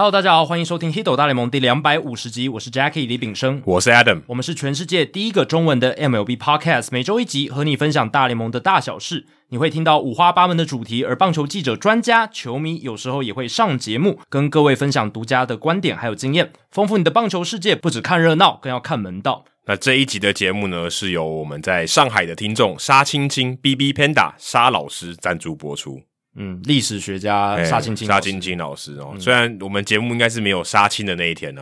[0.00, 9.26] Hello，大家好，欢迎收听《Hito 大联盟》第两百五十集，我是 Jackie 李炳生，我是 Adam，我们是全世界第一个中文的 MLB Podcast，每周一集和你分享大联盟的大小事。
[9.50, 17.76] 你会听到五花八门的主题，而棒球记者、专家、球迷有时候也会上节目，跟各位分享独家的观点还有经验，丰富你的棒球世界。
[17.76, 19.44] 不只看热闹，更要看门道。
[19.66, 26.00] 那这一集的节目呢，是由我们在上海的听众沙青青 BB Panda 沙老师赞助播出。
[26.42, 29.14] 嗯，历史学家沙青青，沙青青老师哦。
[29.20, 31.60] 虽然我们节目应该是没有杀青的那一天呢、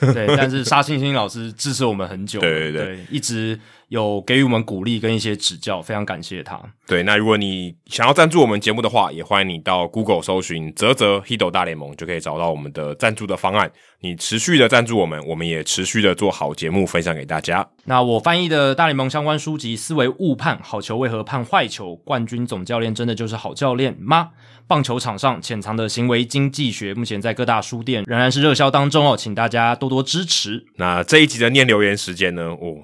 [0.00, 3.58] 啊，对，但是沙青青老师支持我们很久， 对对对，对，一直
[3.88, 6.60] 有给予我们鼓励跟一些指教，非常感谢他。
[6.86, 13.70] 对，那如果你想要赞助我们节目的话，也欢迎你到 Google 搜寻“泽泽 Hido 大联盟”，就可以找到我们的赞助的方案。
[14.00, 17.68] 你持续的赞助我们，我们也持续的做好节目分享给大家。
[17.84, 21.96] 那我翻译的大联盟相关书籍《思维误判：好球为何判坏球？
[21.96, 24.30] 冠军总教练真的就是好教练吗？
[24.66, 30.66] 棒球场上潜藏的行为经济学》目前在各大书店仍然是热销当中哦，请大家多多支持。
[30.76, 32.42] 那这一集的念留言时间呢？
[32.50, 32.76] 哦，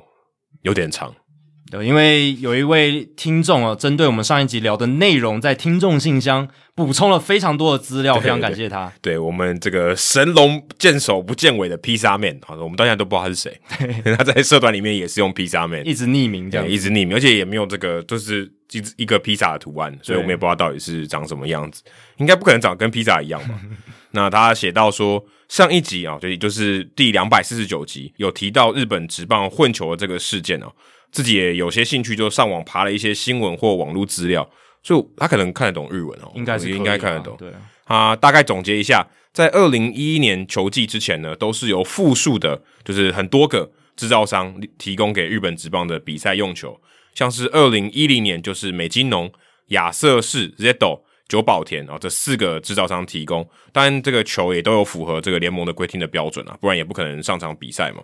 [0.65, 1.15] 有点长。
[1.71, 8.93] 对，因为有一位听众啊，针对我们上一集聊的内容，在听众信箱补充了非常多的资料，非常感谢他。
[9.01, 13.59] 对，我们这个神龙见首不见尾的披萨面，好的，我们到现在都不知道他是谁。
[14.17, 21.83] 他在社团里面也是用披萨面，一直匿名这样，一直匿名，而且也没有这个，就是一一个披萨的图案，所以我们也不知道到底是长什么样子。
[22.19, 23.59] 应该不可能长跟披萨一样吧？
[24.13, 25.25] 那他写到说，
[25.55, 30.67] 上一集啊，就就是第两百四十九集，有提到日本职棒混球的这个事件哦。
[31.13, 34.51] 自己也有些兴趣，就上网爬了一些新闻或网络资料，
[34.83, 37.37] 所以他可能看得懂日文哦，应该是应该看得懂。
[37.39, 46.81] 对啊，他大概总结一下，在二零一一年球季之前呢，都是由复数的，就是很多个制造商提供给日本职棒的比赛用球，
[47.15, 49.33] 像是二零一零年就是美津浓、
[49.69, 58.03] 亚瑟士、ZETO、久保田啊这四个制造商提供，当然这个球也都有符合这个联盟的规定的标准啊，不然也不可能上场比赛嘛。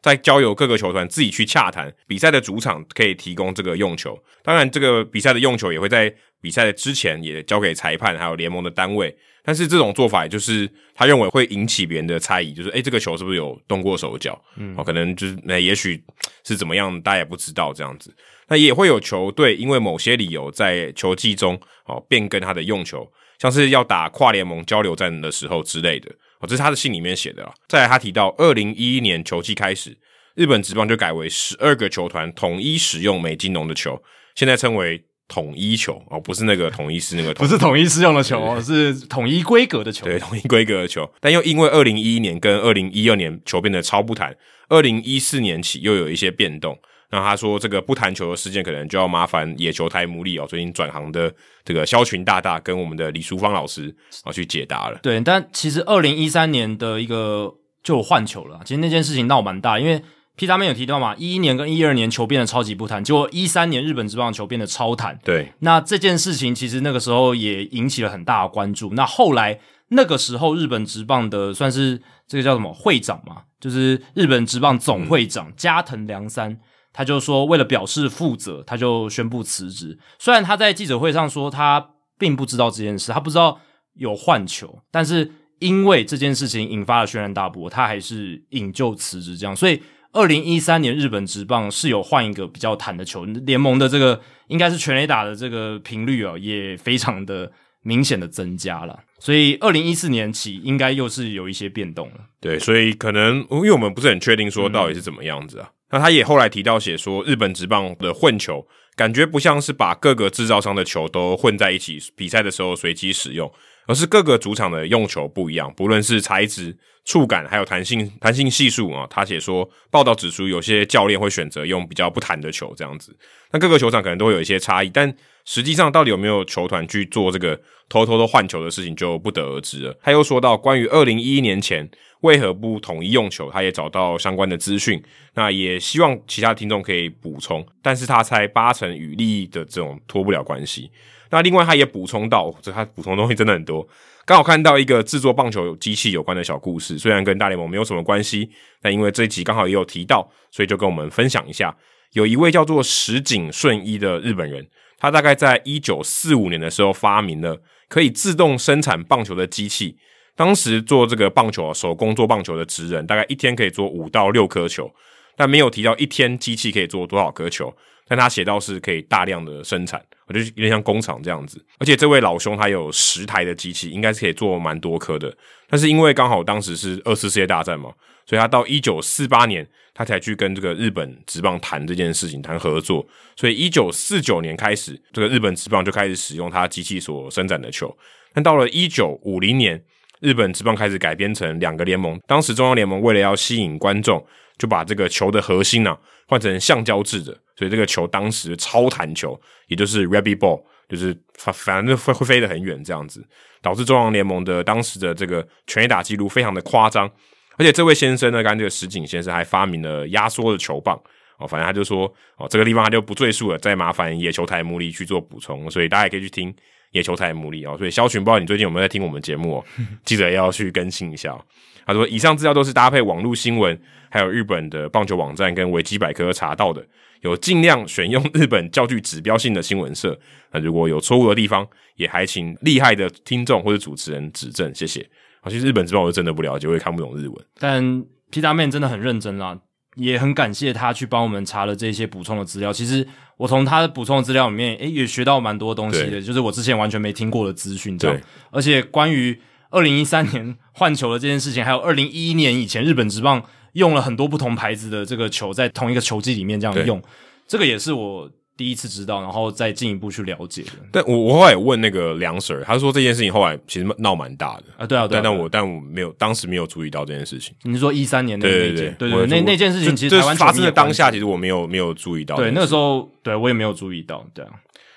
[0.00, 9.12] 再交由各个球团自己去洽谈比赛的主场可以提供这个用球，当然这个比赛的用球也会在比赛的之前也交给裁判还有联盟的单位，
[9.42, 14.40] 但是这种做法就是他认为会引起别人的猜疑，就是诶这个球是不是有动过手脚？
[14.56, 16.00] 嗯，哦，可能就是那也许
[16.44, 18.14] 是怎么样，大家也不知道这样子。
[18.48, 26.10] 那也会有球队因为某些理由在球季中哦变更他的用球，像是要打跨联盟交流战的时候之类的。
[26.40, 27.52] 哦，这是他的信里面写的啊。
[27.66, 29.96] 再来，他提到，二零一一年球季开始，
[30.34, 34.00] 日本职棒就改为十二个球团统一使用美津浓的球，
[34.36, 41.10] 现在称为统一球哦，不是那个统一是那个统，不是统一适用的球哦，是统一规格的球，对，统一规格的球。
[41.20, 44.34] 但又因为二零一一年跟二零一二年球变得超不谈，
[44.68, 46.78] 二零一四年起又有一些变动。
[47.10, 51.32] 那他说，这个不弹球的事件可能就要麻烦野球台牡蛎哦，最近转行的
[51.64, 54.98] 这个萧群大大跟我们的李淑芳老师啊去解答了。
[55.02, 60.02] 对，但其实二零一三年的一个就有换球了，其实那件事情闹蛮大，因为
[60.36, 65.18] P 他们有提到嘛，一一年跟一二年球变得超级不谈，结果一三年日本职棒球变得超谈。
[65.24, 68.92] 对，那这件事情其实那个时候也引起了很大的关注。
[68.92, 69.58] 那后来
[69.88, 76.58] 那个时候日本职棒的算是这个叫什么会长嘛，就是日本职棒总会长加藤良三。
[76.98, 79.96] 他就说，为了表示负责，他就宣布辞职。
[80.18, 83.60] 虽然他在记者会上说他并不知道这件事，他不知道
[83.94, 89.38] 有换球，但是因为这件事情引发了轩然大波，他还是引咎辞职。
[89.38, 98.98] 这样，所以二零一三年日本职棒是有换一个比较弹的球，联盟的这个应该是全垒打的这个频率啊，也非常的明显的增加了。
[99.20, 102.14] 所以二零一四年起，应该又是有一些变动了。
[102.40, 105.70] 对，所以可能因为我们不是很确定说到底是怎么样子啊。
[105.90, 113.50] 那他也后来提到写说，日本职棒的混球感觉不像是把各个制造商的球都混在一起，比赛的时候随机使用，
[113.86, 119.06] 而是各个主场的用球不一样，不论是材质、触感还有弹性、弹性系数啊。
[119.08, 123.16] 他写说，报道指出有些教练会选择用比较不弹的球这样子，
[123.52, 125.14] 那各个球场可能都会有一些差异，但
[125.46, 127.58] 实际上到底有没有球团去做这个
[127.88, 129.98] 偷偷的换球的事情就不得而知了。
[130.02, 131.88] 他又说到关于二零一一年前。
[132.20, 133.50] 为何不统一用球？
[133.50, 135.02] 他也找到相关的资讯，
[135.34, 137.64] 那也希望其他听众可以补充。
[137.80, 140.90] 但是他猜八成与利益的这种脱不了关系。
[141.30, 143.86] 那另外他也补充到，这他补充的东西真的很多。
[144.24, 148.50] 刚好看到一个制作棒球机器有关的小故事，虽然跟大联盟没有什么关系，
[148.82, 151.74] 但因为这一集刚好也有提到，所以就跟我们分享一下。
[152.12, 154.66] 有一位叫做石井顺一的日本人，
[154.98, 159.96] 他大概在一九四五年的时候发明了可以自动生产棒球的机器。
[160.38, 164.88] 当时做这个棒球手工做棒球的职人，大概一天可以做五到六颗球，
[165.36, 167.74] 但没有提到一天机器可以做多少颗球。
[168.06, 171.62] 但他写到是可以大量的生产，我觉得有点像工厂这样子。
[171.78, 175.36] 而且这位老兄他有十台的机器，应该是可以做蛮多颗的。
[175.68, 177.90] 但是因为刚好当时是二次世界大战嘛，
[178.24, 183.06] 所以他到一九四八年他才去跟这个日本职棒谈这件事情，谈合作。
[183.36, 187.94] 所以一九四九年开始，这个日本职棒就开始使用他机器所生产的球。
[188.32, 189.82] 但到了一九五零年，
[190.20, 192.18] 日本职棒开始改编成两个联盟。
[192.26, 194.24] 当时中央联盟为了要吸引观众，
[194.56, 197.36] 就把这个球的核心呢、换成橡胶制的。
[197.56, 203.26] 所以这个球当时超弹球，也就是 Rabbit Ball，就是反反正会会飞得很远这样子，
[203.60, 207.10] 导致中央联盟的当时的这个全垒打记录非常的夸张。
[207.56, 210.96] 而且这位先生呢，刚这个石井先生还发明了压缩的球棒
[211.38, 215.68] 哦，反正他就说哦，这个地方他就不赘述了，再麻烦野球台牡蛎去做补充。
[215.68, 216.54] 所以大家也可以去听
[216.92, 217.76] 野球台牡蛎哦。
[217.78, 219.64] 所以萧群，不知道你最近有没有在听我们节目哦？
[220.04, 221.44] 记得要去更新一下哦。
[221.86, 223.78] 他说，以上资料都是搭配网络新闻，
[224.10, 226.84] 还有日本的棒球网站跟维基百科查到的。
[227.22, 230.16] 有尽量选用日本较具指标性的新闻社，
[230.52, 235.04] 那如果有错误的地方，也还请厉害的听众或者主持人指正，谢谢。
[235.40, 237.34] 好，其实日本这边我真的不了解，我也看不懂日文。
[237.58, 237.82] 但
[238.30, 239.58] Peterman 真的很认真啦，
[239.98, 242.72] 也很感谢他去帮我们查了这些补充的资料。
[242.72, 243.06] 其实
[243.36, 247.98] 我从他的补充的资料里面，诶、欸，也学到蛮多东西的，就是我之前完全没听过的资讯。
[247.98, 248.18] 这样，
[248.50, 253.44] 而且关于二零一三年换球的这件事情，还有二零一一年以前日本职棒。
[253.74, 257.00] 用了很多不同牌子的这个球在同一个球季里面这样用，
[257.46, 258.28] 这个也是我
[258.58, 260.72] 第一次知道，然后再进一步去了解的。
[260.90, 267.54] 但我我后来有问那个梁 Sir，他说这件事情后来其实闹蛮大的啊，对啊，对啊，但但我但我没有当时没有注意到这件事情。
[267.62, 268.92] 你是说一三年的那件？
[268.98, 272.34] 对对对，那那件事情其实台湾发生的当下，其实我没有没有注意到。
[272.34, 274.26] 对，那个时候对我也没有注意到。
[274.34, 274.50] 对啊，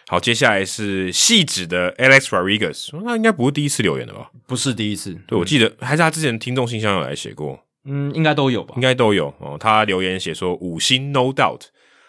[0.08, 4.31] 好，接下来是细致的 Alex Rodriguez，那应该不是第一次留言了吧？
[4.48, 7.60] 不是第一次，对，我记得还是他之前听众信箱有来写过。
[7.86, 8.74] 嗯，应该都有吧？
[8.75, 9.58] 应该都有哦。
[9.60, 11.62] 他留言写说五星 no doubt，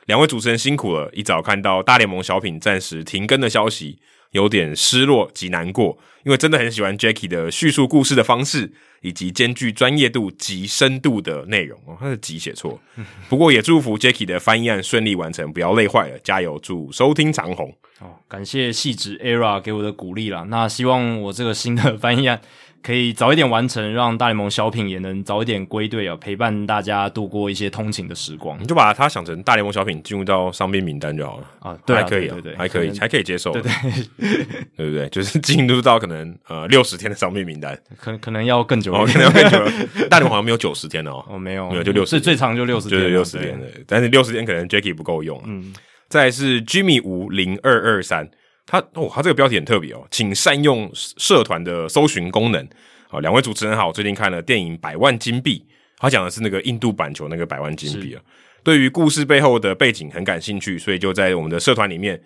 [0.07, 1.11] 两位主持人辛苦了。
[1.13, 3.99] 一早看到大联盟小品暂时停更的消息，
[4.33, 11.79] 有点失落及难过，因为真的很喜欢 Jackie 的叙述故事的方式，以及兼具专业度及深度的内容。
[11.87, 12.81] 哦，他的“及”写错，
[13.29, 16.59] 不过也祝福 Jackie 的翻译案顺利完成，不要累坏了，加油！
[16.59, 17.73] 祝收听长虹。
[18.01, 20.45] 哦，感谢细致 ERA 给我的鼓励啦。
[20.49, 22.41] 那希望我这个新的翻译案。
[22.83, 28.61] 可以早一点完成，让大联盟小品也能早一点归队啊，陪伴大家度过一些通勤的时光。
[28.61, 33.71] 你就把它想成大联盟小品进入到伤兵名单就好了啊，对啊，还可以，对对，对，还可以，还可以接受，对对
[34.77, 35.09] 对不对？
[35.11, 39.71] 就是进入到可能呃六十天的伤兵名单，可可能要更久，哦可能要更久了。
[40.11, 43.67] 大联盟好像没有九十天哦，哦没有，没有就六十，最最长就六十天，就是六十天的。
[43.87, 45.73] 但是六十天可能 Jacky 不够用，嗯。
[46.09, 48.29] 再来是 Jimmy 五零二二三，
[48.67, 52.69] 他哦，他这个标题很特别哦，请善用社团的搜寻功能。
[53.09, 53.89] 好，两位主持人好。
[53.89, 55.59] 我最近看了电影《百万金币》，
[55.99, 58.23] 他讲的是那个印度板球那个百万金币啊。
[58.63, 62.23] 对于故事背后的背景很感兴趣，所以就在我们的社团里面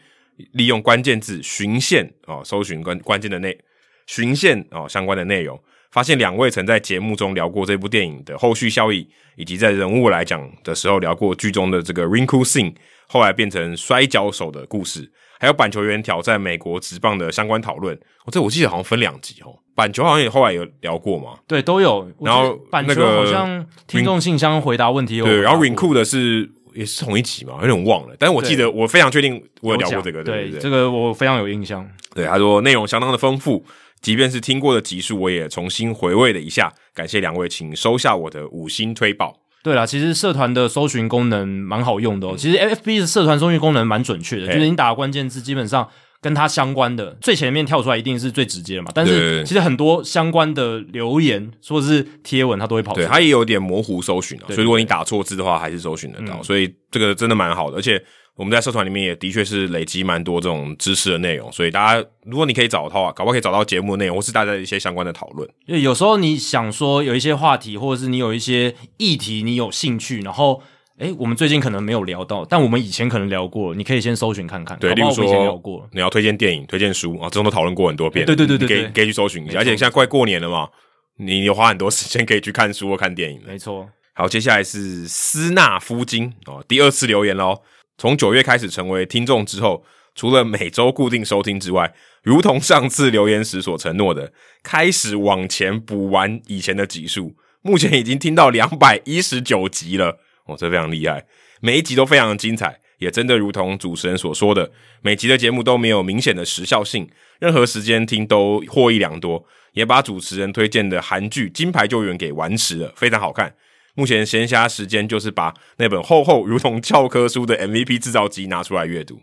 [0.52, 3.58] 利用关键字“寻线”哦，搜寻关关键的内
[4.06, 5.58] 寻线哦相关的内容，
[5.90, 12.74] 发现两位曾在节目中聊过这部电影的后续效益，以及在人物来讲的时候聊过剧中的这个 Rinku Singh
[13.08, 15.10] 后来变成摔跤手的故事。
[15.38, 19.54] 还有板球员挑战美国职棒的相关讨论，哦，这我记得好像分两集哦。
[19.74, 22.10] 板球好像也后来有聊过嘛，对，都有。
[22.20, 28.16] 然后板球好像听众信箱回答问题有，对，然后 Rinku 的是也是同一集嘛，有点忘了。
[28.18, 31.86] 但是我记得我非常确定我有聊过这个，对，对，这个我非常有印象。
[32.14, 33.62] 对，他说内容相当的丰富，
[34.00, 36.72] 即便是听过的集数，我也重新回味了一下。
[36.94, 39.36] 感谢两位，请收下我的五星推爆。
[39.66, 42.36] 对啦，其实社团的搜寻功能蛮好用的哦。
[42.38, 45.88] 其实 FB 的社团搜寻功能蛮准确的，就是你打关键字，基本上
[46.20, 48.92] 跟它相关的最前面跳出来一定是最直接的嘛。
[48.94, 53.06] 但是其实很多相关的留言或者是贴文，它都会跑出来。
[53.06, 56.40] 对，它也有点模糊搜寻啊，所以如果你打错字的话，还是搜寻得到。
[56.44, 58.00] 所以这个真的蛮好的，而且。
[58.36, 65.48] 我们在社团里面也的确是累积蛮多这种知识的内容，所以大家如果你可以找到啊，搞不好可以找到节目的内容，或是大家一些相关的讨论。
[65.64, 70.62] 因为有时候你想说有一些话题，或者是你有一些议题你有兴趣，然后
[70.98, 74.78] 诶我们最近可能没有聊到，但我们以前可能聊过，你可以先搜寻看看。
[74.78, 78.26] 对，例如说聊过你要推荐电影、推荐书啊，这种都讨论过很多遍。
[78.26, 79.58] 对对对对，对，可以可以去搜寻一下。
[79.58, 80.68] 而且现在快过年了嘛，
[81.16, 83.40] 你有花很多时间可以去看书或看电影。
[83.46, 83.88] 没错。
[84.12, 87.60] 好，接下来是斯纳夫金哦，第二次留言喽。
[87.98, 89.84] 从九月开始成为听众之后，
[90.14, 101.26] 除了每周固定收听之外，如同上次留言时所承诺的，开始往前补完以前的集数，目前已经听到两百一十九集了，哦，这非常厉害，
[101.60, 113.54] 每一集都非常的精彩，也真的如同主持人所说的，每集的节目都没有明显的时效性，任何时间听都获益良多，也把主持人推荐的韩剧《金牌救援》给完食了，非常好看。
[113.96, 119.20] 目前闲暇时间就是把那本厚厚如同教科书的 MVP 制造机拿出来阅读。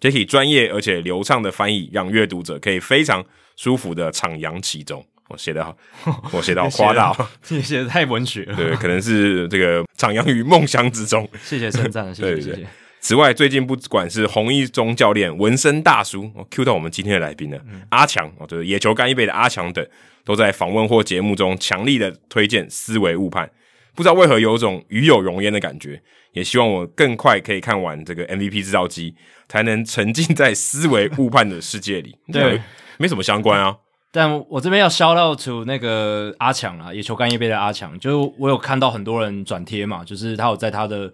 [0.00, 3.24] Jacky 专业而且流畅的翻译，让阅读者可以非常
[3.56, 5.06] 舒服的徜徉其中。
[5.28, 5.74] 我写的好，
[6.32, 7.16] 我写的好夸大，
[7.48, 8.56] 你写的 太文学了。
[8.56, 11.26] 对，可能是这个徜徉于梦乡之中。
[11.42, 12.66] 谢谢称赞，谢谢谢谢。
[13.00, 19.86] 此外，最近不管是红一中教练、纹身大叔，我 Q 到我们今天的来宾了，嗯、阿强哦，就是野球干一杯的阿强等，
[20.24, 23.46] 都在访问或节目中强力的推荐《思维误判》，
[23.94, 26.00] 不知道为何有种与有荣焉的感觉，
[26.32, 29.14] 也希望我更快可以看完这个 MVP 制造机，
[29.48, 32.14] 才能沉浸在思维误判的世界里。
[32.32, 32.60] 对，
[32.98, 33.76] 没什么相关啊。
[34.12, 41.12] 但我这边要 shout out to 那个阿强啊，野球干一杯的阿强，就是我有看到很多人转贴嘛，就是他有在他的。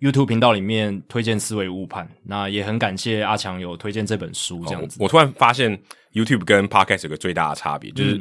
[0.00, 4.98] YouTube 频道里面推荐思维误判，那也很感谢阿强有推荐这本书这样子。
[5.00, 5.80] 我突然发现
[6.12, 8.20] YouTube 跟 Podcast 有个最大的差别，就是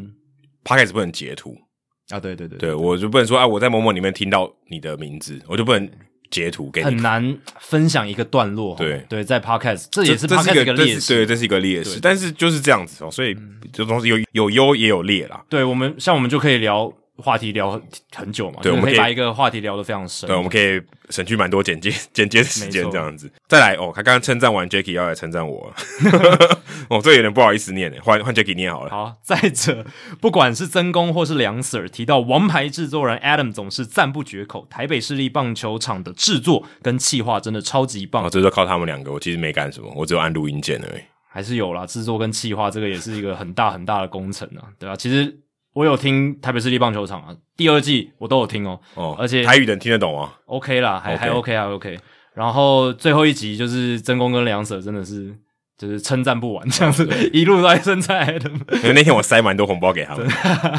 [0.64, 1.58] Podcast 不能截图
[2.14, 5.90] 啊，对对对，对我就不能说啊，我在某某里面听到你的名字，我就不能
[6.30, 6.86] 截图给你。
[6.86, 13.36] 很难分享一个段落，对对，在 Podcast 这也是 Podcast 一个劣势，对，这是一个劣势，但是就是这样子哦，所以
[13.72, 15.44] 这东西有有优也有劣啦。
[15.50, 16.94] 对我们像我们就可以聊。
[17.18, 17.80] 话题聊
[18.16, 20.28] 很久嘛，对，我们可以把一个话题聊得非常深。
[20.28, 23.32] 对，我们可以省去蛮多剪接 剪接的时间，这样子。
[23.48, 25.72] 再来哦，他刚刚称赞完 Jacky，要来称赞我，
[26.90, 28.90] 哦，这有点不好意思念诶，换换 Jacky 念好了。
[28.90, 29.86] 好，再者，
[30.20, 34.66] 不管是曾公或是梁 Sir 提到王牌制作人 Adam，总是赞不绝口。
[34.70, 38.26] 台北市立棒球场的制作跟企划真的超级棒。
[38.26, 41.02] 哦，这就靠他们两个，我其实没干什么，我只有按录音键而已。
[41.30, 44.96] 还是有啦，制作跟企划这个也是一个很大很大的工程啊，对吧？
[44.96, 45.38] 其实。
[45.74, 52.00] 我有听台北市立棒球场啊，第二季我都有听哦，哦，而且台语能听得懂啊，OK 啦，还.还 OK 还 OK。
[52.36, 55.36] 然后最后一集就是曾公跟梁 Sir 真的是
[55.78, 58.50] 就是称赞不完这样子，哦、一路都在称赞的。
[58.78, 60.28] 因为那天我塞蛮多红包给他们，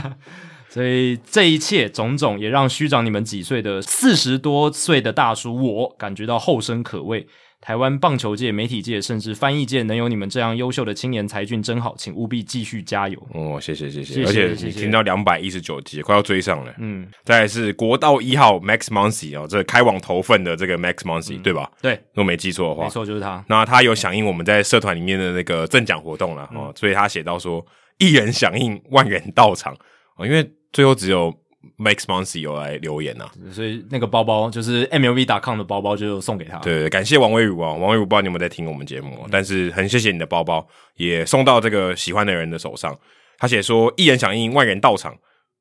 [0.69, 7.27] 所以这一切种种也让虚长你们几岁的四十多岁的大叔我感觉到后生可畏。
[7.65, 13.19] 台湾棒球界、媒体界，甚至翻译界，能有你们这样优秀的青年才俊，真好，请务必继续加油。
[13.33, 16.75] 哦，谢谢谢谢，而且你听到两百一十九集，快要追上了。
[16.77, 21.73] 嗯，再来是国道一号 Max Muncy 哦，这个开网头份的这个 Max Muncy、嗯、对吧？
[21.81, 23.43] 对，如果没记错的话，没错就是他。
[23.49, 27.65] 那他有响应我们在社团里面的那个赠奖活动了哦，所以他写到说，
[27.97, 29.75] 一人响应，万人到场
[30.19, 31.35] 哦，因为最后只有。
[31.79, 36.59] Max Muncy 有来留言呐、啊，所以那个包包就是 MLB.com 的包包就送给他。
[36.59, 40.67] 对，对，感谢王威如啊，王威如不知道你有没有在听我们节目，嗯、但是很谢谢你的包包
[40.97, 42.97] 也送到这个喜欢的人的手上。
[43.39, 45.15] 他写说一人响应，万人到场。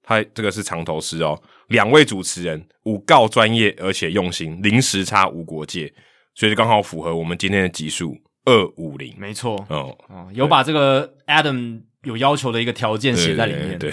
[0.06, 5.92] 他这个是藏头诗哦，两位主持人五告专业而且用心，零时差无国界，
[6.36, 9.16] 所以就刚好符合我们今天的集数二五零。
[9.18, 11.82] 没错，哦，哦，有把这个 Adam。
[12.04, 13.78] 有要求的一个条件写在里面。
[13.80, 13.92] 对，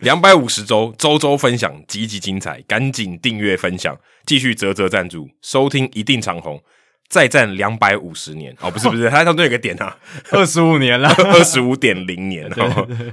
[0.00, 6.60] 两百五十周，周周分享，极其精彩，赶紧订阅分享，继续泽泽赞助，收听一定长虹，
[7.08, 8.54] 再战两百五十年。
[8.60, 9.96] 哦，不是不是，他当中有个点啊，
[10.32, 12.46] 二十五年了，二十五点零年。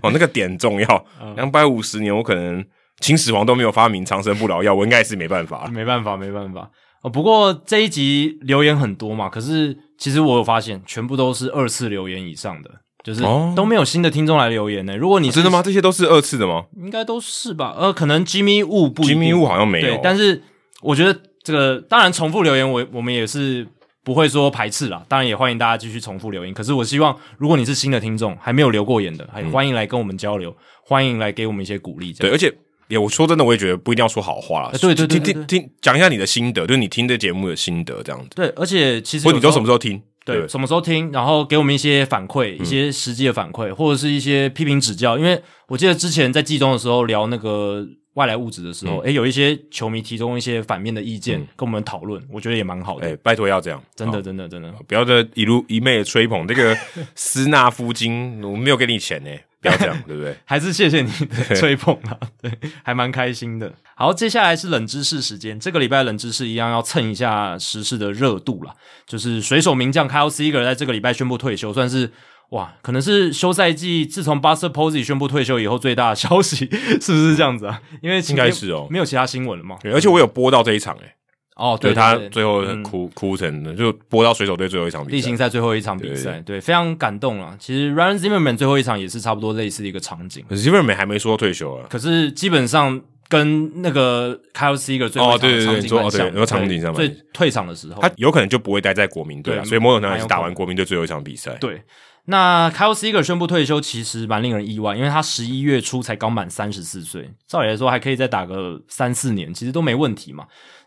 [0.01, 2.65] 哦，那个点重要，两百五十年，我可能
[2.99, 6.69] 秦始皇都没有发明长生不老药，我应该也是没办法，没办法，没办法。
[7.03, 12.71] 哦，不过这一集留言很多嘛，可是其实我有发现，全部都是二次留言以上的。
[13.03, 13.21] 就是
[13.55, 14.95] 都没有新的听众来留言呢。
[14.95, 15.61] 如果你真的吗？
[15.61, 16.65] 这些都是二次的吗？
[16.77, 17.75] 应该都是吧。
[17.77, 19.87] 呃，可能 Jimmy Woo 不，Jimmy Woo 好像没有。
[19.87, 20.41] 对，但是
[20.81, 23.67] 我觉得这个当然重复留言，我我们也是
[24.03, 25.03] 不会说排斥啦。
[25.09, 26.53] 当然也欢迎大家继续重复留言。
[26.53, 30.55] 可是我希望，如果你是新的听众，还没有留过言的，还欢迎来跟我们交流，
[30.85, 32.13] 欢迎来给我们一些鼓励。
[32.13, 32.53] 对，而且
[32.87, 34.71] 也我说真的，我也觉得不一定要说好话啦。
[34.79, 38.29] 对对对，听听听，讲一下你的心得，就是你听这节目的心得这样子。
[38.35, 40.01] 对，而且其实或你都什么时候听？
[40.25, 45.17] 对，什么时候听，然后给我们一些反馈，一些实际的反馈，嗯、或者是一些批评指教。
[45.17, 53.07] 因为我记得之前在季中的时候聊那个外来物质的时候，诶、有一些球迷提供一些反面的意见跟我们讨论，嗯、我觉得也蛮好的。
[53.07, 56.77] 诶、欸、拜托要这样，真的，真的，真的，不要这一路一昧的吹捧这个
[57.15, 59.29] 斯纳夫金，我没有给你钱呢。
[59.63, 60.35] 不要这样，对不对？
[60.45, 62.51] 还是谢谢你的 吹捧啊，对，
[62.83, 63.73] 还蛮开心的。
[63.95, 65.59] 好，接下来是冷知识时间。
[65.59, 68.73] 这个礼拜冷知识一样要蹭一下时事的热度啦，
[69.07, 72.11] 就是水手名将 Kyle Seager 在这个礼拜宣布退休，算是
[72.49, 76.69] 哇，可能是休赛季自从 Buster Posey 宣布退休以后最大的消息，
[77.01, 77.81] 是不是这样子啊？
[78.01, 79.77] 因为应该是哦，没有其他新闻了嘛。
[79.85, 81.15] 而且我有播到这一场诶、欸
[81.55, 87.55] 哦，对，他最后哭哭成的，就播到水手队最后一场比赛，例行赛最后一场比赛，对，非常感动啊。
[87.59, 90.43] 其实 Ryan Zimmerman 最后一场也是差不多类似的一个场景。
[90.49, 101.55] Zimmerman 还没说退休啊，可是基本上跟那个 Kyle Seager 最后一场的场景蛮像，有场景上所以退场的时候，他有可能就不会待在国民队，所以某种程度上是打完国民队最后一场比赛。
[101.59, 101.83] 对，
[102.25, 110.45] 那 Kyle Seager 宣布退休，其实蛮令人意外，因为他十一月初才刚满三十四岁，照理来说还可以再打个三四年，其实都没问题嘛。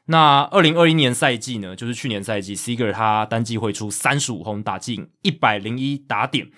[0.08, 6.48] 那二零二一年赛季呢，就是去年赛季，Seager 他单季挥出三十五轰，打进一百零一打点，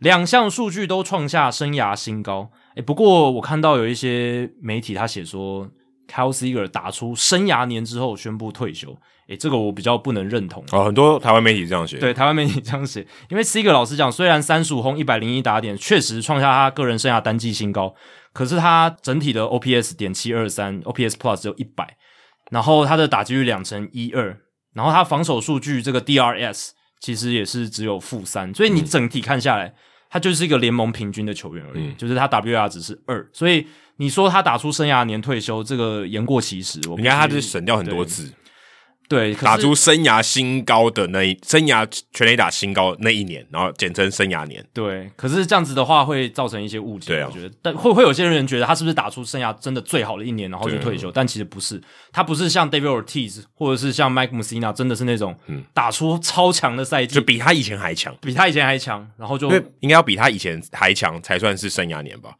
[0.00, 2.50] 两项数据都创下生涯新高。
[2.74, 5.68] 诶，不过我看到有一些媒体他写说
[6.10, 8.96] ，Kyle Seager 打出生涯年之后宣布退休，
[9.28, 10.64] 诶，这个我比较不能认同。
[10.72, 11.98] 哦，很多台湾媒体这样写。
[11.98, 17.94] 对，台湾媒体这样写，因为 Seager 老实讲，虽然三十五轰一百零一打点确实创下他个人生涯单季新高，
[18.32, 21.96] 可是他整体的 OPS 点七二三，OPS Plus 只有一百。
[22.50, 24.38] 然后他的打击率两成一二，
[24.74, 29.74] 然后他防守数据这个 DRS 其实也是只有负三，所以你整体看下来，
[30.08, 36.80] 他就是一个联盟平均的球员而已，嗯、就是他 WAR 值是二，所以你说他打出生涯年退休，这个言过其实。
[36.88, 38.32] 我你看他就是省掉很多字。
[39.08, 44.64] 对，打出生涯新高的那一生涯全垒打新高那一年，然后简称生涯年。
[44.72, 47.08] 对，可是这样子的话会造成一些误解。
[47.08, 51.10] 对啊，我觉得，但会会有些人觉得他是不是打出生涯真的最好的一年，然后就退休？
[51.12, 51.80] 但其实不是，
[52.12, 55.36] 他不是像 David Ortiz 或者是像 Mike Mussina，真的是那种
[55.72, 62.30] 打出超强的赛季，就比他以前还强，比他以前还强，然后就应该要比他以前还强才算是生涯年吧。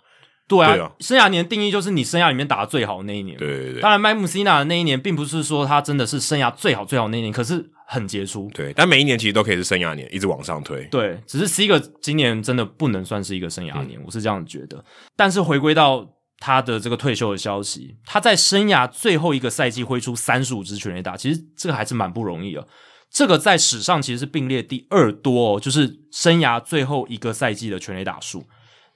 [0.48, 3.36] 对啊，对啊，生涯年定义就是你生涯里面打的最好的那一年。
[3.36, 3.82] 对对对。
[3.82, 8.48] 当然，Mike Mussina 的那一年，并不是说他真的是生涯最好最好的那一年，可是很杰出。
[8.54, 10.84] 对，但每一年其实都可以是生涯年，一直往上推。
[10.84, 14.84] 对，只是 Seager 今年真的不能算是一个生涯年，嗯、我是这样觉得。
[15.16, 16.06] 但是回归到
[16.38, 22.64] 他的这个退休的消息，他在生涯最后一个赛季挥出三十五支全垒打，其实这个还是蛮不容易的。
[23.10, 28.44] 这个在史上其实是并列第二多哦，就是生涯最后一个赛季的全垒打数。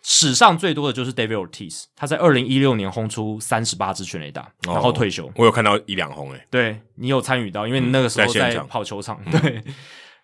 [0.03, 5.31] 史上最多的就是 David Ortiz，他在二零一六年轰出三十八支全垒打，哦，然后退休。
[5.37, 9.21] 我有看到一两轰诶，对，你有参与到，因为你那个时候在跑球场。
[9.27, 9.63] 嗯、对，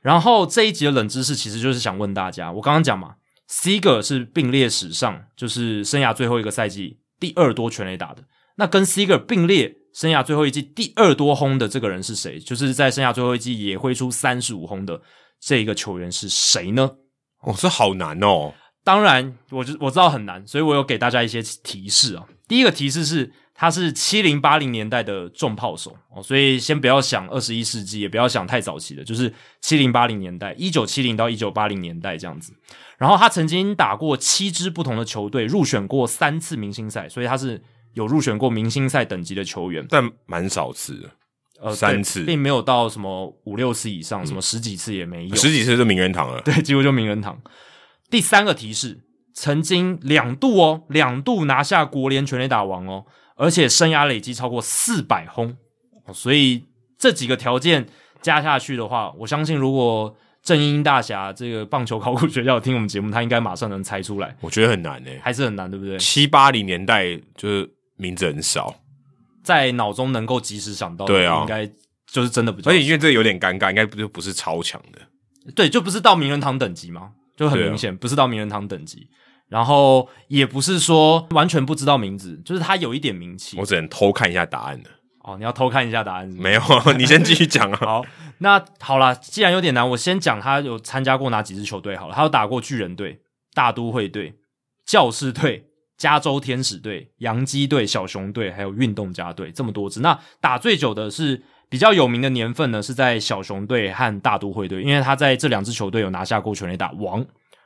[0.00, 3.16] 然后这一集的冷知识其实就是想问大家，我刚刚讲嘛
[3.50, 8.22] ，Seager 是并列史上就是生涯最后一个赛季第二多全垒打的，
[8.56, 12.38] 那跟 Seager 并列生涯最后一季第二多轰的这个人是谁？
[12.38, 15.02] 就是在生涯最后一季也挥出三十五轰的
[15.40, 16.92] 这个球员是谁呢？
[17.42, 18.54] 哦，这好难哦。
[18.87, 22.25] 当然，我就我知道很难，所以我有给大家一些提示啊。
[22.46, 32.53] 第一个提示是，他是七零八零年代的重炮手哦，所以先不要想二十一世纪，也不要想太早期的，就是七零八零年代，一九七零到一九八零年代这样子。
[32.96, 37.61] 然后他曾经打过七支不同的球队，入选过三次明星赛，所以他是
[37.94, 41.11] 有入选过明星赛等级的球员，但蛮少次的，
[41.61, 47.37] 呃，三次，并没有到什么五六次以上，什么十几次也没有，十几次就名人堂了，对，几乎就名人堂。
[48.10, 49.00] 第三个提示，
[49.34, 53.04] 曾经两度哦，两度拿下国联全垒打王哦，
[53.36, 55.56] 而且生涯累积超过四百轰，
[56.12, 56.64] 所以
[56.98, 57.86] 这几个条件
[58.22, 64.36] 加下去的话，我相信如果正英大侠这个棒球考古学校听我们节目，他应该马上能猜出来。
[64.40, 65.98] 我觉得很难诶，还是很难，对不对？
[65.98, 68.72] 七八零年代就是名字很少，
[69.42, 71.68] 在脑中能够及时想到，对啊，应该
[72.06, 72.60] 就是真的不。
[72.68, 77.10] 而且因为这个有点尴尬，应该不就不是超强的，对，就不是到名人堂等级吗？
[77.37, 79.09] 就很明显，不是到名人堂等级，
[79.49, 83.59] 然后也不是说完全不知道名字，就是他有一点名气。
[83.59, 84.90] 我只能偷看一下答案的。
[85.20, 86.42] 哦，你要偷看一下答案是是？
[86.42, 86.62] 没有，
[86.96, 87.79] 你先继续讲啊。
[87.85, 88.05] 好，
[88.38, 92.14] 那好啦，既然有点难，我先讲他有参加过哪几支球队好了。
[92.14, 93.20] 他有打过巨人队、
[93.53, 94.35] 大都会队、
[94.87, 95.66] 教士队、
[95.99, 100.01] 加州天使队、洋基队、小熊队，还有运动家队，这么多支。
[100.01, 101.42] 那打最久的是。
[101.68, 107.24] 比较有名的年份呢，是在小熊队和大都会队，因为他在这两支球队有拿下过全垒打王。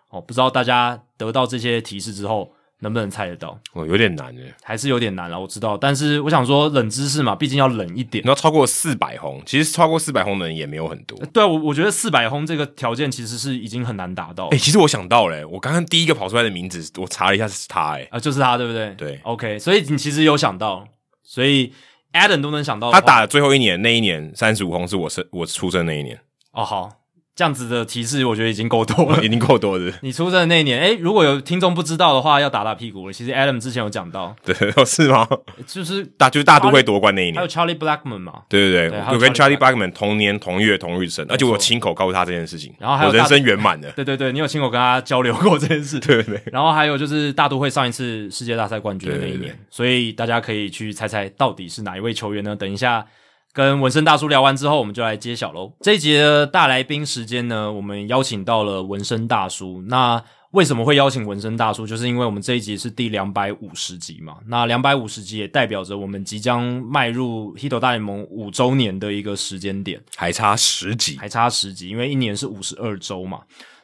[0.08, 3.56] 哦，不知道大家得到这些提示之后能不能猜得到？
[3.74, 5.76] 哦，有点难诶，还是有点难了，我知道。
[5.76, 8.24] 但是我想说，冷知识嘛，毕竟要冷一点。
[8.24, 11.16] 你要超过四百轰，其实超过四百轰的人也没有很多。
[11.26, 14.48] 对啊，我我觉得四百轰这个条件其实是已经很难达到。
[14.48, 18.94] 诶，其实我想到了，我刚刚第一个跑出来的名字，我查了一下是他，诶，啊，就是他，对不对？
[18.94, 20.88] 对，OK，所以你其实有想到，
[21.22, 21.72] 所以。
[22.12, 26.18] Adam 都能想到，他打的最后一年，那一年三十五轰是我生我出生那一年。
[26.52, 26.99] 哦，好。
[27.40, 29.90] 这样子的提示，我觉得已经够多了， 已经够多的。
[30.02, 33.12] 你出生的那一年，诶，如果有听众不知道的话，要打打屁股了。
[33.14, 35.26] 其实 Adam 之前有讲到，对， 是吗？
[35.66, 38.42] 就是大，就是大都会夺冠那一年，还有 Charlie Blackman 嘛？
[38.46, 43.90] 对对对，我跟 Charlie Blackman 同年同月同日生，而且我亲口告诉他这件事情，然后还有人生圆满的。
[43.92, 46.38] 对对对，你有亲口跟他交流过这件事，对对。
[46.52, 52.54] 然后还有就是大都会上一次世界大赛冠军的那一年，所以大家可以去猜猜到底是哪一位球员呢？
[52.54, 53.06] 等一下。
[53.52, 55.72] 跟纹身大叔聊完之后，我们就来揭晓喽。
[55.80, 59.82] 这一集的大来宾时间呢，我们邀请到了纹身大叔。
[59.88, 61.86] 那为什么会邀请纹身大叔？
[61.86, 64.36] 就是因为我们这一集是第两百五十集嘛。
[64.46, 73.40] 那两百五十集也代表着我们即将迈入《Hito 大联盟》五周年的一个时间点，还差十集，还差十集，因为一年是五十二周嘛。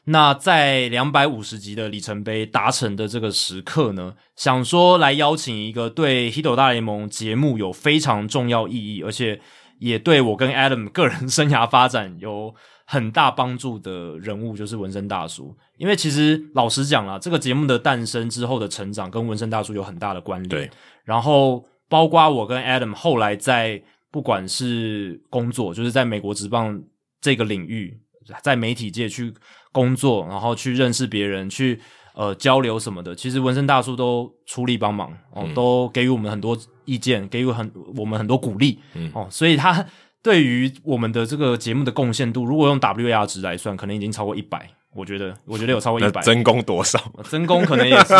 [0.08, 9.40] 那在两百五十集的里程碑达成的这个时刻呢，想说来邀请一个对《Hito 大联盟》节目有非常重要意义，而且
[9.80, 15.56] 也对我跟 Adam 个人生涯发展有很大帮助的人物，就是纹身大叔。
[15.76, 20.48] 因为其实老实讲啦，这个节目的诞生之后的成长跟纹身大叔有很大的关联。
[20.48, 20.70] 对，
[21.02, 26.80] 然后包括我跟 Adam 后来在不管是工作，就是在美国职棒
[27.20, 27.98] 这个领域，
[28.40, 29.34] 在媒体界去
[29.76, 31.78] 工作，然后去认识别人，去
[32.14, 38.78] 呃交流什么的，其实纹身大叔都出力帮忙哦，嗯、都给予我们很多意见，给予很我们很多鼓励。
[38.94, 39.84] 嗯哦，所以他
[40.24, 44.66] 对于我们的这个节目的贡献度，如果用 WAR 值来算，可能已经超过一百。
[44.94, 46.22] 我觉得，我觉得有超过一百。
[46.22, 46.98] 真功多少？
[47.28, 48.14] 真功可能也是，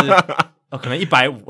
[0.77, 1.41] 呃，可能一百五，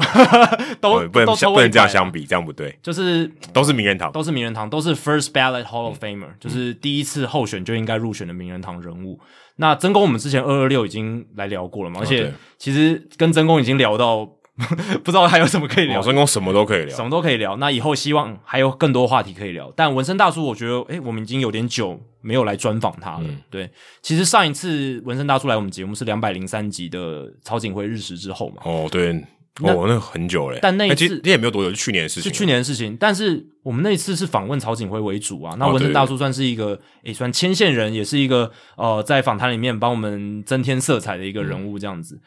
[0.80, 2.78] 都不能不能这样相比，这样不对。
[2.82, 9.18] 就是都是名人堂，都是名人堂，都是 First Ballot Hall of Famer，、嗯、就是第一次候选就应该入选的名人堂人物。
[9.56, 14.35] 那曾公我们之前二二六已经来聊过了嘛，而且其实跟曾公已经聊到。
[15.04, 16.00] 不知道还有什么可以聊？
[16.00, 17.56] 真功什么都可以聊，什么都可以聊。
[17.58, 19.70] 那以后希望还有更多话题可以聊。
[19.76, 23.20] 但纹身大叔，我觉得，诶，我们已经有点久没有来专访他了。
[23.24, 28.62] 嗯、对，其实上一次纹身大叔来我们节目是两百零三集的曹景辉日食之后嘛。
[28.64, 29.12] 哦，对，
[29.60, 30.58] 哦，那很久嘞。
[30.62, 32.22] 但那一次那也没有多久，是去年的事情。
[32.22, 32.96] 是去年的事情。
[32.98, 35.54] 但是我们那一次是访问曹景辉为主啊。
[35.58, 42.14] 那文生大叔算是一个，也、哦，算牵线人，也是一个呃，在访谈里面帮我们增添色彩的一个人物，这样子。
[42.14, 42.20] 嗯、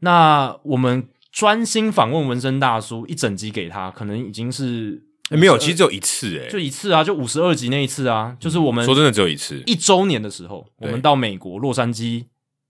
[0.00, 1.06] 那我们。
[1.36, 12.24] 专心访问纹身大叔一整集给他，可能已经是、欸、没有，其实只有一次诶、欸，就一次啊，就五十二集那一次啊，就是我们说真的只有一次，一周年的时候，我们到美国洛杉矶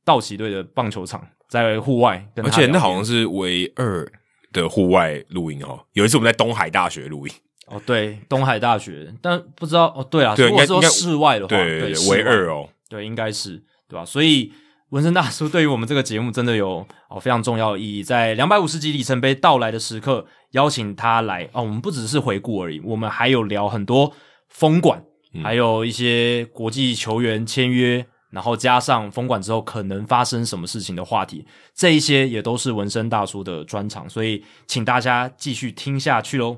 [0.04, 4.04] 道奇队的棒球场，在户外而且那好像是唯二
[4.52, 5.78] 的户外录音哦。
[5.92, 7.32] 有一次我们在东海大学录音
[7.68, 14.04] 哦，对，东海大学，但不知道哦，对啊，如果说室外的话，对，唯二哦，对，应该是对吧？
[14.04, 14.52] 所以。
[14.96, 16.78] 文生大叔对于我们这个节目真的有
[17.10, 24.10] 哦非常重要的意义，在两百五十集里程碑到来的时刻，邀请他来哦，我们不只是回顾而已，我们还有聊很多
[24.48, 25.04] 封馆，
[25.34, 36.56] 嗯、还有一些国际球员签约，然后加上封馆之后可能发生什么事情的话题，这一些也都是文生大叔的专场，所以请大家继续听下去喽。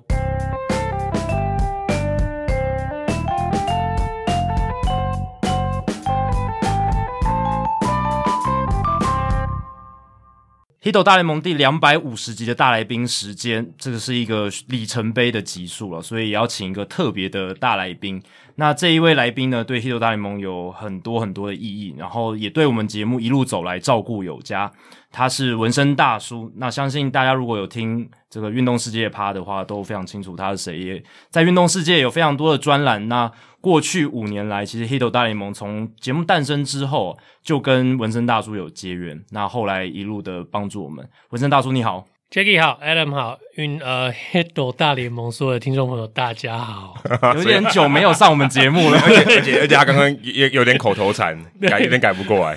[10.88, 18.22] 黑斗大联盟第两百五十集的大来宾时间，这个是一个里程碑的集数了，所以也要请一个特别的大来宾。
[18.55, 24.72] 那这一位来宾呢，对黑斗大联盟有很多很多的意义，然后也对我们节目一路走来照顾有加。
[25.11, 30.79] 他是纹身大叔，那相信大家如果有听这个运动世界趴的话，都非常清楚他是谁。
[30.79, 33.09] 也在运动世界有非常多的专栏。
[33.09, 39.25] 那过去五年来，其实 hit 大联盟从节目诞生之后，就跟纹身大叔有结缘。
[39.31, 42.05] 那后来一路的帮助我们，纹身大叔你好。
[42.31, 46.95] Jackie 好，Adam 好，运呃，Hito 大联盟所有的听众朋友大家好，
[47.35, 52.55] 有点久没有上我们节目了， 而且而且而且他刚刚也有点口头禅， 改有点改不过来，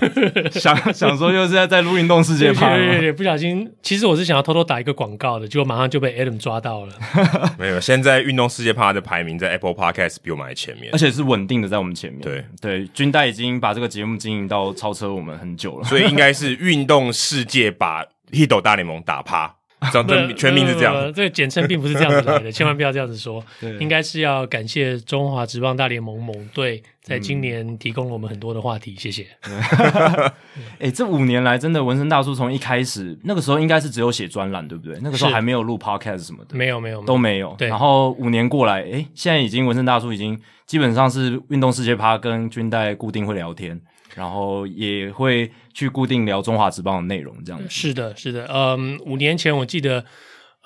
[0.52, 6.94] 想想说就是在在录运动世界趴，对对对，不小心，其实我是想要偷偷打一个广告的，结果马上就被 Adam 抓到了。
[7.58, 12.20] 没有，现在运动世界趴的排名在 Apple Podcast 比我们还前面，而且是稳定的在我们前面。
[12.20, 19.56] 对对，军代已经把这个节目经营到超车我们很久了，所以应该是运动世界把 Hito 大联盟打趴。
[19.92, 23.44] 这样全名是这样，这个简称并不是这样子来的， 千万不要这样子说。
[23.60, 29.26] 对应该是要感谢中华职棒大联盟盟队在今年提供了我们很多的话题，谢谢。
[30.78, 35.00] 哎、欸，这五年来真的文生大叔从一开始那个时候应该是只有写专栏，对不对？
[35.02, 37.56] 那个时候还没有录 podcast 什么的，没有没有都没有。
[37.58, 43.82] 对，然后五年过来，哎、欸，现在已经文生大叔已经基本上是运动世界趴跟军代固定会聊天。
[44.16, 47.68] 然后也会去固定聊中华职棒的内容，这样子。
[47.70, 48.48] 是的，是的。
[48.52, 50.06] 嗯，五年前我记得，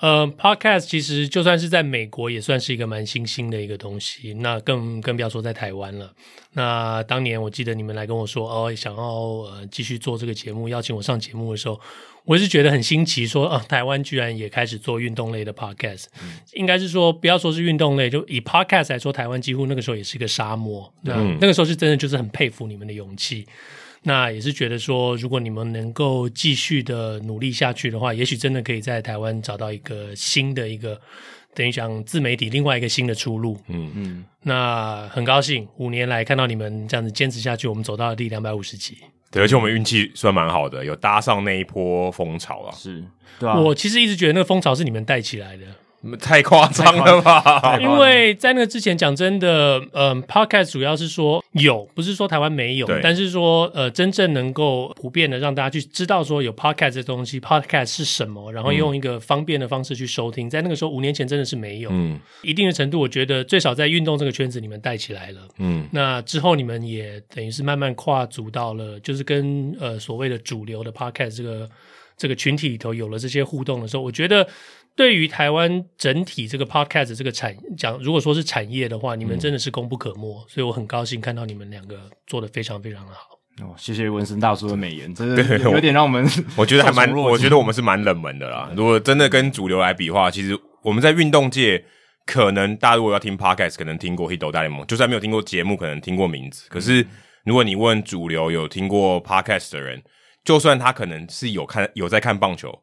[0.00, 4.34] 呃，Podcast 其实就算是在美国，也算是一个蛮新兴的一个东西。
[4.34, 6.12] 那更更不要说在台湾了。
[6.52, 11.80] 那当年我记得你们来跟我说，哦，想要呃继续做这个节目，邀请我上节目的时候。
[12.26, 20.92] 我是觉得很新奇，说啊，台湾居然也开始做运动类的 podcast，嗯、应该是说不要说是运动类，就以 podcast 来说，台湾几乎那个时候也是一个沙漠。
[21.02, 23.46] 那、嗯、那个时候是真的就是很佩服你们的勇气，
[24.02, 31.00] 那也是觉得说，如果你们能够继续的努力下去的话，也许真的可以在台湾找到一个新的一个
[31.54, 33.56] 等于讲自媒体另外一个新的出路。
[33.68, 38.96] 嗯嗯，那很高兴五年来看到你们这样子坚持下去，我们走到了第两百五十集。
[39.30, 42.72] 对，而且我们运气算蛮好的，有搭上那一波风潮啊。
[42.74, 43.04] 是，
[43.38, 43.58] 对啊。
[43.58, 45.66] 我其实一直觉得那个风潮是你们带起来的。
[46.18, 47.78] 太夸张了吧！
[47.80, 71.70] 因为在那个之前，讲真的，嗯，Podcast 主要是说有，不是说台湾没有，但是说呃，真正能够普遍的让大家去知道说有 Podcast 这东西，Podcast 是什么，然后用一个方便的方式去收听，在那个时候五年前真的是没有，嗯，一定的程度，我觉得最少在运动这个圈子你们带起来了，嗯，那之后你们也等于是慢慢跨足到了，就是跟呃所谓的主流的 Podcast 这个
[72.16, 74.46] 这个群体里头有了这些互动的时候，我觉得。
[74.96, 83.38] 对于台湾整体这个 podcast 这个产讲，如果说是产业的话，你们真的是功不可没，嗯、所以我很高兴看到你们两个做得非常非常的好。
[83.62, 86.24] 哦，谢谢文森大叔的美言，真的有点让我们
[86.56, 88.70] 我， 我觉得还蛮，我觉得我们是蛮冷门的啦。
[88.74, 91.84] 如果真的跟主流来比的话，其实我们在运动界，
[92.24, 96.66] 可能大家如果要听 podcast，可能听过《Hito 大联盟》，就算没有听过节目，可能听过名字。
[96.70, 97.06] 可是
[97.44, 100.02] 如果你问主流有听过 podcast 的人，
[100.44, 102.82] 就算他可能是有看有在看棒球。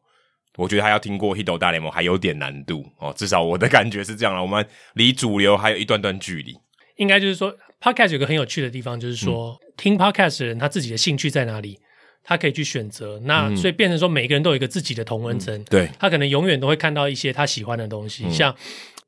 [0.56, 4.40] 我觉得他要听过《Hito 大联盟》还有点难度哦，至少我的感觉是这样了。
[4.40, 4.64] 我们
[4.94, 6.54] 离主流还有一段段距离。
[6.96, 11.80] 应该就是说，Podcast 有个很有趣的地方，就是说，嗯、听 Podcast 的人他自己的兴趣在哪里，
[12.22, 13.20] 他可以去选择。
[13.24, 15.64] 那、嗯、所以变成说，每个人都有一个自己的同温层、嗯。
[15.64, 18.24] 对，他可能永远都会看到一些他喜欢的东西。
[18.26, 18.54] 嗯、像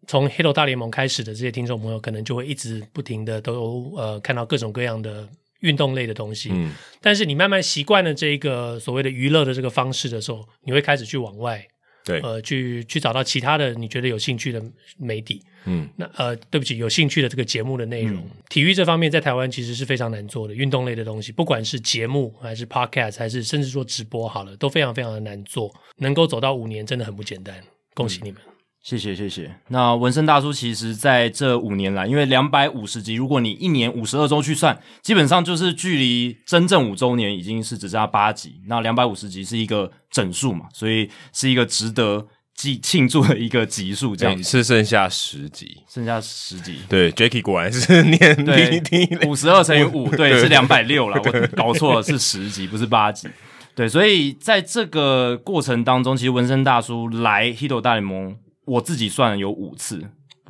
[0.08, 5.28] 从《Hito 大联盟》开始的这些听众朋友，可能就会一直不停的都呃看到各种各样的。
[5.60, 11.66] 运动类的东西，嗯，但是你慢慢习惯了这个所谓的娱乐的这个方式的时候，你会开始去往外，
[12.04, 14.62] 对，呃，去去找到其他的你觉得有兴趣的
[14.98, 27.60] 媒体，嗯，那呃，对不起，有兴趣的这个节目的内容，嗯、体育这方面在台湾其实是非常难做的，运动类的东西，不管是节目还是 podcast，还是甚至说直播好了，都非常非常的难做，能够走到五年真的很不简单，
[27.94, 28.40] 恭喜你们。
[28.46, 28.52] 嗯
[28.86, 29.52] 谢谢谢谢。
[29.66, 38.60] 那纹身大叔其实在这五年来，因为两百五十集，如果你一年五十二周去算，基本上就是距离真正五周年已经是只差八集。
[38.68, 44.14] 那两百五十集是一个整数嘛，所以是一个值得记庆祝的一个集数。
[44.14, 46.76] 这样子是剩下十集，剩下十集。
[46.88, 48.80] 对，Jacky 果然是 念对
[49.26, 51.20] 五十二乘以五，对，是两百六了。
[51.20, 53.26] 我搞错了，是十集，不是八集。
[53.74, 58.36] 对，所以在这个过程当中，其实纹身大叔来 Hito 大联盟。
[58.66, 60.02] 我自己算了有五次，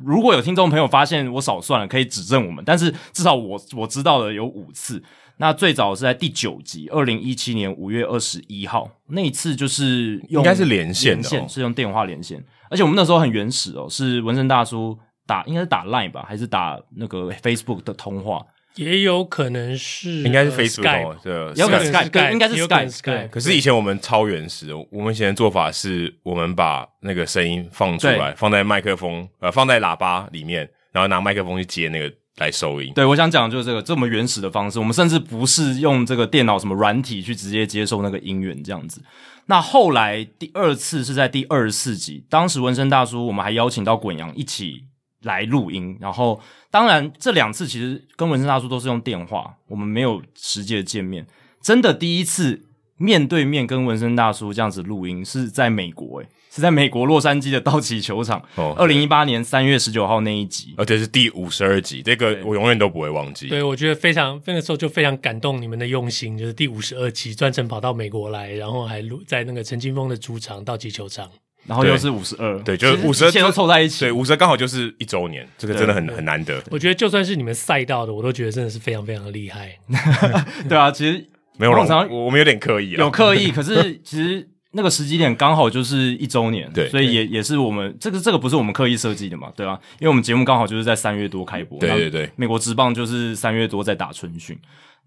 [0.03, 2.61] 如果有听众朋友发现我少算了，可以指正我们。
[2.65, 5.01] 但是至少我我知道的有五次。
[5.39, 18.43] 那最早是在第九集，二零一七年五月二十一号那一次，就是用应该是连线的、哦，连线是用电话连线，而且我们那时候很原始哦，是纹身大叔打，应该是打 Line 吧，还是打那个 Facebook 的通话？
[18.77, 23.29] 也有可能是，应该是 Facebook 对，有可能 Skype，应该是 Skype。
[23.29, 32.93] 可是以前我们超原始，我们以前的做法是，我们把那个声音放出来，放在麦克风，呃，放在喇叭里面，然后拿麦克风去接那个来收音。
[32.93, 39.01] 对，我想讲的就是这个这么原始的方式，我们甚至不是用这个电脑什么软体去直接接收那个音源这样子。
[39.49, 44.83] 那后来第二次是在第二十四集，当时纹身大叔我们还邀请到滚羊一起
[45.23, 46.41] 来录音，然后。
[46.69, 51.25] 当然，这两次其实跟纹身大叔都是用电话，我们没有实际的见面。
[51.61, 52.61] 真的第一次
[52.97, 58.43] 面对面跟纹身大叔这样子录音，是在美国，诶， 是在美国洛杉矶的道奇球场。
[58.55, 63.47] 哦，二零一八年三月十九号那一集，而且是第五十二集，这个我永远都不会忘记。
[63.47, 71.27] 对，我觉得非常那个时候就非常感动你们的用心，就是第五十二集专程跑到美国来，然后还录在那个陈金峰的主场道奇球场。
[71.67, 74.05] 然后又是五十二，对，就是五十二，都凑在一起。
[74.05, 76.63] 对，五十二刚好就是一周年，这个真的很很难得。
[76.71, 79.77] 我觉得就算是你们赛道的，我都觉得真的是非常非常的厉害。
[80.67, 81.27] 对啊，其实
[81.57, 83.51] 没有，常我们有点刻意，有刻意。
[83.51, 89.77] 可是其实那个时机点刚好就是一周年，对，所以也也是我们这个这个不是我们刻意设计的嘛，对吧？
[89.99, 94.57] 因为我们节目刚好就是在三月多开播，对对对，美国职棒就是三月多在打春训。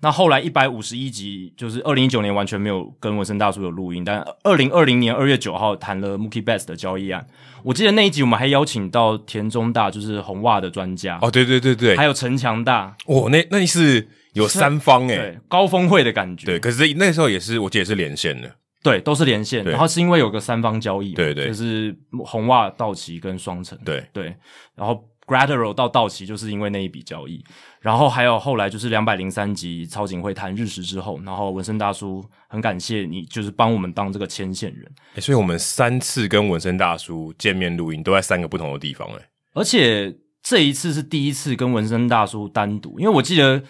[0.03, 7.27] 那后来一百五十一集，就是二零一九年完全没有跟文森大叔有录音，但二零二零年二月九号谈了 Mookie Betts 的交易案。
[7.63, 11.19] 我记得那一集我们还邀请到田中大，就是红袜的专家。
[11.21, 12.97] 哦，对对对对，还有陈强大。
[13.05, 16.47] 哦，那那是有三方诶， 对，高峰会的感觉。
[16.47, 18.51] 对，可是那时候也是，我记得是连线的。
[18.83, 19.63] 对，都是连线。
[19.65, 23.79] 然后是因为有个三方交易，对对，就是红袜、道奇跟双城。
[23.85, 24.35] 对对，
[24.75, 25.05] 然后。
[25.31, 27.45] Graterol 到道奇就是因为那一笔交易，
[27.81, 34.85] 然后还有后来就是两百零三集超警会谈日食之后，然后文森大叔很感谢你，就是帮我们当这个牵线人。
[35.15, 40.13] 欸，所以我们三次跟文森大叔见面录音都在三个不同的地方，欸，而且
[40.43, 43.63] 这一次是第一次跟文森大叔单独，因为我记得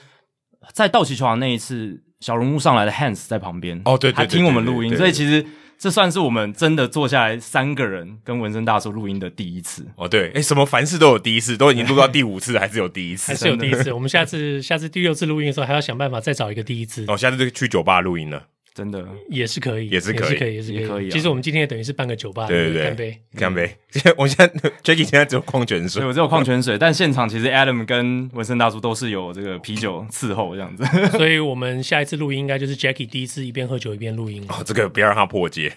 [0.73, 5.44] 在道奇球场那一次，小人物上来的 Hans 在旁边，哦对，对，对，对，对，对，还听我们录音，所以其实。
[5.81, 10.07] 这算是我们真的坐下来三个人跟纹身大叔录音的第一次哦。
[10.07, 13.90] 对，哎，什么凡事都有第一次，都已经录到第五次，还是有第一次，还是有第一次。
[13.90, 17.07] 我们下次下次第六次录音的时候，还要想办法再找一个第一次。
[17.09, 18.45] 哦，下次就去酒吧录音了。
[18.81, 21.11] 真的也是可以，也是可以，也是可以，也是可以。
[21.11, 23.77] 其实我们今天也等于是半个酒吧，对对对，干杯，干杯。
[24.16, 24.49] 我现在
[24.83, 26.79] Jacky 现在只有矿泉水， 我只有矿泉水。
[26.79, 30.83] 但现场其实 Adam 跟纹身大叔都是有这个啤酒伺候这样子，
[31.19, 34.43] 所以我们下一次录音应该就是 Jacky 第一次一边喝酒一边录音。
[34.49, 35.71] 哦，这个不要让他破戒，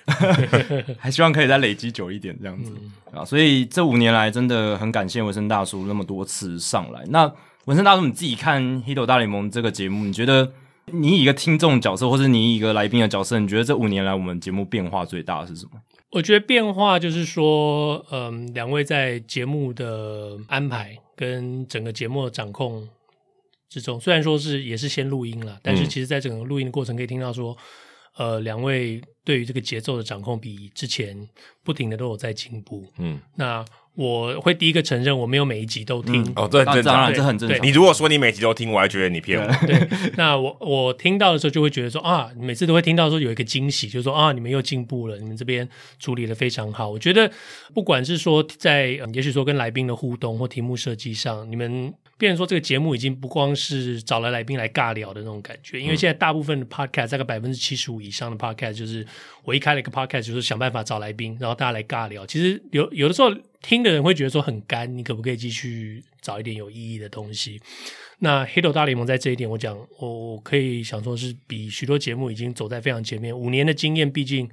[0.97, 2.71] 还希望可以再累积久一点这样子
[3.11, 3.25] 啊。
[3.25, 7.01] 所以这五年来真的很感谢纹身大叔那么多次上来。
[7.09, 7.29] 那
[7.65, 10.51] 纹身大叔你自己看《Hito 大联盟》这个节目，你觉得？
[10.85, 15.81] 你以一个听众角色，或是你以一个来宾的角色，你觉得这五年来我们节目变化最大的是什么？
[16.11, 22.87] 我觉得变化就是说，嗯，两位在节目的安排跟整个节目的掌控
[23.69, 27.57] 之中，虽然说是也是先录音了，但是其实在整个录音的过程可以听到说，
[28.17, 31.27] 呃，两位对于这个节奏的掌控比之前
[31.63, 32.85] 不停的都有在进步。
[32.97, 33.65] 嗯，那。
[33.95, 36.33] 我会第一个承认，我没有每一集都听。
[36.35, 37.63] 哦，对，当然这很正常。
[37.63, 39.67] 你如果说你每集都听，我还觉得你骗我。
[39.67, 46.89] 对，那我我听到的时候就会觉得说啊，每次都会听到说有一个惊喜，就是说啊，你们又进步了，你们这边处理的非常好。
[46.89, 47.31] 我觉得
[47.71, 59.05] 不管是说在，也许说跟来宾的互动或题目设计上，你们变成说这个节目已经不光是找了来宾来尬聊的那种感觉，因为现在大部分的 podcast，大概百分之七十五以上的 podcast，就是
[59.43, 62.25] 我一开了一个 podcast，就是想办法找来宾，然后大家来尬聊。
[62.25, 63.31] 其实有有的时候。
[63.63, 67.59] 听的人会觉得说很干，你可不可以继续找一点有意义的东西？
[68.19, 73.35] 那《黑豆大联盟》在这一点，我讲，我可以想说是比许多节目已经走在非常前面。
[73.35, 74.49] 五年的经验，毕竟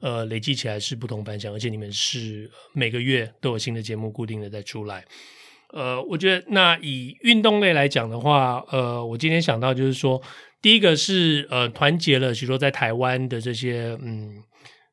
[0.00, 5.04] 呃累积起来是不同凡响，而且你们是每个月都有新的节目固定的在出来。
[5.72, 10.20] 呃，我觉得那以运动类来讲的话，呃，我今天想到就是说，
[10.60, 14.42] 第一个是呃团结了许多在台湾的这些嗯。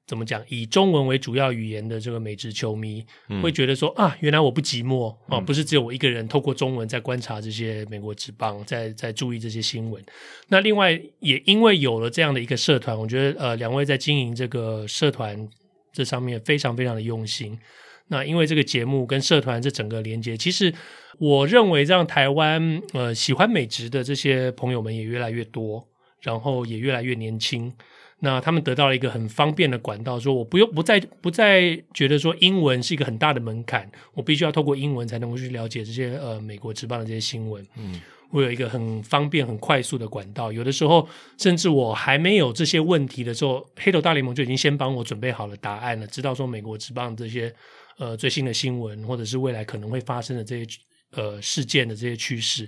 [0.07, 0.41] 怎么讲？
[0.47, 10.01] 以中文为主要语言的这个美职球迷，嗯、会觉得说啊，原来我不寂寞啊，嗯、不是只有我一个人透过中文在观察这些美国职棒，在在注意这些新闻。
[10.47, 15.45] 那另外也因为有了这样的一个社团，我觉得呃，两位在经营这个社团
[15.91, 17.59] 这上面非常非常的用心。
[18.07, 20.73] 那因为这个节目跟社团这整个连接，其实
[21.19, 25.85] 我认为让台湾呃喜欢美职的这些朋友们也越来越多，
[26.21, 27.73] 然后也越来越年轻。
[28.19, 37.63] 那他们得到了一个很方便的管道，说我不用不再不再觉得说英文是一个很大的门槛，我必须要透过英文才能够去了解这些呃美国职棒的这些新闻。
[37.75, 38.01] 嗯，
[38.31, 47.53] 我有一个很方便很快速的管道，有的时候甚至我还没有这些问题的时候，黑头大联盟就已经先帮我准备好了答案了，知道说美国职棒这些
[47.99, 50.79] 呃最新的新闻或者是未来可能会发生的这些
[51.11, 52.67] 呃事件的这些趋势。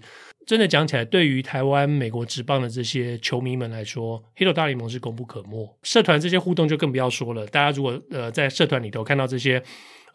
[0.49, 5.77] 真的讲起来，对于台湾美国职棒的这些球迷们来说，Hito 大联盟是功不可没。
[5.83, 7.45] 社团这些互动就更不要说了。
[7.45, 9.61] 大家如果呃在社团里头看到这些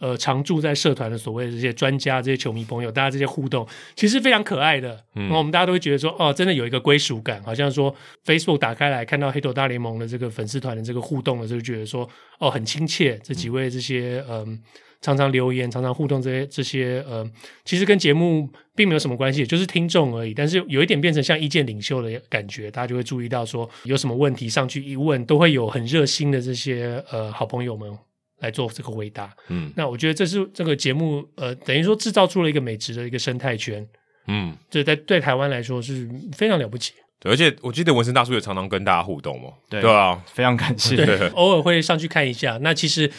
[0.01, 5.05] 呃常驻在社团的所谓的这些专家、这些球迷朋友，大家这些互动其实非常可爱的。
[5.15, 7.95] 嗯，我们大家都会觉得说，哦，真的有一个归属感，好像说
[8.27, 13.21] Facebook 打开来看到 Hito 大联盟的这个粉丝团的这个互动的时候，就觉得说，哦，很亲切。
[13.23, 14.39] 这几位这些嗯。
[14.39, 14.59] 呃
[15.05, 17.31] 常常留言，常常互动，这些这些呃，
[17.63, 20.33] 其实跟节目并没有什么关系，就是听众而已。
[20.33, 27.93] 但是有一点变成像意见领袖的感觉，大家就会注意到说，有什么问题上去一问，都会有很热心的这些呃好朋友们
[28.41, 29.31] 来做这个回答。
[29.49, 33.87] 嗯，那我觉得这是这个节目呃，等于说制造出了一个美职的一个生态圈。
[34.27, 36.95] 嗯，这在对台湾来说是非常了不起。
[37.25, 40.95] 而且我记得纹身大叔也常常跟大家互动哦，对，对啊，非常感谢。
[40.95, 42.59] 对， 偶尔会上去看一下。
[42.63, 43.11] 那其实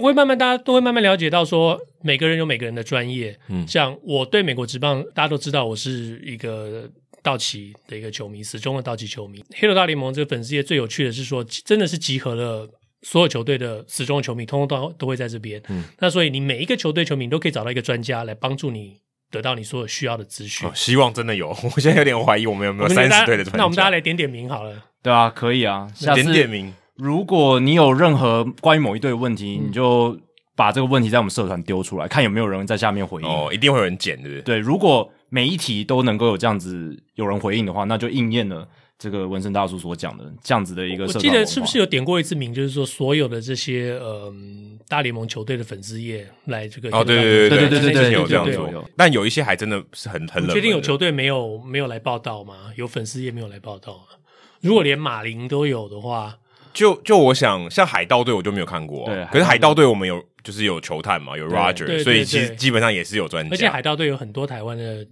[0.00, 3.38] 会慢慢，大家都会慢慢了解到，说每个人有每个人的专业。
[3.48, 6.88] 嗯，像我对美国职棒，大家都知道我是一个
[7.22, 9.44] 道奇的一个球迷，死忠的道奇球迷。
[9.50, 12.68] Hito 大联盟这个粉丝页最有趣的是说，真的是集合了
[13.02, 15.60] 所有球队的死忠的球迷，通通都都会在这边。
[15.68, 18.98] 嗯，那所以你每一个球队球迷都可以找到一个专家来帮助你。
[19.30, 20.68] 得到你所有需要的资讯。
[20.68, 21.48] 哦，希望真的有。
[21.76, 23.58] 我现在有点怀疑我们有没有三十队的专家。
[23.58, 24.72] 那我们大家来点点名好了。
[25.02, 25.88] 对啊，可以啊。
[25.94, 26.72] 下次点点名。
[26.96, 30.18] 如果你有任何关于某一队的问题，嗯、你就
[30.56, 33.28] 把这个问题在我们社团丢出来，看有没有人在下面回应。
[33.28, 34.42] 哦，一定会有人捡，对不对？
[34.42, 38.66] 对，如果每一题都能够有这样子有人回应的话，那就应验了。
[38.98, 44.34] 这个纹身大叔所讲的这样子的一个，我记得是不是有点过一次名，就是说所有的这些呃
[44.88, 50.52] 大联盟球队的粉丝页来这个哦，对对对对对对对，有这样做，但有一些还真的是很很冷。
[50.52, 52.72] 确定有球队没有没有来报道吗？
[52.74, 54.02] 有粉丝页没有来报道吗？
[54.60, 56.36] 如果连马林都有的话，
[56.74, 65.06] 就就我想像海盗队我就没有看过，对，可是海盗队我们有就是有球探嘛，有 Roger，所以其实基本上也是有专家，而且海盗队有很多台湾的。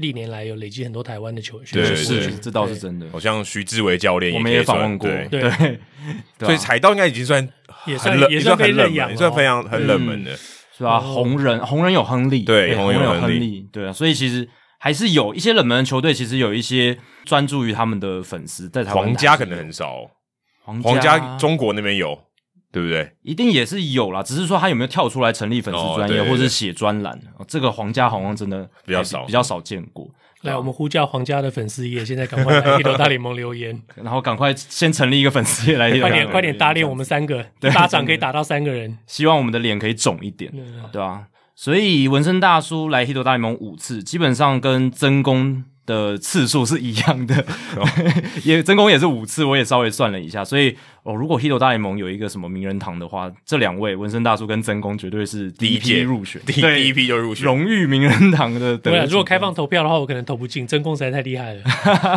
[0.00, 3.06] 历年来有累积很多台湾的球员，对，是这倒是真的。
[3.10, 5.42] 好像徐志伟教练，我们也访问过，对，
[6.40, 7.46] 所以海盗应该已经算
[7.86, 10.36] 也算很冷，也算被很冷门，也算非常很冷门的，
[10.76, 10.98] 是吧？
[11.00, 19.04] 红人红人有亨利，对，红人有亨利，对啊，所以其实还是有一些冷门的球队，其实有一些专注于他们的粉丝在台湾。
[19.04, 20.10] 皇家可能很少，
[20.64, 22.27] 皇家中国那边有。
[22.70, 23.10] 对不对？
[23.22, 27.18] 一定也是有啦，只是说他有没有跳出来成立粉丝专页，或者是写专栏？
[27.46, 30.08] 这个皇家好像真的比较少，比较少见过。
[30.42, 37.44] 来，我们呼叫皇家的粉丝页，现在赶快来黑头大联盟留言， 然后赶快先成立一个粉丝页来，快点快点打脸我们三个，
[37.74, 40.52] 打掌可以打到三个人，希望我们的脸可以肿一点，
[40.92, 41.26] 对吧？
[41.56, 47.44] 所以纹身大叔来黑头大联盟五次，基本上跟曾公的次数是一样的，
[48.44, 50.76] 也曾公也是五次，我也稍微算了一下，所以。
[51.04, 58.76] 哦，如果 Hito 大联盟有一个什么名人堂的话，这两位纹身大叔跟曾公绝对是第一批入选，第第一批就入选，荣誉名人堂的。
[58.76, 61.62] 对，如果开放投票的话，我可能投不进，曾公实在太厉害了。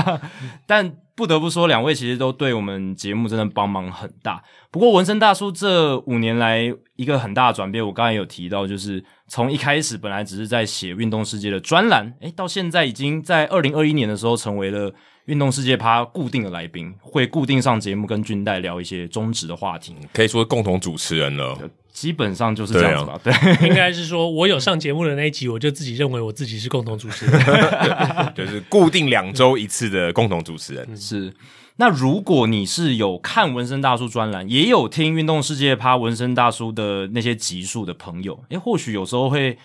[0.67, 4.43] 但不得不说，两位其实都对我们节目真的帮忙很大。
[4.71, 9.01] 不过纹身大叔这五年来一个很大的转变，我刚才有提到，就是
[9.31, 14.93] 从一开始本来只是在写运动世界的专栏，诶，到现在已经在二零二一年的时候成为了。
[15.25, 21.55] 运动世界趴固定的来宾会固定上节目，跟军代聊一些中职的话题，可以说共同主持人了。
[21.93, 23.19] 基本上就是这样子吧。
[23.23, 27.39] 对，啊、对 应该是说我有上节目的那一集，我就自己认为我自己是共同主持人，
[28.35, 30.97] 就是固定两周一次的共同主持人。
[30.97, 31.31] 是。
[31.77, 39.57] 那如果你是有看纹身大叔专栏，也有听运动世界趴纹身大叔的那些集数的朋友，诶，或许有时候会。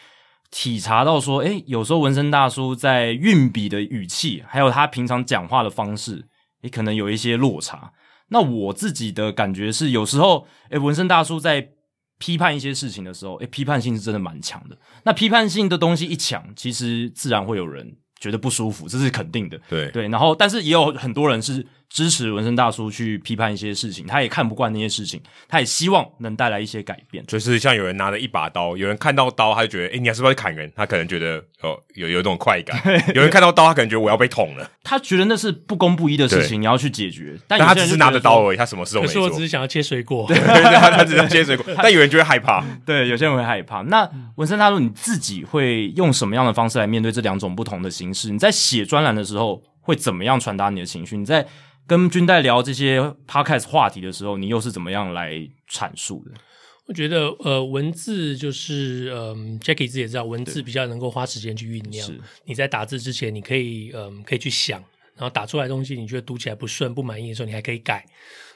[0.49, 6.25] 体察到说，诶，有时候纹身大叔在运笔的语气，还有他平常讲话的方式，
[6.63, 7.93] 也可能有一些落差。
[8.29, 11.71] 那我自己的感觉是，有时候，诶，纹身大叔在
[12.19, 14.79] 批判一些事情的时候，诶，批判性是真的蛮强的。
[15.03, 19.61] 那批判性的东西一强，其实自然会有人觉得不舒服，这是肯定的。
[19.69, 21.67] 对对，然后，但是也有很多人是。
[21.89, 27.25] 支持纹身大叔去批判一些事情，他也看不惯那些事情，他也希望能带来一些改变。
[27.27, 30.71] 就是像有人拿着一把刀，有人看到刀，他就觉得，哎、欸，你还是不是要砍人？
[30.75, 32.81] 他可能觉得，哦，有有一种快感。
[33.15, 34.71] 有人看到刀，他可能觉得我要被捅了。
[34.83, 37.37] 他觉得那是不公不义的事情，你要去解决。
[37.47, 39.23] 但，但他只是拿着刀而已，他什么事都没做。
[39.23, 41.65] 可是我只是想要切水果， 对，他他只是切水果。
[41.83, 43.83] 但有人就会害怕，对，有些人会害怕。
[43.83, 48.31] 那纹身大叔，你自己会用什么样的方式来面对这两种不同的形式？
[48.31, 51.17] 你在写专栏的时候会怎么样传达你的情绪？
[51.17, 51.47] 你在
[51.87, 55.33] 跟军代聊这些 podcast 话题的时候，你又是怎么样来
[55.71, 56.33] 阐述的？
[56.87, 62.09] 我觉得，呃，文字就是，嗯，Jackie 自己也知道，文字比较能够花时间去酝酿。
[62.45, 64.79] 你在打字之前，你可以，嗯，可以去想，
[65.17, 68.05] 然后打出来的东西，你觉得读起来不顺、不满意的时候，你还可以改。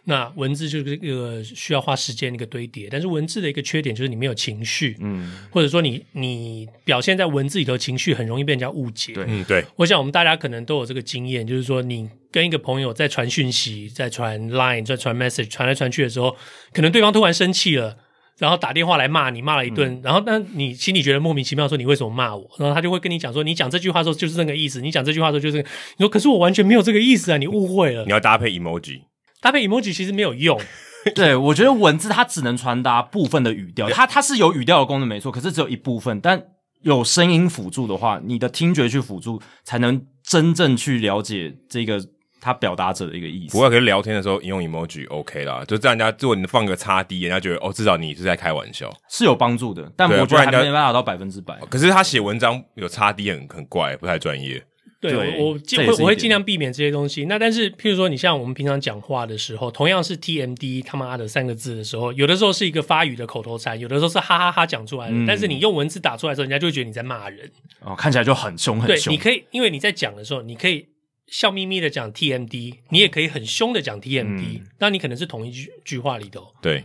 [0.04, 9.64] 那文字就是一个需要花时间的一个堆叠，但是文字的一个缺点就是你没有情绪，嗯，或者说你你表现在文字里头情绪很容易被人家误解，对，嗯，对。
[9.76, 16.34] 我想我们大家可能都有这个经验，就是说你跟一个朋友在传讯息、在传 Line、在传 Message 传来传去的时候，
[16.72, 17.96] 可能对方突然生气了，
[18.38, 22.50] 然后打电话来骂你，骂了一顿，嗯、然后那你心里觉得莫名其妙，说你为什么骂我？
[22.58, 25.62] 然后他就会跟你讲说，你讲这句话的时候就是那个意思，你讲这句话的时候就是、
[25.98, 28.04] 你说可是我完全没有这个意思啊，你误会了。
[28.04, 29.02] 你要搭配 emoji。
[29.40, 30.60] 搭配 emoji 其实没有用，
[31.14, 36.42] 对，我觉得文字它只能传达部分的语调，它它是有语调的功能没错，可是只有一部分，但
[36.82, 41.98] 有声音辅助的话，你的听觉去辅助，才能真正去了解这个
[42.40, 43.52] 他表达者的一个意思。
[43.52, 51.58] 不过可是聊天的时候引用 emoji OK 啦，就让人家如果你放个叉 D，人家觉得哦，至少你是在开玩笑，是有帮助的，但我觉得还没办法到百分之百。
[51.68, 54.62] 可是他写文章有叉 D 很很怪，不太专业。
[55.00, 57.24] 对，对我尽会我会尽量避免这些东西。
[57.24, 65.14] 那但是，譬如说，你像我们平常讲话的时候，同样是 TMD 他妈的三个字的时候，有的时候是一个发语的口头禅，有的时候是哈哈哈讲出来的。
[65.14, 67.50] 嗯、但是你用文字打出来的时候，人家就会觉得你在骂人。
[67.80, 69.10] 哦，看起来就很凶很凶。
[69.10, 70.86] 对，你可以，因为你在讲的时候，你可以
[71.28, 76.52] 笑眯眯的讲 TMD，你也可以很凶的讲 TMD，那、嗯、你可能是同一句句话里头。
[76.60, 76.84] 对。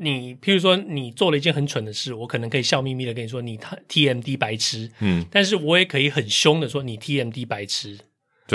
[0.00, 7.98] 你譬如说，你做了一件很蠢的事，我可能可以笑眯眯的跟你说你 TMD 白痴，嗯，但是我也可以很凶的说你 TMD 白痴。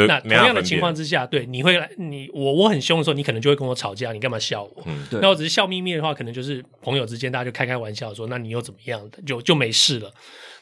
[0.08, 4.84] 那同样的情况之下，对，你会来你我我很凶的时候，你可能就会跟我吵架，你干嘛笑我？
[4.86, 5.22] 嗯，对。
[5.22, 10.14] 那我只是笑眯眯的话，可能就是朋友之间大家就开开玩笑说，那你又怎么样，就就没事了。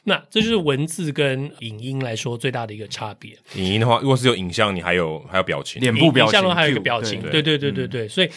[0.06, 3.32] 那这就是文字跟影音来说最大的一个差别。
[3.56, 8.08] 影音的话，如果是有影像，你还有还有表情，脸部表情，影像还有一个表情，对对对对对。
[8.08, 8.30] 所以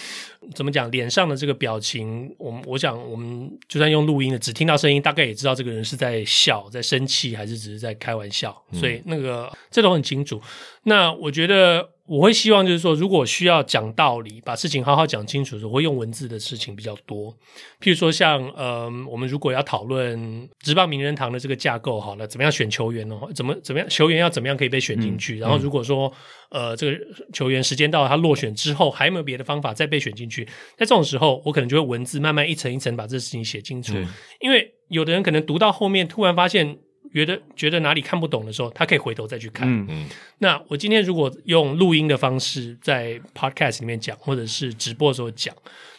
[0.55, 8.57] 怎么讲，脸上的这个表情，我们我想我们就算用录音的，只听到声音，大概也知道这个人是在笑、在生气，还是只是在开玩笑。
[8.73, 10.41] 所以那个这都很清楚。
[10.85, 17.33] 那我觉得我会希望就是说，如果需要讲道理，把事情好好讲清楚的时候，我会用文字的事情比较多。
[17.81, 23.19] 譬如说像，像呃，我们如果要讨论职棒名人堂的这个架构，好了，怎么样选球员呢？
[23.35, 25.37] 怎么怎么样球员要怎么样可以被选进去？
[25.37, 26.13] 嗯、然后如果说
[26.51, 26.99] 呃，这个
[27.33, 30.45] 球员时间到了，他落选之后，还有没有别的方法再被选进去？
[30.77, 33.95] 在这种时候，我可能就会文字慢慢一层一层把这事情写清楚。
[33.97, 34.07] 嗯、
[34.41, 36.79] 因为有的人可能读到后面，突然发现。
[37.17, 39.67] 觉得觉得哪里看不懂的时候，他可以回头再去看。
[39.67, 40.09] 嗯嗯。
[40.37, 45.55] 那我今天如果用录音的方式在 podcast 里面讲，或者是直播的时候讲，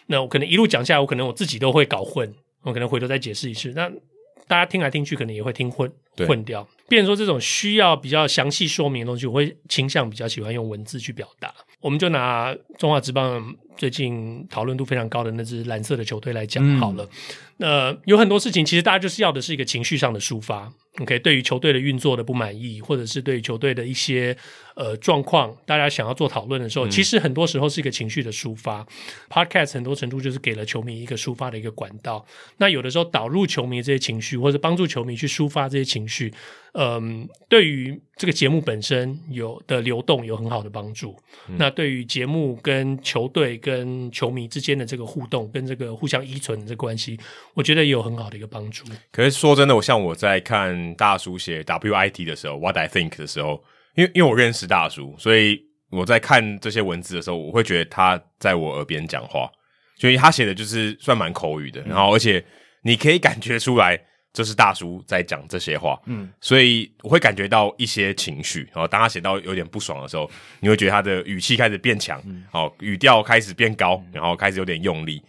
[0.05, 3.71] 那我可能一路讲下来，我可能我自己都会搞混，我可能回头再解释一次。
[3.75, 3.89] 那
[4.47, 5.91] 大家听来听去，可能也会听混
[6.27, 6.67] 混掉。
[6.87, 11.51] 变成说这种需要比较详细说明的东西，我会倾向比较喜欢用文字去表达。
[11.81, 17.05] 我们就拿中华职棒最近讨论度非常高的那支蓝色的球队来讲好了。
[17.05, 17.09] 嗯、
[17.57, 20.71] 那有很多事情，其实大家就是要的是一个情绪上的抒发。
[20.99, 24.35] OK，对于球队的运作的不满意，或者是对于球队的一些
[24.77, 28.85] 呃状况，大家想要做讨论的时候，嗯、其实很多时候是一个情绪的抒发。
[29.29, 32.25] Podcast 很多程度就是给了球迷一个抒发的一个管道。
[32.57, 36.31] 那有的时候导入球迷这些情绪，或者帮助球迷去抒发这些情绪，
[36.73, 41.15] 嗯，对于这个节目本身有的流动有很好的帮助。
[41.49, 47.19] 嗯、那对于节目跟球队跟球迷之间的这个互动，跟这个互相依存的这个关系，
[47.53, 48.83] 我觉得也有很好的一个帮助。
[49.11, 50.67] 可是说真的，我像我在看。
[50.97, 53.63] 大叔写 WIT 的时候，What I Think 的时候，
[53.97, 59.49] 因为因为我认识大叔，所以我在看这些文字的时候，我会觉得他在我耳边讲话，
[59.97, 62.43] 所以他写的就是算蛮口语的，然后而且
[62.83, 63.99] 你可以感觉出来
[64.31, 70.29] 这是大叔在讲这些话，嗯，所以我会感觉到一些情绪，然后当他写到有点不爽的时候，
[70.59, 72.21] 你会觉得他的语气开始变强，
[72.51, 75.19] 好，语调开始变高，然后开始有点用力，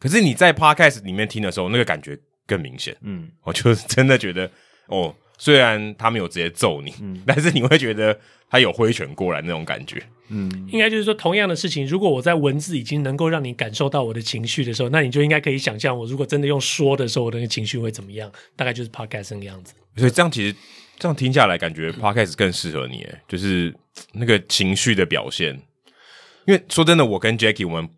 [0.00, 4.50] 可是你在 Podcast 里面听的时候，那个感觉更明显，嗯，我就真的觉得。
[4.88, 8.18] 哦，虽然他没有直接揍你，嗯，但是你会觉得
[8.50, 18.30] 他有挥拳过来那种感觉，嗯，应该就是说同样的事情，如果我在文字已经能够让你感受到我的情绪的时候，那你就应该可以想象，我如果真的用说的时候，我的那个情绪会怎么样？
[18.56, 19.74] 大概就是 podcast 那个样子。
[19.96, 20.54] 所以这样其实
[20.98, 23.72] 这样听下来，感觉 podcast 更适合你，诶，就是
[24.12, 25.58] 那个情绪的表现。
[26.46, 27.88] 因为说真的，我跟 Jackie，我们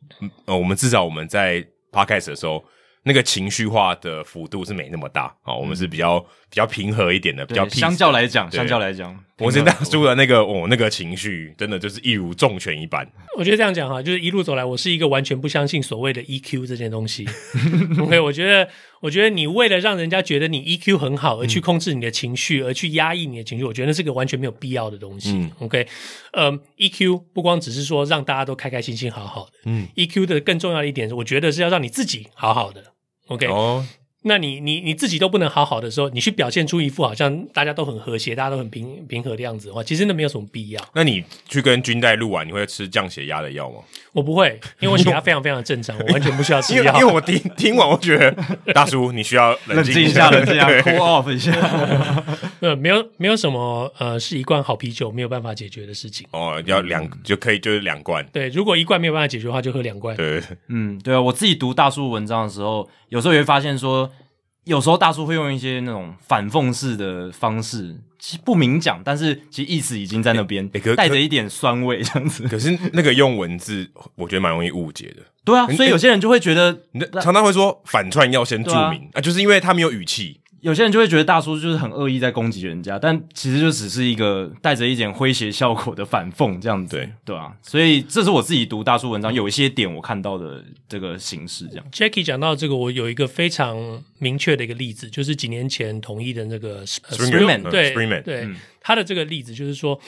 [0.44, 2.62] 呃，我们至少我们在 podcast 的时候。
[3.02, 13.06] 那个情绪化的幅度是没那么大啊，我们是比较比较平和一点的，比较相较来讲，相较来讲，我现在说的那个哦，那个情绪真的就是一如重拳一般。
[13.36, 17.26] 我觉得这样讲哈，就是一路走来，我是一个完全不相信所谓的 EQ 这件东西。
[17.98, 18.68] OK，我觉得，
[19.00, 25.48] 我觉得你为了让人家觉得你 EQ 很好而去控制你的情绪，而去压抑你的情绪，我觉得那是个完全没有必要的东西。
[25.60, 25.86] OK，
[26.32, 32.82] 呃，EQ 不光只是说让大家都开开心心好好的，嗯，EQ 的更重要的一点是，我觉得是要让你自己好好的。
[33.28, 33.86] OK，哦，
[34.22, 40.80] 那你你你自己都不能好好的时候，你去表现出一副好像大家都很和谐、大家都很平平和的样子的话，其实那没有什么必要。
[40.94, 43.78] 那你去跟军代录完，你会吃降血压的药吗？
[44.12, 47.00] 我不会，因为我血压非常非常的正常，我完全不需要吃药。
[47.00, 48.32] 因为我听听完，我觉得
[48.74, 51.52] 大叔你需要冷静一下，冷静一下，cool off 一下。
[52.60, 56.26] 呃，没有没有什么呃，是一罐好啤酒没有办法解决的事情。
[56.32, 58.22] 哦，要两就可以，就是两罐。
[58.32, 60.14] 对，如果一罐没有办法解决的话，就喝两罐。
[60.16, 63.20] 对，嗯，对啊，我自己读大叔文章的时候，有。
[63.20, 64.10] 时候也会发现说，
[64.64, 72.48] 有时候大叔会用一些那种反讽式的方式，其实不明讲，但是其实意思已经在那边，带着一点酸味这样子。
[72.48, 75.22] 可是那个用文字，我觉得蛮容易误解的。
[75.44, 76.78] 对啊，所以有些人就会觉得，
[77.22, 80.39] 常常会说反串要先注明啊，啊，就是因为他没有语气。
[80.60, 91.86] 有些人就会觉得大叔就是很恶意在攻击人家，但其实就只是一个带着一点诙谐效果的反讽这样子，对对啊，所以这是我自己读大叔文章有一些点我看到的这个形式这样。
[91.90, 98.48] Jackie 讲到这个，我有一个非常明确的一个例子，就是几年前同一的那个 Springman，对对，
[98.80, 100.00] 他的这个例子就是说。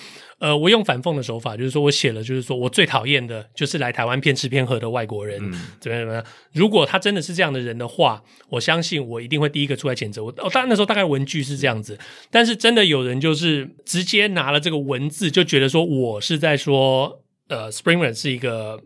[0.42, 6.24] 呃，我用反讽的手法，就是说我写了，就是说我最讨厌的就是来台湾骗吃骗喝的外国人，嗯、怎么样怎么样？
[6.52, 10.30] 如果他真的是这样的人的话，我相信我一定会第一个出来谴责我。
[10.38, 11.96] 哦，当然那时候大概文句是这样子，
[12.28, 18.80] 但是真的有人就是直接拿了这个文字，就觉得说我是在说，呃，Springman 是一个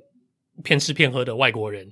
[0.62, 1.90] 骗吃骗喝的外国人。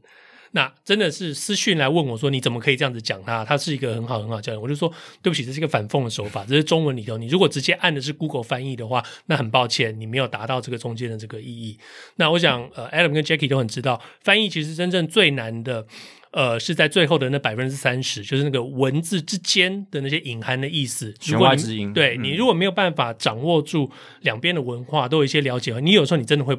[0.55, 3.45] 那真的是私讯来问我说：“你怎么可以这样子讲他？
[3.45, 4.89] 他是一个很好很好教练。”我就说
[5.21, 7.19] ：“对不起，这是一个反讽的手法，这是中文里头。
[7.19, 11.77] 你如果直接按的是 Google 翻译的话，那很抱歉，你没有达到这个中间的这个意义。
[12.17, 15.85] 那我想，呃，Adam 跟 Jackie 都很知道，翻译其实真正最难的，
[16.31, 21.13] 呃，是在最后的那百分之三十，就是那个文字之间的那些隐含的意思。
[21.19, 21.93] 弦外之音。
[21.93, 23.91] 对，你如果没有办法掌握住
[24.21, 26.57] 两边的文化，都有一些了解，你有时候你真的会。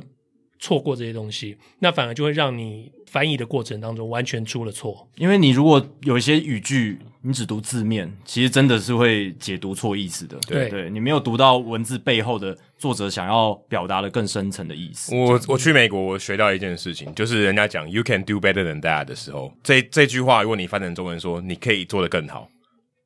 [0.60, 5.08] 错过这些东西，那反而就会让你翻译的过程当中完全出了错。
[5.18, 10.38] 因为你如果有一些语句，你只读字面，其实真的是会解读错意思的。
[10.48, 15.16] 对，对你没有读到文字背后的作者想要表达的更深层的意思。
[15.16, 22.48] 我我去美国，我学到一件事情，就是人家讲 “you can do better than that” 的时候，这这句话如果你翻成中文说，你可以做得更好，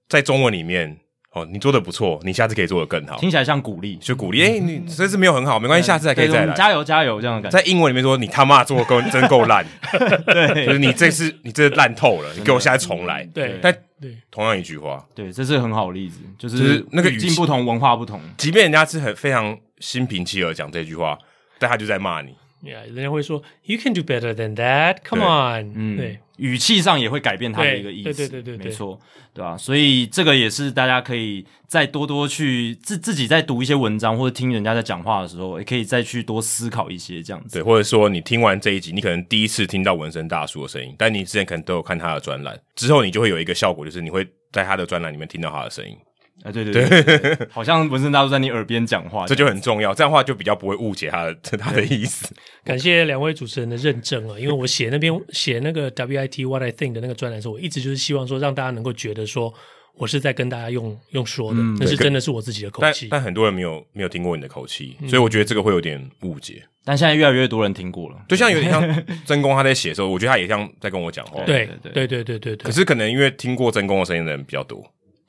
[0.07, 0.97] 在中文里面。
[1.31, 3.15] 哦，你做的不错，你下次可以做的更好。
[3.19, 4.41] 听起来像鼓励，就鼓励。
[4.41, 6.53] 哎、欸，你这次没有很好，没关系，下次还可以再来。
[6.55, 7.57] 加油，加油，这样的感觉。
[7.57, 9.63] 在英文里面说，你他妈做够真够烂。
[10.25, 13.23] 对，就是你这次你这烂透了，你给我下次重来。
[13.31, 13.71] 对，但
[14.01, 18.19] 对，同样一句话，对，这是很好的例子，就是、就是、那个语境不同，文化不同。
[18.35, 21.15] 即便人家是很非常心平气和讲这句话，
[21.59, 22.33] 但他就在骂你。
[22.61, 24.97] Yeah, 人家会说，You can do better than that.
[25.05, 28.99] Come on，嗯，对，语气上也会改变他的一个意思，对对对对对，没错，
[29.33, 29.55] 对吧？
[29.57, 37.59] 所以这个也是大家可以再多多去自自己在读一些文章或者听人家在讲话的时候，也可以再去多思考一些这样子。
[37.59, 45.95] 对，或者说你听完这一集，你可能第一次听到纹身大叔的声音，但你之前可能都有看他的专栏，之后你就会有一个效果，就是你会在他的专栏里面听到他的声音。
[46.43, 49.93] 啊，对对对，对， 好像文森大叔在你耳边讲话，这就很重要。
[49.93, 52.33] 这样的话就比较不会误解他的 他的意思。
[52.63, 59.53] 感谢两位主持人的认证啊，因为我写那边写那个 WIT What I Think 的那个专栏的时候，我一直就是希望说让大家能够觉得说
[59.97, 63.07] 我是在跟大家用用说的，嗯、那是真的是我自己的口气。
[63.09, 66.63] 但但很多人没有没有听过你的口气，所以我觉得这个会有点误解。
[66.85, 71.43] 但现在越来越多人听过了，就像有点像真公他在写的时候，我觉得他也像在跟我讲话。
[71.43, 72.55] 对对对对对对。
[72.55, 74.81] 可是可能因为听过真公的声音的人比较多。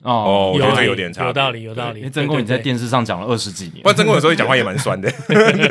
[0.03, 2.09] 哦，我觉得这有点差，有道理，有道理。
[2.09, 5.11] 曾公你在电视上讲了二十几年，不过，曾公有时候讲话也蛮酸的，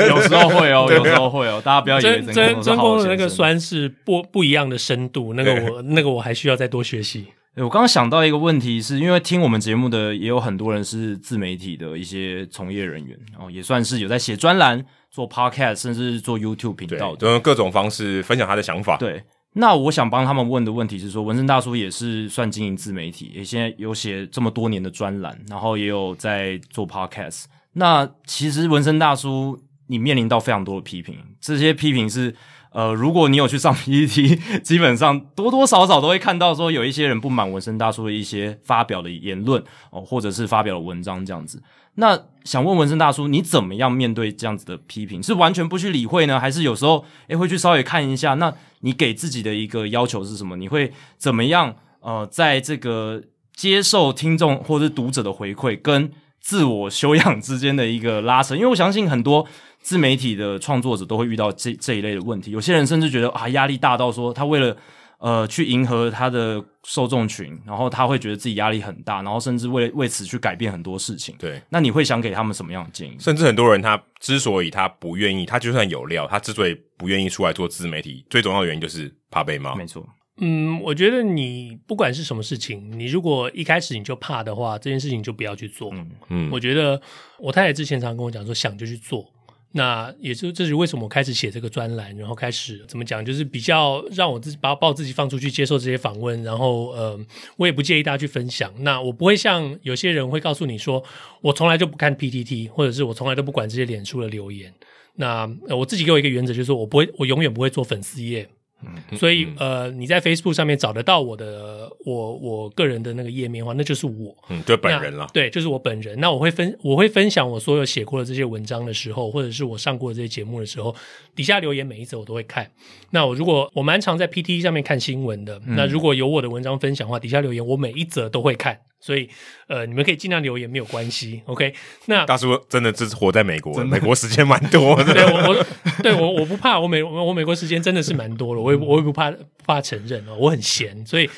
[0.08, 7.26] 有时候会哦， 有时候会哦，大家不要以为曾曾公的那个酸是不不一样的深度，那个我那个我还需要再多学习。
[7.56, 18.96] 我刚刚想到一个问题，是因为听我们节目的也有很多人是自媒体的一些从业人员，然后也算是有在写专栏、做 podcast，甚至做 YouTube 频道，都用各种方式分享他的想法。
[18.98, 19.22] 对。
[19.54, 27.46] 那我想帮他们问的问题是说，文森大叔也是算经营自媒体，也现在有写这么多年的专栏，然后也有在做 podcast。
[27.74, 32.36] 那其实文森大叔，你面临到非常多的批评，这些批评是，
[32.72, 41.62] 呃，如果你有去上 PTT，基本上多多少少都会看到说，有一些人不满文森大叔的一些发表的言论哦，或者是发表的文章这样子。
[41.96, 42.18] 那
[42.50, 45.22] 想问文森大叔，你怎么样面对这样子的批评？
[45.22, 48.34] 是完全不去理会呢，还是有时候诶会去稍微看一下？
[48.34, 50.58] 那你给自己的一个要求是什么？
[50.58, 51.76] 你会怎么样？
[52.00, 53.22] 呃，在这个
[53.54, 58.56] 接受听众或者读者的回馈跟自我修养之间的一个拉扯？
[58.56, 59.46] 因为我相信很多
[59.80, 62.50] 自媒体的创作者都会遇到这这一类的问题。
[62.50, 64.76] 有些人甚至觉得啊，压力大到说他为了。
[65.20, 71.36] 呃，去迎合他的受众群，然后他会觉得自己压力很大，然后甚至为为此去改变很多事情。
[71.38, 73.18] 对，那你会想给他们什么样的建议？
[73.20, 79.76] 甚至很多人他之所以他不愿意，他就算有料，他之所以不愿意出来做自媒体，最重要的原因就是怕被骂。
[79.76, 80.08] 没错。
[80.42, 85.92] 嗯，我觉得你不管是什么事情，你如果一开始你就怕的话，这件事情就不要去做。
[85.94, 87.02] 嗯嗯，我觉得
[87.40, 89.30] 我太太之前常跟我讲说，想就去做。
[89.72, 97.20] 那也就这是为什么我开始写这个专栏，然后开始怎么讲，就是比较让我自己把把我自己放出去接受这些访问，然后呃，
[97.58, 98.74] 我也不介意大家去分享。
[98.80, 101.04] 那我不会像有些人会告诉你说，
[101.42, 104.74] 我从来就不看 PTT，或者是我从来都不管这些脸书的留言。
[105.16, 108.50] 那我自己给我一个原则，就是说我不会，我永远不会做粉丝页。
[108.82, 115.28] 嗯，所以呃，你在 Facebook 上面找得到我的我我个人的那个页面的话，那就是我，嗯，就本人了。
[115.34, 116.20] 对，就是我本人。
[116.20, 120.96] 那我会分我会分享我所有写过的这些文章的时候，或者是我上过的这些节目的时候，
[121.36, 122.70] 底下留言每一则我都会看。
[123.12, 128.80] 那我如果我蛮常在 PTT 上面看新闻的，嗯，那如果有我的文章分享的话，底下留言我每一则都会看。
[129.00, 129.30] 所以，
[129.68, 131.42] 呃，你们可以尽量留言，没有关系。
[131.46, 131.74] OK，
[132.08, 135.14] 那大叔真的就是活在美国，美国时间蛮多的。
[135.14, 135.66] 对，我我
[136.04, 141.30] 对我我不怕，我美我美国时间真的是蛮多了，我也我也不怕不怕承认哦，我很闲，所以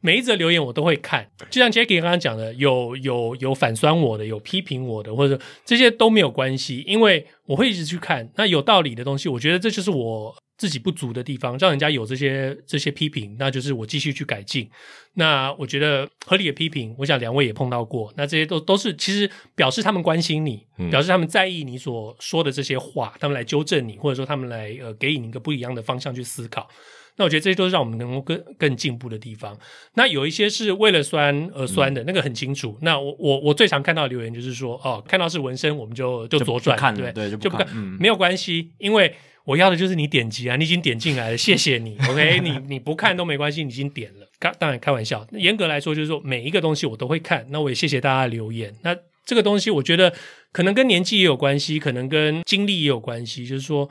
[0.00, 1.28] 每一则留言我都会看。
[1.50, 8.30] 就像 Jackie 刚刚讲的，有有有反酸我的，有批评我的，或者这些都没有关系，因为我会一直去看。
[8.36, 10.34] 那有道理的东西，我觉得这就是我。
[10.58, 14.68] 自己不足的地方，让人家有这些这些批评，那就是我继续去改进。
[15.14, 18.12] 那我觉得合理的批评，我想两位也碰到过。
[18.16, 26.68] 那这些都都是其实表示他们关心你，嗯，表示他们在意你所说的这些话，他们来纠正你，或者说他们来呃给予你一个不一样的方向去思考。
[27.16, 29.56] 那我觉得这些都是让我们能够更更进步的地方。
[29.94, 32.76] 那有一些是为了酸而酸的，嗯，那个很清楚。
[32.82, 39.14] 那我我我最常看到的留言就是说，哦，看到是纹身我们就就左转，对对，就不看，嗯，没有关系，因为。
[39.48, 41.96] 我要的就是你点击啊，你已经点进来了，谢谢你。
[42.06, 44.28] OK，你你不看都没关系，你已经点了。
[44.38, 47.46] 开当然开玩笑，严格来说就是说每一个东西我都会看。
[47.48, 48.74] 那我也谢谢大家留言。
[48.82, 48.94] 那
[49.24, 50.12] 这个东西我觉得
[50.52, 53.46] 可能跟年纪也有关系，可能跟经历也有关系。
[53.46, 53.88] 就是说，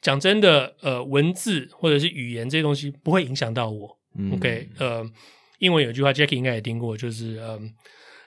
[0.00, 3.98] 讲真的，呃，文字或者是语言这些东西不会影响到我。
[4.18, 5.04] 嗯、OK，呃，
[5.58, 7.44] 英文有句话，Jackie 应该也听过，就是嗯。
[7.44, 7.60] 呃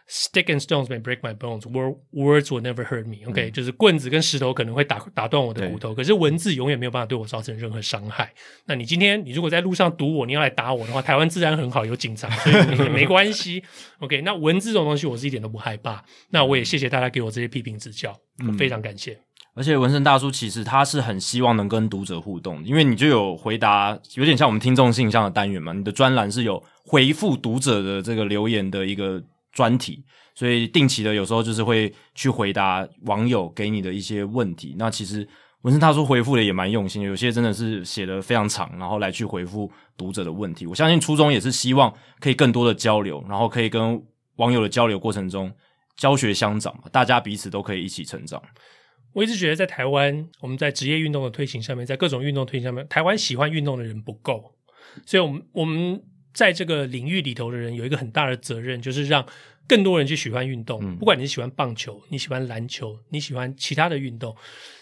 [0.10, 1.66] Stick and stones may break my bones,
[2.14, 3.28] words will never hurt me.
[3.28, 8.32] OK，、嗯、就是棍子跟石头可能会打打断我的骨头，可是文字永远没有办法对我造成任何伤害。
[8.68, 13.62] 那你今天你如果在路上堵我，你要来打我的话，台湾治安很好，有警察，所以也没关系。
[13.99, 16.01] OK，那文字这种东西我是一点都不害怕。
[16.30, 18.16] 那我也谢谢大家给我这些批评指教，
[18.47, 19.12] 我非常感谢。
[19.12, 19.20] 嗯、
[19.55, 25.74] 而且文森大叔其实他是很希望能跟读者互动，因为你就有回答，有点像我们听众信箱的单元嘛。
[25.74, 29.22] 你的专栏是有回复读者的这个留言的一个。
[29.58, 30.05] 专题，
[30.36, 34.76] 所以定期的有时候就是会去回答网友给你的一些问题。
[34.78, 35.28] 那其实
[35.64, 40.68] 文森大叔回复的也蛮用心，有些真的是写的非常长，然后来去回复读者的问题。
[40.68, 43.99] 我相信初衷也是希望可以更多的交流，然后可以跟
[44.36, 45.51] 网友的交流过程中
[45.95, 48.39] 教学相长嘛，大家彼此都可以一起成长。
[49.14, 54.53] 我一直觉得在台湾，我们在职业运动的推行上面，在各种运动推行上面，台湾喜欢运动的人不够，
[55.08, 55.99] 所以我们我们。
[56.38, 59.25] 在这个领域里头的人有一个很大的责任，就是让
[59.67, 60.79] 更多人去喜欢运动。
[60.83, 64.35] 嗯、不管你是喜欢棒球，你喜欢篮球，你喜欢其他的运动，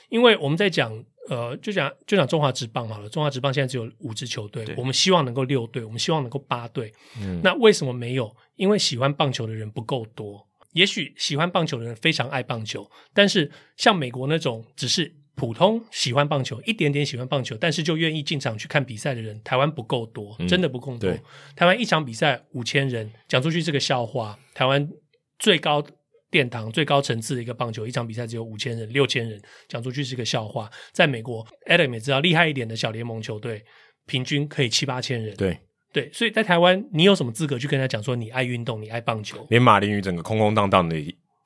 [0.09, 0.91] 因为我们在讲，
[1.29, 3.07] 呃，就讲就讲中华职棒好了。
[3.07, 6.91] 中华职棒现在只有五支球队，我们希望能够六队，我们希望能够八队。
[7.21, 8.35] 嗯、那为什么没有？
[8.57, 10.45] 因为喜欢棒球的人不够多。
[10.73, 15.15] 也许喜欢棒球的人非常爱棒球，但是像美国那种只是。
[15.35, 21.09] 普通喜欢棒球，一点点喜欢棒球，但是就愿意进场去看比赛的人，台湾不够多，真的不够多。
[21.09, 21.19] 嗯、
[21.55, 24.39] 台湾一场比赛五千人，讲出去是个笑话。
[24.53, 24.89] 台湾
[25.37, 25.85] 最高
[26.31, 30.69] 殿堂、最高层次的一个棒球，一场比赛只有五千人、六千人，讲出去是个笑话。
[30.93, 33.63] 在美国，Adam 也知道，厉害一点的小联盟球队，
[34.05, 35.35] 平均可以七八千人。
[35.35, 35.59] 对
[35.91, 39.45] 对，所以在台湾，你有什么资格去跟他讲说你爱运动，你爱棒球？
[39.49, 40.95] 连马林鱼整个空空荡荡的。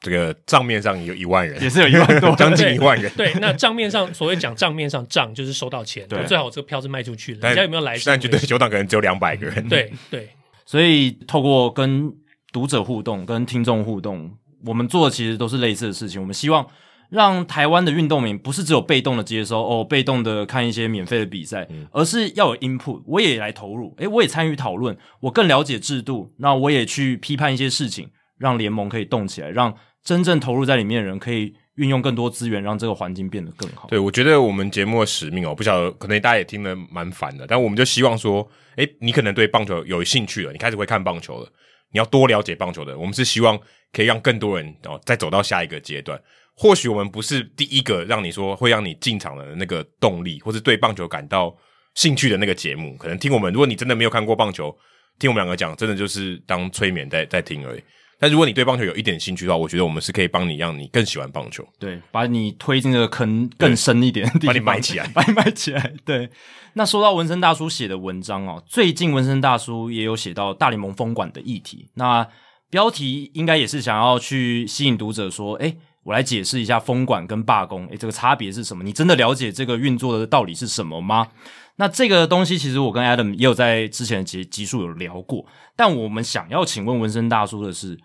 [0.02, 3.12] 这个账面上有一万人，也是有一万多， 将近一万人。
[3.18, 7.40] 对，那账面上所谓讲账面上账就是收到钱，对，最好这个票是卖出去的。
[7.42, 7.98] 但人家有没有来？
[8.06, 9.68] 但绝对球场可能只有两百个人。
[9.68, 10.30] 对对，
[10.66, 12.10] 所以透过跟
[12.54, 14.32] 读者互动、跟听众互动，
[14.66, 16.22] 我们做的其实都是类似的事情。
[16.22, 16.66] 我们希望
[17.10, 29.76] 让台湾的运动民不是只有被动的接收哦，被动的看一些免费的比赛，嗯、而是要有 input，我也来投入，诶，我也参与讨论，我更了解制度，那我也去批判一些事情，让联盟可以动起来，让。
[30.10, 33.88] 真正投入在里面的人，可以运用更多资源，让这个环境变得更好。
[33.90, 41.48] 对，我觉得我们节目的使命哦，不晓得可能大家也听得蛮烦的，但我们就希望说，诶，你可能对棒球有兴趣了，你开始会看棒球了，
[41.92, 42.98] 你要多了解棒球的。
[42.98, 43.56] 我们是希望
[43.94, 46.20] 可以让更多人哦，再走到下一个阶段。
[46.56, 51.56] 或许我们不是第一个让你说会让你进场的那个动力，或是对棒球感到
[51.94, 52.98] 兴趣的那个节目。
[52.98, 54.76] 可能听我们，如果你真的没有看过棒球，
[55.20, 57.84] 听我们两个讲，真的就是当催眠在在听而已。
[58.20, 61.66] 但如果你对棒球有一点兴趣的话，我觉得我们是可以帮你，让你更喜欢棒球。
[61.80, 65.94] 对，把你推进这个坑更深一点，把你埋起来， 把你埋起来。
[66.04, 66.30] 对。
[66.74, 71.88] 那说到纹身大叔写的文章哦，最近纹身大叔也有写到大联盟封管的议题。
[71.94, 72.28] 那
[72.70, 78.84] 标题应该也是想要去吸引读者说，诶，我来解释一下封管跟罢工，诶，这个差别是什么？
[78.84, 81.30] 你真的了解这个运作的道理是什么吗？
[81.78, 85.46] 那这个东西其实我跟 Adam 也有在之前的集集数有聊过，
[85.78, 87.98] 但我们想要请问纹身大叔的是。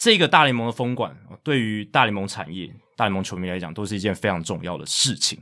[0.00, 5.38] 这个大联盟的封馆，对于大联盟产业、大联盟球迷来讲，都是一件非常重要的事情。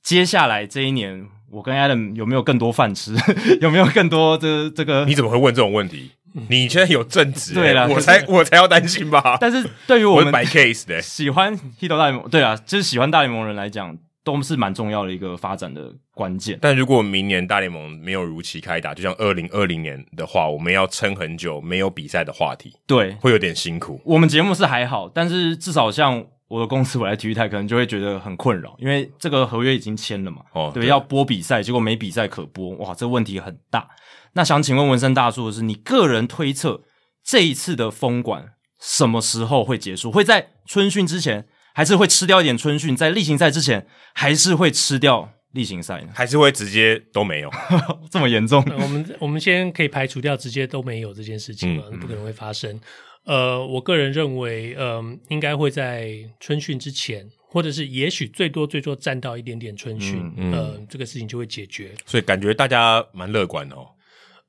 [0.00, 3.16] 接下来这一年，我跟 Adam 有没有更多饭吃？
[3.60, 5.04] 有没有更多的这个？
[5.06, 6.12] 你怎么会问这种问题？
[6.48, 9.36] 你现在有正职、欸，对了，我才我才要担心吧。
[9.40, 13.98] 但是对于我们摆 case 的喜欢 Hito 大联盟，对啊，就是喜欢大联盟人来讲。
[14.22, 16.58] 都是蛮重要的一个发展的关键。
[16.60, 24.00] 但如果明年大联盟没有如期开打，就像二零二零年的话，我们要撑很久没有比赛的话题，对，会有点辛苦。
[24.04, 30.42] 我们节目是还好，但是至少像我的公司，我来体育台可能就会觉得很困扰，因为这个合约已经签了嘛。
[30.52, 33.88] 哦，对，对要播比赛，结果没比赛可播，哇，这问题很大。
[34.34, 36.82] 那想请问文森大叔的是，你个人推测
[37.24, 40.12] 这一次的封馆什么时候会结束？
[40.12, 41.46] 会在春训之前？
[41.80, 46.08] 还是会吃掉一点春训，在例行赛之前，还是会吃掉例行赛呢？
[46.14, 47.50] 还是会直接都没有？
[48.12, 48.62] 这么严重？
[48.78, 52.78] 我们我们先可以排除掉直接都没有这件事情了，嗯、不可能会发生。
[53.24, 61.92] 呃，我个人认为，嗯、呃，应该会在春训之前，或者是也许最多最多占到一点点春训，嗯嗯、呃，这个事情就会解决。
[62.04, 63.86] 所以感觉大家蛮乐观的哦。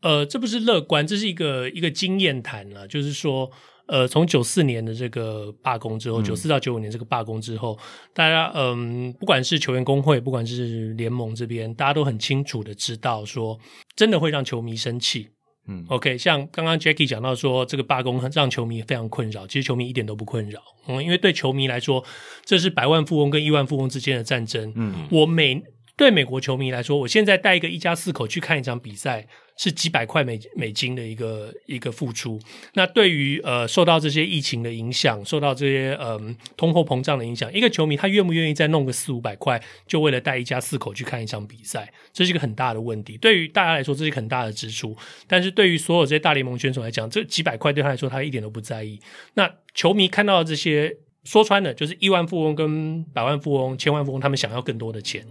[0.01, 3.49] 呃，这不是乐观，这是一个一个经验谈了，就是说。
[3.88, 7.77] 呃，从九四年的这个罢工之后，九四、嗯、到九五年这个罢工之后，
[8.13, 13.59] 大家嗯，不管是球员工会，不管是联盟这边，大家都很清楚的知道说，
[13.95, 15.29] 真的会让球迷生气。
[15.67, 20.59] 嗯，OK，像刚刚 Jackie 讲到说，这个罢工让球迷非常困扰，其实球迷一点都不困扰。
[20.88, 22.03] 嗯，因为对球迷来说，
[22.43, 24.73] 这是百万富翁跟亿万富翁之间的战争。
[24.75, 25.61] 嗯，我每
[26.02, 32.39] 对美国球迷来说，我现在带一个一家四口去看一场比赛，是几百块美美金的一个一个付出。
[32.74, 41.93] 那对于呃受到这些疫情的影响，受到这些嗯、通货膨胀的影响，一个球迷他愿不愿意再弄个四五百块，就为了带一家四口去看一场比赛？
[42.12, 43.16] 这是一个很大的问题。
[43.18, 44.97] 对于大家来说，这是很大的支出。
[45.28, 48.99] 但是对于所有这些大联盟选手来讲，这几百块对他来说，他一点都不在意。
[49.36, 55.24] 那球迷看到这些，说穿了就是亿万富翁跟百万富翁、千万富翁，他们想要更多的钱。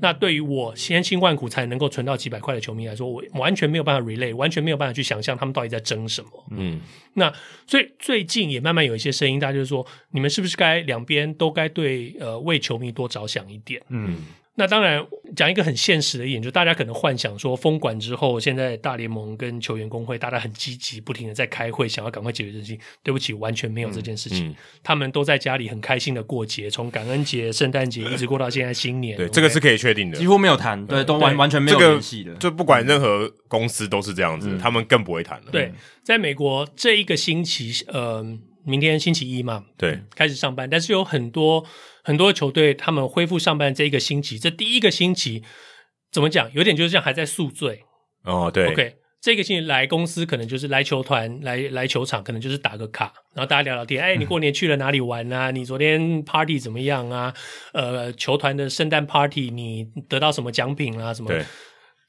[0.00, 6.30] 那对于我千辛万苦才能够存到几百块的球迷来说，我完全没有办法 relate，完全没有办法去想象他们到底在争什么。
[6.50, 6.80] 嗯，
[7.14, 7.32] 那
[7.66, 13.82] 所以最近也慢慢有一些声音，大家就是说，你们是不是该两边都该对呃为球迷多着想一点？
[13.88, 14.16] 嗯。
[14.58, 22.80] 那当然，讲一个很现实的一点，就大家可能幻想说，封管之后，现在大联盟跟球员工会，大家很积极，不停的在开会，想要赶快解决这件事情。
[23.02, 24.48] 对不起，完全没有这件事情。
[24.48, 29.16] 嗯嗯、他们都在家里很开心的过节，从感恩节、圣诞节一直过到现在新年。
[29.18, 29.30] 对，okay?
[29.30, 32.34] 这个是可以确定的，几乎没有谈，对，都完完全没有联系的。
[32.36, 35.50] 就不管任何公司都是这样子，嗯、他们更不会谈了。
[35.52, 35.70] 对，
[36.02, 38.24] 在美国这一个星期，呃，
[38.66, 41.64] 明天星期一嘛，对，开始上班，但是有很多。
[42.06, 45.42] 很多球队他们恢复上班这一个星期，这第一个星期
[46.12, 46.48] 怎么讲？
[46.52, 47.82] 有点就是像还在宿醉
[48.22, 48.48] 哦。
[48.48, 54.00] 对，OK，这个星期来公司可能就是来球团来来球场，可能就是打个卡，然后大家聊聊天。
[54.00, 55.50] 哎， 你过年去了哪里玩啊？
[55.50, 57.34] 你昨天 party 怎么样啊？
[57.72, 61.12] 呃，球团的圣诞 party 你得到什么奖品啊？
[61.12, 61.28] 什么？
[61.28, 61.44] 对，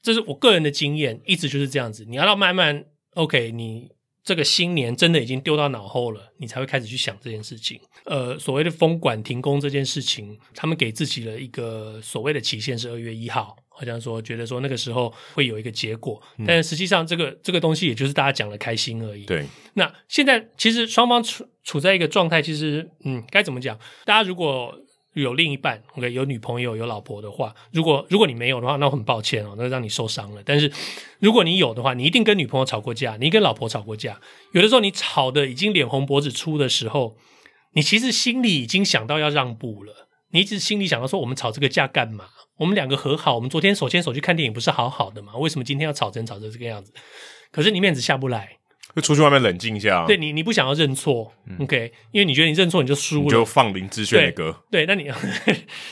[0.00, 2.04] 这是我个人的经验，一直就是这样子。
[2.08, 2.84] 你要到慢慢
[3.14, 3.88] OK，你。
[4.28, 7.80] 这个新年真的已经丢到脑后了，你才会开始去想这件事情。
[8.04, 19.24] 呃，所谓的封馆停工这件事情，他们给自己了一个所谓的期限是二月一号，好像说觉得说那个时候会有一个结果，嗯、但实际上这个这个东西也就是大家讲的开心而已。
[19.24, 23.78] 对，那现在其实双方处处在一个状态，其实嗯，该怎么讲？
[24.04, 24.78] 大家如果。
[25.14, 30.42] 有另一半，OK，有女朋友、有老婆的话，如果如果你没有的话，那很抱歉哦，那让你受伤了。
[30.44, 30.70] 但是
[31.18, 34.20] 如果你有的话，你一定跟女朋友吵过架，你跟老婆吵过架。
[34.52, 37.16] 有的时候你吵得已经脸红脖子粗的时候，
[37.72, 40.08] 你其实心里已经想到要让步了。
[40.30, 42.26] 你一直心里想到说，我们吵这个架干嘛？
[42.58, 45.34] 我们两个和好，我们昨天手牵手去看电影，不是好好的吗？
[45.36, 46.92] 为什么今天要吵成吵成这个样子？
[47.50, 48.57] 可是你面子下不来。
[48.98, 50.04] 就出去外面冷静一下。
[50.06, 51.92] 对你，你不想要认错，嗯，OK？
[52.10, 54.64] 因为你觉得你认错你就输了，你就放林志炫的歌。
[54.70, 55.08] 对，对， 那你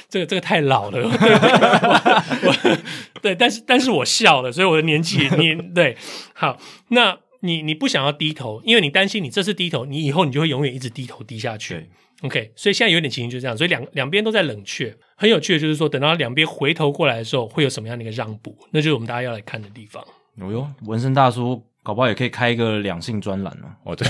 [0.08, 1.00] 这个这个太老了。
[1.00, 2.78] 对，我我
[3.22, 5.96] 对，但是但是我笑了，所以我的年纪你对
[6.34, 6.58] 好。
[6.88, 11.88] 那你你不想要低头，因为你担心你这次低头，你以后你就会永远一直低头低下去。
[12.22, 12.50] ，OK？
[12.56, 14.92] 所以现在有点情形就是这样，所以两两边都在冷却。
[15.16, 18.56] 很有趣的就是说，等到两边回头过来的时候，会有什么样的一个让步？
[18.72, 20.04] 那就是我们大家要来看的地方。
[20.40, 21.62] 哦哟，纹身大叔。
[21.86, 23.70] 搞不好也可以开一个两性专栏哦。
[23.84, 24.08] 哦， 对，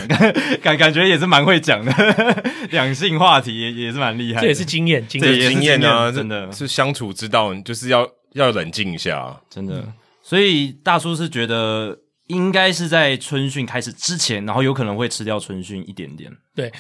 [0.61, 1.93] 感感觉也是蛮会讲的，
[2.73, 4.41] 两性话题也也是蛮厉害的。
[4.41, 9.81] 这也是经验，经验经验啊，真的是相处之道，就是要要冷静一下，真的。
[9.81, 11.99] 嗯、所以大叔是觉得
[12.29, 16.33] 应该是在春训开始之前，然后有可能会吃掉春训一点点。
[16.55, 16.73] 对，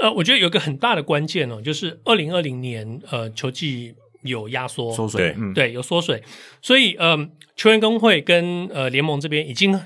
[0.00, 6.22] 呃，我觉得有个很大的关键哦，就是二零二零年呃球季有压缩缩水，对，嗯、对，有缩水，
[6.62, 9.78] 所以呃球员工会跟呃联盟这边已经。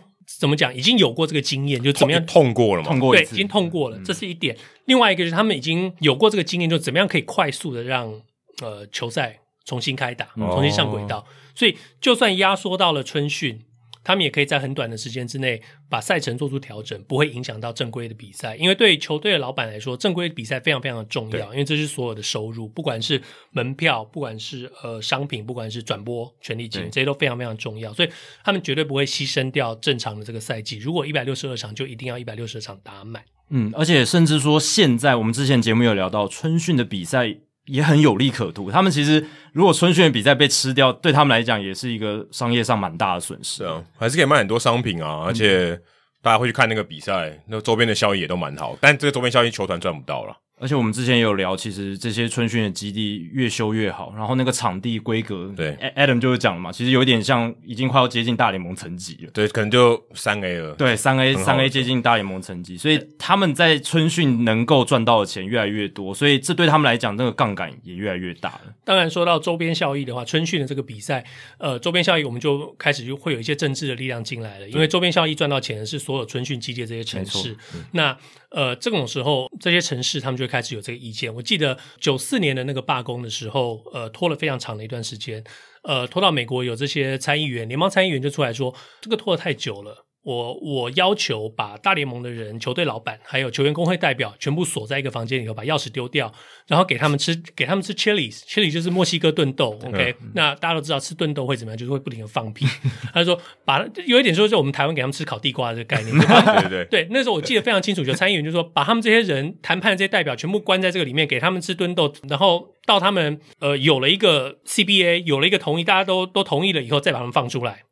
[0.43, 0.75] 怎么讲？
[0.75, 2.89] 已经有过这个经验，就怎么样痛过了嘛？
[2.89, 4.53] 痛过，对，已经痛过了，这是一点。
[4.57, 8.13] 嗯、另外一个就是他们已经有过这个经验，就怎么样可以快速的让
[8.61, 11.19] 呃球赛重新开打，嗯、重新上轨道。
[11.19, 11.25] 哦、
[11.55, 13.61] 所以就算压缩到了春训。
[14.05, 18.57] 他们也可以在很短的时间之内把赛程做出调整，不会影响到正规的比赛。
[18.57, 27.93] 因为对球队的老板来说，正规的比赛非常非常的重要，因为这是所有的收入，不管是门票，不管是呃商品，不管是转播权利金，对这些都非常非常重要。
[27.93, 28.09] 所以
[28.43, 30.79] 他们绝对不会牺牲掉正常的这个赛季。
[30.79, 33.23] 如果一百六十二场，就一定要一百六十二场打满。
[33.51, 37.37] 嗯，而且甚至说，现在我们之前节目有聊到春训的比赛。
[37.67, 38.71] 也很有利可图。
[38.71, 43.83] 他们其实如果春训的比赛被吃掉，对他们来讲也是一个商业上蛮大的损失啊。
[43.99, 45.79] 还是可以卖很多商品啊，而且
[46.21, 48.77] 大家会去看那个比赛，那个周边的效益也都蛮好。
[48.81, 50.37] 但这个周边效益球团赚不到了。
[50.63, 59.31] 而且我们之前也有聊，其实这些春训的基地越修越好，然后那个场地规格，对，Adam 就是讲了嘛，其实有点像已经快要接近大联盟层级了。
[59.35, 60.73] 对，可能就三 A 了。
[60.75, 68.73] 对，三 A，三 A 接近大联盟层级，所以他们在春训能够赚到的钱越来越多，所以这对他们来讲，那个杠杆也越来越大了。
[68.85, 71.25] 当然，说到周边效益的话，春训的这个比赛，
[71.59, 77.57] 呃，周边效益我们就开始就会有一些政治的力量进来了，因为周边效益赚到钱的是所有春训基地这些城市。
[77.75, 78.17] 嗯、那
[78.55, 81.35] 呃，这种时候，这些城市他们就会开始有这个意见。
[81.35, 85.43] 我记得九四年的那个罢工的时候，呃，拖了非常长的一段时间，
[85.83, 96.33] 呃，拖到美国有这些参议员、联邦参议员就出来说，这个拖得太久了，我我要求把大联盟的人、球队老板还有球员工会代表全部锁在一个房间里头，把钥匙丢掉，
[96.69, 99.77] 然后给他们吃给他们吃 chilies，chili 就是墨西哥炖豆。
[99.85, 102.65] OK，、嗯、那大家都知道吃炖豆会怎么样，就是会不停的放屁。
[103.13, 106.17] 他就说把有一点说，就我们台湾给他们吃烤地瓜的这个概念。
[106.17, 117.83] 对对对，对，那时候我记得非常清楚，就参议员就说把他们这些人谈判的这些代表全部关在这个里面，给他们吃炖豆，然后到他们呃有了一个 CBA，有了一个同意，大家都都同意了以后，再把他们放出来。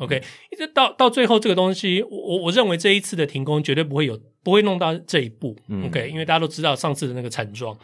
[0.00, 5.54] OK，一直到到最后这个东西，我我认为这一次的停工绝对不会有不会弄到这一步。
[5.68, 7.78] 嗯、OK，因为大家都知道上次的那个惨状，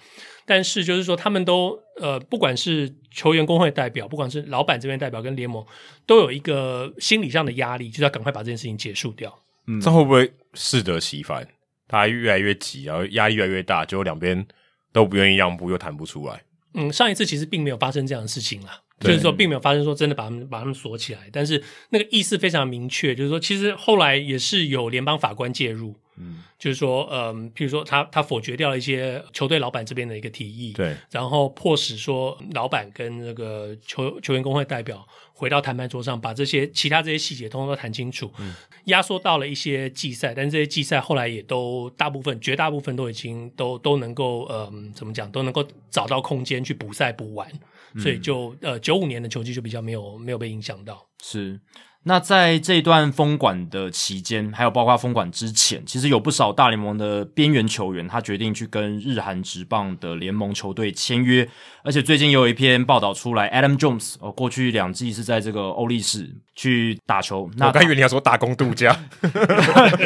[0.47, 5.63] 但是就是说他们都呃，不管是球员工会代表，不管是老板这边代表跟联盟，
[6.07, 9.39] 都有一个心理上的压力，就是要赶快把这件事情结束掉。
[9.67, 11.47] 嗯，这会不会适得其反？
[11.87, 14.47] 大家越来越急，然后压力越来越大，结果两边
[14.91, 16.43] 都不愿意让步，又谈不出来。
[16.73, 18.81] 嗯，上一次其实并没有发生这样的事情啦。
[18.99, 38.55] 就是说，并没有发生说真的把他们把他们锁起来，但是那个意思非常明确，就是说，其实后来也是有联邦法官介入，嗯，就是说，嗯，譬如说他他否决掉了一些球队老板这边的一个提议，对，然后迫使说老板跟那个球球员工会代表回到谈判桌上，把这些其他这些细节通通都谈清楚，嗯，
[38.87, 47.47] 压缩到了一些季赛，但这些季赛后来也都大部分绝大部分都已经都都能够，嗯，怎么讲都能够找到空间去补赛补完。
[47.99, 51.07] 所以就呃九五年的球季就比较没有没有被影响到。
[51.23, 51.61] 是。
[52.09, 61.49] 那在这一段封管的期间，还有包括封管之前，其实有不少大联盟的边缘球员，他决定去跟日韩职棒的联盟球队签约。
[61.83, 67.51] 而且最近有一篇报道出来，Adam Jones 哦，过去两季是在这个欧力士去打球。
[67.57, 68.97] 那我刚以为你要说打工度假，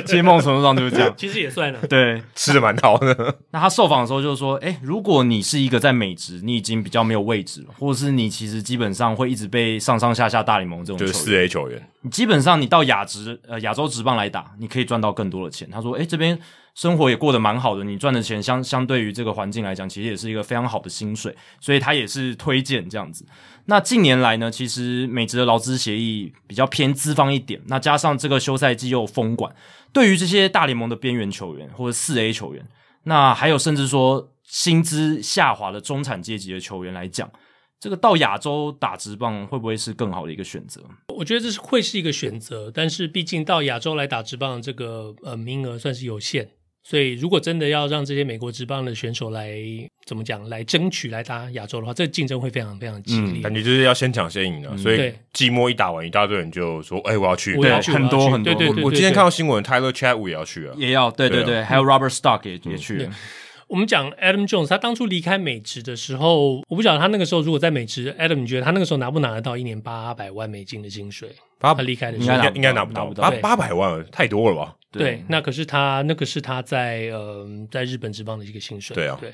[0.06, 1.14] 其实某种程度上就是这样。
[1.18, 3.36] 其实也算了，对，吃的蛮好的。
[3.52, 11.89] 那他受访的时候就是说，诶，如果你是一个在美职，你已经比较没有位置了，或者是你其实基本上会一直被上上下下大联盟这种就是四 A 球员。
[12.02, 15.68] 你基本上你到亚职呃亚洲职棒来打，你可以赚到更多的钱。
[15.70, 16.38] 他说：“诶，这边
[16.74, 23.26] 生活也过得蛮好的，你赚的钱相相对于这个环境来讲，其实也是一个非常好的薪水，所以他也是推荐这样子。
[23.66, 29.54] 那近年来呢，其实美职的劳资协议比较偏资方一点，那加上这个休赛季又封管，
[29.92, 32.64] 对于这些大联盟的边缘球员或者四 A 球员，
[33.04, 37.30] 那还有甚至说薪资下滑的中产阶级的球员来讲。”
[37.80, 40.82] 这个到亚洲打直棒会不会是更好的一个选择？
[41.08, 46.46] 我觉得这是会是一个选择，但是毕竟到亚洲来打直棒的这个呃名额算是有限，
[46.84, 49.58] 所以如果真的要让这些美国直棒的选手来
[50.04, 53.40] 怎么讲来争取来打亚洲的话，这个竞争会非常非常激烈。
[53.40, 54.98] 嗯、感觉就是要先抢先赢的，嗯、所以
[55.32, 58.52] 寂寞一打完，一大堆人就说：“哎，我要去！”我要去，很多很多。
[58.82, 63.10] 我今天看到新闻，Tyler Chatwood 也要去啊，也要对对对，还有 Robert Stock 也、嗯、也去了。
[63.70, 71.30] 我们讲 Adam Jones，他当初离开美职的时候，我不晓得他那个时候如果在美职，Adam，你觉得他那个时候拿不拿得到一年八百万美金的薪水？
[71.60, 74.74] 他离开的时候应该应该拿不到，八八百万太多了吧？
[74.90, 78.92] 对，对那可是他那个是他在呃在日本职棒的一个薪水。
[78.92, 79.32] 对啊，对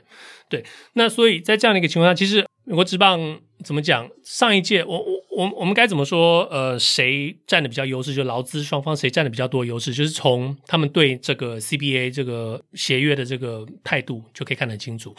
[0.51, 0.63] 对。
[0.93, 4.07] 那所以在这样的一个情况下，其实美国职棒怎么讲？
[4.23, 6.45] 上一届我我我我们该怎么说？
[6.51, 8.15] 呃，谁占的比较优势？
[8.15, 9.93] 就劳资双方谁占的比较多优势？
[9.93, 15.15] 就是从他们对这个 CBA 这个协约的这个态度就可以看得清楚。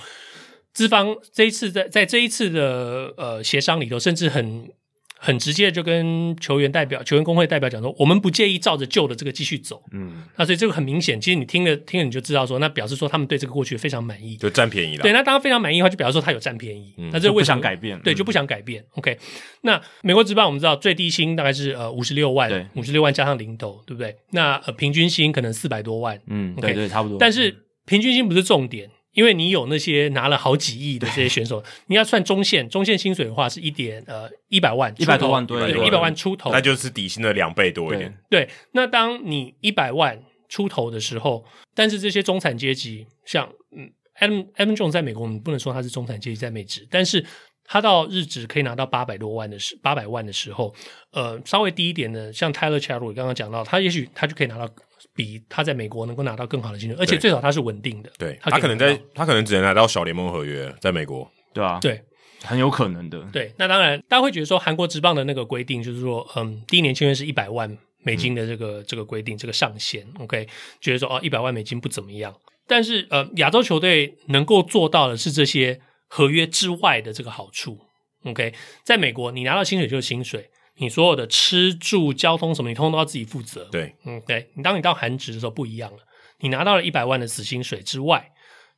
[0.73, 4.71] 资方这一次在在这一次的呃协商里头，甚至很。
[5.19, 9.81] 很直接就跟球员代表、球员工会代表讲说，我们不介意照着旧的这个继续走。
[9.91, 15.03] 嗯，那所以这个很明显，其实你听了听了你就知道说，那表示说他们对这个过去非常满意，就占便宜了。
[15.03, 16.93] 对，那当然非常满意的话，就表示说他有占便宜。
[16.97, 17.99] 嗯，那这个为什么不想改变？
[18.01, 18.81] 对，就不想改变。
[18.81, 19.17] 嗯、OK，
[19.61, 24.15] 那美国职棒我们知道最低薪大概是呃五十六万，对，五十六万加上零头，对不对？
[24.31, 26.19] 那呃平均薪可能四百多万。
[26.27, 27.17] 嗯，okay, 对对，差不多。
[27.19, 28.89] 但是平均薪不是重点。
[29.17, 38.15] 因为你有那些拿了好几亿的这些选手，你要算中线，中线薪水的话是一点呃一百万，一百多万对，一百万出头，那就是底薪的两倍多一点。
[38.29, 41.43] 对，那当你一百万出头的时候，
[41.73, 43.89] 但是这些中产阶级，像嗯
[44.19, 47.25] ，Adam Adam Jones 在美国，你不能说他是中产阶级在美职，但是
[47.63, 50.71] 他到日职可以拿到八百多万的时，八百万的时候，
[51.09, 54.69] 呃，稍微低一点的，像 Tyler Chatwood 刚刚讲到，他也许他就可以拿到。
[55.17, 58.11] 比他在美国能够拿到更好的薪水，而且最少他是稳定的。
[58.19, 61.99] 对，他可能在，他可能只能拿到小联盟合约，在美国，对啊，对，
[62.43, 63.19] 很有可能的。
[63.33, 70.47] 对，那当然，大家会觉得说韩国职棒的那个规定，就是说，嗯，第一年签约是一百万美金的这个、嗯、这个规定，这个上限，OK，
[70.79, 72.31] 觉得说哦，一百万美金不怎么样。
[72.67, 77.79] 但是，呃，亚洲球队能够做到的是这些合约之外的这个好处
[78.23, 78.53] ，OK，
[78.83, 80.49] 在美国，你拿到薪水就是薪水。
[80.77, 83.67] 你所有的吃住交通什么，你通通都要自己负责。
[83.71, 84.49] 对，嗯，对。
[84.55, 85.97] 你当你到韩职的时候不一样了，
[86.39, 88.31] 你拿到了一百万的死薪水之外，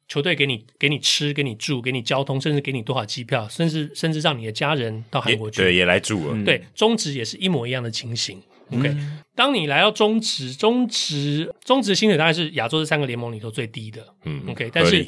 [0.08, 6.44] 球队给你给你吃，给你住，给你交通，甚至给你多少机票，甚至甚至让你的家人到韩国去，对，也来住了。
[6.46, 8.42] 对，中职也是一模一样的情形。
[8.72, 14.06] OK，、嗯、当你来到中职，中职中职薪水大概是亚洲这三个联盟里头最低的。
[14.26, 15.08] 嗯，OK，但是。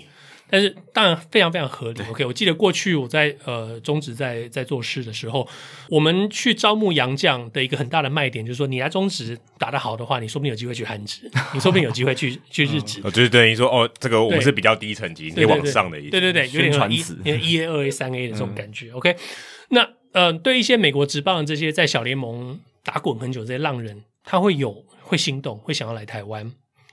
[0.52, 2.26] 但是当然非常非常合理，OK。
[2.26, 5.48] 我记得过去我在呃中职在在做事的时候，
[5.90, 13.02] 我们去招募洋将的一个很大的卖点就是说，你来中职打得好的话，你说不定有机会去韩职， 你说不定有机会去去日职。
[13.04, 16.12] 就是等于说哦，这个我们是比较低层级，你往上的意思。
[16.12, 18.92] 对对对，有点传一一 A、二 A、三 A 的这种感觉。
[18.92, 19.16] OK，
[19.70, 26.52] 那呃，对一些美国职棒的这些在小联盟打滚很久这些浪人，他会有会心动，会想要来台湾。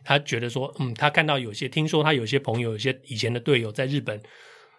[0.09, 4.19] 他觉得说，嗯，他看到有些，听说他有些朋友，有些以前的队友在日本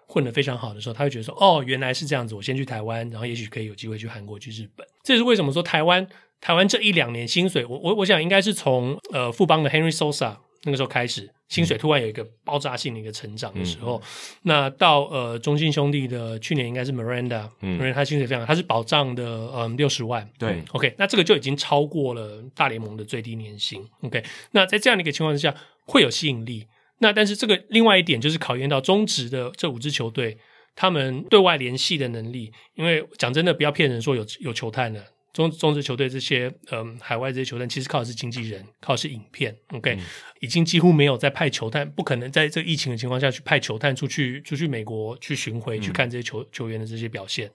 [0.07, 4.87] 混得非常好的时候，他会觉得说，哦，原来是这样子，我先去台湾，然后也许可以有机会去韩国、去日本。
[5.03, 6.07] 这是为什么说台湾
[6.41, 10.37] 台湾这一两年薪水，我我我想应该是从呃富邦的 Henry Sosa。
[10.63, 14.03] 那个时候开始，薪水突然有一个爆炸性的一个成长的时候，嗯、
[14.43, 19.23] 那到呃中信兄弟的去年应该是 Miranda，嗯，因为他薪水非常，他是保障的，
[19.55, 25.55] 嗯，六十万，对，OK，那这个就已经超过了大联盟的最低年薪，OK，那在这样的一个情况之下
[25.85, 26.67] 会有吸引力，
[26.99, 30.37] 那但是这个另外一点就是考验到中职的这五支球队
[30.75, 35.03] 他们对外联系的能力，因为讲真的不要骗人说有有球探的。
[35.31, 40.03] 中中职球队这些，嗯，海外这些球队其实靠的是经纪人，靠的是影片，OK，嗯，
[40.41, 47.47] 已经几乎没有在派球探，不可能在这个疫情的情况下去派球探出去出去美国去巡回去看这些球球员的这些表现。
[47.47, 47.53] 嗯，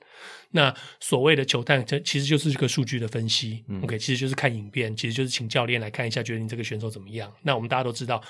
[0.53, 7.33] 那所谓的球探，这其实就是这个数据的分析，嗯，OK，其实就是看影片，其实就是请教练来看一下，觉得你这个选手怎么样。
[7.43, 8.22] 那我们大家都知道，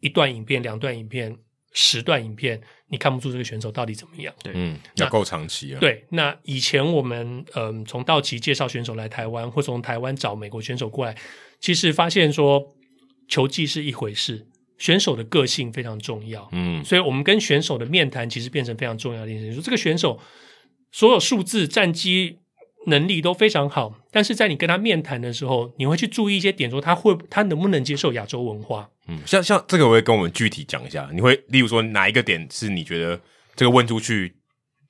[0.00, 1.36] 一段影片、两段影片、
[1.72, 2.60] 十段影片。
[2.90, 4.34] 你看不出这个选手到底怎么样？
[4.42, 5.78] 对，嗯，要够长期啊。
[5.78, 11.14] 对，那以前我们嗯，从道奇介绍选手来台湾，或从台湾找美国选手过来，
[11.60, 12.74] 其实发现说
[13.28, 14.46] 球技是一回事，
[14.78, 16.48] 选手的个性非常重要。
[16.52, 19.52] 嗯，所以我们跟选手的面谈其实变成非常重要的一件事。
[19.52, 20.18] 说这个选手
[20.90, 22.38] 所有数字、战绩
[22.88, 28.88] 能力都非常好，但是在你跟他面谈的时候，你会去注意一些点，说他会他能不能接受亚洲文化。
[29.06, 31.08] 嗯，像像这个，我会跟我们具体讲一下。
[31.12, 33.18] 你会例如说哪一个点是你觉得
[33.54, 34.34] 这个问出去，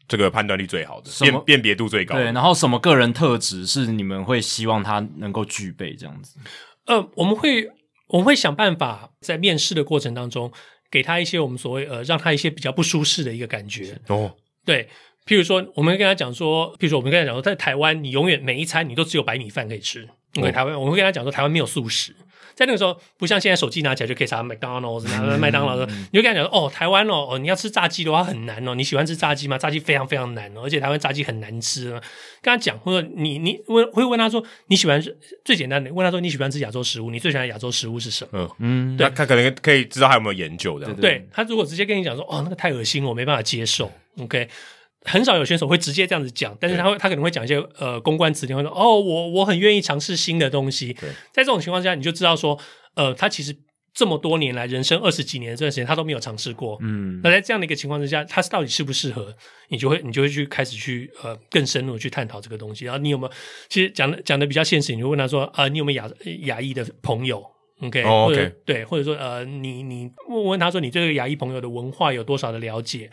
[0.08, 2.22] 这个判断力最好的，辨辨别度最高的？
[2.22, 6.38] 对，然后什么个人特质是你们会希望他能够具备这样子？
[6.86, 7.68] 呃，我们会
[8.08, 10.50] 我们会想办法在面试的过程当中
[10.90, 13.96] 给他一些我们所谓呃，让他一些比较不舒适的一个感觉。
[14.08, 14.34] 哦，
[14.64, 14.88] 对，
[15.28, 20.08] 譬如说，我们会跟他讲说，譬如说，我们跟他讲说，在台湾，你永远每一餐你都只有白米饭可以吃。
[20.32, 22.14] 因为台湾，我们会跟他讲说，台湾没有素食。
[22.54, 29.56] 在那个时候，不像现在手机拿起来就可以查麦当劳，拿麦当劳的，你就跟他讲说，哦，台湾哦，哦，你要吃炸鸡的话很难哦，你喜欢吃炸鸡吗？
[29.56, 31.90] 炸鸡非常非常难哦，而且台湾炸鸡很难吃。
[32.42, 35.00] 跟他讲，或者你你问会问他说，你喜欢
[35.44, 38.56] 最简单的，问他说你喜欢吃亚洲食物，你最喜欢亚洲食物是什么？
[38.58, 40.86] 嗯嗯，对，他可能可以知道他有没有研究的。
[40.86, 43.90] 对，对他如果直接跟你讲说，哦，那个太恶心了，我没办法接受。
[44.18, 44.48] OK。
[45.08, 50.92] 很少有选手会直接这样子讲，但是他会，他可能会讲一些呃公关词典，会说哦，我我很愿意尝试新的东西。
[51.32, 52.58] 在这种情况下，你就知道说，
[52.94, 53.56] 呃，他其实
[53.94, 56.78] 这么多年来，人生二十几年这段时间，他都没有尝试过。
[56.82, 59.34] 嗯，那在这样的一个情况之下，他到底适不适合？
[59.68, 62.84] 你就会你就会去开始去呃更深入的去探讨这个东西。
[62.84, 63.32] 然后你有没有？
[63.68, 66.10] 其实讲的讲的比较现实，你就问他说啊、呃，你有没有亚
[66.42, 67.44] 亚裔的朋友
[67.80, 73.10] ？OK，哦，OK，或者对，或者说呃，你你问问他说，你对这个雅裔朋友的文化有多少的了解？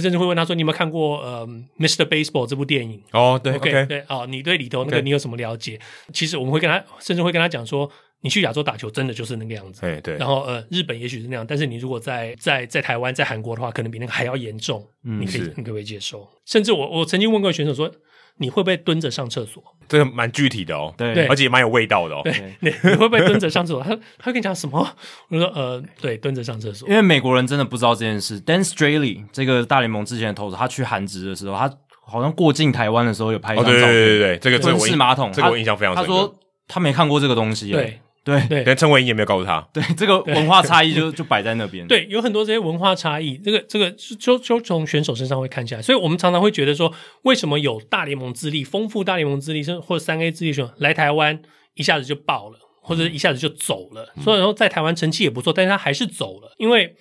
[0.00, 1.46] 甚至会问他说：“你有没有看过呃
[1.78, 2.04] 《Mr.
[2.04, 5.78] Baseball》这部电影？”哦，对，OK，对，哦，你对里头那个你有什么了解.
[6.12, 7.90] 其实我们会跟他，甚至会跟他讲说
[8.22, 14.86] ：“你去亚洲打球，真的就是那个样子。”对，然后呃，日本也许是那样，但是你如果在在在台湾、在韩国的话，可能比那个还要严重。
[15.04, 16.28] 嗯，你可以，你可不可以接受？
[16.44, 17.92] 甚至我我曾经问过选手说。
[18.38, 19.62] 你会不会蹲着上厕所？
[19.88, 22.20] 这个蛮具体的哦，对，而且也蛮有味道的哦。
[22.24, 23.82] 对，你会不会蹲着上厕所？
[23.82, 24.86] 他他跟你讲什么？
[25.28, 26.88] 我说呃，对，蹲着上厕所。
[26.88, 28.40] 因为美国人真的不知道这件事。
[28.42, 31.72] Dan Straley 这个大联盟之前的投手，他去韩职的时候，他
[32.04, 33.80] 好像过境台湾的时候有拍一张照片。
[33.80, 36.04] 对对对对，这个蹲式马桶，这个我印象非常深。
[36.04, 36.34] 他说
[36.66, 37.72] 他没看过这个东西。
[37.72, 37.98] 对。
[38.28, 39.66] 对对，连陈伟殷也没有告诉他。
[39.72, 41.86] 对，这个文化差异就就摆在那边。
[41.86, 45.80] 对，有很多这些文化差异，这个这个就就从选手身上会看起来。
[45.80, 51.40] 所以我们常常会觉得说，为什么有大联盟资历、丰富大联盟资历，甚或者三 A 资历选手来台湾
[51.74, 54.12] 一下子就爆了，或者一下子就走了。
[54.22, 56.94] 所以说在台湾成绩也不错，但是他还是走了，因为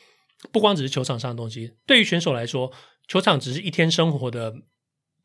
[0.54, 2.72] 不光只是球场上的东西，对于选手来说，
[3.08, 4.54] 球场只是一天生活的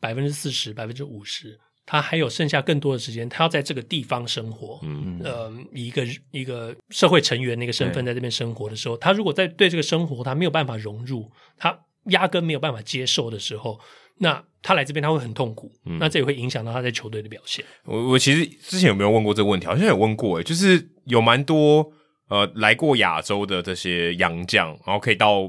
[0.00, 1.60] 百分之四十、百分之五十。
[1.84, 13.80] 他还有剩下更多的时间，他要在这个地方生活，嗯，呃，以一个一个社会成员那个身份在这边生活的时候，他如果在对这个生活他没有办法融入，他压根没有办法接受的时候，
[14.18, 17.64] 那他来这边他会很痛苦，嗯，那这也会影响到他在球队的表现。
[17.84, 19.66] 我我其实之前有没有问过这个问题？
[19.66, 21.92] 好像有问过，诶，就是有蛮多
[22.28, 25.42] 呃来过亚洲的这些洋将，然后可以到，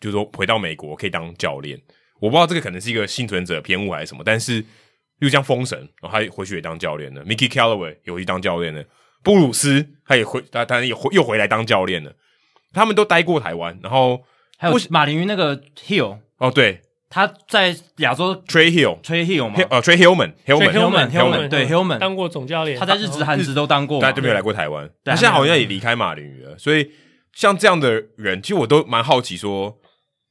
[0.00, 1.76] 就是说回到美国可以当教练。
[2.20, 4.64] 我不知道这个可能是一个幸存者偏误还是什么，但是。
[5.20, 7.24] 例如像封神，然后他回去也当教练了。
[7.24, 8.82] ；Mickey Callaway 也回去当教练了；
[9.22, 12.12] 布鲁斯他也回，他他也回又回来当教练了。
[12.72, 14.22] 他们都待过台湾，然后
[14.56, 21.98] 还有马林鱼那个 Hill 哦，对，他在亚洲 Trey Hill，Trey Hill 嘛，呃，Trey Hillman，Hillman，Hillman，对，Hillman。
[21.98, 24.88] 当过总教练，他在日职、韩职都当过，但就没有来过台湾。
[25.04, 26.90] 他现在好像也离开马林鱼了，所以
[27.34, 29.76] 像这样的人，其实我都蛮好奇，说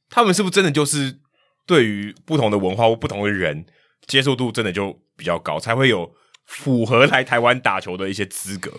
[0.08, 1.18] 他们是不是真的就是
[1.66, 3.66] 对于不同的文化或不同的人
[4.10, 6.12] 接受度真的就比较高，才会有
[6.44, 8.72] 符合来台湾打球的一些资格。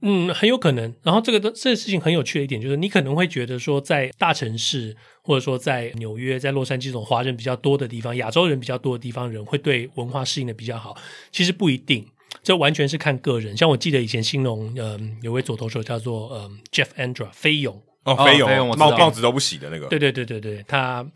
[0.00, 0.92] 嗯，很有可能。
[1.02, 10.96] 然后这个这个事情很有趣的一点就是，你可能会觉得说，在大城市或者说在纽约、在洛杉矶这种华人比较多的地方，亚洲人比较多的地方，人会对文化适应的比较好。
[11.30, 12.04] 其实不一定，
[12.42, 13.56] 这完全是看个人。
[13.56, 21.06] 像我记得以前兴隆，嗯，有位左投手叫做嗯 Jeff Andra 飞勇哦，飞勇帽帽子都不洗的那个，对对对对对，他。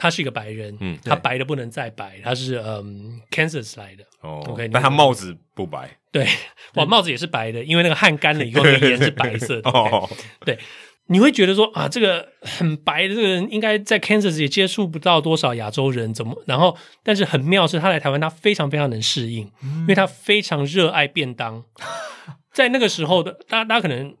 [0.00, 6.24] 他是一个白人，嗯，他白的不能再白，他是嗯，Kansas 来的，哦，OK，但他帽子不白，对，
[6.76, 10.08] 哇，帽子也是白的，因为那个汗干了以后，那个颜是白色的， 哦，
[10.46, 10.56] 对，
[11.08, 16.40] 你会觉得说啊，这个很白的这个人，应该在 Kansas 也接触不到多少亚洲人，怎么？
[16.46, 21.64] 然后，但是很妙是，他来台湾，他非常非常能适应，因为他非常热爱便当，
[22.52, 24.14] 在那个时候的，大家大家可能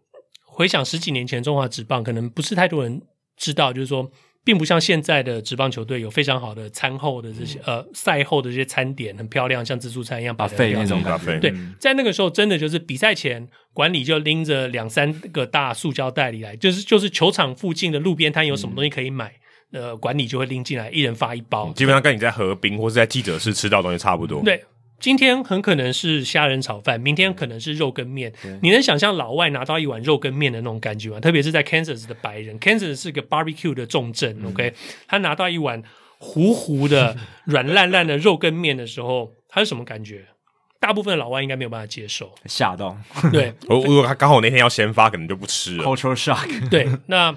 [0.44, 3.00] 回想十几年前中华职棒，可能不是太多人
[3.36, 4.10] 知道，就是说。
[4.48, 11.38] 并不像现在的职棒球队有非常好的餐后的这些、嗯、呃赛后的这些餐点很漂亮，像自助餐一样把费那种感觉。
[11.38, 19.34] 对，在那个时候真的就是比赛前管理就拎着两三个大塑胶袋里来，就是就是球场附近的路边摊有什么东西可以买，
[19.72, 21.70] 嗯、呃，管理就会拎进来，一人发一包。
[21.74, 24.42] 基本上跟你在河滨或是在记者室吃到的东西差不多。
[24.42, 24.64] 对。
[25.00, 28.32] 今天很可能是虾仁炒饭，明天可能是肉跟面。
[28.62, 31.20] 你能想象老外拿到一碗肉跟面的那种感觉吗？
[31.20, 34.36] 特别是在 Kansas 的白人，Kansas 是个 barbecue 的重镇。
[34.40, 34.74] 嗯、OK，
[35.06, 35.82] 他拿到一碗
[36.18, 40.26] 糊糊的、软烂烂的肉跟面的时候，他是什么感觉？
[40.80, 42.96] 大部分的老外应该没有办法接受，吓到。
[43.32, 45.84] 对，如果他刚好那天要先发，可能就不吃了。
[45.84, 46.68] Cultural shock。
[46.68, 47.34] 对，那。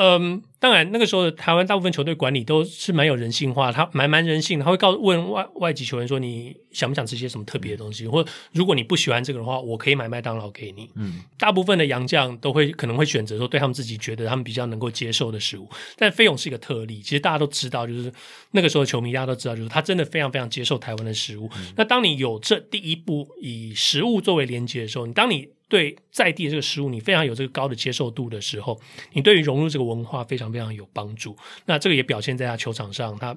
[0.00, 10.90] 嗯，当然，那个时候的台湾大部分球队管理都是蛮有人性化，他蛮蛮人性的，他会告诉问外外籍球员说，你想不想吃些什么特别的东西，或如果你不喜欢这个的话，我可以买麦当劳给你。
[10.96, 17.00] 嗯，大部分的洋将都会可能会选择说，对他们自己觉得他们比较能够接受的食物，但飞勇是一个特例。
[17.00, 18.12] 其实大家都知道，就是
[18.50, 21.48] 那个时候的球迷大家都知道，就是他真的非常非常接受台湾的食物。
[21.56, 28.80] 嗯，那当你有这第一步以食物作为连接的时候，你当你对在地的这个食物，你非常有这个高的接受度的时候，
[29.12, 31.36] 你对于融入这个文化非常非常有帮助。
[31.66, 33.36] 那这个也表现在他球场上，他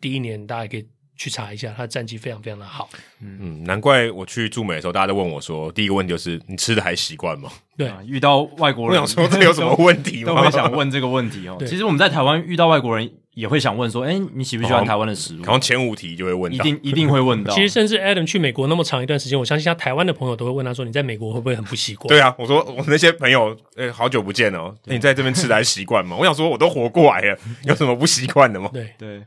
[0.00, 0.86] 第一年大家也可以
[1.16, 2.90] 去查一下，他的战绩非常非常的好。
[3.20, 7.50] 嗯，难怪我去驻美的时候，大家都问我说，第一个问题就是你吃的还习惯吗？
[7.76, 10.34] 对，啊，遇到外国人，我想说这有什么问题吗？
[10.36, 11.56] 都会想问这个问题哦。
[11.66, 13.10] 其实我们在台湾遇到外国人。
[13.34, 15.42] 也会想问说，哎，你喜不喜欢台湾的食物？
[15.42, 17.52] 可能前五题就会问到，一定一定会问到。
[17.56, 22.08] 其实，甚至 Adam 去美国那么长一段时间，我相信他台湾的朋友都会问他说，你在美国会不会很不习惯？
[22.08, 26.16] 对啊，我说我那些朋友，哎，好久不见哦，你在这边吃的还习惯吗？
[26.18, 28.68] 我想说，我都活过来了， 有什么不习惯的吗？
[28.72, 29.22] 对对。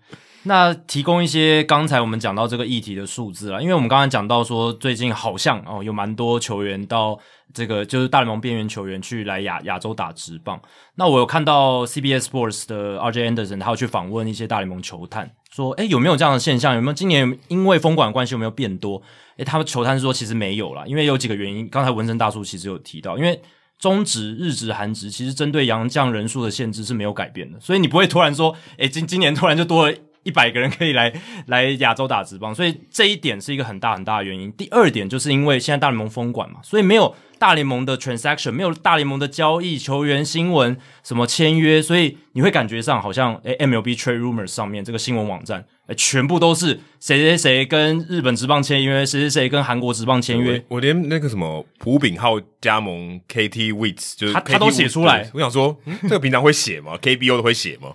[0.45, 7.19] 那提供一些刚才我们讲到这个议题的数字啦，因为我们刚才讲到说，最近好像哦有蛮多球员到。
[7.53, 10.59] 这个就是大联盟边缘球员去来亚亚洲打职棒。
[10.95, 16.75] 那我有看到 CBS Sports 的 RJ Anderson，他要去访问一些大联盟球探，说，诶有没有这样的现象？
[16.75, 19.01] 有没有今年因为封馆关系有没有变多？
[19.37, 21.69] 诶他们球探是说其实没有啦，因为有几个原因。
[21.69, 23.41] 刚才文森大叔其实有提到，因为
[23.79, 29.95] 中职、日职、韩职其实针对洋将人数的限制是没有改变的，所以你不会突然说，诶今今年突然就多了。
[30.25, 31.13] 一百个人可以来
[31.47, 34.51] 来亚洲打职棒，所以这一点是一个很大很大的原因。
[34.51, 50.63] 第二点就是因为现在大联盟封馆嘛，所以没有大联盟的 transaction，没有大联盟的交易、球员新闻、什么签约，所以你会感觉上好像诶 MLB Trade Rumors 上面这个新闻网站诶全部都是谁谁谁跟日本职棒签约，谁谁谁跟韩国职棒签约。
[50.69, 55.29] 我连那个什么朴炳浩加盟 KT Wiz 就是他他都写出来。
[55.33, 57.93] 我想说，嗯、这个平常会写吗？KBO 都会写吗？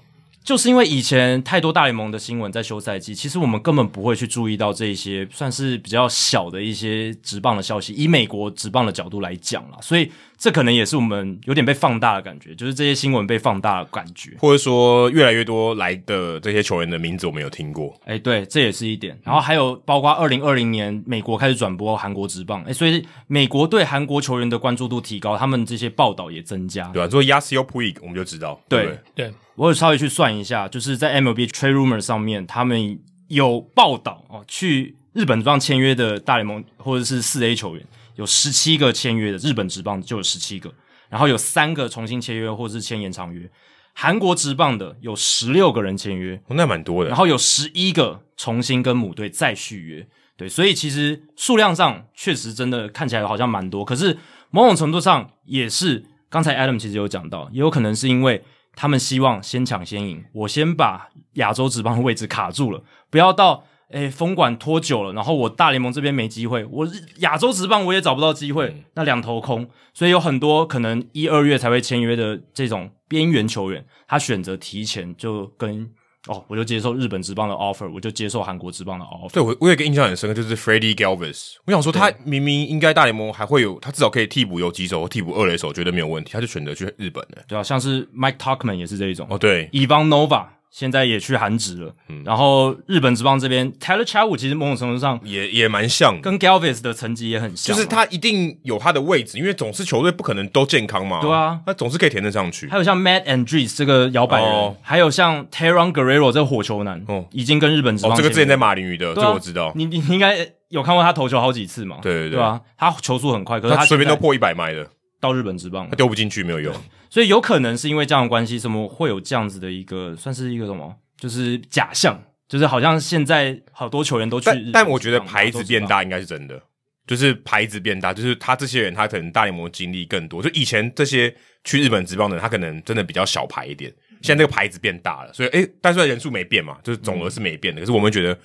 [0.51, 7.93] 就是因为以前太多大联盟的新闻在休赛季，其实我们根本不会去注意到这些算是比较小的一些职棒的消息。
[7.93, 10.11] 以美国职棒的角度来讲啦，所以
[10.41, 17.95] 这可能也是我们有点被放大的感觉，就是这些新闻被放大的感觉，或者说越来越多来的这些球员的名字我们有听过。
[18.07, 19.21] 哎，对，这也是一点。
[19.23, 27.07] 然后还有包括二零二零年美国开始转播韩国职棒，哎，所以美国对韩国球员的关注度提高，他们这些报道也增加，对吧？
[27.07, 28.99] 做 Yasiel Puig 我们就知道，对对。
[29.27, 32.99] 对我有稍微去算一下，就是在 MLB Trade Rumor 上面，他们
[33.29, 37.85] 有报道哦，去日本这棒签约的大联盟或者是四 A 球员
[38.21, 40.71] 有十七个签约的，日本职棒就有十七个，
[41.09, 43.51] 然后有三个重新签约或者是签延长约，
[43.95, 50.07] 韩国职棒的有十六个人签约，哦，那蛮多的，然后有十一个重新跟母队再续约。
[50.37, 54.19] 对，所以其实数量上确实真的看起来好像蛮多，可是
[54.51, 58.45] 某种程度上也是刚才 Adam 其实有讲到，也有可能是因为
[58.77, 63.65] 他们希望先抢先赢，我先把亚洲职棒的位置卡住了，不要到。
[63.91, 66.89] 诶，封管拖久了，然后我大联盟这边没机会，我
[67.19, 75.91] 亚洲职棒我也找不到机会，嗯、那两头空，所以有很多可能一二月才会签约的这种边缘球员，他选择提前就跟
[76.29, 79.33] 哦，我就接受日本职棒的 offer，我就接受韩国职棒的 offer。
[79.33, 87.43] 对，我我有一个印象很深刻就是 Freddie Galvis，我想说他明明应该大联盟还会有，他至少可以替补游击手或替补二垒手，绝对没有问题，他就选择去日本了。
[87.49, 89.27] 对啊，像是 Mike Talkman 也是这一种。
[89.31, 90.47] 哦，对，Ivan Nova。
[90.71, 102.69] 现在也去韩职了，嗯，然后日本职棒这边，Tyler Chatwood 其实某种程度上也也蛮像，跟 Galvis 的成绩也很像，就是他一定有他的位置，因为总是球队不可能都健康嘛，对啊，他总是可以填得上去。
[102.69, 110.37] 还有像 Matt Andriese 这个摇摆人，哦、还有像 Teheran Guerrero 这个火球男，哦，已经跟日本职棒、哦，这个之前在马林鱼的，啊、这个我知道，你你应该
[110.69, 114.87] 有看过他投球好几次嘛，对对对，对啊，他球速很快，可是他随便都破一百迈的，
[115.21, 116.75] 到日本职棒他丢不进去没有用，
[117.11, 120.97] 所以有可能是因为这样的关系，什么会有这样子的一个，算是一个什么？
[121.19, 122.19] 就是假象，
[122.49, 126.59] 就是好像现在好多球员都去但但我觉得牌子变大应该是真的，
[127.07, 131.35] 就是牌子变大，就是他这些人他可能大联盟经历更多，就以前这些
[131.65, 133.93] 去日本职棒的人，他可能真的比较小牌一点，
[134.23, 138.39] 现在这个牌子变大了，所以诶，但是人数没变嘛，就是总额是没变的，嗯、可是我们觉得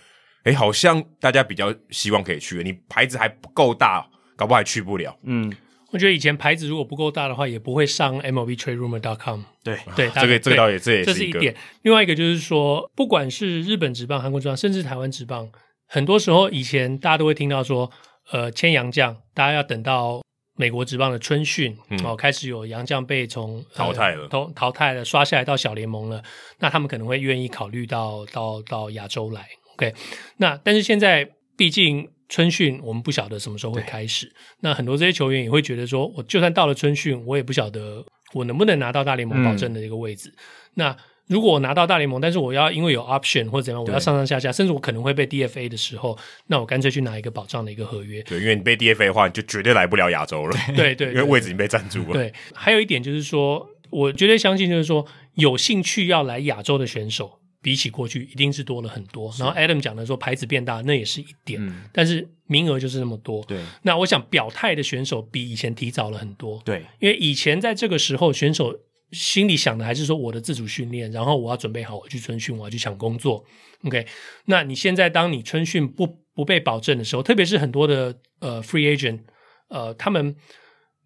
[0.43, 5.49] 诶，好像大家比较希望可以去，你牌子还不够大，搞不好还去不了，嗯。
[5.95, 9.43] 我觉得以前牌子如果不够大的话，也不会上 MLBTradeRumor.com。
[9.63, 11.55] 对对，这个这个倒也这也是这是一点。
[11.83, 15.49] 另外一个就是说，不管是日本职棒、韩国职棒，甚至台湾职棒，
[15.87, 17.89] 很多时候以前大家都会听到说，
[18.33, 20.21] 呃，签洋将，大家要等到
[20.57, 26.21] 美国职棒的春训，嗯、哦，开始有洋将被从、呃、淘汰了，淘淘汰了，刷下来到小联盟了，
[26.59, 29.47] 那他们可能会愿意考虑到到到亚洲来。
[29.75, 29.93] OK，
[30.35, 32.09] 那但是现在毕竟。
[32.27, 34.31] 春训我们不晓得什么时候会开始，
[34.61, 38.03] 那很多这些球员也会觉得说，我就算到了春训，我也不晓得
[38.33, 40.29] 我能不能拿到大联盟保证的一个位置。
[40.29, 40.41] 嗯、
[40.75, 40.97] 那
[41.27, 48.21] 如果我拿到大联盟，但是我要因为有 option 或者怎样，我要上上下下，甚至我可能会被 DFA 的时候，那我干脆去拿一个保障的一个合约。
[48.23, 50.55] 对，因为你被 DFA 的话，你就绝对来不了亚洲了。
[50.75, 52.13] 对，对对，因为位置已经被占住了。
[52.13, 57.39] 对，还有一点就是说，我绝对相信，就是说有兴趣要来亚洲的选手。
[57.65, 63.43] 比起过去一定是多了很多，然后 Adam 讲的说牌子变大，那也是一点，嗯、但是名额就是那么多。
[63.45, 66.61] 对，那我想表态的选手比以前提早了很多。
[66.63, 68.71] 对，因为以前在这个时候，选手
[69.11, 73.43] 心里想的还是说我的自主训练，然后我要准备好我去春训，我要去抢工作。
[73.83, 74.05] OK，
[74.45, 79.21] 那你现在当你春训不不被保证的时候，特别是很多的呃 free agent，
[79.69, 80.35] 呃，他们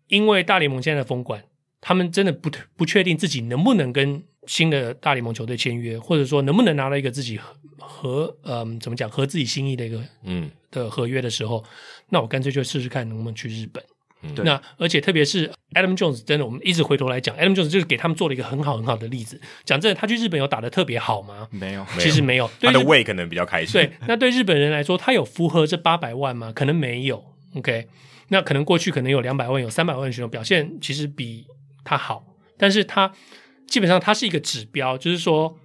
[0.09, 1.41] 因为大联盟现在的封管，
[1.79, 4.25] 他们真的不不确定自己能不能跟。
[4.47, 11.63] 新的大联盟球队签约，或者说能不能拿到一个自己合合嗯怎么讲合自己心意的一个嗯的合约的时候，
[12.09, 13.83] 那我干脆就试试看能不能去日本。
[14.21, 19.39] 嗯、那而且特别是 Adam Jones，真的我们一直回头来讲，Adam Jones 就是给他们做了一个很好很好的例子。
[19.63, 21.47] 讲真的，他去日本有打的特别好吗？
[21.51, 22.49] 没有，其实没有。
[22.59, 23.73] 他的胃可能比较开心。
[23.73, 26.51] 对，那对日本人来说，他有符合这八百万吗？
[26.53, 27.23] 可能没有。
[27.55, 27.87] OK，
[28.27, 31.47] 那可能过去可能有两百万、有三百万的选手表现其实比
[31.85, 32.25] 他好，
[32.57, 33.13] 但是他。
[33.69, 35.57] 基本上，它是一个指标，就是说，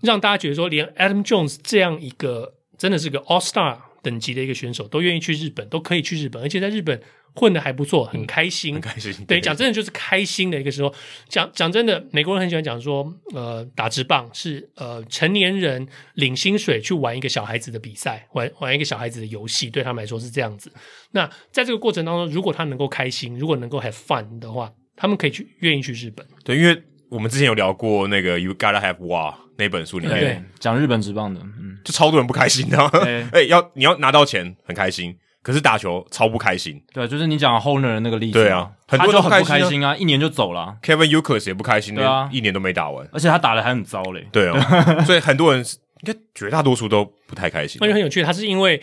[0.00, 7.00] 让大家觉得说，连 Adam Jones 这样一个真的是个 All Star 等级的一个选手，都愿意去日本，都可以去日本，而且在日本
[7.34, 9.12] 混的还不错，很开心，嗯、很开心。
[9.26, 10.94] 对，讲真的就是开心的一个时候。
[11.28, 20.70] 讲讲真的，美国人很喜欢讲说，呃，打职棒是呃成年人领薪水去玩一个小孩子的比赛，玩玩一个小孩子的游戏，对他们来说是这样子。
[21.12, 26.26] 那在这个过程当中，如果他能够开心，如果能够 have fun 的话，他们可以去愿意去日本。
[26.44, 26.82] 对，因为。
[27.14, 32.76] 我们之前有聊过那个 You Gotta Have WAR 那本书里面，讲日本职棒的，嗯，就超多人不开心的。
[33.06, 36.82] 哎、欸，要你要拿到钱很开心，可是打球超不开心。
[36.92, 40.76] 对，就是你讲 Hoerner 的那个例子，对啊，很多人就很不开心啊，一年就走了。
[40.82, 44.26] Kevin Youkilis 也不开心，对啊，一年都没打完，而且他打的还很糟嘞。
[44.32, 44.58] 对啊，
[45.06, 45.64] 所以很多人
[46.04, 47.78] 应该绝大多数都不太开心。
[47.80, 48.82] 而且很有趣，他是因为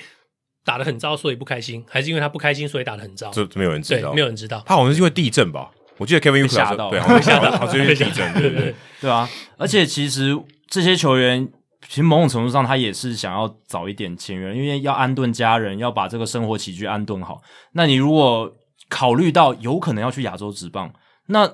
[0.63, 3.29] 打的很糟，所以不开心，还是因为他不开心，所以打的很糟？
[3.31, 4.63] 这没有人知道，没有人知道。
[4.65, 5.69] 他好像是因为地震吧。
[6.01, 9.29] 我记得 Kevin 吓到，对，吓到， 好像是地震，对对对，对啊。
[9.55, 10.35] 而且其实
[10.67, 11.47] 这些球员，
[11.87, 17.43] 其实某种程度上，他也是想要早一点签约，因为要安顿家人，要把这个生活起居安顿好。
[17.73, 18.51] 那你如果
[18.89, 20.91] 考虑到有可能要去亚洲职棒，
[21.27, 21.47] 那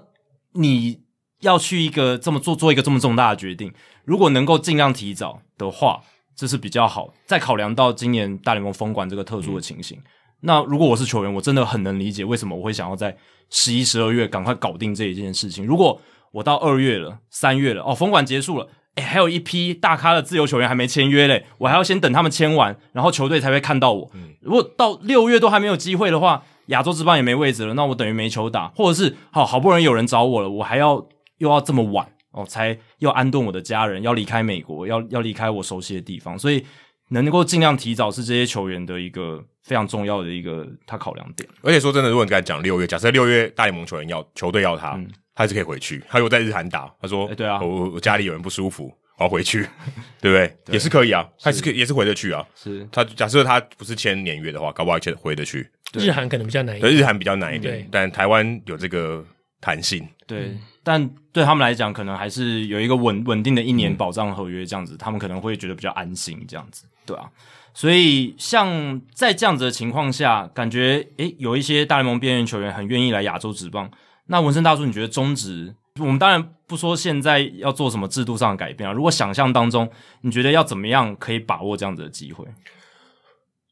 [0.53, 1.01] 你
[1.41, 3.73] 要去一个这么做做一个这么重大的决定，
[4.05, 6.01] 如果能够尽量提早的话，
[6.37, 7.13] 这是比较好。
[7.25, 9.97] 再考量到今年大联盟封馆这个特殊的情形。
[9.97, 10.03] 嗯
[10.41, 13.15] 那如果我是球员，我真的很能理解为什么我会想要在
[13.49, 15.65] 十一、十二月赶快搞定这一件事情。
[15.65, 15.99] 如果
[16.31, 24.11] 我到二月了、三月了，哦，封馆结束了，哎，还有一批大咖的自由球员还没签约嘞，我还要先等他们签完，然后球队才会看到我。
[24.14, 31.07] 嗯，如果到六月都还没有机会的话，亚洲之棒也没位置了，那我等于没球打，或者是好好不容易有人找我了，我还要
[31.38, 36.64] 又要这么晚哦，才要安顿我的家人，要离开美国，要要离开我熟悉的地方，所以
[37.09, 41.47] 能够尽量提早是这些球员的一个非常重要的一个他考量点。
[41.61, 44.91] 而且说真的，如果你刚才讲六月，假设六月大联盟球员要球队要他。
[44.95, 45.07] 嗯
[45.38, 46.91] 他还是可以回去，他又在日韩打。
[46.99, 49.61] 他说：“欸、对啊，我我家里有人不舒服，我要回去，
[50.19, 50.47] 对不对？
[50.65, 52.43] 对也是可以啊，还是可以，也是回得去啊。
[52.55, 55.69] 是他假设他不是签年约的话，搞不好签回得去。
[55.93, 59.23] 日韩可能比较难一点，对，日韩比较难一点，但台湾有这个
[59.61, 60.03] 弹性。
[60.25, 67.31] 对，但对他们来讲，可能还是有一个稳稳定的一年保障合约，这样子，嗯、他们可能会觉得比较安心，这样子，对啊。
[67.73, 73.89] 所以，像在这样子的情况下，感觉诶、欸，有一些大联盟边缘球员很愿意来亚洲职棒。”
[74.29, 75.73] 那文森大叔，你觉得中职？
[75.99, 78.93] 我们当然不说现在要做什么制度上的改变啊。
[78.93, 79.89] 如果想象当中，
[80.21, 82.45] 你觉得要怎么样可以把握这样子的机会？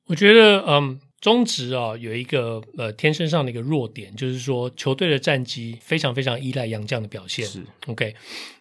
[0.07, 7.43] 我觉得，嗯，中职啊有一个呃天生上的一个弱点，就是说球队的战绩非常非常依赖洋将的表现。
[7.45, 8.15] 是 OK，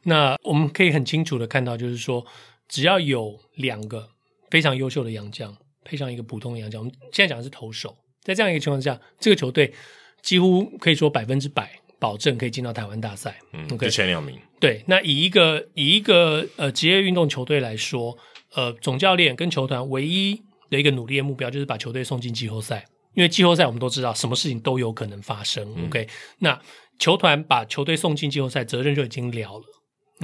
[0.04, 2.24] 那我们可以很清楚的看到，就是说
[2.66, 4.08] 只要有两个
[4.54, 5.52] 非常优秀的洋将，
[5.84, 9.74] 配上一个普通的洋将，我们现在讲的是投手，在这样一个情况下，这个球队
[10.22, 11.68] 几乎可以说百分之百。
[12.00, 14.38] 保证可以进到台湾大赛，嗯，okay, 就前两名。
[14.60, 18.14] 对，那以一个以一个呃职业运动球队来说，
[18.54, 25.72] 呃，总教练跟球团唯一的一个努力的目标就是把球队送进季后赛，因为季后赛我们都知道什么事情都有可能发生。
[25.76, 26.06] 嗯、OK，
[26.40, 26.60] 那
[26.98, 29.64] 球团把球队送进季后赛，责任就已经了了。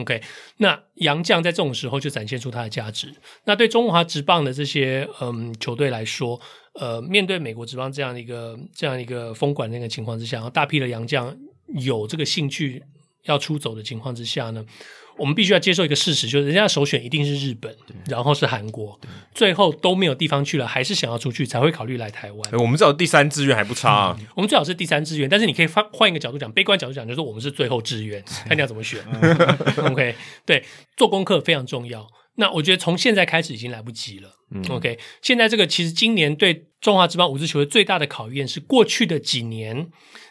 [0.01, 0.23] OK，
[0.57, 3.15] 那洋将在这种时候就展现出他的价值。
[3.45, 6.41] 那对中华职棒的这些嗯球队来说，
[6.75, 11.37] 呃，面对美国职棒这样一个这样一个封管的那个情况之下，然后大批的洋将。
[11.75, 12.83] 有这个兴趣
[13.27, 14.67] 要出走的情况之下呢，
[15.21, 17.77] 我们必须要接受一个事实，就是人家的首选一定是日本，
[18.07, 18.99] 然后是韩国，
[19.35, 22.53] 最后都没有地方去了，还是想要出去才会考虑来台湾。
[22.55, 28.99] 我们至少第三志愿还不差啊，嗯，我们最好是第三志愿，但是你可以换换一个角度讲，悲观角度讲，就是我们是最后志愿， 看你要怎么选。
[29.93, 30.15] OK，
[30.47, 30.65] 对，
[30.97, 32.07] 做功课非常重要。
[32.37, 34.31] 那我觉得从现在开始已经来不及了。
[34.55, 39.89] 嗯，OK，现在这个其实今年对中华职棒五支球队最大的考验是过去的几年。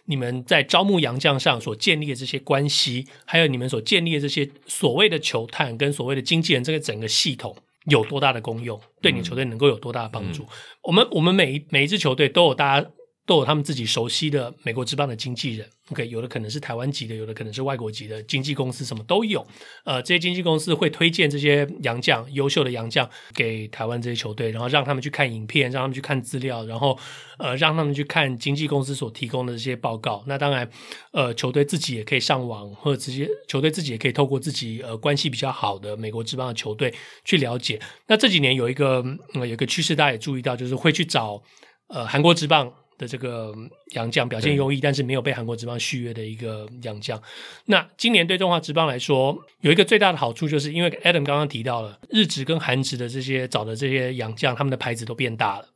[0.10, 7.56] 你们在招募洋将上所建立的这些关系，还有你们所建立的这些所谓的球探跟所谓的经纪人，这个整个系统
[7.86, 8.81] 有多大的功用？
[9.02, 10.44] 对你球队能够有多大的帮助？
[10.44, 10.48] 嗯、
[10.84, 12.90] 我们我们每一每一支球队都有大家。
[13.30, 19.46] 都有他们自己熟悉的美国职棒的经纪人，OK，有的可能是台湾籍的，有的可能是外国籍的经纪公司，什么都有。
[19.86, 26.98] 呃，这些经纪公司会推荐这些洋将，优秀的洋将给台湾这些球队，然后让他们去看影片，让他们去看资料，然后
[27.38, 30.24] 呃，让他们去看经纪公司所提供的这些报告。
[30.26, 30.68] 那当然，
[31.12, 36.92] 呃，球队自己也可以上网，或者直接球队自己也可以透过自己呃关系比较好的美国职棒的球队
[37.24, 37.80] 去了解。
[38.08, 41.44] 那这几年有一个呃有个趋势，大家也注意到，就是会去找
[41.90, 42.74] 呃韩国职棒。
[43.00, 43.52] 的这个
[43.94, 47.20] 洋将表现优异，但是没有被韩国职棒续约的一个洋将。
[47.66, 55.70] 那今年对中华职棒来说，有一个最大的好处，就是因为 Adam 刚刚提到了日职跟韩职的这些找的这些洋将，他们的牌子都变大了。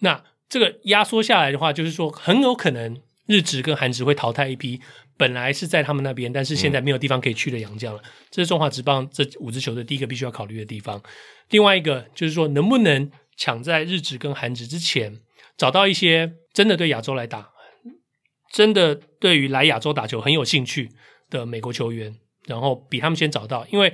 [0.00, 4.78] 那这个压缩下来的话，就是说很有可能日职跟韩职会淘汰一批
[5.16, 8.02] 本来是在他们那边，但是现在没有地方可以去的洋将了。
[8.04, 11.02] 嗯、这是中华职棒这五支球队第一个必须要考虑的地方。
[11.48, 15.20] 另外一个就是说，能不能抢在日职跟韩职之前
[15.56, 16.34] 找到一些。
[16.56, 17.50] 真的对亚洲来打，
[18.50, 20.88] 真的对于来亚洲打球很有兴趣
[21.28, 22.16] 的美国球员，
[22.46, 23.92] 然后比他们先找到，因为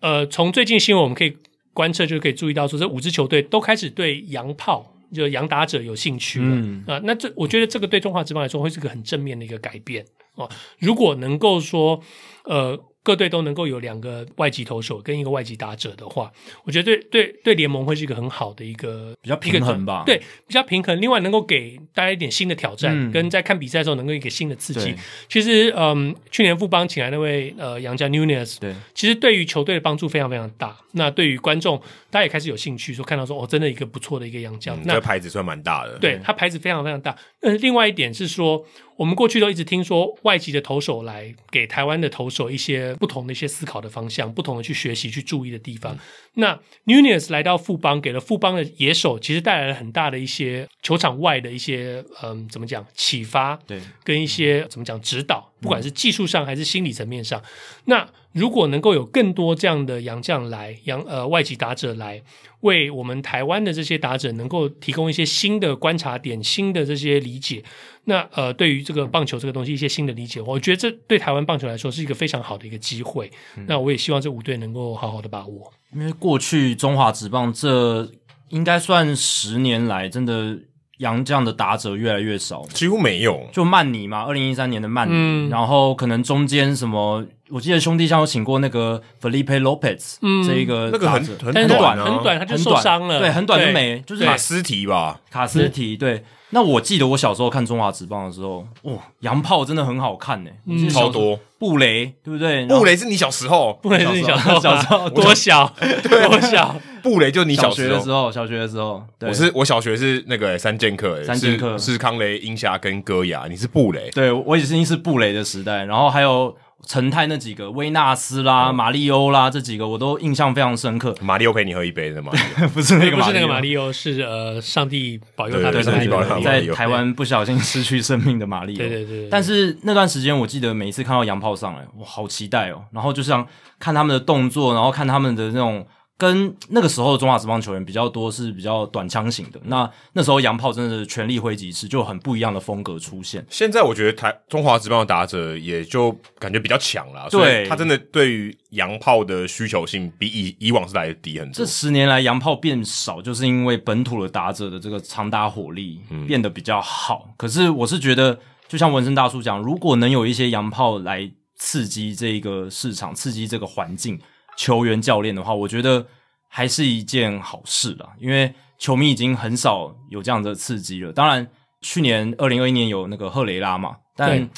[0.00, 1.34] 呃，从最近新闻我们可以
[1.72, 7.00] 观测，就可以注意到说，这五支球队都开始对洋炮，就洋打者有兴趣了啊、嗯呃。
[7.04, 10.46] 那这我觉得这个对中华职棒来说会是个很正面的一个改变哦。
[10.78, 11.98] 如果能够说
[12.44, 12.78] 呃。
[13.02, 16.30] 各队都能够有两个外籍投手跟一个外籍打者的话，
[16.64, 20.04] 我觉得对对对联盟会是一个很好的一个比较平衡吧。
[20.06, 21.00] 对，比较平衡。
[21.00, 24.94] 另外，能够给大家一点新的挑战，嗯、跟在看比赛的时候能够一个新的刺激。
[25.28, 30.76] 其实，嗯，去年富邦请来那位呃杨家 Nunez，对，其实对于球队的帮助非常非常大。
[30.92, 31.80] 那对于观众，
[32.12, 35.98] 大家也开始有兴趣，说看到说哦，真的一个不错的一个洋将，嗯、那这个牌子算蛮大的。
[35.98, 37.16] 对，他牌子非常非常大。
[37.40, 38.64] 呃，另外一点是说。
[38.94, 45.94] 我们过去都一直听说外籍的投手来给台湾的投手一些不同的一些思考的方向，不同的去学习、去注意的地方。
[45.94, 45.98] 嗯、
[46.34, 53.56] 那 Nunez 来到富邦，给了富邦的野手，其实带来了很大的一些球场外的一些嗯，怎么讲启发？
[53.66, 57.42] 对，跟一些怎么讲指导，不管是技术上还是心理层面上。
[57.86, 62.22] 那如果能够有更多这样的洋将来，洋呃外籍打者来
[62.60, 67.62] 为我们台湾的这些打者能够提供一些新的观察点、新的这些理解，
[68.04, 73.30] 那呃对于这个棒球这个东西一些新的理解，我觉得这对台湾棒球来说是一个非常好的一个机会。
[73.56, 78.10] 嗯、那我也希望这五队能够好好的把握，因为过去中华职棒这
[78.48, 80.58] 应该算十年来真的。
[80.98, 83.44] 洋将的打者越来越少，几乎没有。
[83.50, 96.24] 就曼尼嘛，二零一三年的曼尼，嗯、然后可能中间什么，我记得兄弟像有请过那个 Felipe Lopez，嗯，这一个那个很很短很短，他就受伤了，对，很短就没，就是卡斯提吧，卡斯提，对。
[96.54, 100.50] 那我记得我小时候看中华职棒的时候，哇，洋炮真的很好看呢，
[100.90, 101.38] 超多。
[101.58, 102.66] 布雷对不对？
[102.66, 105.72] 布雷是你小时候，布雷是你小时候，小时候 多小
[106.02, 106.74] 多小。
[107.02, 111.78] 布雷就你小学的时候，小学的时候，我是我小学是那个三剑客，三剑客。
[111.78, 116.54] 是康雷、英侠跟戈雅，你是布雷，对我已经是布雷的时代，然后还有。
[116.86, 121.14] 成泰那几个威纳斯啦、马里欧啦，这几个我都印象非常深刻。
[121.20, 122.32] 马里欧陪你喝一杯的吗？
[122.74, 128.78] 不是那个，不是那个马里欧，是呃，上帝保佑他的上帝保佑在台湾不小心失去生命的马里欧。
[128.78, 129.28] 对对对。
[129.30, 132.84] 但是那段时间，我记得每一次看到洋炮上来，我好期待哦。
[132.90, 133.46] 然后就像
[133.78, 135.86] 看他们的动作，然后看他们的那种。
[136.22, 139.60] 跟那个时候的中华职棒球员比较多，是比较短枪型的。
[139.64, 143.44] 那那时候洋炮真的是全力挥击式，就很不一样的风格出现。
[143.50, 151.54] 现在我觉得台中华职棒的打者也就感觉比较强了，对，他真的对于洋炮的需求性比以以往是来的低很多。
[151.54, 157.24] 这十年来洋炮变少，就是因为本土的打者的这个长打火力变得比较好。
[157.26, 158.38] 嗯、可是我是觉得，
[158.68, 164.20] 就像纹身大叔讲，如果能有一些洋炮来刺激这个市场，刺激这个环境。
[164.56, 166.06] 球员、教练的话，我觉得
[166.48, 171.12] 还是一件好事啦，因为球迷已经很少有这样的刺激了。
[171.12, 171.46] 当然，
[171.80, 174.48] 去年二零二一年有那个赫雷拉嘛，但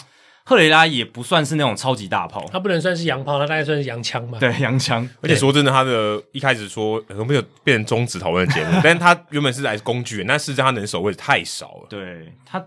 [0.45, 4.39] 赫雷拉也不算是那种超级大炮，他不能算是洋炮，他大概算是洋枪嘛。
[4.39, 5.09] 对，洋枪。
[5.23, 8.79] 而且说真的，他的一开始说有没有变成终止讨论的节目？
[8.85, 11.87] 但是他原本是来工具人，但事实上他能守位置太少了。
[11.89, 12.63] 对，他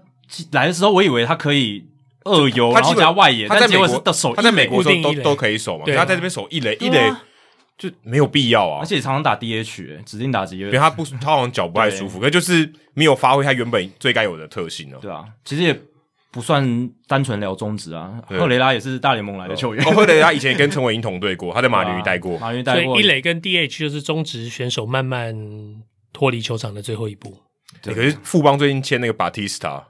[0.52, 1.86] 来的时候，我以为他可以。
[2.28, 7.12] 二游，然后加外野，他在美国是守，他在美国的时候都都可以守嘛，他在这边守一垒，一垒
[7.78, 14.98] 就没有必要啊，而且常常打 DH，指定打击，因为他不，他好像脚不太舒服，可就是没有发挥他原本最该有的特性哦。
[15.02, 15.80] 对啊，其实也
[16.32, 25.36] 不算单纯聊中职啊，赫雷拉也是大联盟来的球员，赫雷拉以前也跟陈伟霆同队过，他在马林鱼待过，马林鱼待过，一垒跟 DH 就是中职选手慢慢
[26.12, 27.38] 脱离球场的最后一步。
[27.84, 29.84] 可是富邦最近签那个 Batista。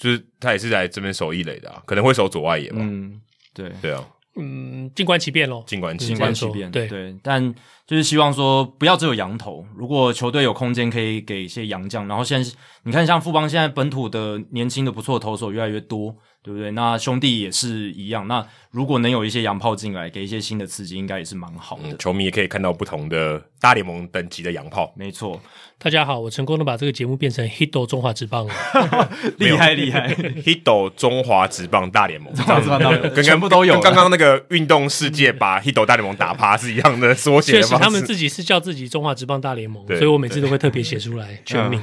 [0.00, 2.78] 就是他也是来这边守一垒的啊，可能会守左外野嘛。
[2.80, 3.20] 嗯，
[3.52, 3.70] 对。
[3.82, 4.02] 对啊，
[4.36, 6.70] 嗯，静观其变咯，静观静观其变。
[6.70, 6.88] 对。
[6.88, 7.54] 对，但
[7.86, 12.50] 就是希望说不要只有羊头，如果球队有空间可以给一些洋将，然后现在
[12.84, 16.70] 你看像富邦现在本土的年轻的不错的投手越来越多，对不对？
[16.72, 21.82] 那兄弟也是一样，那如果能有一些洋炮进来，给一些新的刺激，应该也是蛮好的。
[21.84, 25.40] 嗯，球迷也可以看到不同的大联盟等级的洋炮，没错。
[25.78, 28.54] 大家好，我成功的把这个节目变成 Hito 中华职棒了，
[29.38, 30.14] 厉害厉害！
[30.44, 37.52] Hito 中华职棒大联盟，中华职棒大联盟，跟全部都有，跟刚刚那个运动世界把 Hito 大联盟打趴是一样的 缩写。
[37.52, 41.82] 确实，他们自己是叫自己中华职棒大联盟，所以我每次都会特别写出来全名。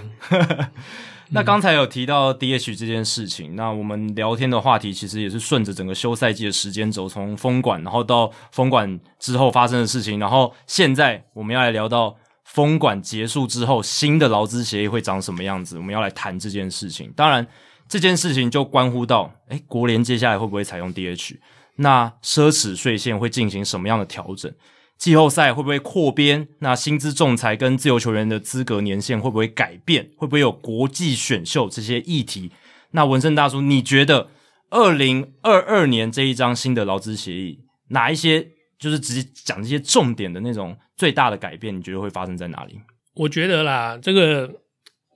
[1.29, 12.15] 那刚才有提到 DH 这件事情，那我们聊天的话题其实也是顺着整个休赛季的时间轴，从封馆，然后到封馆之后发生的事情，然后现在我们要来聊到。
[12.49, 15.77] 封馆结束之后，新的劳资协议会长什么样子？
[15.77, 17.11] 我们要来谈这件事情。
[17.13, 17.45] 当然，
[17.89, 21.35] 这件事情就关乎到，诶，国联接下来会不会采用 DH？
[21.75, 24.49] 那奢侈税线会进行什么样的调整？
[24.97, 26.47] 季后赛会不会扩编？
[26.59, 30.09] 那薪资仲裁跟自由球员的资格年限会不会改变？
[30.17, 32.51] 会不会有国际选秀这些议题？
[32.91, 34.29] 那文胜大叔，你觉得
[34.69, 37.59] 二零二二年这一张新的劳资协议，
[37.89, 38.47] 哪一些
[38.79, 40.77] 就是直接讲这些重点的那种？
[40.97, 42.81] 最大的改变，你觉得会发生在哪里？
[43.13, 44.51] 我觉得啦，这个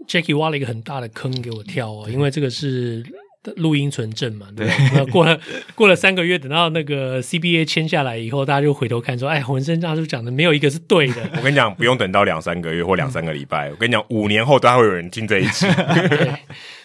[0.07, 3.03] Jackie 挖了一个很大的坑给我跳哦，因为这个是
[3.57, 4.47] 录音存证嘛。
[4.55, 5.39] 对，那过了
[5.75, 11.29] 过了三个月，等到那个 CBA 签下来以后，大家就回头看说：“哎，文生大叔讲的没有一个是对的。
[11.37, 15.65] ”我跟你讲，不用等到两三个月或两三个礼拜，我跟你讲，五年后都还会有人进这一期。
[16.09, 16.31] 对，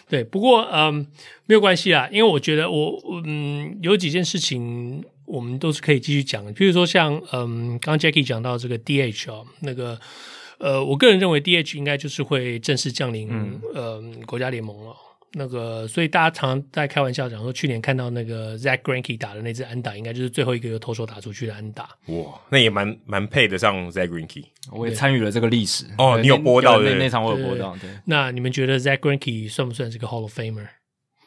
[0.09, 1.05] 对，不过嗯，
[1.45, 5.03] 没有关系啦，因为我觉得我嗯有几件事情。
[5.27, 9.99] 我们都是可以继续讲的，比如说像嗯，刚刚 Jackie 讲到这个 DH 哦，那个
[10.57, 14.95] 呃，我个人认为 DH 应该就是会正式降临嗯，呃国家联盟了。
[15.33, 21.89] 那个，所以大家常常在开玩笑讲说，去年看到那个 Zack Greinke 打的那支安打，应该就是最后一个由投手打出去的安打。
[22.07, 24.45] 哇，那也蛮蛮配得上 Zack Greinke。
[24.71, 27.75] 我也参与了这个历史哦，你有播到的那，那场，我有播到。
[27.77, 30.67] 对，那你们觉得 Zack Greinke 算不算是个 Hall of Famer？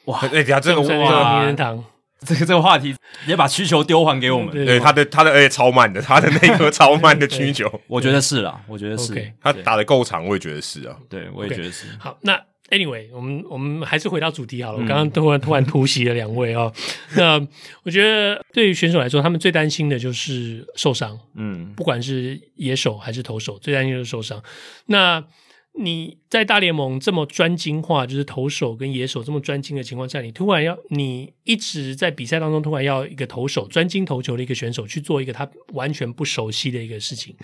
[0.07, 1.85] 哇，那底下这个哇名人堂。
[2.23, 2.95] 这个这个话题，
[3.27, 4.51] 也把需求丢还给我们。
[4.51, 10.95] 对对他的他的而且超慢的，他的那颗 超慢的需求，我觉得是啦，我觉得是 OK 他打的够长，我也觉得是啊。
[11.09, 11.87] 对，我也觉得是。
[11.99, 12.39] 好，那
[12.71, 14.79] anyway，我们我们还是回到主题好了。
[14.79, 16.73] 我刚刚突然突然突袭了两位哦。
[17.17, 17.39] 那
[17.83, 21.19] 我觉得对于选手来说，他们最担心的就是受伤。
[21.35, 24.43] 嗯，不管是野手还是投手，最担心就是受伤。
[24.87, 25.25] 那
[25.75, 37.37] 你在大联盟这么专精化，就是投手跟野手这么专精的情况下，你突然要你一直在比赛当中突然要一个投手专精投球的一个选手去做一个他完全不熟悉的一个事情。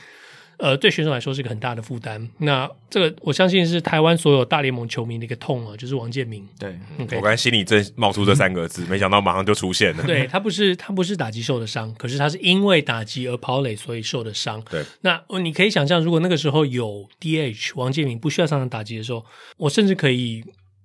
[0.59, 2.29] 呃，对选手来说是个很大的负担。
[2.39, 6.47] 那这个我相信是台湾所有大联盟球迷的一个痛啊，就是王建民。
[6.59, 10.05] 对我刚才心里正冒出这三个字，没想到马上就出现了。
[10.09, 14.63] 对，他不是他不是打击受的伤，可是他是因为打击而跑垒，所以受的伤。
[14.71, 19.25] 对，那你可以想象，如果那个时候有 DH 王建民不需要上场打击的时候，
[19.59, 20.43] 我甚至可以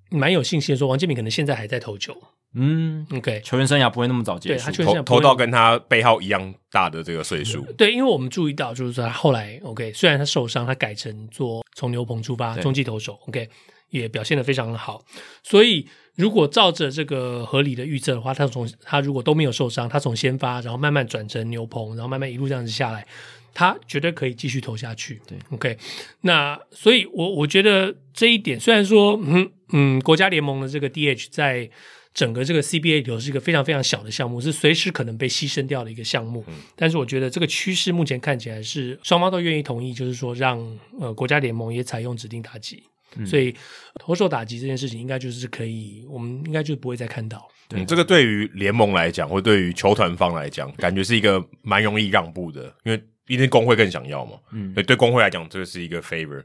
[0.09, 2.15] 蛮有信心的说，王建民可能现在还在投球。
[2.53, 4.55] 嗯，OK，球员生涯不会那么早结束。
[4.55, 7.61] 对他球员生涯投投到跟他背号一样大的这个岁数。
[7.77, 13.47] 对，因为我们注意到，就是说他后来 OK，虽然他受伤，他改成做从牛棚出发中继投手，OK，
[13.89, 15.01] 也表现得非常的好。
[15.41, 23.07] 所以如果照着这个合理的预测的话，他从他如果都没有受伤，他从先发，然后慢慢转成牛棚，然后慢慢一路这样子下来，
[23.53, 25.21] 他绝对可以继续投下去。
[25.25, 25.77] 对，OK，
[26.19, 31.69] 那所以我我觉得这一点，虽然说嗯嗯，国家联盟的这个 DH 在。
[32.13, 36.43] 整个这个 CBA 里头是一个非常非常小的项目，是随时可能被牺牲掉的一个项目。
[36.47, 40.59] 嗯、但是我觉得这个趋势目前看起来是双方都愿意同意，就是说让
[40.99, 42.83] 呃国家联盟也采用指定打击，
[43.15, 43.55] 嗯、所以
[43.95, 47.47] 投手打击这件事情应该就是可以，我们应该就不会再看到。
[47.73, 54.33] 嗯，这个对于联盟来讲，或对于球团方来讲，感觉是一个蛮容易让步的，因为一定工会更想要嘛。
[54.51, 56.43] 嗯，对，对工会来讲，这个是一个 favor，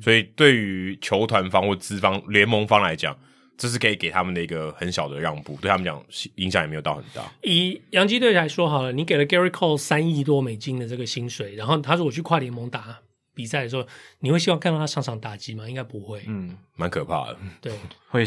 [0.00, 3.14] 所以对于球团方或资方联盟方来讲。
[3.62, 7.22] 这是可以给他们的一个很小的让步，对他们讲影响也没有到很大。
[7.44, 12.98] 以洋基队来说好了，你给了 Gary Cole 三亿多美金的这个薪水，然后他如果去跨联盟打
[13.36, 13.86] 比赛的时候，
[14.18, 15.68] 你会希望看到他上场打击吗？
[15.68, 16.24] 应该不会。
[16.26, 17.38] 嗯，蛮可怕的。
[17.60, 17.72] 对，
[18.08, 18.24] 会。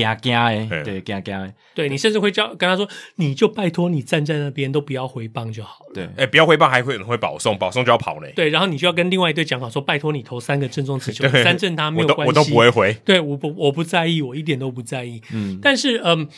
[0.00, 5.92] 惊惊的，对，惊惊的，对，你甚至会叫跟他说，你就拜托你站在那边都不要回棒就好了。
[5.94, 8.32] 对，哎、欸，不要回棒，还会会保送，保送就要跑嘞。
[8.34, 12.92] 对，然后你就要跟另外一队讲好，说拜托你投三个正中直球，三振他没有关系，我都不会回。
[13.04, 15.20] 对，我不我不在意，我一点都不在意。
[15.32, 16.28] 嗯，但是嗯，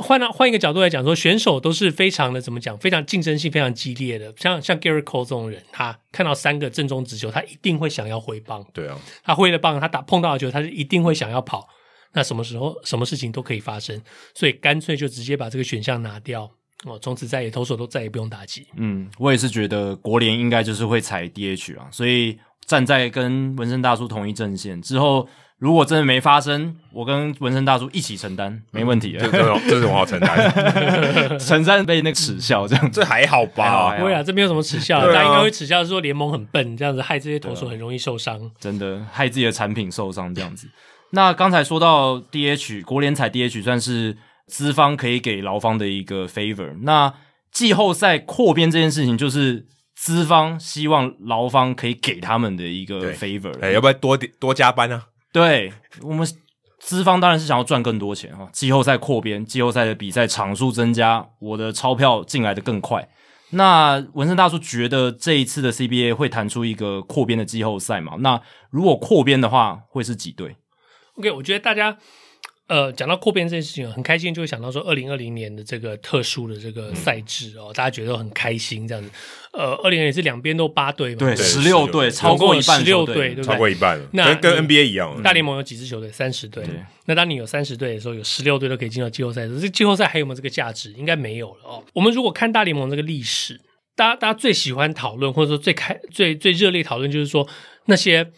[0.00, 4.32] 换到换一个角度来讲，说选手都是非常的怎么讲，非常竞争性非常激烈的。
[4.36, 8.64] 像像 Gerrit Cole 这种人，他看到三个正中直球，他一定会想要回棒。
[8.72, 11.68] 对啊，他挥了棒，他打碰到的球，他是一定会想要跑。
[12.12, 14.00] 那什么时候什么事情都可以发生，
[14.34, 16.50] 所以干脆就直接把这个选项拿掉
[16.84, 18.66] 哦，从此再也投手都再也不用打击。
[18.76, 25.28] 嗯，我也是觉得国联应该就是会采 DH 啊，所以站在跟纹身大叔同一阵线之后，
[25.58, 29.28] 如果真的没发生，我跟纹身大叔一起承担，没问题的。
[29.28, 33.96] 这种 这种好承担， 承担被那个耻笑这样，这还好吧？
[33.98, 40.68] 不会啊，这没有什么耻笑，大家应该会耻笑说联盟很笨，这样子害这些投手很容易受伤，真的害自己的产品受伤这样子。
[41.10, 44.16] 那刚才说到 DH 国联采 DH 算是
[44.46, 46.76] 资方可以给劳方的一个 favor。
[46.82, 47.14] 那
[47.50, 49.66] 季后赛扩编这件事情，就是
[49.96, 53.58] 资方希望劳方可以给他们的一个 favor。
[53.60, 55.06] 哎，要不要多多加班啊？
[55.32, 55.72] 对，
[56.02, 56.26] 我们
[56.78, 58.48] 资方当然是想要赚更多钱哈。
[58.52, 63.08] 季后赛扩编，季后赛的比赛场数增加，我的钞票进来的更快。
[63.50, 68.16] 那文森大叔觉得这一次的 CBA 会弹出一个扩编的季后赛嘛？
[68.20, 68.40] 那
[68.70, 70.56] 如果扩编的话，会是几队
[71.18, 71.96] ？OK，我觉得大家
[72.68, 79.10] 呃讲到扩编这件事情很开心，就会想到说二零二零年的这个特殊的这个赛制哦，大家觉得很开心这样子。
[79.52, 83.44] 呃，二零年是两边都八队嘛，对，十六队，超过一半，十六队，对不对？
[83.44, 85.20] 超过一半，那跟跟 NBA 一样。
[85.22, 86.10] 大联盟有几支球队？
[86.12, 86.64] 三十队。
[87.06, 90.92] 那当你有三十队的时候，有十六队都可以进到季后赛的时候，这季后赛还有没有这个价值？
[90.92, 91.82] 应该没有了哦。
[91.94, 93.60] 我们如果看大联盟这个历史，
[93.96, 97.48] 大家大家最喜欢讨论，或者说最开最最热烈讨论，就是说
[97.86, 98.30] 那些。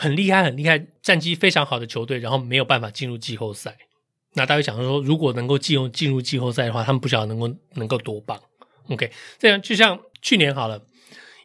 [0.00, 3.76] 很厉害，很厉害，战绩非常好的球队，然后没有办法进入季后赛。
[4.32, 8.40] 那大家想说，如果能够进入进入季后赛的话，他们不晓得能够能够多棒。
[8.88, 10.82] OK，这样就像去年好了，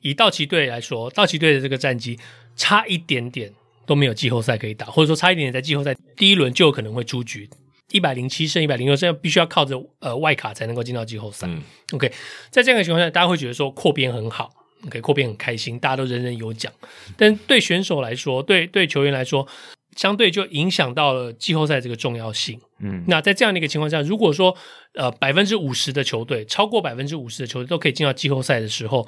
[0.01, 2.17] 以道奇队来说，道奇队的这个战绩
[2.55, 3.51] 差一点点
[3.85, 7.49] 都没有季后赛可以打，或者说差一点点在季后赛第一轮就有可能会出局，
[7.91, 11.45] 一百零七胜一百零六胜，必须要靠着呃外卡才能够进到季后赛。
[11.49, 11.61] 嗯、
[11.91, 12.09] OK，
[12.49, 14.49] 在这样的情况下，大家会觉得说扩编很好。
[14.89, 16.71] 可以扩编很开心，大家都人人有奖。
[17.17, 19.47] 但对选手来说，对对球员来说，
[19.95, 22.59] 相对就影响到了季后赛这个重要性。
[22.79, 24.55] 嗯，那在这样的一个情况下，如果说
[24.93, 29.07] 呃百分之五十的球队，超过百分之五十的球队都可以进到季后赛的时候，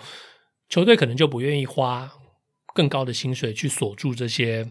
[0.70, 2.10] 球队可能就不愿意花
[2.74, 4.66] 更高的薪水去锁住这些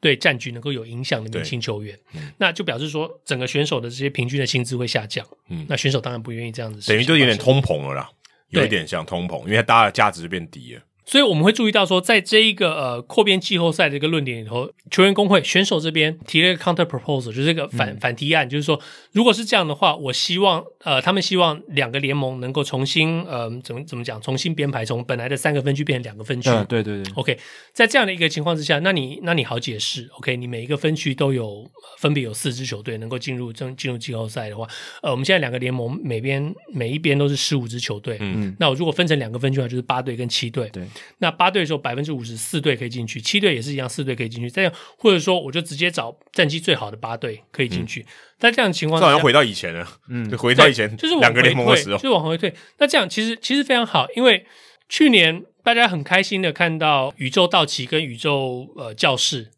[0.00, 1.98] 对战局能够有影响的明星球员，
[2.36, 5.26] 那就表示说整个选手的这些平均的薪资会下降。
[5.48, 8.10] 嗯，那选手当然不愿意这样子，等于就有点通膨了啦，
[8.52, 10.82] 有一点像通膨，因为大家的价值就变低了。
[11.04, 18.80] 所以我们会注意到说，在这一个呃扩编季后赛的一个论点里头，球员工会选手这边提了一个 counter proposal，就是这个反、嗯、反提案，就是说，
[19.10, 26.48] 如果是这样的话，我希望呃他们希望两个联盟能够重新呃怎么怎么讲，重新编排，从本来的三个分区变成两个分区。
[26.50, 27.12] 嗯，对对对。
[27.14, 27.36] OK，
[27.72, 31.68] 在这样的一个情况之下，那你那你好解释，OK，你每一个分区都有
[31.98, 34.68] 分别有四支球队能够进入正进入季后赛的话，
[35.02, 41.62] 呃，我们现在两个联盟每边每一边都是十五支球队，嗯，那我如果分成两个分区的话，就是八队跟七队，对，那八队。
[41.62, 44.50] 的时候百分之五十四队可以进去，七队也是一样，四队可以进去。
[44.50, 48.04] 这样或者说，我就直接找战绩最好的八队可以进去。
[48.40, 52.52] 那、嗯、这样的情况，这好像回到以前了，嗯， 就回到以前，就是两个联盟的时候，就是往回退。
[52.78, 54.44] 那这样其实其实非常好，因为
[54.88, 59.52] 去年大家很开心的看到宇宙道奇跟宇宙呃教士。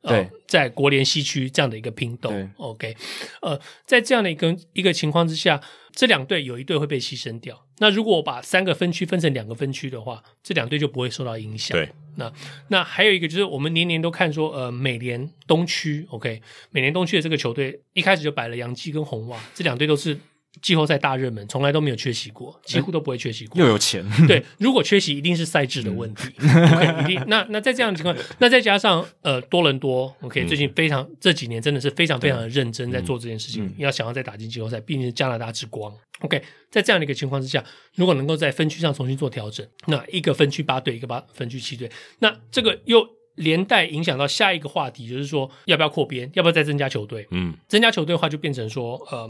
[0.00, 2.96] 对、呃，在国联西区这样的一个拼斗，OK，
[3.42, 5.60] 呃，在这样的一个一个情况之下，
[5.98, 7.66] 这两队有一队会被牺牲掉。
[7.78, 11.76] 那如果我把三个分区分成两个分区的话，这两队就不会受到影响。
[11.76, 12.32] 对，那
[12.68, 20.16] 那还有一个就是，我们年年都看说，呃，美联东区，OK，美联东区的这个球队一开始就摆了洋基跟红袜，这两队都是。
[20.62, 23.60] 季后赛大热门从来都没有缺席过，几乎都不会缺席过。
[23.60, 26.28] 又有钱，对，如果缺席一定是赛制的问题。
[26.38, 27.24] 嗯、 OK，一定。
[27.26, 35.92] 那那在这样的情况，那再加上呃多伦多，OK，、嗯、最近非常这几年真的是非常非常的认真在做这件事情，嗯、要想要再打进季后赛，毕竟是加拿大之光。
[36.20, 37.64] OK，在这样的一个情况之下，
[37.94, 43.06] 如果能够在分区上重新做调整，那一个分区八队，一个八分区七队，那这个又
[43.36, 47.26] 连带影响到下一个话题，就是说要不要扩编，要不要再增加球队？
[47.30, 49.28] 嗯，增加球队的话，就变成说，嗯、呃。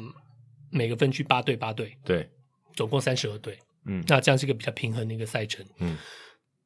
[0.71, 2.29] 每个分区八队八队，对，
[2.75, 5.97] 总共三十二队，嗯，那这样是一个比较平衡的一个赛程，嗯，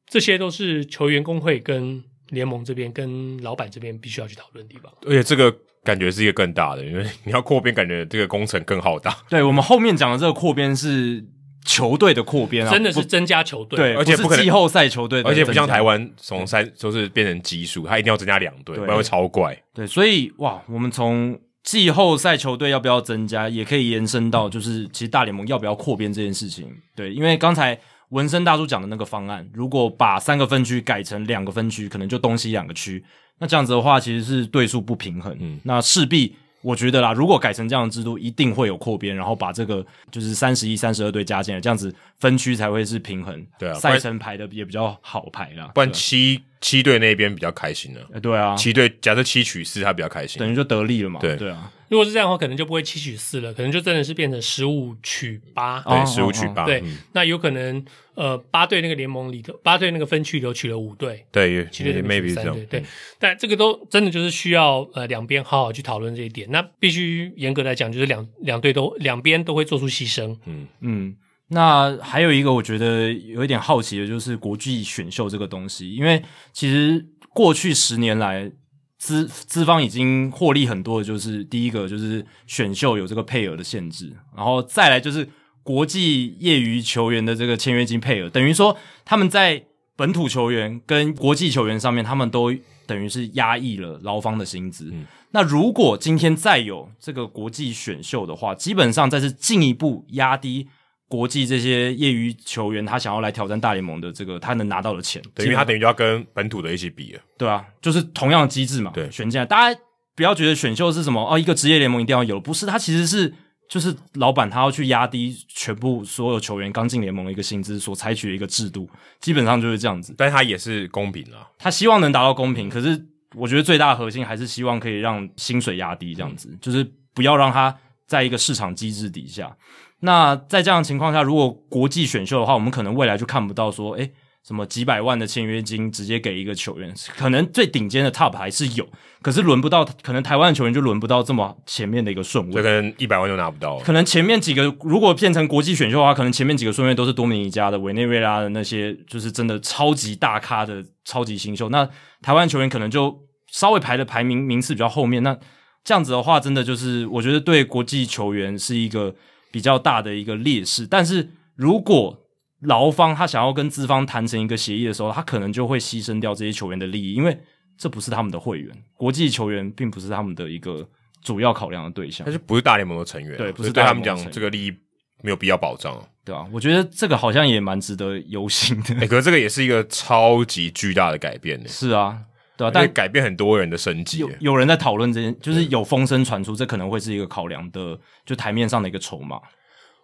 [0.07, 4.91] 这些都是球员工会跟联盟这边跟老板这边必须要去讨论的地方。
[5.05, 9.17] 而且这个感觉是一个更大的，因为你要扩编，感觉这个工程更浩大。
[9.29, 11.23] 对，我们后面讲的这个扩编是
[11.65, 19.61] 球队的扩编啊，真的是增加球队，对，而且不可能季后赛球队，而且不像台湾从三就是变成奇数，它一定要增加两队，不然会超怪。
[19.73, 26.67] 对，所以哇，我们从季后赛球队要不要增加，也可以延伸到就是其实大联盟要不要扩编这件事情。
[26.93, 27.79] 对，因为刚才
[28.09, 33.03] 文森大叔讲的那个方案，如果把三个分区改成两个分区，可能就东西两个区，
[33.39, 35.35] 那这样子的话其实是对数不平衡。
[35.39, 43.45] 嗯，那势必我觉得啦，如果改成这样的制度，一定会有扩编，然后把这个就是三十一、三十二队加进来，这样子分区才会是平衡。
[43.59, 46.41] 对啊，赛程排的也比较好排啦，不然七。
[46.63, 51.19] 七队那边比较开心了，欸，对啊，七队假设七取四，他比较开心，等于就得利了嘛。
[51.19, 56.65] 对对啊，如果是这样的话，可能就不会七取四了，可能就真的是变成十五取八，对，十五取八。
[56.65, 56.81] 对，
[57.11, 57.83] 那有可能
[58.15, 62.83] 呃，八队那个联盟里头，八队那个分区里头取了五队，对，七队 maybe 这样，对，对。
[63.19, 66.49] 但这个都真的就是需要呃两边好好去讨论这一点。
[66.51, 70.37] 那必须严格来讲，就是两两队都两边都会做出牺牲。
[70.45, 71.15] 嗯嗯。
[71.49, 76.21] 那还有一个我觉得有一点好奇的就是国际选秀这个东西，因为
[76.51, 77.05] 其实。
[77.35, 78.51] 过去十年来，
[78.99, 85.27] 资资方已经获利很多的，就是第一个就是选秀有这个配额的限制，然后再来就是
[85.63, 89.63] 国际业余球员的这个签约金配额，等于说他们在
[89.95, 92.53] 本土球员跟国际球员上面，他们都
[92.85, 94.89] 等于是压抑了劳方的薪资。
[94.93, 95.05] 嗯。
[95.31, 100.67] 那如果今天再有这个国际选秀的话，基本上再是进一步压低。
[101.09, 109.79] 国际这些业余球员，他想要来挑战大联盟的这个，他能拿到的钱，对，因为他等于就要跟本土的一起比了，对啊，就是同样的机制嘛，对，选进来，大家
[110.15, 113.31] 不要觉得选秀是什么哦，一个职业联盟一定要有，不是，它其实是
[113.69, 118.87] 就是老板他要去压低全部所有球员刚进联盟的一个薪资所采取的一个制度，
[119.19, 123.03] 基本上就是这样子，但他也是公平啊，他希望能达到公平，可是
[123.35, 127.75] 我觉得最大的核心还是希望可以让薪水压低，这样子，嗯，就是不要让他
[128.05, 129.55] 在一个市场机制底下。
[130.01, 134.11] 那在这样的情况下，如果国际选秀的话，我们可能未来就看不到说，诶，
[134.45, 138.87] 什么几百万的签约金直接给一个球员，可能最顶尖的 top 还是有，
[139.21, 143.79] 可是轮不到，可能台湾的球员就轮不到这么前面的一个顺位，这可能一百万就拿不到。
[143.79, 151.69] 可能前面几个如果变成国际选秀的话，可能前面几个顺位都是多米尼加的、委内瑞拉的那些，就是真的超级大咖的超级新秀。
[151.69, 151.87] 那
[152.21, 153.19] 台湾球员可能就
[153.51, 155.23] 稍微排的排名名次比较后面。
[155.23, 155.37] 那
[155.83, 159.15] 这样子的话，真的就是我觉得对国际球员是一个。
[159.53, 162.22] 比较大的一个劣势，但是如果
[162.63, 167.37] 劳方他想要跟资方谈成一个协议的时候，他可能就会牺牲掉这些球员的利益，因为
[167.77, 170.87] 这不是他们的会员，国际球员并不是他们的一个
[171.21, 174.73] 主要考量的对象，他就不是大联盟的成员，对，不是对他们讲这个利益
[175.21, 176.45] 没有必要保障，对啊？
[176.51, 178.95] 我觉得这个好像也蛮值得忧心的。
[179.01, 182.19] 欸，可是这个也是一个超级巨大的改变的，是啊，
[182.55, 184.19] 对啊，但改变很多人的生计。
[184.19, 189.39] 有有人在讨论这件，就是有风声传出，这可能会是一个考量的，就台面上的一个筹码。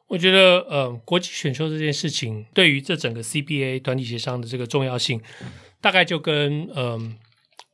[0.10, 5.22] 我觉得，呃，国际选秀这件事情对于这整个 CBA 团体协商的这个重要性，
[5.80, 7.16] 大概就跟嗯、呃、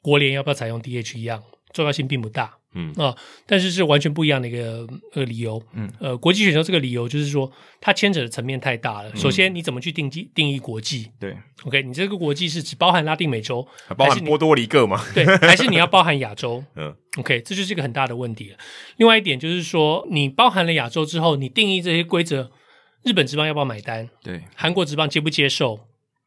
[0.02, 1.41] 国联要不要采用 DH 一样，
[1.72, 2.57] 重要性并不大。
[2.76, 5.62] 嗯啊、呃，但是是完全不一样的一个呃理由。
[5.74, 9.16] 嗯，呃，国际选秀这个理由就是说，它牵扯的层面太大了。
[9.16, 11.10] 首先，你怎么去定义定义国际？
[11.20, 15.02] 对，OK，你这个国际是只包含拉丁美洲，还包含波多黎各吗？
[15.16, 16.64] 对，还是你要包含亚洲？
[16.76, 18.58] 嗯，OK，这就是一个很大的问题了。
[18.98, 22.52] 另外一点就是说，你包含了亚洲之后，你定义这些规则，
[23.04, 24.10] 日本职棒要不要买单？
[24.22, 25.80] 对，韩国职棒接不接受？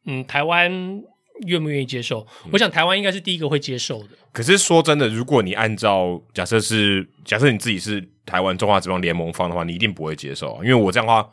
[0.05, 1.03] 嗯，台湾。
[1.47, 2.25] 愿不愿意接受？
[2.51, 4.09] 我想台湾应该是第一个会接受的。
[4.31, 11.29] 可是说真的，如果你按照假设是假设你自己是台湾中华职棒联盟方的话，你一定不会接受，因为我这样的话，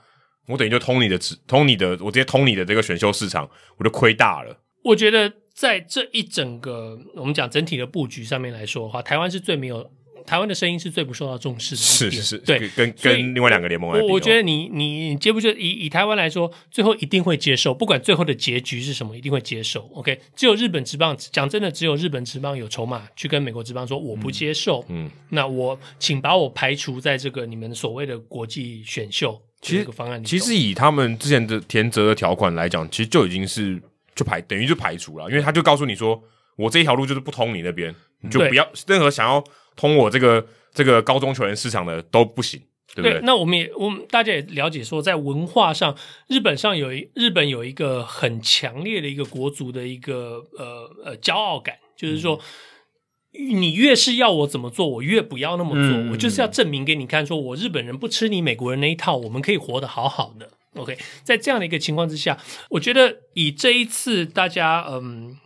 [0.49, 4.57] 我等于就通你的通你的，我直接通你的这个选秀市场，我就亏大了。
[4.85, 9.91] 我觉得在这一整个我们讲整体的布局上面来说的话，台湾是最没有。
[10.27, 19.89] 台湾的声音是最不受到重视的，是是是，对，跟跟另外两个联盟来比，我我觉得你你接不接以以台湾来说，最后一定会接受，不管最后的结局是什么，一定会接受。
[19.94, 30.27] OK，只有日本职棒讲真的，只有日本职棒有筹码去跟美国职棒说我不接受，嗯，那我请把我排除在这个你们所谓的国际选秀这个方案里。
[30.27, 33.81] 其实以他们之前的田泽的条款来讲，其实就已经是
[34.15, 36.20] 就排等于就排除了，因为他就告诉你说，
[36.57, 39.43] 我这一条路就是不通你那边，你就不要任何想要。
[39.77, 42.61] 通我这个这个高中球员市场的都不行，
[42.94, 43.12] 对不对？
[43.12, 45.97] 对，那我们也我们大家也了解说，在文化上，
[46.28, 52.40] 日本上有一日本有一个很强烈的一个国足的一个呃呃骄傲感，就是说，
[53.39, 60.51] 嗯、你越是要我怎么做，我越不要那么做，嗯、我就是要证明给你看，说我日本人不吃你美国人那一套，我们可以活得好好的。
[60.74, 62.39] OK，在这样的一个情况之下，
[62.70, 65.36] 我觉得以这一次大家嗯。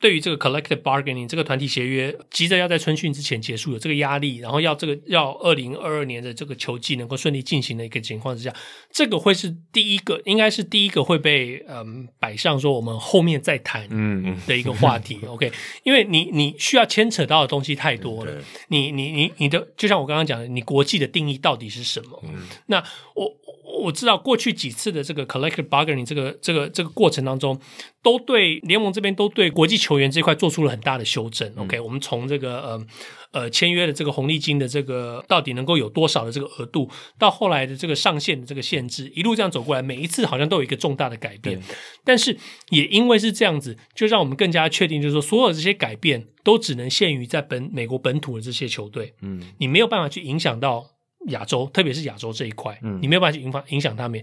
[0.00, 8.54] 对于这个 collective bargaining 这个团体协约急着要在春训之前结束有这个压力，然后要这个要二零二二年的这个球季能够顺利进行的一个情况之下，
[8.92, 15.18] 这个会是第一个，应该是第一个会被嗯摆上说我们后面再谈嗯的一个话题。
[15.22, 15.50] 嗯、OK，
[15.82, 18.32] 因为你你需要牵扯到的东西太多了，
[18.68, 22.22] 你你你你的就像我刚刚讲的，你国际的定义到底是什么？
[22.24, 22.82] 嗯、那
[23.14, 23.36] 我。
[23.80, 27.60] 我知道过去几次的这个 collective bargaining 这个这个这个过程当中，
[28.02, 31.48] 都对联盟这边都对国际球员这块做出了很大的修正。
[31.54, 32.86] 嗯、OK，我们从这个呃
[33.30, 41.62] 呃签约的这个红利金的这个到底能够有多少的这个额度，到后来的这个上限的这个限制，一路这样走过来，每一次好像都有一个重大的改变。
[42.04, 42.36] 但是
[42.70, 49.14] 也因为是这样子，就让我们更加确定，就是说所有这些改变都只能限于在本美国本土的这些球队。
[49.22, 50.84] 嗯，你没有办法去影响到。
[51.30, 54.22] 亚洲，特别是亚洲这一块，嗯，你没有办法去影响影响他们。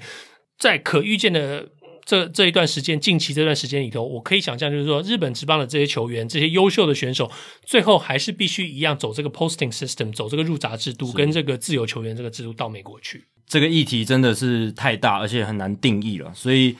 [0.57, 1.69] 在可预见的
[2.05, 7.31] 这这一段时间，近期这段时间里头，我可以想象，就是说，日本职棒的这些球员，这些优秀的选手，
[7.65, 13.25] 最后还是必须一样走这个 posting system，走这个入闸制度，跟这个自由球员这个制度到美国去。
[13.47, 16.75] 这个议题真的是太大，而且很难定义了，所以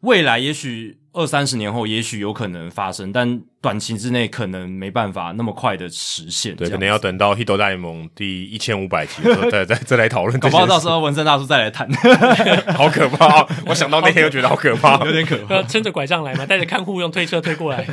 [0.00, 0.98] 未来也许。
[1.16, 6.54] 二三十年后，也许有可能发生，但短期之内可能没办法那么快的实现。
[6.54, 10.38] 对，可能要等到《Hito 大联盟》第一千五百集的时候 再再再来讨论。
[10.38, 11.88] 搞不好到时候文森大叔再来谈，
[12.78, 13.44] 好可怕！
[13.66, 15.60] 我想到那天又觉得好可怕， 有点可怕。
[15.64, 17.84] 撑着拐杖来嘛，带着看护用推车推过来。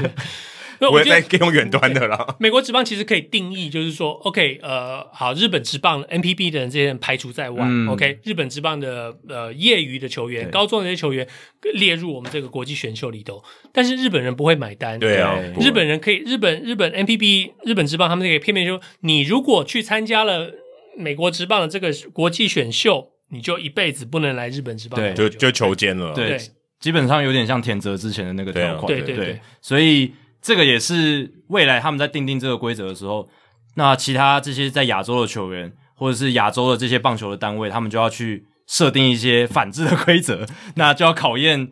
[0.89, 2.35] 我会再用远端的了。
[2.39, 7.63] 美国职棒其实可以定义，就是说，OK，呃，好，日本职棒 NPB 的人这些人排除在外。
[7.65, 11.27] 嗯、OK，日本职棒的呃业余的球员、高中的这些球员
[11.73, 14.99] 列入我们这个国际选秀里头，但是日本人不会买单。
[14.99, 20.51] 对啊，日本人可以，日本日本 NPB 日本职棒他们可以片面说，你如果去参加了
[20.97, 26.13] 美国职棒的这个国际选秀，你就一辈子不能来日本职棒，对，就就球监了。
[26.13, 26.39] 对，对
[26.79, 28.87] 基本上有点像田泽之前的那个条款。
[28.87, 30.11] 对对对，所以。
[30.43, 33.27] 这个也是未来他们在订定这个规则的时候，
[33.75, 40.45] 那其他这些在亚洲的球员或者是亚洲的这些棒球的单位，他们就要去设定一些反制的规则，
[40.75, 41.71] 那就要考验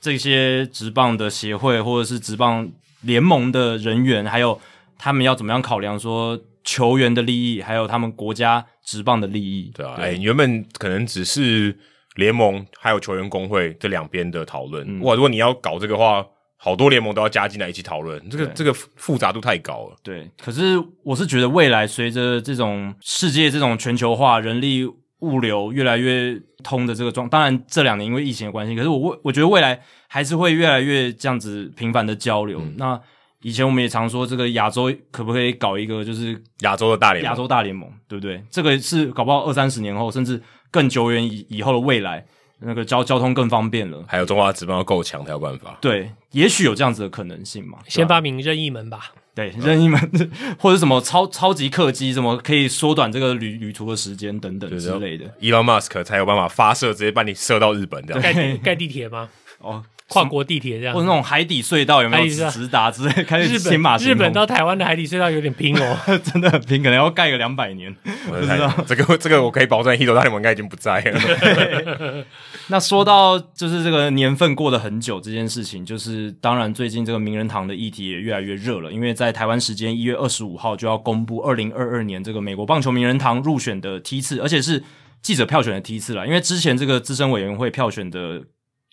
[0.00, 2.70] 这些职棒的协会或者是职棒
[3.00, 4.60] 联盟的人员，还有
[4.98, 9.72] 他们要怎么样考量说球员的利益，还有他们国家职棒的利益。
[9.74, 11.74] 对啊，哎，原本可能只是
[12.16, 16.22] 联盟还有球员工会这两边的讨论，嗯、哇，如果你要搞这个话。
[16.62, 19.96] 好多联盟都要加进来一起讨论，这个对这个复杂度太高了。
[20.02, 24.84] 对，可是我是觉得未来随着这种世界这种全球化、人力
[25.20, 32.60] 物流越来越通的这个状，当然这两年因为疫情的关系，可是我我我觉得未来还是会越来越这样子频繁的交流。
[32.60, 33.00] 嗯、那
[33.40, 37.30] 以前我们也常说，这个亚洲可不可以搞一个就是亚洲的大联盟？
[37.30, 38.44] 亚洲大联盟，对不对？
[38.50, 40.38] 这个是搞不好二三十年后，甚至
[40.70, 42.26] 更久远以以后的未来。
[42.60, 45.78] 那个交交通更方便了，还有中华职棒要够强才有办法。
[45.80, 47.78] 对，也许有这样子的可能性嘛。
[47.88, 49.12] 先发明任意门吧。
[49.34, 49.98] 对，任意门
[50.58, 55.24] 或者什么超超级客机，什么可以缩短这个旅旅途的时间等等之类的。
[55.40, 58.20] Elon Musk 才有办法发射，直接把你射到日本这样。
[58.20, 59.28] 盖 盖地铁吗？
[59.58, 59.82] 哦。
[60.10, 63.22] 跨国地铁这样，或者那种海底隧道有没有直达之类？
[63.22, 63.96] 开始天马。
[63.96, 67.94] 日本到台湾的海底隧道有点拼哦， 真的很拼，可能要盖个两百年。
[68.28, 72.24] 我不知道这个这个我可以保证，Hito 大联盟应该已经不在了。
[72.66, 84.82] 那说到就是这个年份过得很久这件事情，就是当然最近这个名人堂的议题也越来越热了，因为在台湾时间一月二十五号就要公布二零二二年这个美国棒球名人堂入选的梯次，而且是
[85.22, 88.42] 记者票选的梯次了，因为之前这个资深委员会票选的。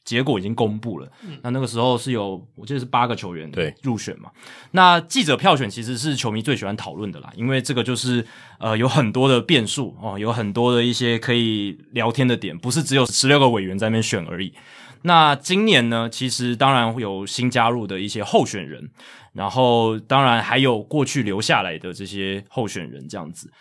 [0.08, 1.12] 结果已经公布了，
[1.42, 4.32] 那那个时候是有，我记得是八个球员对入选嘛。
[4.72, 8.26] 那记者票选其实是球迷最喜欢讨论的啦，因为这个就是
[8.58, 14.54] 呃有很多的变数哦，有很多的一些可以聊天的点，不是只有十六个委员在那边选而已。
[15.02, 18.90] 那今年呢，其实当然会有新加入的一些候选人，
[19.34, 23.52] 然后当然还有过去留下来的这些候选人这样子。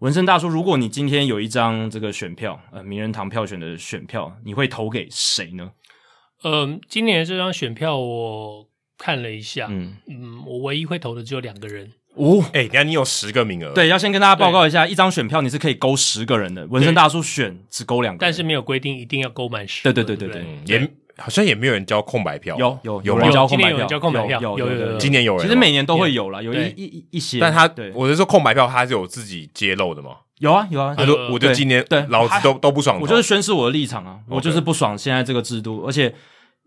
[0.00, 5.70] 文生大叔，如果你今天有一张这个选票，呃，名人堂票选的选票，你会投给谁呢？
[6.44, 8.66] 嗯，今年这张选票我
[8.98, 11.92] 看了一下，嗯嗯，我唯一会投的只有两个人。
[12.16, 16.64] 哦，哎、欸，你看你有十个名额，对，要先跟大家报告一下，一张选票你是可以勾十个人的。
[16.66, 19.82] 纹身大叔选只勾两个，但是没有规定一定要勾满十。
[19.82, 24.98] 对对对对对，嗯、也好像也没有人交空白票，有有有人交空白票，交空白票，有有有，有，有。
[24.98, 27.40] 今年有人，其实每年都会有啦，有一一一一些。
[27.40, 30.10] 但他，我是说空白票，他是有自己揭露的吗？
[30.38, 36.14] 有啊有啊，我就我就今年对老子都都不爽，我就是宣示我的立场啊，我就是不爽现在这个制度，而且。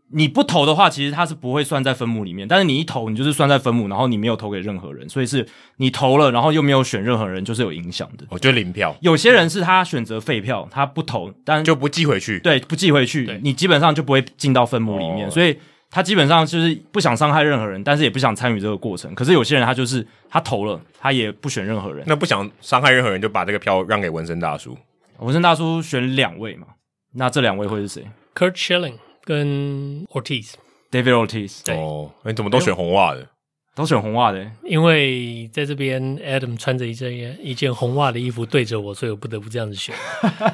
[0.10, 2.48] 你不投的话，其实它是不会算在分母里面。
[2.48, 5.46] 但是你一投，你就是算在分母，然后你没有投给任何人，所以是
[5.78, 8.26] 你投了，然后又没有选任何人，就是有影响的。
[8.30, 8.96] 我觉得零票。
[9.02, 12.40] 有些人是他选择废票，他不投，但就不寄回去。
[12.40, 15.30] 对，不寄回去，你基本上就不会进到分母里面。
[15.30, 15.58] 所以
[15.90, 19.14] 他基本上就是不想伤害任何人，但是也不想参与这个过程。
[19.14, 22.06] 可是有些人他就是他投了，他也不选任何人。
[22.08, 24.78] 那不想伤害任何人，就把这个票让给纹身大叔。
[25.20, 26.68] 纹身大叔选两位嘛？
[27.14, 28.06] 那这两位会是谁
[28.36, 28.94] ？Curt Schilling
[29.28, 30.54] 跟 Ortiz。
[30.90, 33.28] David Ortiz，对哦，你怎么都选红袜的？
[33.76, 39.94] 都选红袜的，因为在这边 Adam 穿着一件一件红袜的衣服对着我，所以我不得不这样子选。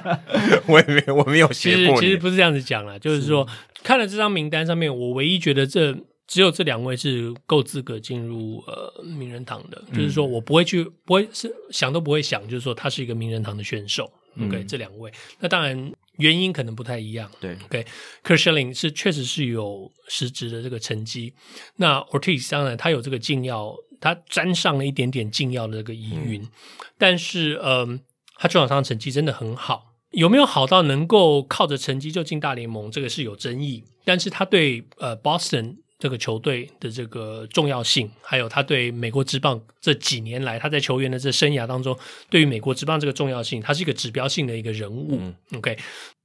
[0.68, 2.02] 我也没有，我没有写过。
[2.02, 5.96] 其实不是这样子讲啦，就是说是看了这张名单上面，我唯一觉得这
[6.28, 14.04] 只有这两位是够资格进入呃名人堂的，嗯，就是说我不会去，不会是想都不会想，就是说他是一个名人堂的选手。
[14.42, 15.10] OK，嗯，这两位，
[15.40, 15.94] 那当然。
[16.18, 17.86] 原因可能不太一样，对。
[18.24, 21.34] Schilling 是确实是有实质的这个成绩，
[21.78, 26.50] 那 Ortiz 当然他有这个禁药，他沾上了一点点禁药的这个疑云，嗯、
[26.98, 28.00] 但是嗯，
[28.36, 35.78] 他球场上的成绩真的很好，有没有好到能够靠着成绩就进大联盟，这个是有争议，但是他对呃 Boston。
[36.04, 41.98] 这个球队的这个重要性，还有他对美国职棒这几年来他在球员的这生涯当中，
[42.30, 45.18] 对于美国职棒这个重要性，他是一个指标性的一个人物。
[45.22, 45.80] 嗯、OK，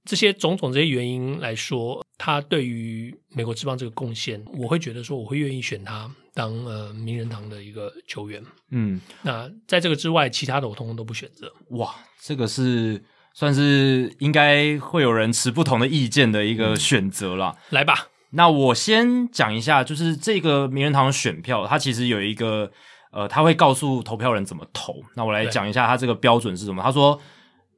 [0.04, 8.42] 这些种种这些原因来说，他对于美国职棒这个贡献，我会觉得说，我会愿意选他当呃名人堂的一个球员。
[8.72, 11.52] 嗯，那在这个之外，其他的我通通都不选择。
[11.68, 13.00] 哇，这个是
[13.32, 17.56] 算是应该会有人持不同的意见的一个选择了。
[17.56, 18.08] 嗯、来吧。
[18.30, 22.70] 那我先讲一下，就是这个名人堂选票，它其实有一个
[23.10, 25.02] 呃，他会告诉投票人怎么投。
[25.14, 26.82] 那我来讲一下它这个标准是什么。
[26.82, 27.18] 他说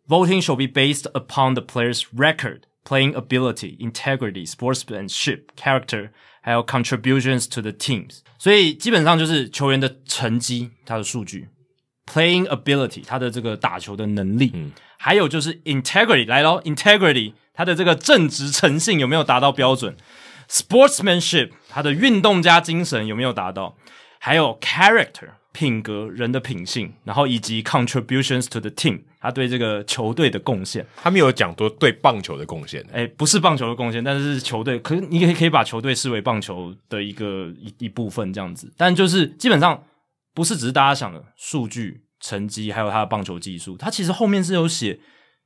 [0.09, 6.11] ，Voting shall be based upon the player's record, playing ability, integrity, sportsmanship, character，
[6.43, 8.19] 还有 contributions to the teams。
[8.37, 11.49] 所以基本上就是球员的成绩，他的数据
[12.07, 19.97] ，playing ability，他的这个打球的能力，嗯，还有就是 integrity 来咯 integrity，他的这个正直诚信有没有达到标准
[20.51, 23.77] ？Sportsmanship，他的运动家精神有没有达到？
[24.19, 30.85] 还有 character，品格，人的品性，然后以及 contributions to the team，他对这个球队的贡献。
[30.97, 38.71] 他没有讲多对棒球的贡献，诶，不是棒球的贡献，但是是球队，可是你也可以把球队视为棒球的一个一一部分这样子。
[38.77, 39.83] 但就是基本上
[40.35, 44.99] 不是只是大家想的数据、成绩，还有他的棒球技术，他其实后面是有写。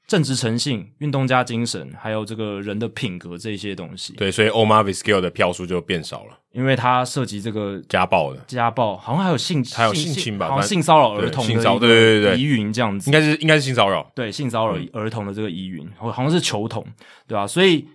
[0.07, 4.13] 正直诚信、运动家精神，还有这个人的品格这些东西。
[4.15, 16.85] 对，所以 Omar Vizquel 的票数就变少了，因为他涉及这个家暴的家暴，好像还有性还有性侵吧，好像性骚扰儿童的对对对疑云这样子，应该是应该是性骚扰，对性骚扰儿童的这个疑云，好像是球童，
[17.27, 17.47] 对吧？
[17.47, 17.89] 所以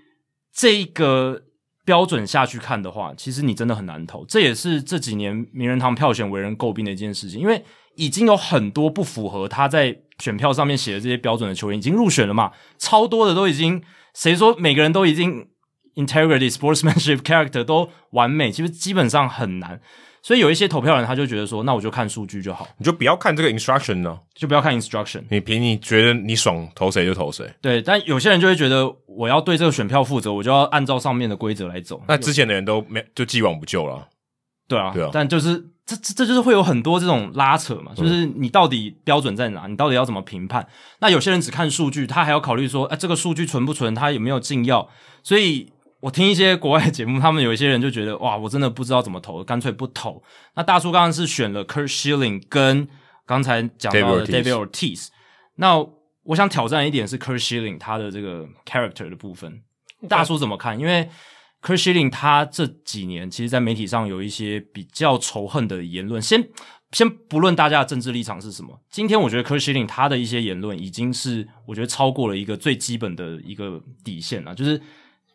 [0.52, 1.40] 这个
[1.86, 7.64] 标准下去看的话，其实你真的很难投，这也是这几年名人堂票选为人诟病的一件事情，因为
[7.96, 9.96] 已经有很多不符合他在。
[10.20, 12.52] 选票上面写的这些标准的球员已经入选了嘛？
[12.78, 13.82] 超多的都已经，
[14.14, 15.48] 谁说每个人都已经
[15.96, 18.52] integrity、sportsmanship、 character 都完美？
[18.52, 19.82] 其实基本上很难。
[20.22, 27.50] 所以有一些投票人他就觉得说，那我就看数据就好，你就不要看这个 instruction 呢，就不要看 instruction，你凭你觉得你爽投谁就投谁。
[27.62, 32.04] 对，但有些人就会觉得我要对这个选票负责，我就要按照上面的规则来走。
[32.06, 34.10] 那之前的人都没就既往不咎了。
[34.68, 39.66] 对啊，对啊，但就是这这这就是会有很多这种拉扯嘛，就是你到底标准在哪？
[39.66, 40.68] 你到底要怎么评判？
[41.00, 43.96] 那有些人只看数据，他还要考虑说，哎，这个数据纯不纯？
[43.96, 44.88] 他有没有禁药？
[45.24, 50.22] 所以我听一些国外的节目，他们有一些人就觉得，哇，我真的不知道怎么投，干脆不投。
[50.56, 52.88] 那大叔刚刚是选了 Curt Schilling 跟
[53.26, 55.08] 刚才讲到的 David Ortiz。
[55.56, 55.84] 那
[56.24, 59.64] 我想挑战一点是 Curt Schilling 他的这个 character 的部分，
[60.08, 60.80] 大叔怎么看？
[60.80, 61.10] 因为
[61.62, 66.22] Curt Schilling 他这几年其实，在媒体上有一些比较仇恨的言论。
[66.22, 66.48] 先
[66.92, 74.56] 先不论大家的政治立场是什么，今天我觉得 Curt Schilling 他的一些言论已经是我觉得超过了一个最基本的一个底线了。
[74.56, 74.82] 就是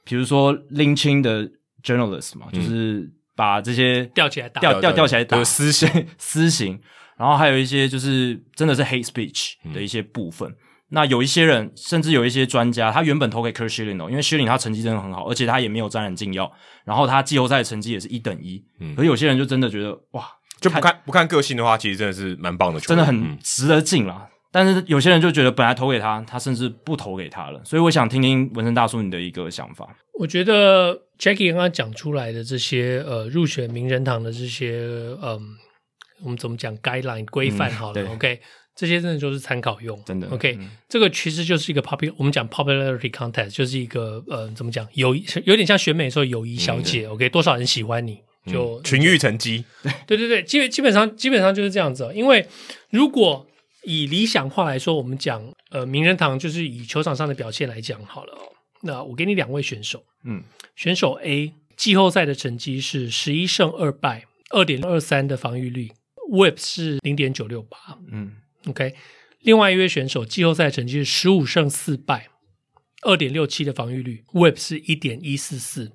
[0.05, 1.49] 比如说 lynching 的
[1.83, 5.89] journalist 嘛，嗯、就是把这些吊起来打，吊吊吊起来打，私刑
[6.19, 6.81] 私刑。
[7.17, 10.51] 然后还有一些就是真的是 hate speech 的一些部分。
[10.51, 10.57] 嗯
[10.95, 16.51] 那有一些人，甚至有一些专家，他原本投给 Curt Schilling 哦，因为 Schilling 他成绩真的很好，而且他也没有沾染禁药，
[16.85, 18.65] 然后他季后赛成绩也是一等一。
[18.79, 20.25] 嗯，而有些人就真的觉得哇，
[20.61, 24.23] 就不看不看个性的话，其实真的是蛮棒的球员，真的很值得进啦。
[24.23, 27.61] 嗯、但是有些人就觉得本来投给他，他甚至不投给他了。
[27.65, 29.89] 所以我想听听文森大叔你的一个想法。
[30.21, 34.79] 我觉得 Jackie 刚刚讲出来的这些呃入选名人堂的这些
[35.21, 35.41] 嗯，
[36.23, 38.41] 我们怎么讲 guideline 规范好了、嗯、，OK。
[38.77, 40.29] 这些真的就是参考用，真的。
[40.31, 47.07] OK，、嗯、这个其实就是一个 popular，我们讲 popularity contest，就是一个呃，怎么讲，友谊有点像选美的时候友谊小姐。
[47.07, 49.65] 嗯、OK，多少人喜欢你，就、嗯、群育成绩。
[50.09, 52.11] 对对对，基本基本上基本上就是这样子。
[52.13, 52.45] 因为
[52.91, 53.47] 如果
[53.85, 55.41] 以理想化来说，我们讲
[55.71, 58.41] 呃名人堂就是以球场上的表现来讲好了哦。
[58.83, 60.43] 那我给你两位选手，嗯，
[60.75, 65.93] 选手 A 季后赛的成绩是十一胜二败，二点二三的防御率
[66.33, 67.79] ，WHIP 是零点九六八，
[68.11, 68.33] 嗯。
[68.67, 68.95] OK，
[69.41, 72.29] 另外一位选手季后赛成绩是十五胜四败，
[73.03, 75.93] 二点六七的防御率，WHIP 是一点一四四。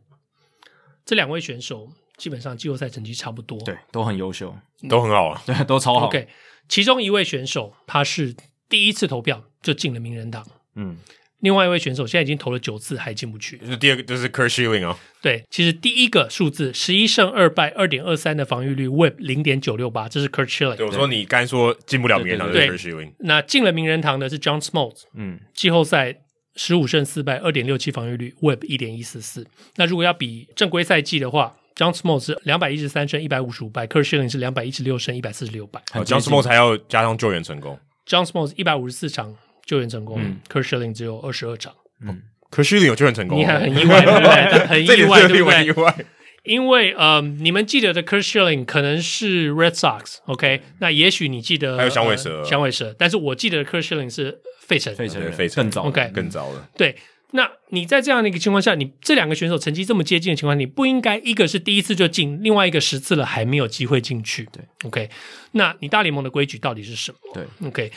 [1.06, 4.56] 这两位选手基本上季后赛成绩差不多，对，都很优秀，
[4.88, 6.08] 都很好啊，对，都超好。
[6.08, 6.28] OK，
[6.68, 8.36] 其中一位选手他是
[8.68, 10.98] 第一次投票就进了名人堂，嗯。
[11.42, 14.98] 另外一位选手现在已经投了九次还进不去，就是第二个就是 Curt Schilling 哦。
[15.22, 20.76] 对，其实第一个数字十一胜二败二点二三的防御率，WHIP 零点九六八，这是 Curt Schilling。
[20.76, 23.14] 对，我说你刚才说进不了名人堂，就是 Curt Schilling。
[23.20, 26.16] 那进了名人堂的是 John Smoltz，嗯，季后赛
[26.56, 29.48] 十五胜四败二点六七防御率，WHIP 一点一四四。
[29.76, 35.82] 那如果要比正规赛季的话，John Smoltz 是两百一十三胜一百五十五败，Kurt Schilling 是两百一十六胜一百四十六败。
[35.94, 39.34] John Smoltz 还要加上救援成功，John Smoltz 一百五十四场
[39.70, 41.72] 救援成功，嗯，Curt Schilling 只有二十二场。
[42.02, 44.66] 嗯，可是有救援成功，你看很意外，对不对？
[44.66, 45.66] 很意外，对不对？
[45.68, 45.96] 意外，
[46.42, 50.62] 因为呃，你们记得的 Kurt Schilling 可能是 Red Sox，OK？
[50.80, 56.12] 那也许你记得还有响尾蛇，响尾蛇，但是我记得的 Curt Schilling 是费城，费城，费城更早，OK？
[56.16, 56.68] 更早了。
[56.76, 56.96] 对，
[57.34, 65.12] 那你在这样的一个情况下，你这两个选手成绩这么接近的情况，你不应该一个是第一次就进，另外一个十次了还没有机会进去，对，OK？
[65.52, 67.18] 那你大联盟的规矩到底是什么？
[67.36, 67.92] 对，OK？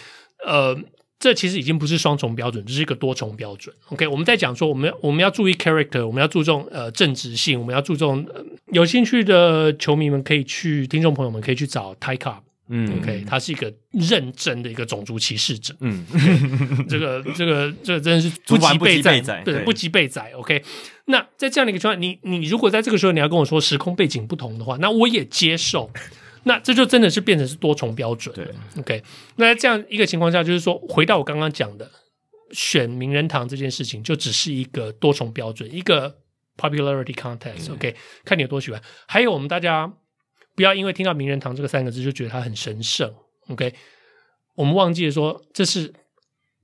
[0.44, 0.78] 呃。
[1.23, 3.73] 这其实已经不是双重标准，这是一个多重标准。
[3.90, 20.32] OK，我们在讲说，我们要我们要注意 character，我们要注重呃正直性，我们要注重、呃、有兴趣的球迷们可以去，听众朋友们可以去找 Ty Cobb，嗯，OK，他是一个认真的一个种族歧视者，嗯，okay, 这个这个这个真的是不及备载，对，不及备载。
[20.35, 20.61] OK，
[21.05, 25.89] 那在这样的一个情况，你你如果在这个时候你要跟我说时空背景不同的话，那我也接受。
[26.44, 28.35] 那这就真的是变成是多重标准。
[28.35, 28.48] 对
[28.78, 29.02] ，OK。
[29.36, 31.90] 那在这样一个情况下，就是说，回到我刚刚讲的，
[32.52, 36.19] 选名人堂这件事情，就只是一个多重标准，一个
[36.56, 37.73] popularity contest。
[37.73, 37.94] OK，
[38.24, 38.82] 看你有多喜欢。
[39.06, 39.93] 还有，我们大家
[40.55, 43.14] 不要因为听到名人堂这个三个字就觉得它很神圣。
[43.48, 43.74] OK，
[44.55, 45.93] 我们忘记了说，这是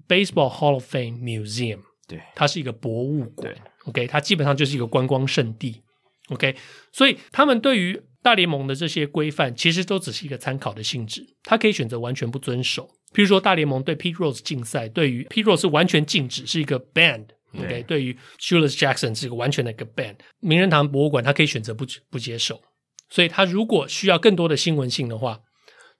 [0.06, 1.80] Baseball Hall of Fame Museum。
[2.06, 3.54] 对，它是一个博物馆。
[3.84, 5.82] OK，它基本上就是一个观光圣地。
[6.30, 6.56] OK，
[6.92, 12.88] 所以他们对于大联盟的这些规范其实都只是一个参考的性质，他可以选择完全不遵守。
[13.14, 17.24] 譬如说，大联盟对 Pete Rose 禁赛，对于 Pete Rose 是完全禁止，是一个 ban。
[17.54, 20.14] OK，对于 Shoeless Jackson 是一个完全的一个 ban。
[20.40, 22.60] 名人堂博物馆他可以选择不不接受，
[23.08, 25.40] 所以他如果需要更多的新闻性的话，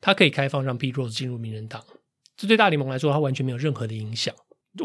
[0.00, 1.82] 他可以开放让 Pete Rose 进入名人堂。
[2.36, 4.34] 这对大联盟来说，他完全没有任何的影响。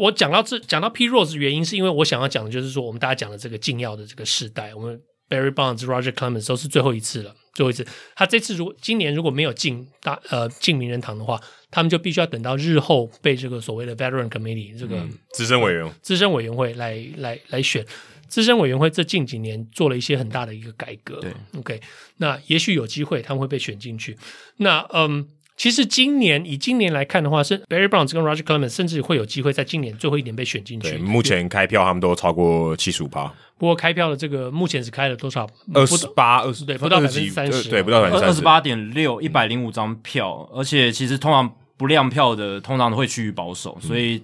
[0.00, 4.98] 我讲到这，讲到 Pete Rose 的原因，是因为我想要讲的就是说，我们大家讲的这个禁药的这个时代，我们。
[5.28, 7.86] Barry Bonds、Roger Clemens 都是最后一次了，最后一次。
[8.14, 11.40] 他这次如果今年如果没有进大呃进名人堂的话，
[11.70, 17.84] 他们就必须要等到日后被这个所谓的 Veteran Committee 这个、嗯、资深委员资深委员会来来来选。
[18.28, 21.20] 资深委员会这近几年做了一些很大的一个改革。
[21.20, 21.80] 对，OK，
[22.16, 24.16] 那也许有机会他们会被选进去。
[24.56, 25.28] 那嗯。
[25.56, 30.96] 其实今年以今年来看的话，是 Barry Bonds 跟 Roger Clemens 甚至会有机会在今年最后一年被选进去。
[30.98, 33.32] 目前开票他们都超过七十五趴。
[33.56, 35.48] 不过开票的这个目前是开了多少？
[35.72, 38.32] 二十八、二十对，不到百分之三十，对，不到百分之三十。
[38.32, 44.20] 二十八点六，一百零五张票，而且其实通常不亮票的，通常都会趋于保守，所以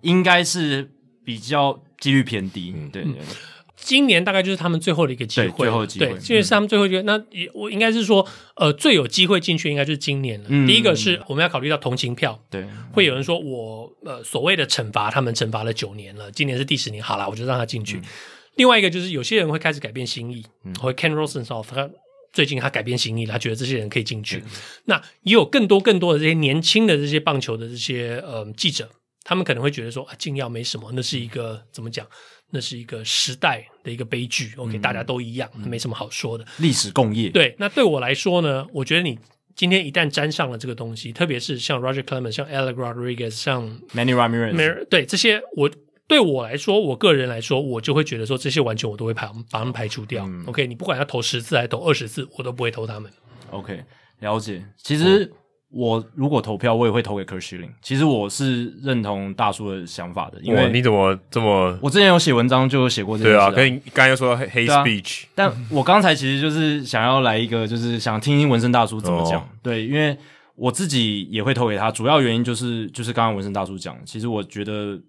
[0.00, 0.90] 应该是
[1.24, 2.74] 比较几率偏低。
[2.76, 3.04] 嗯、对。
[3.04, 3.12] 对
[3.84, 7.02] 今年大概就是他们最后的一个机会，最后机会，对，因为是他们最后一个。
[7.02, 10.46] 嗯、那也我应该是说，呃，最有机会进去应该就是今年了。
[10.50, 17.96] 嗯、第一个是我们要考虑到同情票，对，会有人说我呃所谓的惩罚，他们惩罚了九年了，今年是第十年，好啦，我就让他进去。
[17.96, 18.04] 嗯、
[18.54, 21.90] 另外一个就是有些人会开始改变心意，嗯，会 Ken Rosenthal 他
[22.32, 24.38] 最近他改变心意了，他觉得这些人可以进去。
[24.38, 24.50] 嗯、
[24.84, 28.88] 那也有更多更多的这些年轻的这些棒球的这些呃记者，
[29.24, 32.06] 他们可能会觉得说啊，禁药没什么，那是一个怎么讲？
[32.54, 36.44] 那是一个时代的一个悲剧，OK，、嗯、大家都一样，没什么好说的。
[36.58, 37.30] 历史共业。
[37.30, 39.18] 对，那对我来说呢，我觉得你
[39.56, 45.70] 今天一旦沾上了这个东西，特别是像 Roger Clemens、像 Alex Rodriguez、像 Manny Ramirez，对这些，我
[46.06, 50.26] 对我来说，我个人来说，我就会觉得说，这些完全我都会排把他们排除掉。
[50.26, 53.10] 嗯、OK，你不管要投十次还是投二十次，我都不会投他们。
[53.50, 53.82] OK，
[54.20, 54.62] 了解。
[54.76, 55.32] 其实。
[55.72, 57.70] 嗯我如果投票，我也会投给 Kurt Schilling。
[57.80, 61.74] 其实我是认同大叔的想法的，因为你怎么这么……
[61.80, 63.30] 我之前有写文章，就有写过这个。
[63.30, 69.40] 对啊，可以刚才又说 hate speech，、啊、但我刚才其实就是想要来一个，就是想听听纹身大叔怎么讲。
[69.40, 70.14] 哦、对，因为
[70.56, 75.00] 我自己也会投给他，主要原因就是就是刚刚纹身大叔讲，其实我觉得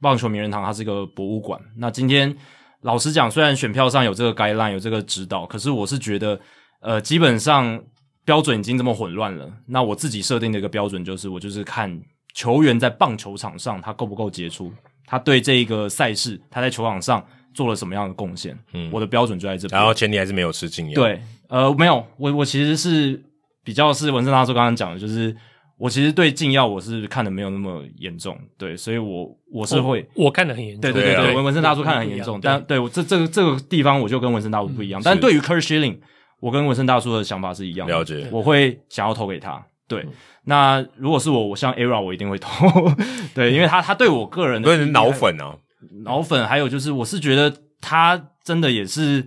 [0.00, 1.60] 棒球名人堂它是一个博物馆。
[1.76, 2.34] 那今天
[2.80, 6.40] 老实讲，虽然选票上有这个 guideline 有这个指导，可是我是觉得，
[6.80, 7.78] 呃，基本上。
[8.24, 12.00] 标准已经这么混乱了，那我自己设定的一个标准就是，我就是看
[12.34, 14.72] 球员在棒球场上他够不够杰出，
[15.06, 18.56] 他对这一个赛事他在球场上做了什么样的贡献。
[18.74, 19.76] 嗯，我的标准就在这边。
[19.76, 20.94] 然后前提还是没有吃禁药。
[20.94, 23.20] 对，呃，没有，我我其实是
[23.64, 25.36] 比较是文森大叔刚刚讲的，就是
[25.76, 35.98] 我其实对禁药我是看的没有那么严重，对，所以我我是会我，我看的很严重，对对对对，文文森大叔看的很严重，但对我这这个这个地方我就跟文森大叔不一样，嗯、但对于 Curt Schilling。
[36.42, 38.28] 我跟文森大叔的想法是一样的，了解。
[38.32, 39.64] 我会想要投给他。
[39.86, 40.12] 对，嗯、
[40.44, 42.68] 那如果是我，我像 ERA，我一定会投。
[43.32, 45.54] 对，因为他他对我个人的，是脑粉啊，
[46.04, 46.44] 脑粉。
[46.48, 49.24] 还有就是，我是觉得他真的也是。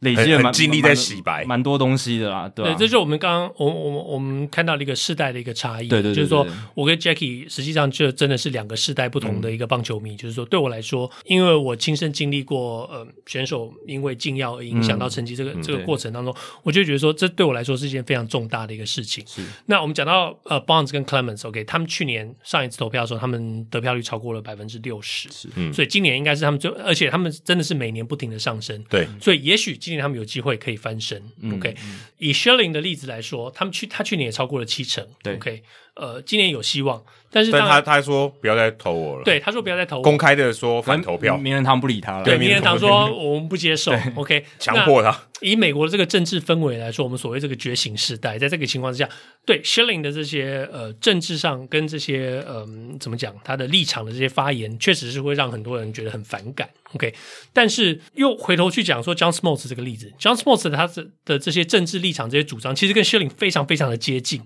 [0.00, 19.26] 累积了蛮精力在洗白，蛮多东西的啦，对，对，这就是我们刚刚我我我们看到了一个世代的一个差异，对对，对，对，就是说我跟 Jackie 实际上就真的是两个世代不同的一个棒球迷，嗯、就是说对我来说，因为我亲身经历过呃选手因为禁药而影响到成绩这个、嗯、这个过程当中，嗯、我就觉得说这对我来说是一件非常重大的一个事情。
[19.26, 30.58] 是，那我们讲到呃 Bonds 跟 Clemens，OK，、okay, 他们去年上一次投票的时候，他们得票率超过了百分之六十，是，嗯，所以今年应该是他们最，而且他们真的是每年不停的上升，对，所以也许今年他们有机会。
[30.58, 31.22] 可以翻身
[31.54, 32.00] ，OK、嗯。
[32.18, 35.62] 以 Schilling 的例子来说，他们去他去年也超过了七成，对，OK。
[35.94, 45.16] 呃，今年有希望，但是但他他说不要再投我了，对，他说不要再投我，公开的说反投票，名人堂不理他了，对，名人堂说 我们不接受，OK，强迫他。
[45.40, 49.08] 以美国的这个政治氛围来说，我们所谓这个觉醒时代，在这个情况之下，
[49.46, 57.14] 对 Schilling 的这些呃政治上跟这些嗯、呃、怎么讲他的立场的这些发言，确实是会让很多人觉得很反感，OK。
[57.52, 64.42] 但是又回头去讲说 John Smoltz 这个例子，John Smoltz 他的的这些政治立场这些主张，其实跟 Schilling 非常非常的接近。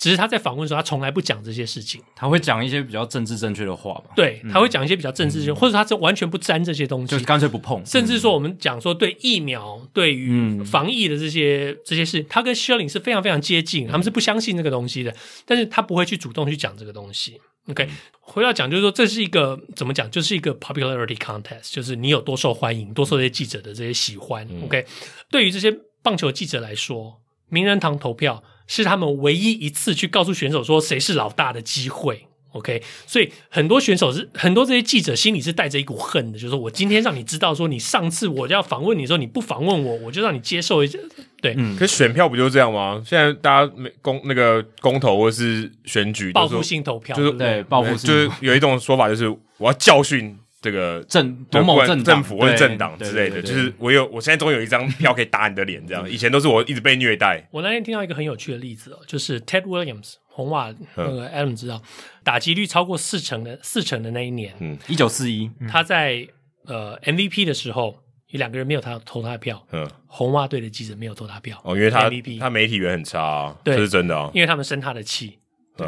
[0.00, 2.00] 只是他在访问的时候，他从来不讲这些事情。
[2.16, 4.04] 他会讲一些比较政治正确的话吧？
[4.16, 7.84] 对，他会讲一些比较政治正确，嗯、或者他这完全不沾这些东西，就干脆不碰。
[7.84, 15.14] 甚至说，我们讲说对疫苗、嗯、对于防疫的这些这些事，他跟 Schilling 是非常非常接近，他们是不相信这个东西的。
[15.44, 17.38] 但是他不会去主动去讲这个东西。
[17.68, 17.90] OK，、嗯、
[18.20, 24.48] 回到讲，就是说这是一个怎么讲，就是一个 popularity contest，就是你有多受欢迎，多受这些记者的这些喜欢。
[24.48, 24.86] 嗯、OK，
[25.30, 25.70] 对于这些
[26.02, 27.20] 棒球记者来说，
[27.50, 28.42] 名人堂投票。
[28.70, 32.80] 是他们唯一一次去告诉选手说谁是老大的机会，OK？
[33.04, 40.96] 所以很多选手是很多这些记者心里是带着一股恨的，就是说我今天让你知道说你上次我要访问你的时候你不访问我，我就让你接受一下。
[41.42, 41.76] 对，嗯。
[41.76, 43.02] 可是选票不就是这样吗？
[43.04, 49.28] 现在大家没公那个公投或是选举报复性投票，就是对报复性，就是有一种说法就是
[49.58, 50.38] 我要教训。
[50.60, 56.08] 这个政某某政政府或者政党之类的，就是我有，我现在终于有一张票可以打你的脸，这样。
[56.10, 57.48] 以前都是我一直被虐待。
[57.50, 61.82] 我那天听到一个很有趣的例子哦，就是 Ted Williams 红袜那个 Adam 知道，
[62.22, 66.28] 打击率超过四成的四成的那一年，嗯，一九四一，他在
[66.66, 67.96] 呃 MVP 的时候，
[68.28, 75.38] 有两个人没有他投他的票，嗯，红袜队的记者没有投他票，哦，因为他 MVP 他媒体缘很差，这是真的啊，因为他们生他的气，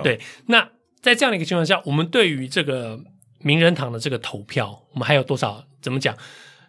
[0.02, 0.18] 对。
[0.46, 0.66] 那
[1.02, 2.98] 在这样的一个情况下，我们对于这个。
[3.42, 5.64] 名人堂的这个投票，我们还有多少？
[5.80, 6.16] 怎么讲？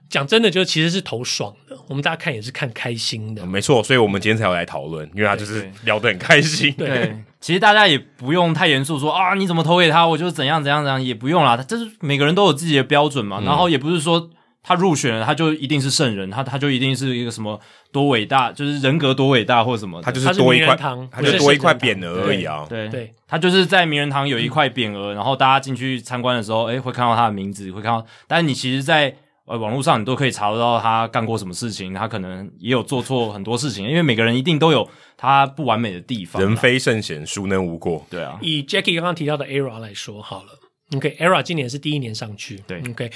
[0.10, 3.82] 讲真的，就其实是投爽的，我们大家看也是看开心的，没错。
[3.82, 6.72] 所以我们今天才要来讨论，因为他就是聊得很开心。
[6.74, 11.58] 对，对，其实大家也不用太严肃说啊，你怎么投给他，我就怎样怎样怎样，也不用啦。
[11.58, 14.30] 就是每个人都有自己的标准嘛，嗯、然后也不是说。
[14.64, 17.60] 他入选了，他就一定是圣人，他他就一定是一个什么
[17.92, 20.76] 多伟大，就是人格多伟大或者什么，他就是多一块，
[21.12, 22.66] 他就多一块匾额而已啊。
[22.70, 28.06] 对对，他就是在名人堂有一块匾额，嗯、然后大家进去参观的时候，诶，会看到他的名字，会看到。
[28.26, 34.88] 但是你其实在，在呃网络上你都可以查得到他干过什么事情，他可能也有做错很多事情，因为每个人一定都有
[35.18, 36.42] 他不完美的地方。
[36.42, 38.06] 人非圣贤，孰能无过？
[38.10, 38.40] 对啊。
[38.42, 40.52] 以 Jackie 刚刚提到的 ERA 来说好了
[40.96, 43.12] ，OK，ERA 今年是第一年上去，对，OK。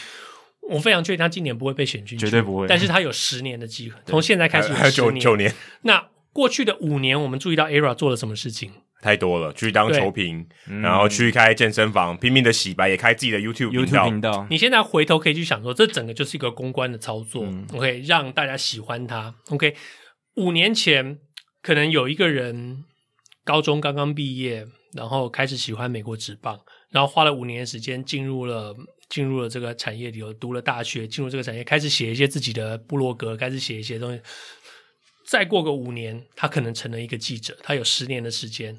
[0.70, 2.68] 我非常确定他今年不会被选进去，绝对不会。
[2.68, 5.54] 但是他有十年的机会， 从现在开始有还有九九年。
[5.82, 8.72] 那过去的五年，我们注意到 ERA 做了什么事情？
[9.02, 10.48] 太多了，去当球评，
[10.82, 14.46] 然后去开健身房，拼命的洗白，也开自己的 YouTube YouTube 频道。
[14.50, 17.44] 你现在回头可以去想说，这整个就是一个公关的操作。
[17.46, 19.34] 嗯、OK，让大家喜欢他。
[19.50, 19.76] OK，
[20.36, 21.20] 五年前
[21.62, 22.84] 可能有一个人
[23.46, 28.76] 高中刚刚毕业，然后开始喜欢美国职棒，然后花了五年的时间进入了。
[29.10, 34.22] 进入了这个产业里头，读了大学，进入这个产业，开始写一些自己的部落格，开始写一些东西。
[35.26, 38.78] 再过个五年，他可能成了一个记者，他有十年的时间，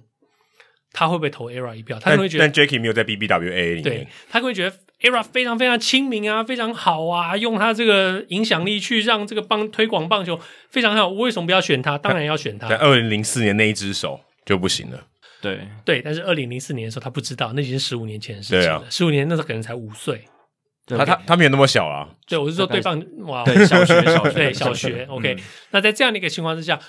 [0.93, 1.99] 他会不会投 ERA 一票？
[1.99, 10.41] 他会觉得，但 Jackie 没有在 BBWA 里面，对，他会觉得 ERA 非常非常亲民啊，非常好啊，用他这个影响力去让这个棒推广棒球
[10.71, 11.09] 非常好。
[11.09, 11.99] 我为什么不要选他？
[11.99, 12.67] 当然要选他。
[12.69, 15.07] 在二零零四年那一只手就不行了。
[15.41, 18.85] 对对，但是二零零四年的时候，他不知道，那已经是十五年前的事情了。
[18.91, 20.25] 十五、啊、年那时候可能才五岁，
[20.87, 22.09] 他他他没有那么小啊。
[22.27, 25.05] 对，我是说对方哇，对小学小学对小学。
[25.09, 26.81] OK， 嗯、那在这样的一个情况之下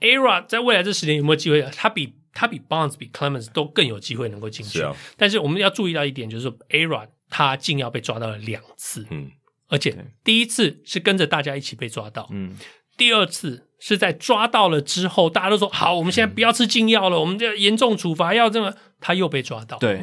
[0.00, 1.62] ，ERA 在未来这十年有没有机会？
[1.74, 4.80] 他比他比 Bonds 比 Clemens 都更有机会能够进去。
[4.82, 9.30] 啊、但是我们要注意到一点，就是说 ERA 他竟要被抓到了两次，嗯，
[9.68, 12.56] 而且第一次是跟着大家一起被抓到，嗯。
[12.94, 19.76] 第二次是在抓到了之后，大家都说好，我们现在不要吃禁药了，我们就严重处罚，要这么，他又被抓到。
[19.78, 20.00] 对，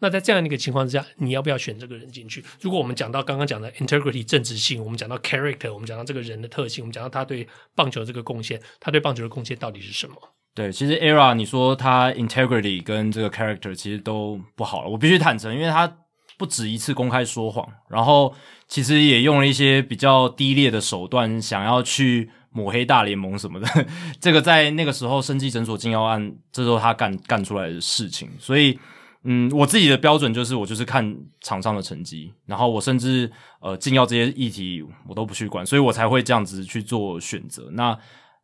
[0.00, 2.44] 那在这样的一个情况之下，你要不要选这个人进去？
[2.60, 10.14] 如果我们讲到刚刚讲的 integrity 正直性，我们讲到 character，我们讲到这个人的特性，我们讲到他对棒球这个贡献，他对棒球的贡献到底是什么？
[10.54, 15.90] 对，其实 ERA 你说他 integrity 跟这个 character 其实都不好了，我必须坦诚，因为他
[16.36, 18.34] 不止一次公开说谎，然后。
[18.66, 23.66] 其实也用了一些比较低劣的手段，想要去抹黑大联盟什么的。
[24.18, 28.30] 这个在那个时候生技诊所禁药案，这时候他干干出来的事情。
[28.38, 28.78] 所以，
[29.24, 37.68] 嗯，我自己的标准就是，我就是看场上的成绩，然后我甚至呃禁药这些议题我都不去管，所以我才会这样子去做选择。
[37.72, 37.98] 那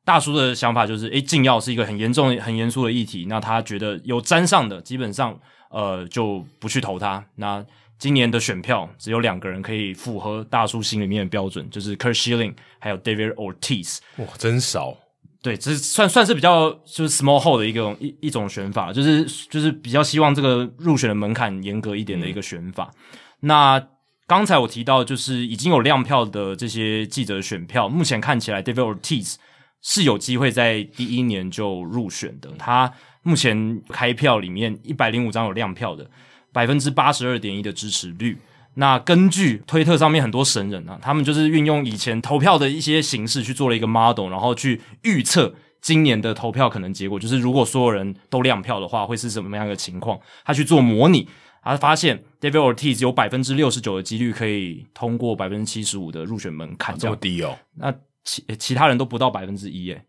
[0.05, 5.39] 大叔的想法就是，诶，禁药是一个很严重、很严肃的议题，那他觉得有沾上的，基本上
[5.71, 7.25] 呃就不去投他。
[7.37, 7.65] 那
[8.01, 13.99] 今年的选票只有两个人可以符合大叔心里面的标准，就是 Kurt Schilling 还有 David Ortiz。
[14.17, 14.97] 哇，真少。
[15.43, 22.91] 对，这是算算是比较就是 small hole 的一个一一种选法，就是就是比较希望这个入选的门槛严格一点的一个选法。
[22.95, 23.89] 嗯、那
[24.27, 29.37] 刚才我提到，就是已经有亮票的这些记者选票，目前看起来 David Ortiz
[29.83, 32.51] 是有机会在第一年就入选的。
[32.59, 32.91] 他
[33.23, 36.11] 目前开票里面一百零五张有亮票的。
[36.53, 38.39] 百分之八十二点一的支持率。
[38.75, 45.53] 那根据推特上面很多神人啊，他们就是运用以前投票的一些形式去做了一个 model，然后去预测
[45.83, 47.19] 今年的投票可能结果。
[47.19, 50.19] 就是如果所有人都亮票的话，会是什么样的情况？
[50.45, 51.29] 他去做模拟，
[51.65, 57.59] 他发现 David Ortiz 有百分之六十九的几率可以通过百分之七十五的入选门槛，这么低哦？
[57.77, 60.05] 那其其他人都不到百分之一耶。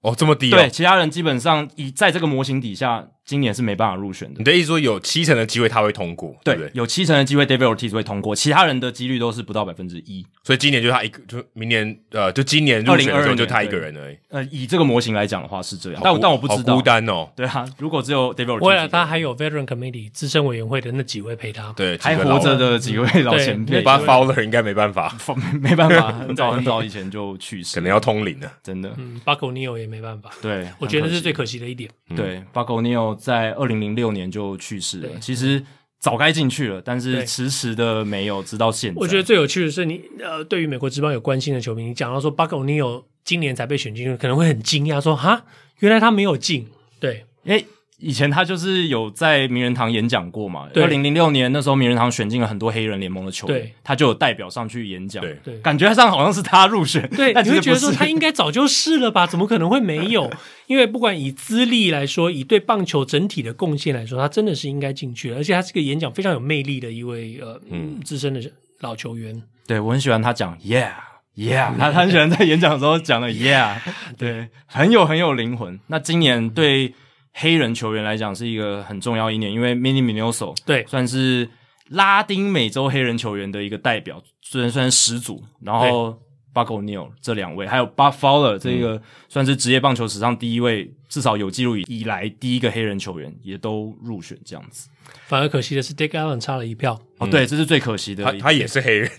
[0.00, 0.56] 哦，这么低哦？
[0.56, 3.08] 对，其他人基本上以在这个模型底下。
[3.24, 4.38] 今年是没办法入选的。
[4.38, 6.70] 你的意思说有七成的机会他会通过，对不对？
[6.74, 10.24] 有七成的机会 David Ortiz 会通过，其他人的几率都是不到百分之一。
[10.42, 14.16] 所以今年就他一个，就明年呃，就今年入选的时候就他一个人而已。
[14.28, 17.28] 呃，以这个模型来讲的话是这样，但但我不知道，孤单哦。
[17.34, 23.80] 对啊，如果只有 David Ortiz，未来他还有 Veteran Committee 资深委员会的那几位陪他，对，还活着的几位老前辈。
[23.80, 25.16] 把 Fowler 应该没办法，
[25.60, 28.92] 没办法， 很早很早以前就去世，可能要通灵了，真的。
[28.96, 30.30] 嗯，Buck O'Neil 也没办法。
[30.42, 31.90] 对，我觉得是最可惜的一点。
[32.16, 32.66] 对，Buck
[33.14, 33.94] 在二零零。
[33.94, 35.64] 六年就去世了，其实
[36.00, 38.98] 早该进去了，但是迟迟的没有，直到现在。
[38.98, 45.44] 我觉得最有趣的是你，你呃，对于美国职棒有关心的球迷，你讲到说巴克尼尔今年才被选进去，可能会很惊讶，说哈，
[45.78, 46.66] 原来他没有进。
[46.98, 47.64] 对，诶
[47.98, 50.68] 以前他就是有在名人堂演讲过嘛？
[50.74, 55.22] 二零零六年那时候，名人堂选进了很多黑人联盟的球员，他就有代表上去演讲。
[55.22, 57.08] 对，对，感觉上好像是他入选。
[57.16, 59.26] 对，你会觉得说他应该早就是了吧？
[59.26, 60.30] 怎么可能会没有？
[60.66, 68.40] 因为不管以资历来说，以对棒球整体的贡献来说，他真的是应该进去，而且他是个演讲非常有魅力的一位呃，嗯，资深的
[68.80, 69.42] 老球员。
[69.66, 70.90] 对我很喜欢他讲 Yeah
[71.36, 73.76] Yeah，他他很喜欢在演讲的时候讲的 Yeah，
[74.18, 75.80] 对，很有很有灵魂。
[75.86, 76.92] 那今年对
[77.34, 81.50] 黑人球员来讲是一个很重要一年，因为 Minnie Minoso 对算是
[81.90, 86.18] 拉丁美洲黑人球员的一个代表，虽然算是始祖，然后。
[86.54, 94.88] Buck O'Neil 这两位，还有 Buck Fowler 这个算是职业棒球史上第一位，嗯、至少有记录以来第一个黑人球员，也都入选这样子。
[95.26, 96.96] 反而可惜的是，Dick Allen 差了一票。
[97.18, 98.22] 哦，对，这是最可惜的。
[98.22, 99.10] 他他也是黑人。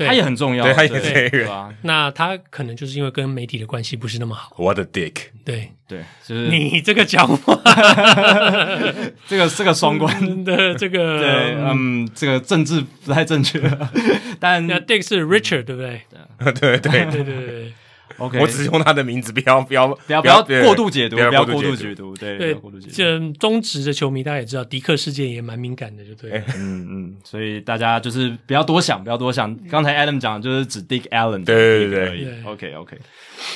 [0.00, 1.70] 对他也很重要，对，他也是黑人啊。
[1.82, 4.56] 那他可能就是因为跟媒体的关系不是那么好。
[4.56, 5.14] What a dick！
[5.44, 7.54] 对对，就是你这个讲话，
[9.28, 10.10] 这个是个双关
[10.42, 13.60] 的这个， 对，嗯，这个政治不太正确。
[14.38, 16.00] 但那 Dick 是 Richard，对不对？
[16.38, 17.72] 对对对对对。
[18.20, 22.54] OK，我只是用他的名字，不要不要不要不要过度解读，不要过度解读，对对。
[22.54, 22.94] 过度解读。
[22.94, 26.42] 这中职的球迷大家也知道，迪克事件也蛮敏感的，就对。
[26.54, 29.56] 嗯嗯，所以大家就是不要多想，不要多想。
[29.70, 32.44] 刚才 Adam 讲的就是指 Dick Allen，对对对。
[32.44, 32.98] OK OK，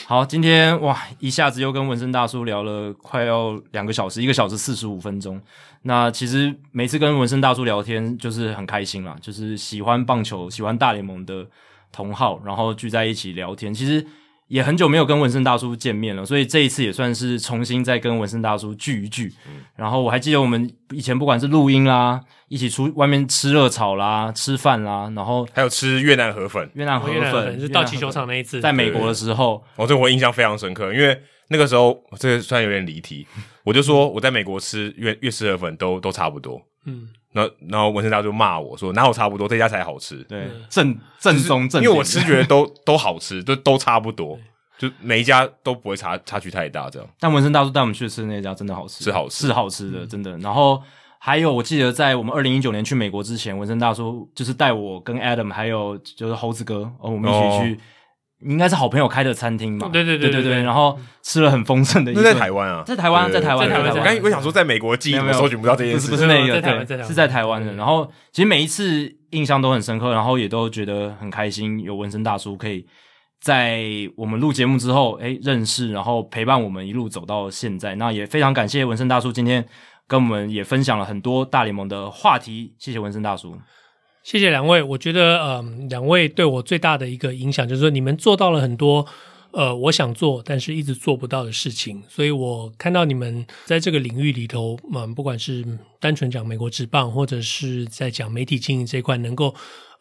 [0.06, 5.38] 好，今天哇，一下子又跟纹身大叔聊了快要两个小时，一个小时四十五分钟。
[5.82, 11.46] 那其实每次跟纹身大叔聊天就是很开心啦，就是喜欢棒球、喜欢大联盟的
[11.92, 14.06] 同好，然后聚在一起聊天，其实。
[14.48, 19.32] 也很久没有跟文森大叔见面了，所以这一次也算是重新再跟文森大叔聚一聚。
[19.48, 26.70] 嗯、然后我还记得我们以前不管是录音啦，一起出外面吃热炒啦、吃饭啦，然后还有吃越南河粉。
[26.74, 31.18] 越南河粉是到气球场那一次，在美国的时候，我对、哦、这我印象非常深刻，因为
[31.48, 33.26] 那个时候这个虽然有点离题，
[33.64, 36.60] 我就说我在美国吃越越式河粉都都差不多。
[36.84, 37.08] 嗯。
[37.32, 44.38] 然后，然后文森大叔就骂我说：“哪有差不多，这家才好吃。”对，正正宗正，因为我吃觉得都 都好吃，都都差不多，
[44.78, 47.08] 就每一家都不会差差距太大这样。
[47.18, 50.38] 但文森大叔带我们去吃那家真的好吃，是好吃，是好吃的，真的。
[50.38, 50.80] 然后
[51.18, 57.80] 还有，我记得在我们二零一九年去美国之前，文森大叔就是带我跟 Adam 还有就是猴子哥，哦，我们一起去。
[58.44, 59.88] 应该是好朋友开的餐厅嘛？
[59.92, 62.22] 对对对对对，然后吃了很丰盛的一顿。
[62.22, 63.96] 在台湾啊，在台湾，在台湾，在台湾。
[63.96, 67.72] 我刚我想说，在美国记忆搜寻不到这件事，不是那个，对，是在台湾的。
[67.74, 72.86] 然后其实每一次印象都很深刻，然后也都觉得很开心，有纹身大叔可以
[73.40, 73.82] 在
[74.16, 77.94] 我们录节目之后，诶，认识，然后陪伴我们一路走到现在。
[77.94, 79.64] 那也非常感谢纹身大叔今天
[80.06, 83.56] 跟我们也分享了很多大联盟的话题，谢谢纹身大叔。
[84.24, 89.06] 谢谢两位，我觉得，嗯，两位对我最大的一个影响就是说，你们做到了很多，
[89.50, 95.62] 呃，我想做但是一直做不到的事情，所以我看到你们在这个领域里头，嗯，不管是
[96.00, 99.54] 单纯讲美国职棒，或者是在讲媒体经营这一块，能够。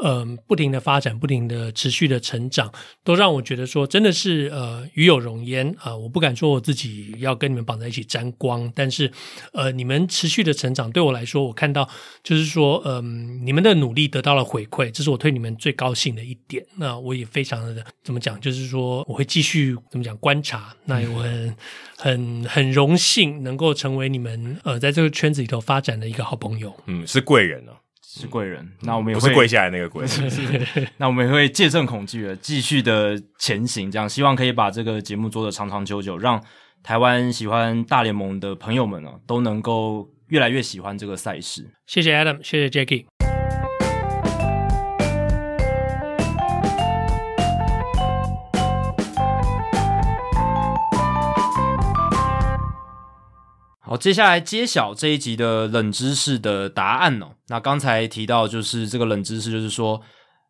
[0.06, 2.70] 嗯，不停的发展，不停的持续的成长，
[3.06, 5.98] 都让我觉得说，真的是呃，与有荣焉啊、呃！
[5.98, 9.10] 我不敢说我自己要跟你们绑在一起沾光，但是
[9.54, 11.88] 呃，你们持续的成长，对我来说，我看到
[12.22, 13.02] 就是说，嗯、呃，
[13.46, 16.66] 你们的努力得到了回馈，这是我对你们最高兴的一点。
[16.76, 20.76] 那我也非常的怎么讲，就是说，我会继续怎么讲观察。
[20.84, 21.56] 那我很
[21.98, 26.76] 很很荣幸能够成为你们呃，在这个圈子里头发展的一个好朋友。
[26.88, 27.80] 嗯，是贵人啊。
[28.16, 30.06] 是贵人，那我们也会不是跪下来那个跪，
[30.98, 36.40] 那我们也会戒慎恐惧的，继续的前行，这样希望可以把这个节目做得长长久久，让
[36.84, 41.68] 台湾喜欢大联盟的朋友们啊，都能够越来越喜欢这个赛事。
[41.88, 43.06] 谢谢 Adam，谢谢 Jackie。
[53.94, 57.28] 好，接下来揭晓这一集的冷知识的答案哦。
[57.50, 60.02] 那刚才提到就是这个冷知识，就是说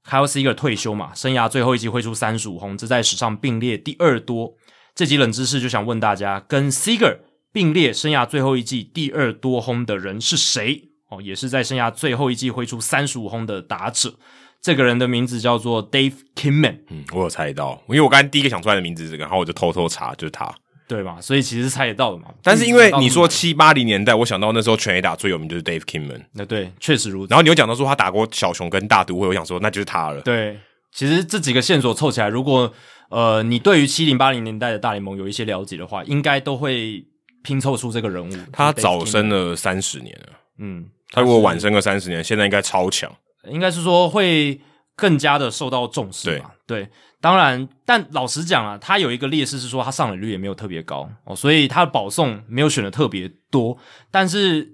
[0.10, 4.53] ，Kyle Seager 退休嘛，生涯最后一季挥出三十五轰，这在史上并列第二多。
[4.95, 7.18] 这集冷知识就想问大家，跟 Seager
[7.52, 10.82] 并列生涯最后一季第二多轰的人是谁？
[11.10, 14.14] 哦，也是在生涯最后一季挥出三十五轰的打者。
[14.61, 16.80] 这个人的名字叫做 Dave Kingman。
[16.88, 20.49] 嗯，我有猜到，因为我刚才第一个想出来的名字是这个，然后我就偷偷查，就是他。
[20.94, 22.26] 对嘛，所以其实猜得到的嘛。
[22.44, 26.22] 但是因为你说七八零年代，我想到那时候全 A 打最有名就是 Dave Kingman。
[26.34, 27.32] 那对，确实如此。
[27.32, 30.22] 然后你又讲到说他打过小熊跟大都会，我想说那就是他了。
[30.22, 30.60] 对，
[30.91, 32.72] 其实这几个线索凑起来，如果
[33.10, 37.03] 呃你对于七零八零年代的大联盟有一些了解的话，应该都会
[37.44, 38.32] 拼凑出这个人物。
[38.52, 43.11] 他早生了三十年了，嗯，他如果晚生个三十年，现在应该超强。
[43.49, 44.61] 应该是说会
[44.95, 46.52] 更加的受到重视嘛。
[46.65, 46.84] 对。
[46.84, 46.90] 对
[47.22, 53.78] 当然，但老实讲啊，他有一个劣势是说他上垒率也没有特别高哦，所以他的保送没有选的特别多。
[54.11, 54.74] 但是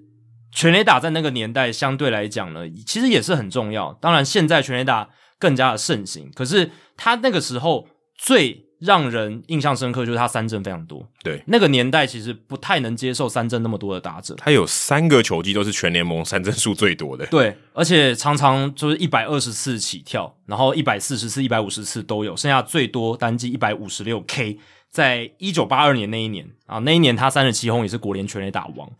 [0.50, 3.92] 全垒打在那个年代相对来讲呢，其实也是很重要。
[4.00, 7.86] 当然，现在全垒打更加的盛行，可是他那个时候
[8.16, 11.06] 最让人印象深刻，就是他三振非常多。
[11.22, 14.34] 对，那个年代其实不太能接受三振那么多的打者。
[14.36, 17.26] 他有三个球季都是全联盟三振数最多的。
[17.26, 24.58] 对，而且常常就是一百二十次起跳，然后一百四十次、一百五十次都有，剩下最多单季一百五十六 K，
[24.90, 28.90] 在一九八二年那一年啊，那一年他三十七轰也是国联全垒打王。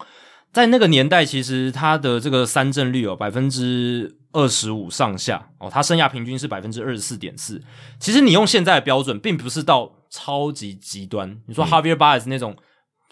[0.52, 7.62] 在那个年代，其实他的这个三振率哦百分之二十五上下哦，他生涯平均是百分之二十四点四。
[7.98, 11.40] 其实你用现在的标准，并不是到超级极端。
[11.47, 12.57] 你说 Javier Baez 那种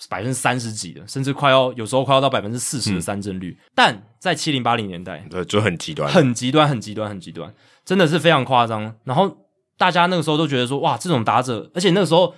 [0.09, 7.53] 百分之三十几的，甚至快要有时候快要到百分之四十的三振率，嗯、但在七零八零年代，对，就很极端，很极端，很极端，很极端，
[7.85, 8.95] 真的是非常夸张。
[9.05, 9.36] 然后
[9.77, 12.35] 大家那个时候都觉得说，哇，这种打者，而且那个时候。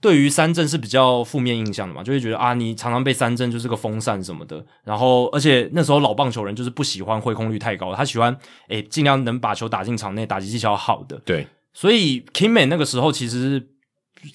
[0.00, 4.64] 对于三振是比较负面印象的嘛，就会觉得啊，你常常被三振就是个风扇什么的。
[4.82, 8.34] 然后，而且那时候老棒球人就是不喜欢挥空率太高，他喜欢
[8.68, 11.20] 诶尽量能把球打进场内，打击技巧好的。
[11.26, 13.68] 对，所以 Kingman 那个时候其实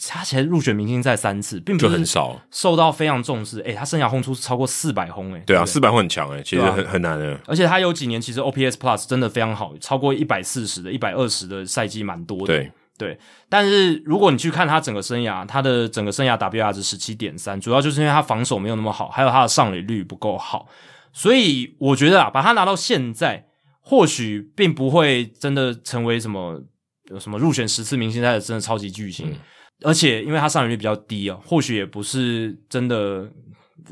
[0.07, 3.59] 他其实入选明星赛三次，并不是很少，受到非常重视。
[3.61, 7.39] 诶他生涯轰出超过四百轰，诶对啊，四百轰很强诶其实很、啊、很难的。
[7.47, 12.45] 而且他有几年其实 OPS Plus 真的非常好，超过一百四十的、一百二十的赛季蛮多的。
[12.45, 12.71] 对。
[12.97, 13.19] 对，
[13.49, 20.65] 但是如果你去看他整个生涯，他的整个生涯 WR 值十七点三，主要就是因为他防守没有那么好，还有他的上垒率不够好，
[21.11, 23.47] 所以我觉得啊，把他拿到现在，
[23.81, 26.63] 或许并不会真的成为什么
[27.09, 29.35] 有什么入选十次明星赛的真的超级巨星，嗯、
[29.84, 33.30] 而且因为他上垒率比较低啊，或许也不是真的，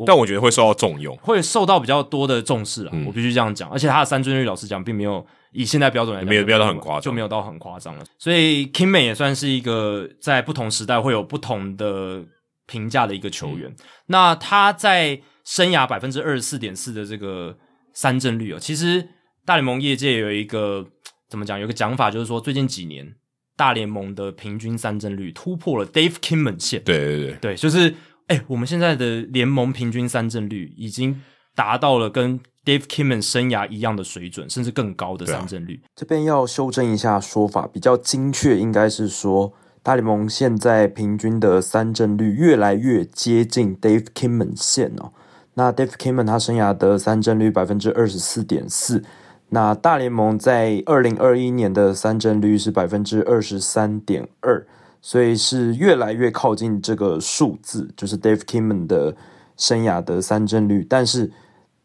[0.05, 5.25] 但我觉得会受到重用，会受到比较多的重视啊，嗯、我必须这样讲，而且他的三振率老实讲并没有。
[5.53, 8.03] 以现在标准来讲，没有标到很夸张，就没有到很夸张了。
[8.17, 12.25] 所以 Kingman 也算是一个在不同时代会有不同的
[12.65, 13.69] 评价的一个球员。
[13.69, 13.75] 嗯、
[14.07, 17.57] 那他在生涯百分之二十四点四的这个
[17.93, 19.07] 三振率哦，其实
[19.45, 20.85] 大联盟业界有一个
[21.29, 21.59] 怎么讲？
[21.59, 23.15] 有一个讲法就是说，最近几年
[23.55, 26.83] 大联盟的平均三振率突破了 Dave Kingman 线。
[26.83, 27.89] 对对对，对，就是
[28.27, 31.21] 哎、欸，我们现在的联盟平均三振率已经
[31.53, 35.81] 达到了跟 Dave Kingman 生涯一样的水准，甚至更高的三振率。
[35.83, 45.11] 啊、这边要修正一下说法，比较精确应该是说，大联盟现在平均的三振率越来越接近 Dave Kingman 线哦。
[45.55, 49.03] 那 Dave Kingman 他生涯的三振率百分之二十四点四，
[49.49, 54.65] 那大联盟在二零二一年的三振率是百分之二十三点二，
[55.01, 59.13] 所以是越来越靠近这个数字，就是 Dave Kingman 的
[59.57, 61.29] 生涯的三振率，但是。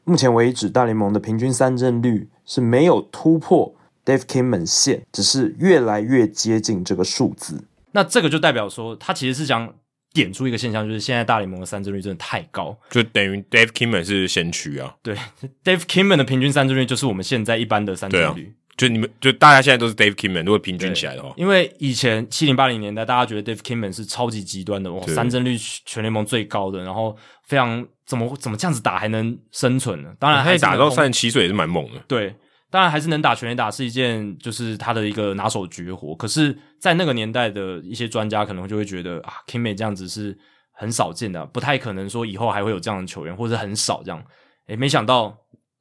[0.09, 3.75] 目前为止，大联盟的平均三振率是没有突破
[4.07, 7.63] Dave Kingman 线，只是越来越接近这个数字。
[7.93, 9.75] 那这个就代表说，他其实是想
[10.15, 14.97] 点出一个现象，就是现在大联盟的三振率真的太高，就等于 Dave Kingman 是先驱啊。
[15.03, 15.15] 对
[15.63, 18.55] ，Dave Kingman 的平均三振率就是我们现在一般的三振率。
[18.79, 30.15] 就你们，就大家现在都是 Dave Kingman，如果平均起来的话，因为以前七零八零年代，大家觉得 Dave Kingman 是超级极端的，哇，三振率全联盟最高的，然后非常怎么怎么这样子打还能生存呢？
[30.21, 32.01] 当然，他打到三十七岁也是蛮猛的。
[32.07, 32.33] 对，
[32.71, 36.15] 当然还是能打全垒打是一件就是他的一个拿手绝活。
[36.15, 40.39] 可是，在那个年代的一些专家可能就会觉得啊，Kingman 这样子是
[40.71, 44.25] 很少见的，不太可能说以后还会有这样的球员，或者很少这样。
[44.69, 45.37] 诶，没想到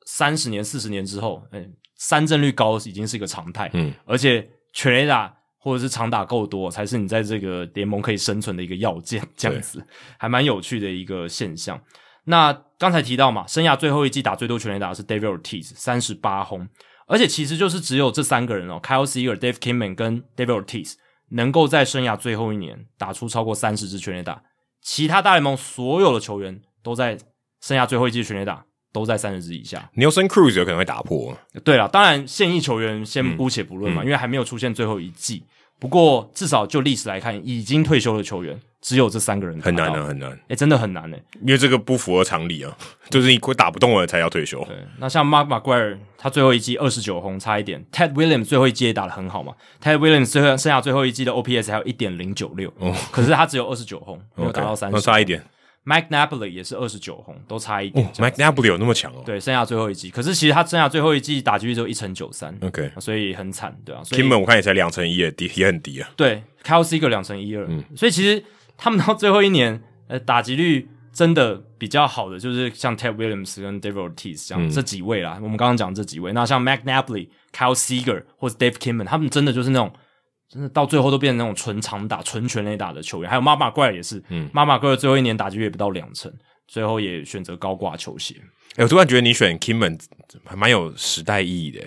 [0.08, 9.86] 三十年、四十年之后，诶三振率高已经是一个常态，嗯，而且全垒打或者是长打够多，才是你在这个联盟可以生存的一个要件，这样子
[10.18, 11.82] 还蛮有趣的一个现象。
[12.26, 16.68] 那刚才提到嘛，生涯最后一季打最多全垒打是 David Ortiz，三十八轰，
[17.08, 20.94] 而且其实就是只有这三个人哦，Kyle Seager、Dave Kingman 跟 David Ortiz
[21.30, 24.44] 能够在生涯最后一年打出超过三十支全垒打，
[24.82, 27.18] 其他大联盟所有的球员都在
[27.62, 28.66] 生涯最后一季全垒打。
[28.98, 29.90] 都在三十支以下。
[29.96, 31.38] Nelson Cruz 有可能会打破。
[31.64, 35.44] 对了，当然现役球员先姑且不论嘛，嗯嗯、因为还没有出现最后一季。
[35.80, 39.62] 不过至少就历史来看，已经退休的球员只有这三个人。
[39.62, 40.32] 很难的，很难。
[40.32, 42.76] 哎、欸，真的很难哎，因为这个不符合常理啊，
[43.12, 44.64] 就是你打不动了才要退休。
[44.66, 47.86] 对，那像 Mark McGwire，他最后一季二十九轰，差一点。
[47.92, 52.74] Ted Williams 最后一季也打得很好嘛，Ted Williams 最后剩下最后一季的 OPS 还有一点零九六，
[53.12, 55.44] 可是他只有二十九轰，没有达到三十，差一点。
[55.88, 58.06] Mike Napoli 也是二十九轰，都差一点。
[58.06, 59.24] 哦，Mike Napoli 有那么强哦？
[59.26, 64.02] 对，剩下最后一季，可是其实他剩下最后一季打击率只有一成九三，OK，所以很惨，对啊。
[64.04, 66.10] Kingman 我看也才两成一，也低，也很低啊。
[66.18, 68.44] 对，Kyle Seager 两成一二，嗯，所以其实
[68.76, 75.40] 他们到最后一年，呃，打击率真的比较好的就是像 Ted Williams 跟 David Ortiz 这样、嗯、这几位啦。
[75.42, 79.90] 我们刚刚讲这几位，那像 Mike Napoli、Kyle Seager 或者 Dave Kingman，他们真的就是那种。
[80.50, 86.32] 真的到最后都变成那种纯长打、纯全垒打的球员，还有妈妈怪也是，嗯，马马怪最后一年打击率也不到两成，
[86.68, 88.36] 最后也选择高挂球鞋。
[88.74, 90.00] 哎、欸，我突然觉得你选 Kingman
[90.46, 91.82] 还蛮有时代意义的，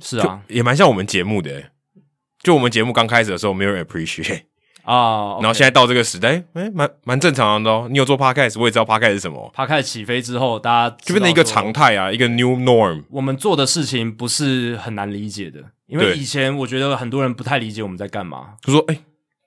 [0.00, 1.70] 是啊，也蛮像我们节目的。
[2.42, 4.42] 就我们节目刚开始的时候，没有人 appreciate，
[4.84, 5.38] 啊。
[5.40, 7.88] 然后现在到这个时代，哎，蛮蛮正常的哦。
[7.90, 9.52] 你有做 podcast，我也知道 podcast 是什么。
[9.56, 13.02] podcast 起飞之后，大家就变成一个常态啊，一个 new norm。
[13.10, 18.54] 我们做的事情不是很难理解的，因为以前我觉得很多人不太理解我们在干嘛。
[18.62, 18.98] 就说，哎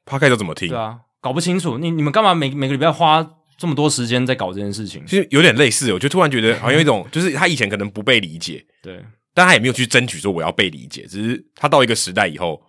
[0.06, 0.70] ，podcast 要怎么听？
[0.70, 1.78] 对啊，搞不清楚。
[1.78, 3.26] 你你们干嘛每每个礼拜花
[3.57, 5.03] 这么多时间在搞这件事情？
[5.06, 9.03] 其实有点类似，我就突然觉得好像有一种，就是他以前可能不被理解， 对。
[9.34, 12.61] 但他也没有去争取说我要被理解，只是他到一个时代以后，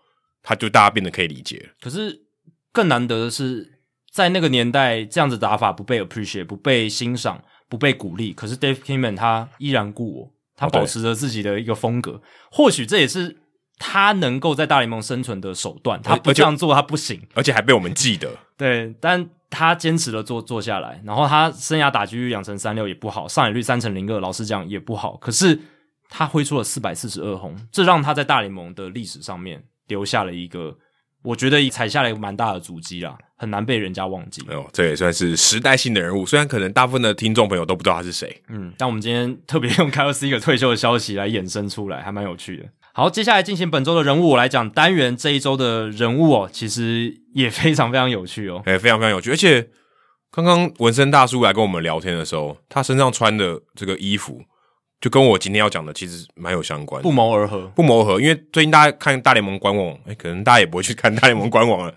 [0.43, 1.71] 他就大家变得可以理解了。
[1.81, 2.21] 可是
[2.71, 3.81] 更难得的是，
[4.13, 8.33] 在那个年代，这样子打法不被 appreciate，不被欣赏，不被鼓励。
[8.33, 12.13] 可是 Dave Kingman 他依然故我，他保持着自己的一个风格。
[12.13, 12.23] 哦、
[12.53, 13.40] 或许这也是
[13.81, 16.01] 他能够在大联盟生存的手段。
[16.03, 18.31] 他不这样做，他不行，而且还被我们记得。
[18.59, 25.17] 对，但他坚持了做做下来，然后他生涯打击率两成三六也不好，上垒率三成零二，老实讲也不好。
[25.17, 25.59] 可是
[26.11, 30.77] 他挥出了四百四十二轰，这让他在大联盟的历史上面留下了一个，
[31.23, 34.43] 我觉得踩下了一个蛮大的足迹啦，很难被人家忘记。
[34.51, 38.43] 哦，这也算是时代性的人物，虽然可能大部分的听众朋友都不知道他是谁。
[38.49, 42.65] 嗯，但我们今天特别用 Kyle Seager 退休的消息来衍生出来，还蛮有趣的。
[43.01, 49.67] 好，接下来进行本周的人物，我来讲单元这一周的人物哦，其实也非常非常有趣哦， 哎，非常非常有趣，而且
[50.31, 54.43] 刚刚纹身大叔来跟我们聊天的时候，他身上穿的这个衣服。
[55.01, 58.21] 就跟我今天要讲的其实蛮有相关，不谋而合，不谋而合。
[58.21, 61.95] 因为最近大家看大联盟官网，哎，可能大家也不会去看大联盟官网了，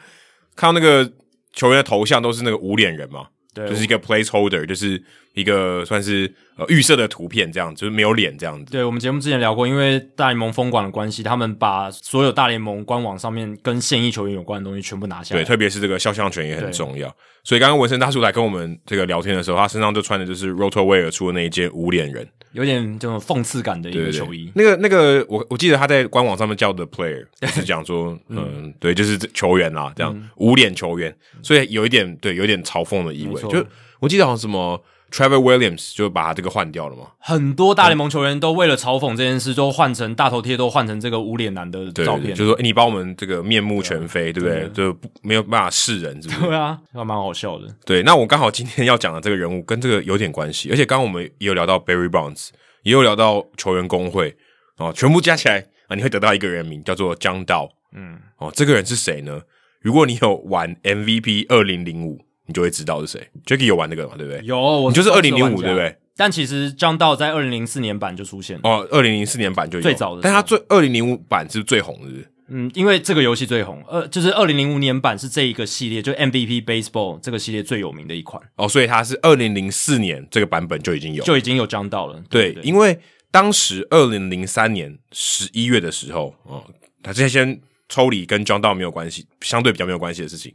[0.56, 1.12] 看到那个
[1.52, 5.02] 球员的头像都是那个无脸人嘛，对，就是一个 placeholder，就是
[5.34, 8.72] 一个算是呃预设的图片，这样就是没有脸这样子。
[8.72, 17.14] 对，我们节目之前聊过，因为大联盟封管的关系，他们把所有大联盟官网上面跟现役球员有关的东西全部拿下来，对，特别是这个肖像权也很重要。
[17.44, 22.28] 所以刚刚纹身大叔来跟我们这个聊天的时候，他身上就穿的就是 RotoWire 出的那一件无脸人。
[22.54, 24.52] 有点这种讽刺感的一个球衣。
[24.56, 33.42] 那个那个，我我记得他在官网上面叫的 player， 就是讲说，嗯，嗯，对，就是球员啦，这样无脸球员，所以有一点对，有一点嘲讽的意味。
[33.44, 33.66] 就
[34.00, 34.82] 我记得好像什么
[35.14, 37.03] Trevor Williams 就把他这个换掉了嘛。
[37.19, 44.68] 很多大联盟球员都为了嘲讽这件事，都换成大头贴，都换成这个无脸男的照片，就是说你把我们这个面目全非，对不对？
[44.69, 46.41] 就不没有办法示人，是不是？
[46.48, 47.68] 对啊，还蛮好笑的。
[47.85, 52.49] 对，那我刚好今天要讲的这个人物跟这个有点关系，而且刚刚我们也有聊到 Barry Bonds。
[52.84, 54.35] 也有聊到球员工会
[54.76, 57.69] 哦，全部加起来啊，你会得到一个人名叫做江道。
[57.95, 59.40] 嗯，哦，这个人是谁呢？
[59.80, 63.28] 如果你有玩 MVP 二零零五，你就会知道是谁。
[63.45, 64.15] Jacky 有玩那个嘛？
[64.18, 64.41] 对不对？
[64.44, 65.95] 有，我你就是二零零五，对不对？
[66.15, 72.30] 但其实张道在二零零四年版就出现了哦，二零零四年版就有最早的，但他最二零零五版是最红的。
[72.49, 82.22] 嗯，因为这个游戏最红，呃，就是二零零五年版是这一个系列，就 MVP Baseball 这个系列最有名的一款哦，所以它是二零零四年这个版本就已经有，就已经有张道了。
[82.30, 82.99] 对，对，对，因为
[83.32, 86.64] 当时二零零三年十一月的时候，哦，
[87.02, 87.60] 他这先
[87.90, 90.53] 抽离跟张道没有关系，相对比较没有关系的事情，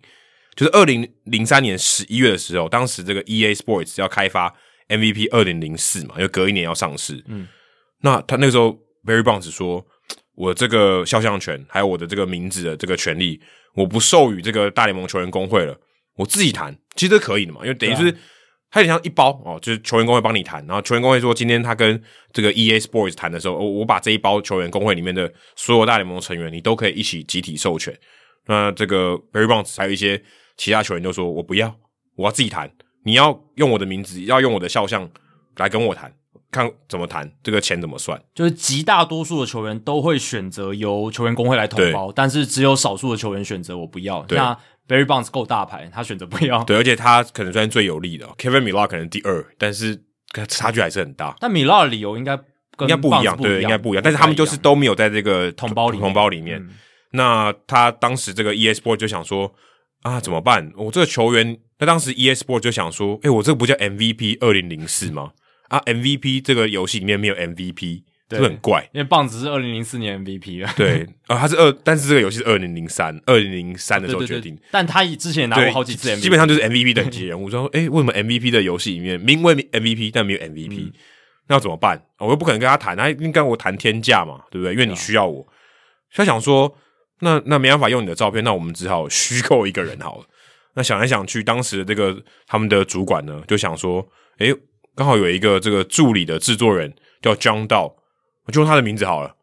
[0.58, 4.52] 就是二零零三年十一月的时候，当时这个 EA Sports 要开发
[4.88, 7.46] MVP 二零零四嘛，因为隔一年要上市，嗯，
[8.02, 8.76] 那他那个时候
[9.06, 9.86] Barry Bonds 说。
[10.38, 13.40] 我这个肖像权，还有我的这个名字的这个权利，
[13.74, 15.76] 我不授予这个大联盟球员工会了，
[16.14, 18.16] 我自己谈，其实都可以的嘛，因为等于是
[18.70, 22.00] 它有点像一包哦，就是球员工会帮你谈，然后球员工会说今天他跟
[22.32, 27.92] 这个 EA Sports 谈的时候，我我把这一包球员工会里面的所有大联盟成员，你都可以一起集体授权。
[28.46, 30.22] 那这个 Barry Bonds 还有一些
[30.58, 31.74] 其他球员就说，我不要，
[32.16, 32.70] 我要自己谈，
[33.04, 35.08] 你要用我的名字，要用我的肖像
[35.56, 36.12] 来跟我谈。
[36.50, 38.18] 看怎么谈，这个钱怎么算？
[38.34, 44.24] 就是极大多数的球员都会选择由球员工会来统包，但是只有少数的球员选择我不要。
[44.30, 46.64] 那 Barry Bonds 够大牌，他选择不要。
[46.64, 48.26] 对， 而且他可能算是最有利的。
[48.38, 50.02] Kevin Millar 可能第二，但是
[50.48, 51.36] 差距还是很大。
[51.38, 52.32] 但 Millar 的理由应该
[52.80, 54.02] 应该不一样，对，应该不一样。
[54.02, 56.66] 但是他们就是都没有在这个统包里统包里面。
[57.10, 59.52] 那他当时这个 Sports 就想说
[60.02, 60.72] 啊，怎么办？
[60.76, 65.32] 我这个球员，那当时 EA Sports 就想说，诶，我这个不叫 MVP 二零零四吗？
[65.68, 68.88] 啊，MVP 这个游戏里面没有 MVP，对，是不是很怪？
[68.94, 70.72] 因为棒子是二零零四年 MVP 啊。
[70.76, 74.56] 对，啊，他是二，但是这个游戏是二零零三，二零零三的时候决定。
[74.70, 77.50] 但他之前也拿过好几次 MVP，基本上就是 MVP 等级人物。
[77.50, 80.92] 就说，诶，为什么 MVP 的游戏里面名为 MVP，但没有 MVP？、嗯、
[81.48, 82.02] 那要怎么办？
[82.18, 84.72] 我又不可能跟他谈，他应该跟我谈天价嘛，对不对？
[84.72, 85.46] 因为你需要我。
[86.14, 86.74] 他、啊、想说，
[87.20, 90.24] 那那没办法用你的照片，那我们只好虚构一个人好了。
[90.74, 94.06] 那想来想去，当时的这个他们的主管呢，就想说，
[94.38, 94.54] 诶。
[94.94, 97.92] 刚好有一个这个助理的制作人叫 John Dow，
[98.46, 99.36] 我就用他的名字好了，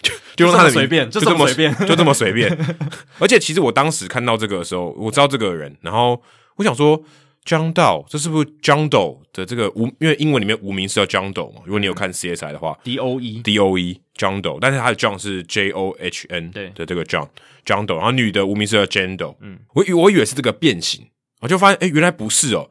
[0.00, 2.76] 就就用他的名字，随便，就这么随便，就这么随便。
[3.18, 6.22] 而且其实我当时看到这个的时候，我知道这个人，然后
[6.54, 7.02] 我想说
[7.44, 9.88] John Dow，这是不是 John Doe 的这个无？
[9.98, 11.62] 因为英文里面无名是叫 John Doe 嘛。
[11.64, 16.50] 如果你有看 CSI 的话，D O E D O E John Doe，但是他的 John 是 J O H N
[16.50, 16.68] 对。
[16.74, 17.28] 的这个 John
[17.64, 21.08] John Doe，然后女的无名氏叫 Jane Doe，嗯，我以我以为是这个变形，
[21.40, 22.68] 我就发现哎，原来不是哦，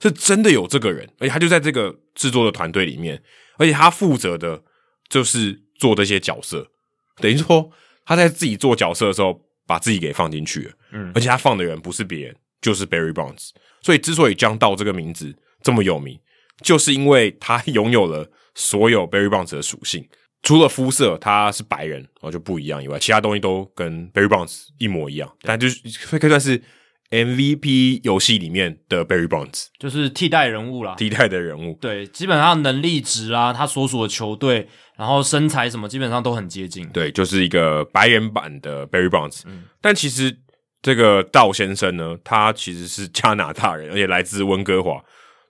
[0.00, 3.20] 是真的有这个人，而且他就在这个制作的团队里面，
[3.56, 4.62] 而且他负责的
[5.08, 6.70] 就是做这些角色，
[7.16, 7.70] 等于说
[8.04, 16.18] 他在自己做角色的时候，把自己给放进去了，嗯，而且他放的人不是别人，就是 Barry Bonds，所以之所以 John Doe 这个名字这么有名，
[16.62, 20.06] 就是因为他拥有了所有 Barry Bonds 的属性。
[20.42, 25.80] 除了肤色他是白人然后就不一样以外，其他东西都跟 Barry Bonds 一模一样，但就是
[26.18, 26.62] 可以算是
[27.10, 31.76] MVP 游戏里面的 Barry Bonds，就是替代人物啦，替代的人物。
[31.80, 36.88] 对，基本上能力值啊，他所属的球队，然后身材什么，基本上都很接近。
[36.90, 39.42] 对，就是一个白人版的 Barry Bonds。
[39.46, 40.38] 嗯，但其实
[40.80, 45.04] 这个道先生呢，他其实是加拿大人，而且来自温哥华，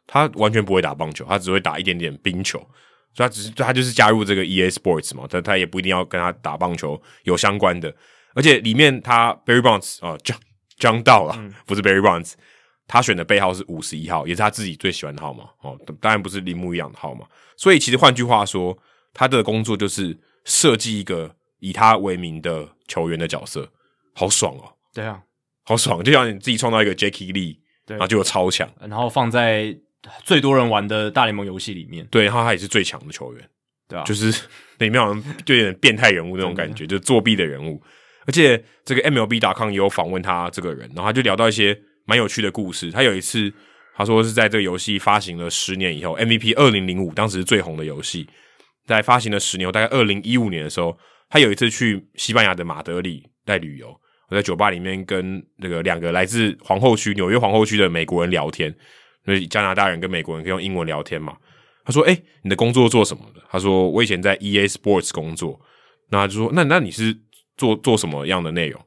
[0.06, 2.60] 他完全不会打棒球，他只会打一点点冰球。
[3.12, 7.92] 所以他只是他就是加入这个 EA Sports 嘛，但他也不一定要跟他打棒球有相关的。
[8.34, 10.36] 而且里面他 Barry Bonds 啊，John
[10.78, 12.34] John Doe 了，嗯、不是 Barry Bonds，
[12.86, 15.76] 他选的背号是五十一号，也是他自己最喜欢的号码哦。
[16.00, 17.26] 当然不是铃木一样的号码。
[17.56, 18.78] 所以其实换句话说，
[19.12, 23.68] 他的工作就是设计一个以他为名的球员的角色，
[24.14, 24.72] 好爽哦。
[24.94, 25.20] 对啊，
[25.64, 29.76] 好爽，就像你自己创造一个 Jackie Lee，然后就有超强，然后放在。
[30.24, 33.48] 最多人玩的大联盟游戏里面，对，然后他也是最强的球员，
[33.88, 34.26] 对啊，就是
[34.78, 37.82] 那里面好像就有点变态人物那种感觉，就是作弊的人物。
[38.26, 42.90] 而且这个 MLB.com 也有访问他这个人，然后他就聊到一些蛮有趣的故事。
[42.90, 43.52] 他有一次
[43.96, 48.28] 他说是在这个游戏发行了十年以后，MVP 二零零五当时是最红的游戏，
[48.86, 50.96] 在发行了十年后，大概二零一五年的时候，
[51.28, 53.88] 他有一次去西班牙的马德里在旅游，
[54.28, 58.72] 我在酒吧里面跟那个两个来自皇后区纽约皇后区的美国人聊天。
[59.30, 61.36] 所以加拿大人跟美国人可以用英文聊天嘛？
[61.84, 65.60] 他说：“哎、欸，你的工作做什么的？”他说：“我以前在 EA Sports 工作。”
[66.10, 67.16] 那他就说：“那那你是
[67.56, 68.80] 做做什么样的内容？”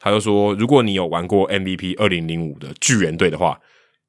[0.00, 3.60] 他就说：“如果你有玩过 MVP 二零零五的巨人队的话，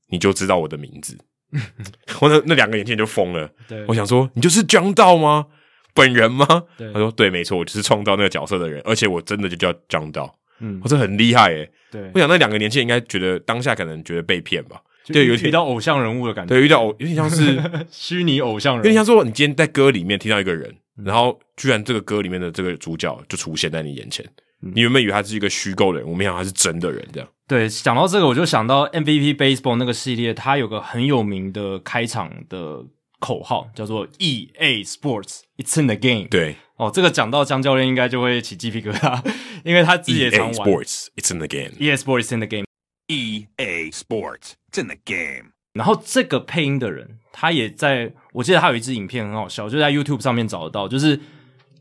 [0.09, 1.17] 你就知道我的名字。
[2.21, 3.49] ”我那那两个年轻人就疯了。
[3.67, 5.47] 对，我想说：“你就是 John Doe 吗？
[5.93, 6.45] 本人吗？”
[6.93, 11.69] 他说：“对，没错，我就是创造那个角色的人，而且我真的就叫 John Doe。”嗯，我说很厉害诶。
[11.91, 14.81] 对，我想那两个年轻人应该觉得当下可能觉得被骗吧。
[15.07, 16.55] 对，有点遇到偶像人物的感觉。
[16.55, 24.25] 对，遇到偶有点像是 虚拟偶像人物，有点像说你今天在歌里面听到一个人，然后居然这个歌里面的这个主角就出现在你眼前，
[24.61, 27.05] 嗯、你原本以为他是一个虚构的人，我没想到他是真的人。
[27.11, 27.29] 这样。
[27.47, 32.85] 对，讲到这个，我就想到 MVP Baseball 那个系列，它有个很有名的开场的
[33.19, 36.27] 口号，叫做 EA Sports It's in the Game。
[36.29, 39.21] 对，哦，这个讲到江教练应该就会起鸡皮疙瘩，
[39.65, 40.53] 因为他自己也常玩。
[40.53, 41.71] EA Sports It's in the Game。
[41.77, 42.65] EA Sports in the Game。
[43.11, 45.51] EA Sports in the game。
[45.73, 51.19] 然后这个配音的人，他也在，我记得他有一支影片很好笑，就在 YouTube 上面找得到，就是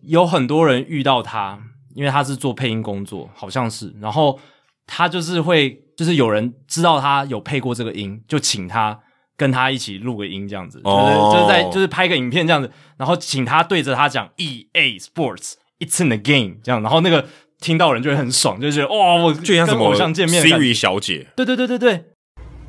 [0.03, 1.61] 有很多人遇到他，
[1.95, 4.39] 因为他是做配音工作，好像是，然后
[4.87, 9.01] 他就是会，就是有人知道他有配过这个音，就请他
[9.37, 17.27] 跟他一起录个音，这样子，就是就是在就是拍个影片这样子，然后请他对着他讲 EA Sports It's in the game 这样，然后那个。
[17.61, 22.05] 听到人就会很爽，就觉得哇，我就像什么偶像见面，Siri 小姐，对对对对对。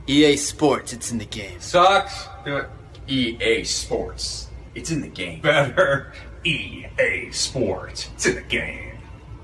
[0.08, 1.60] EA Sports, it's in the game.
[1.60, 2.26] Sucks.
[3.08, 5.40] EA Sports, it's in the game.
[5.42, 6.08] Better.
[6.44, 8.98] EA Sports, it's in the game.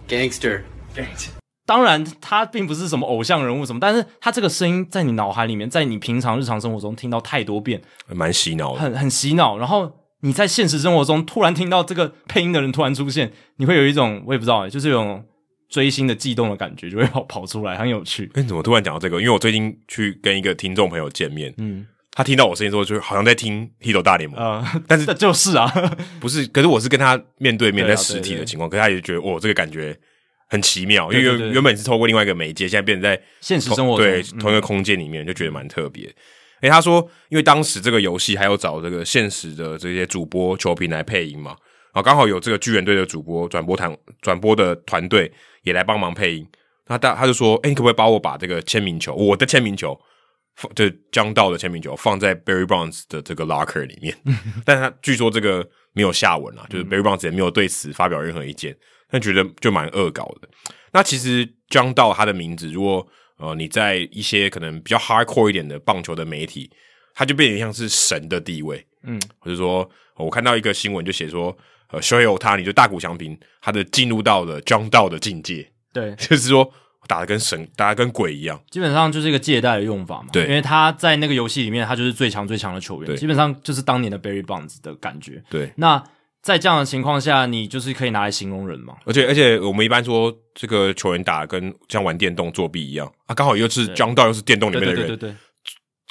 [0.08, 0.64] Gangster.
[0.96, 1.30] Gangster.
[1.66, 9.58] 当然，他并不是什么偶像人物什么，但是他这个声音在你脑海里面，在你平常日常生活中听到太多遍，蛮洗脑的，很很洗脑。
[9.58, 15.24] 然后你在现实生活中突然听到这个配音的人突然出现，你会有一种我也不知道，就是有种。
[15.70, 18.26] 追星的悸动的感觉就会跑跑出来，很有趣。
[18.34, 19.20] 哎、欸，怎么突然讲到这个？
[19.20, 25.68] 因为我最近去跟一个听众朋友见面，嗯，他听到我声音之后，就好像在听《Hito 大联盟》啊、呃，但是 就是啊，
[26.20, 29.98] 不是，可是我是跟他面对面在实体的情况，啊、可是他也觉得哦，这个感觉
[30.48, 36.08] 很奇妙，因为原本是透过另外一个媒介，现在变成在现实生活中对同一个空间里面，嗯、就觉得蛮特别。
[36.60, 41.56] 哎、欸，他说，因为当时这个游戏还有找这个现实的这些主播、球评来配音嘛，
[41.98, 45.34] 然后刚好有这个巨人队的主播转播团转播的团队。
[45.64, 46.48] 也来帮忙配音，
[46.86, 50.00] 他他他就说：“哎、欸，你可不可以帮我把这个签名球，我的签名球，
[50.56, 54.18] 放就 John Doe 的签名球放在 Barry Bonds 的这个 locker 里面？
[54.64, 58.74] ”但他据说这个没有下文啊，就是 Barry Bonds 也没有对此发表任何意见，
[59.10, 60.48] 但觉得就蛮恶搞的。
[60.94, 63.06] 那其实 John Doe 他的名字，如果
[63.40, 66.72] 呃你在一些可能比较 hardcore 一点的棒球的媒体，
[67.14, 68.88] 他就变得像是神的地位。
[69.04, 71.58] 嗯，或者说我看到一个新闻就写说。
[71.92, 76.70] 呃，Shohei Ohtani 就大谷翔平，他的进入到了 John Doe 的境界，对， 就是说
[77.08, 80.28] 打的跟神，打的跟鬼一样，基本上就是一个借贷的用法嘛。
[80.32, 85.42] 对，因为他在那个游戏里面，他就是最强最强的球员，基本上就是当年的 Barry Bonds 的感觉。
[85.50, 86.04] 对，那
[86.42, 88.96] 在这样的情况下，你就是可以拿来形容人嘛。
[89.06, 95.36] 而且而且，我们一般说这个球员打跟像玩电动作弊一样啊，刚好又是 John Dog 又是电动里面的人，对对对对，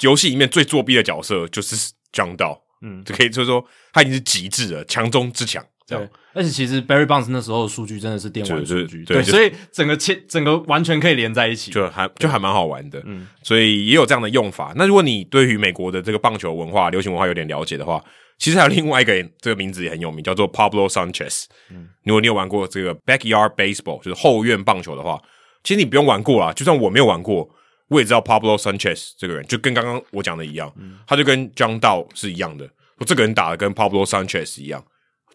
[0.01, 1.75] 游戏里面最作弊的角色就是
[2.11, 5.63] John Dog，嗯，就可以就是说他已经是极致了，强中之强。
[5.87, 14.73] 这样，而且其实 Barry Bonds 那时候的数据真的是电玩数据，对，对，所以整个切整个完全可以连在一起，就还就还蛮好玩的，嗯，所以也有这样的用法。
[14.75, 18.03] 那如果你对于美国的这个棒球文化、流行文化有点了解的话，
[18.37, 21.45] 其实还有另外一个这个名字也很有名，叫做 Pablo Sanchez。
[21.71, 25.21] 嗯，如果你有玩过这个 Backyard Baseball，就是后院棒球的话，
[25.63, 27.49] 其实你不用玩过啦，就算我没有玩过，
[27.89, 34.83] 我也知道 Pablo Sanchez 这个人，就跟刚刚我讲的一样，嗯，他就跟 John Dow 是一样的，我这个人打的跟 Pablo Sanchez 一样，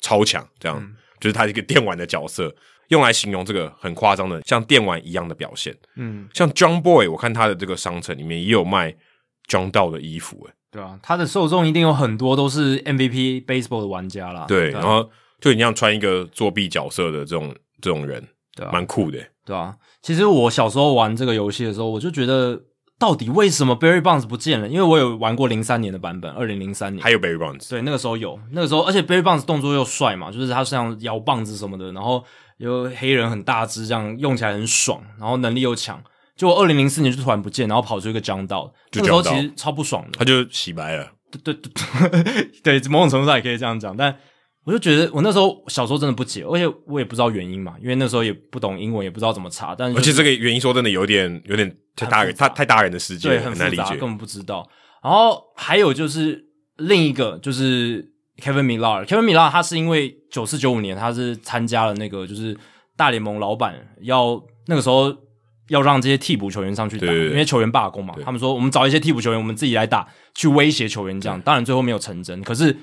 [0.00, 0.78] 超强，这样。
[0.80, 2.52] 嗯就是他一个电玩的角色，
[2.88, 5.72] 用来形容这个很夸张的像电玩一样的表现。
[5.94, 8.92] 嗯，像 John Boy，我看他的这个商城里面也有卖
[9.48, 14.46] John Dow 的衣服，诶，对啊，他的受众一定有很多都是 MVP Baseball 的玩家啦。
[14.48, 15.08] 对，然后
[15.40, 19.74] 就你像穿一个作弊角色的这种这种人，对啊，蛮酷的，对啊。
[20.00, 22.62] 其实我小时候玩这个游戏的时候，我就觉得。
[22.98, 24.68] 到底为什么 Barry Bonds 不见了？
[24.68, 32.22] 因为我有玩过零三年的版本，二零零三年还有 Barry Bonds，对，那个时候有，那个时候，而且 Barry Bonds 动作又帅嘛，就是他像摇棒子什么的，然后
[32.58, 36.00] 有黑人很大只，这样用起来很爽，然后能力又强。
[36.36, 41.10] 结果二零零四年就突然不见，然后跑出一个 John Dow，那个时候其实超不爽的，他就洗白了。
[41.42, 41.72] 对对
[42.62, 44.16] 对， 对，某种程度上也可以这样讲，但。
[44.64, 49.74] 我就觉得我那时候小时候真的不解，而且我也不知道原因嘛，因为那时候也不懂英文，也不知道怎么查。
[49.74, 54.64] 但是、就是、而且这个原因说真的有点有点太大人，太太大人的世界，对，很难理解，根本不知道。
[55.02, 56.44] 然后还有就是
[56.76, 58.08] 另一个就是
[58.40, 62.56] Kevin Millar，Kevin Millar 他是因为九四九五年他是参加了那个就是
[62.96, 65.12] 大联盟老板要那个时候
[65.70, 71.40] 要让这些替补球员上去打，因为球员罢工嘛，他们说我们找一些替补球员，我们自己来打，去威胁球员这样。
[71.40, 72.76] 当然最后没有成真，可是。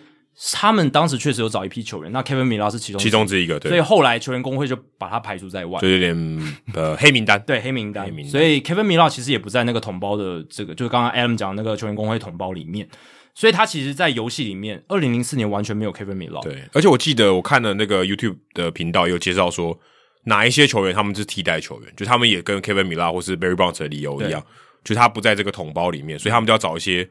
[0.53, 8.31] 他们当时确实有找一批球员，那 Kevin Millar 是其中其中之一个，对，所以后来球员工会就把他排除在外，就有点呃黑名单，对黑名单，黑名单。
[8.31, 12.87] 所以 Kevin Millar 其实也不在那个同胞的这个，就是刚刚 Adam 讲的那个球员工会同胞里面，
[13.35, 16.41] 所以他其实，在游戏里面，二零零四年完全没有 Kevin Millar。
[16.41, 19.77] 对，而且我记得我看了那个 YouTube 的频道有介绍说，
[20.23, 24.41] 哪一些球员他们是替代球员，就他们也跟 Kevin Millar 或是 Barry Bonds 的理由一样，
[24.85, 27.09] 就是他不在这个同胞里面，所以他们就要找一些。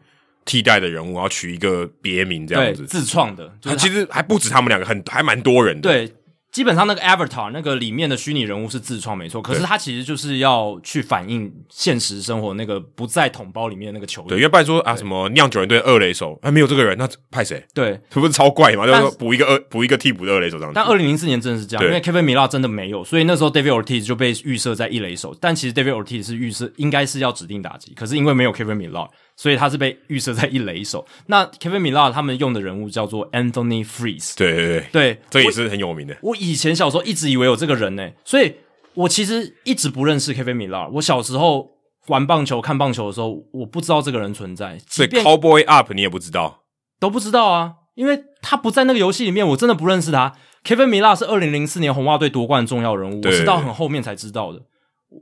[0.48, 3.52] 替代的人物，然后取一个别名这样子，自创的。
[3.60, 5.82] 就是、其实还不止他们两个，很还蛮多人的。
[5.82, 6.10] 对，
[6.50, 14.28] 基本上那个 Avatar 那个里面的虚拟人物是自创没错，可是他其实就是要去反映现实生活那个不在统包里面的那个球员。
[14.28, 17.62] 对，因为不然说啊什么酿酒人队二垒手，还没有这个人，那派谁？
[17.74, 18.86] 对，这不是超怪嘛？
[18.86, 20.74] 就是补一个二补一个替补的二垒手这样子。
[20.74, 25.36] 但二零零四年真的是这样，因为 Kevin Millar 真的没有，所以那时候 David Ortiz 就被预设在一垒手。
[25.38, 29.08] 但其实 David Ortiz 是预设应该是要指定打击，可是因为没有 Kevin Millar。
[29.38, 31.06] 所以他是被预设在一垒手。
[31.26, 34.34] 那 Kevin Millar 他们用的人物叫做 Anthony Freeze。
[34.36, 36.16] 对对对，对，这也是很有名的。
[36.22, 38.56] 我以前小时候一直以为有这个人呢，所以
[38.94, 40.90] 我其实一直不认识 Kevin Millar。
[40.94, 41.70] 我小时候
[42.08, 44.76] 玩棒球、看棒球的时候，我不知道这个人存在。
[44.88, 46.64] 所以 Cowboy Up 你也不知道，
[46.98, 50.34] 都不知道啊，因为他不在那个游戏里面，我真的不认识他。
[50.64, 54.62] Kevin Millar 是二零零四年红袜队夺冠的重要人物，我是到很后面才知道的。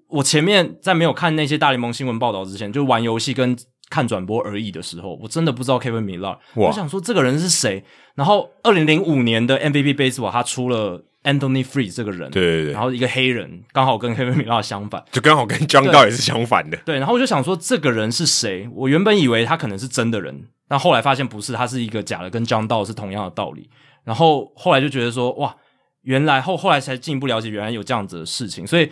[0.09, 3.55] 我前面在没有看那些大联盟新闻报道之前，就玩游戏跟。
[3.89, 6.39] 看转播而已的时候，我真的不知道 Kevin Millar。
[6.55, 7.85] 我想说这个人是谁？
[8.15, 16.77] 然后二零零五年的 MVP Baseball 他出了 Anthony Freeze 这个人，对对对，然后一个黑人，刚好跟 Kevin Millar 相反，就刚好跟 John 也是相反的。
[16.85, 18.69] 对，然后我就想说这个人是谁？
[18.73, 23.69] 我原本以为他可能是真的人，但后来发现不是，他是一个假的，跟 John 是同样的道理。
[24.05, 25.55] 然后后来就觉得说，哇，
[26.03, 28.91] 原来后后来才进一步了解，原来有这样子的事情，所以。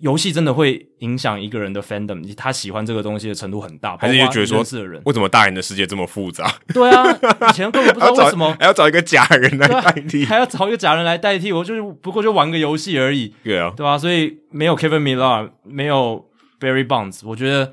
[0.00, 3.96] 游戏真的会影响一个人的 fandom，他喜欢这个东西的程度很大。
[3.96, 4.58] 还是就觉得说，
[5.04, 6.52] 为什么大人的世界这么复杂？
[6.72, 7.04] 对啊，
[7.50, 13.34] 以前根本不知道为什么还要找一个假人来代替，还要找一个假人来代替我，就是不过就玩个游戏而已。
[13.42, 13.98] 对啊，对吧？
[13.98, 16.24] 所以没有 Kevin Millar，没有
[16.60, 17.72] Barry Bonds，我觉得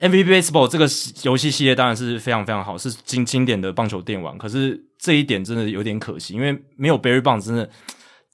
[0.00, 0.86] MVP Baseball 这个
[1.22, 4.36] 游戏系列当然是非常非常好，是经经典的棒球电玩。
[4.36, 7.68] 可是这一点真的有点可惜，因为没有 Barry Bonds，真的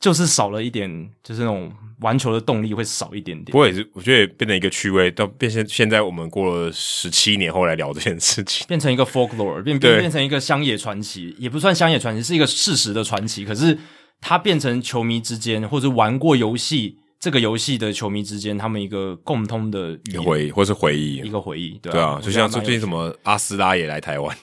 [0.01, 1.73] 就是少了一点，就是那种。
[2.01, 5.11] 玩球的动力会少一点点，不过也是，我觉得也变成一个趣味。
[5.11, 13.47] 到变现现在，我们过了十七年后来聊这件事情，变成一个 folklore，变变变成一个乡野传奇，也不算乡野传奇，是一个事实的传奇。
[13.47, 13.79] 可是
[14.21, 21.79] 它变成球迷之间，或者玩过游戏这个游戏的球迷之间，他们一个共通的回忆，或是回忆，一个回忆。
[21.81, 24.37] 对啊，对啊，就像最近什么阿斯拉也来台湾，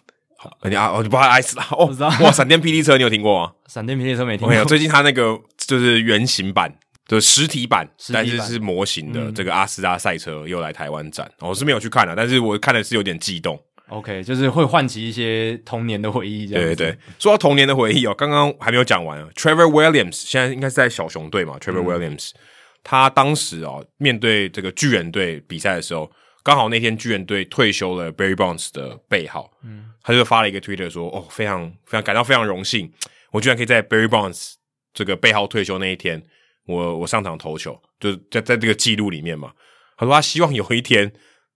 [0.64, 1.86] 你啊，我不知道阿斯拉哦，
[2.22, 3.52] 哇，闪电霹雳车你有听过吗？
[3.68, 6.74] 闪电霹雳车没听过，最近他那个就是原型版。
[7.06, 13.62] 的实体版，但是是模型的这个阿斯拉赛车又来台湾展，我是没有去看了，但是我看的是有点激动。
[13.90, 16.64] OK，就是会唤起一些童年的回忆，这样。
[16.64, 19.28] 对对对，说到童年的回忆哦，刚刚还没有讲完啊。
[19.36, 22.40] Trevor Williams 现在应该是在小熊队嘛？Trevor Williams，嗯，
[22.86, 26.10] 他当时哦面对这个巨人队比赛的时候，
[26.44, 32.92] 刚好那天巨人队退休了 Barry Bonds 的背号，嗯，他就发了一个 Twitter 说：“哦，非常非常感到非常荣幸，
[33.32, 34.54] 我居然可以在 Barry Bonds
[34.94, 36.22] 这个背号退休那一天，
[36.66, 39.54] 我我上场投球，就是在在这个记录里面嘛。”
[39.98, 41.12] 他说他希望有一天。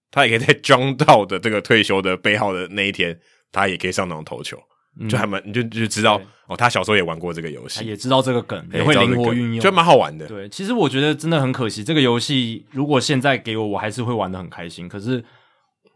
[0.10, 3.20] 他也可以在 John Dow 的这个退休的背号的那一天，
[3.52, 4.58] 他也可以上场投球，
[5.00, 10.28] 嗯、就还蛮你就就知道哦，他小时候也玩过这个游戏，也知道这个梗，也会灵活运用，就蛮好玩的。
[10.28, 14.88] 对，其实我觉得真的很可惜，这个游戏如果现在给我，我还是会玩的很开心。
[14.88, 15.24] 可是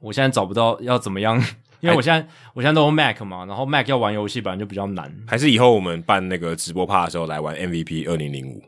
[0.01, 1.37] 我现在找不到要怎么样，
[1.79, 5.11] 因为我现在我现在都用 Mac 嘛，然后 Mac 要玩游戏本来就比较难。
[5.27, 8.61] 还是以后我们办那个直播趴的时候来玩 MVP 二零零五。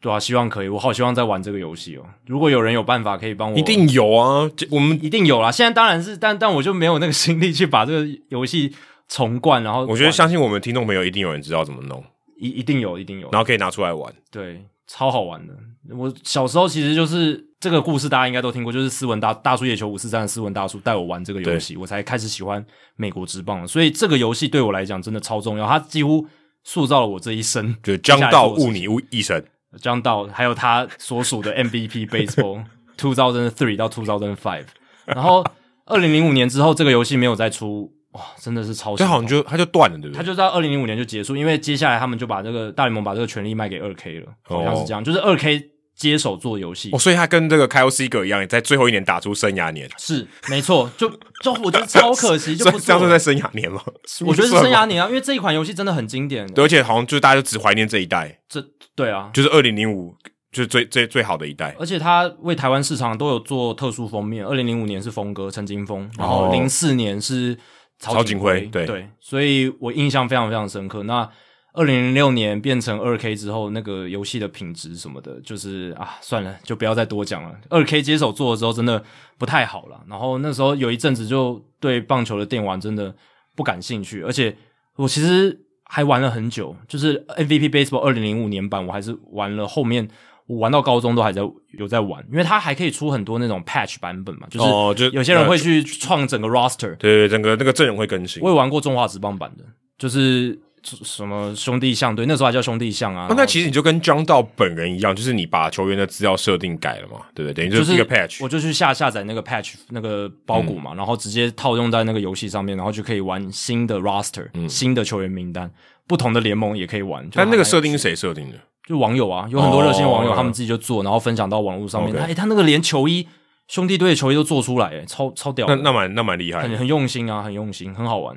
[0.00, 2.04] 对啊，希望可以，我好希望在玩这个游戏哦。
[2.26, 5.50] 如果有人有办法可以帮我，一定有啊，我们一定有啦。
[5.50, 8.70] 现在当然是，但但我就没有那个心力去把这个游戏
[9.14, 9.62] 重灌。
[9.62, 12.02] 然后我觉得相信我们听众朋友一定有人知道怎么弄，
[12.36, 14.12] 一一定有，一定有，然后可以拿出来玩。
[14.30, 15.54] 对，超好玩的。
[15.96, 22.64] 我小时候其实就是这个故事，大家应该都听过，就是斯文大大叔野球五四三的斯文大叔带我玩这个游戏，我才开始喜欢
[22.96, 23.68] 美国职棒。
[23.68, 26.26] 所以这个游戏对我来讲真的超重要，它几乎
[26.62, 29.44] 塑造了我这一生，就将到误你一生。
[29.80, 32.64] 将到还有他所属的 MVP Baseball
[32.96, 34.66] two thousand three 到 two thousand five，
[35.04, 35.44] 然后
[35.84, 40.16] 二零零五年之后这个游戏没有再出，哇，真的是超，就好像就他就断了，对不对？
[40.16, 51.08] 他就在二零零五年就结束，因为接下来他们就把这个大联盟把这个权利卖给二 K 了，好像是这样，哦、就是二 K 接手做游戏，哦，所以他跟这个 Kyle Seager 一样，在最后一年打出生涯年，是没错，就
[51.42, 53.80] 就我觉得超可惜， 就不这样是在生涯年吗？
[54.26, 58.64] 我觉得是生涯年啊， 因为这一款游戏真的很经典，对，而且好像就是大家就只怀念这一代，这。
[58.96, 60.14] 对啊，就是二零零五，
[60.52, 61.74] 就是最最最好的一代。
[61.80, 64.46] 而且他为台湾市场都有做特殊封面。
[64.46, 67.58] 二零零五年是峰哥陈金峰，然后零四年是
[67.98, 71.02] 曹景辉，对对，所以我印象非常非常深刻。
[71.04, 71.28] 那
[71.72, 77.54] 二零零六年变成二 K 之后，那个游戏的品质什么的，就是啊，算了，就不要再多讲了。
[77.70, 79.02] 二 K 接手做的时候，真的
[79.38, 80.00] 不太好了。
[80.08, 83.14] 然后那时候有一阵子就对棒球的电玩真的
[83.54, 84.56] 不感兴趣，而且
[84.96, 85.60] 我其实。
[85.86, 90.08] 还玩了很久，就是 MVP Baseball 二零零五年版，我还是玩了后面，
[90.46, 91.40] 我玩到高中都还在
[91.72, 98.42] 有在玩，因为它还可以出很多那种 patch 版本嘛，就是哦，就有些人会去创整个 roster，对对，整个那个阵容会更新。
[98.42, 99.64] 我也玩过中华职棒版的，
[99.96, 103.26] 就是什么兄弟象队，那时候还叫兄弟象啊。
[103.30, 107.54] 那其实你就跟 John Dow 本人一样，就是你把球员的资料设定改了嘛，对不对？
[107.54, 115.70] 等于就是一个 patch，我就去下下载那个 patch 那个包裹嘛，嗯、然后直接套用在那个游戏上面，然后就可以玩新的 roster，、嗯、新的球员名单。
[116.06, 118.58] 不同的联盟也可以玩，但那个设定是谁设定的？
[118.86, 122.14] 就网友啊，有很多热心网友，他们自己就做，然后分享到网络上面。
[122.16, 123.26] 哎，他那个连球衣，
[123.68, 125.66] 兄弟队的球衣都做出来，哎，超超屌！
[125.66, 128.36] 那那蛮那蛮厉害，很很用心啊，很用心，很好玩。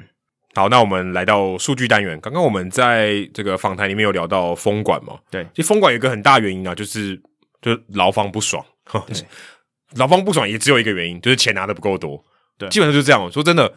[0.56, 2.20] 好，那我们来到数据单元。
[2.20, 5.20] 刚刚我们在这个访谈里面有聊到封管嘛？
[5.30, 7.22] 对，其实封管有一个很大原因啊，就是
[7.62, 8.66] 就是劳方不爽。
[9.96, 12.24] 劳方不爽也只有一个原因，就是钱拿的不够多。
[12.58, 13.32] 对，基本上就是这样。
[13.32, 13.74] 说真的，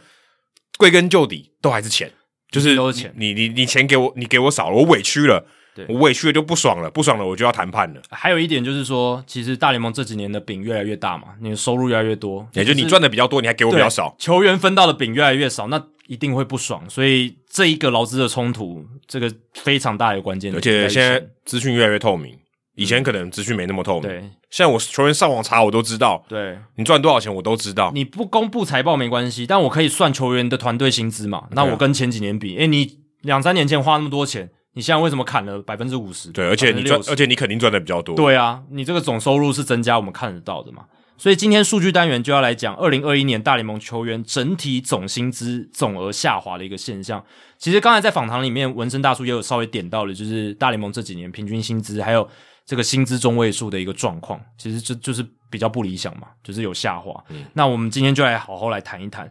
[0.79, 2.11] 归根究底都还是钱。
[2.51, 8.01] 就是钱你你你钱给我，你给我少了，我委屈了，对我委屈了就不爽了，不爽了我就要谈判了。
[8.11, 16.83] 还有一点就是说，其实大联盟这几年的饼越来越大嘛，你的收入越来越多，也就是你赚的比较多，你还给我比较少，球员分到的饼越来越少，那一定会不爽。
[16.89, 20.55] 所以这一个劳资的冲突，这个非常大的关键。
[20.55, 22.37] 而且现在资讯越来越透明。
[22.77, 27.91] 以前可能资讯没那么透明，对，现在我球员上网查我都知道，对，你赚多少钱我都知道。
[27.93, 31.49] 你不公布财报没关系，但我可以算球员的团队薪资嘛？
[31.51, 36.31] 那我跟前几年比，诶、欸，你两三年前花那么多钱，你现在为什么砍了百分之五十？
[36.31, 38.15] 对，而且你赚，而且你肯定赚的比较多。
[38.15, 40.85] 对啊，你这个总收入是增加，我们看得到的嘛。
[41.17, 47.23] 所以今天数据单元就要来讲二零二一年大联盟球员整体总薪资总额下滑的一个现象。
[47.59, 52.29] 其实刚才在访谈里面，文生大叔也有稍微点到了，就是大联盟这几年平均薪资还有。
[52.67, 57.13] 这个薪资中位数的一个状况，其实就就是比较不理想嘛，就是有下滑。
[57.31, 59.29] 嗯、那我们今天就来好好来谈一谈。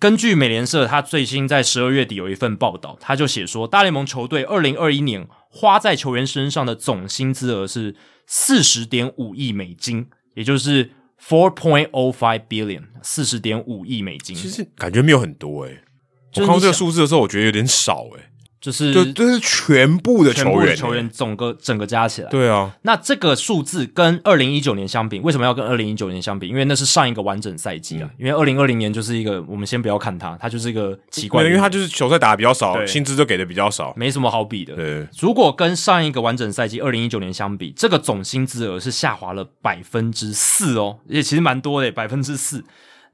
[0.00, 7.96] 根据美联社，他最新在十二月底有一份报道，他就写说，大联盟球队二零二一年花在球员身上的总薪资额是
[8.26, 14.36] 四十点五亿美金，也就是 four point oh five billion，四十点五亿美金。
[14.36, 18.30] 其实感觉没有很多诶、欸，我看到这个数字的时候，我觉得有点少诶、欸。
[18.60, 22.74] 就是就就是全部的球员，球员总个整个加起来，对啊。
[22.82, 26.48] 那这个数字跟二零一九年相比，为什么要跟二零一九年相比？
[26.48, 28.10] 因为那是上一个完整赛季啊。
[28.10, 34.74] 嗯、因为二零二零年就是一个，我们先不要看它，它就是一个奇怪的，因为它就是球赛打的比较少，薪资就给的比较少，没什么好比的。
[34.74, 42.64] 对，如果跟上一个完整赛季二零一九年相比，这个总薪资额是下滑了百分之四哦，也其实蛮多的，百分之四。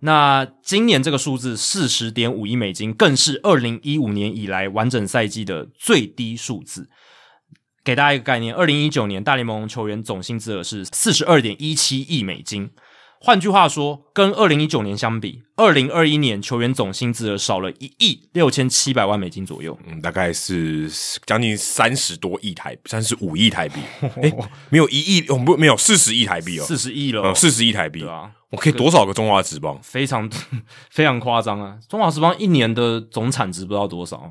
[0.04, 6.90] 那今年这个数字四十点五亿美金，更是二零一五年以来完整赛季的最低数字。
[7.82, 12.70] 给大家一个概念，二零一九年大联盟球员总薪资额是四十二点一七亿美金。
[13.18, 20.90] 换句话说，跟二零一九年相比，二零二一年球员总薪资额少了一亿六千七百万美金左右，嗯，大概是
[21.24, 23.80] 将近三十多亿台，三十五亿台币。
[24.22, 24.30] 哎，
[24.68, 29.78] 没有一亿，我们不没有四十亿台币哦，四十亿了，四十亿台币，对啊，我可以多少个中华职棒？
[29.82, 30.30] 非常
[30.90, 31.76] 非常夸张啊！
[31.88, 34.30] 中华职棒一年的总产值不知道多少，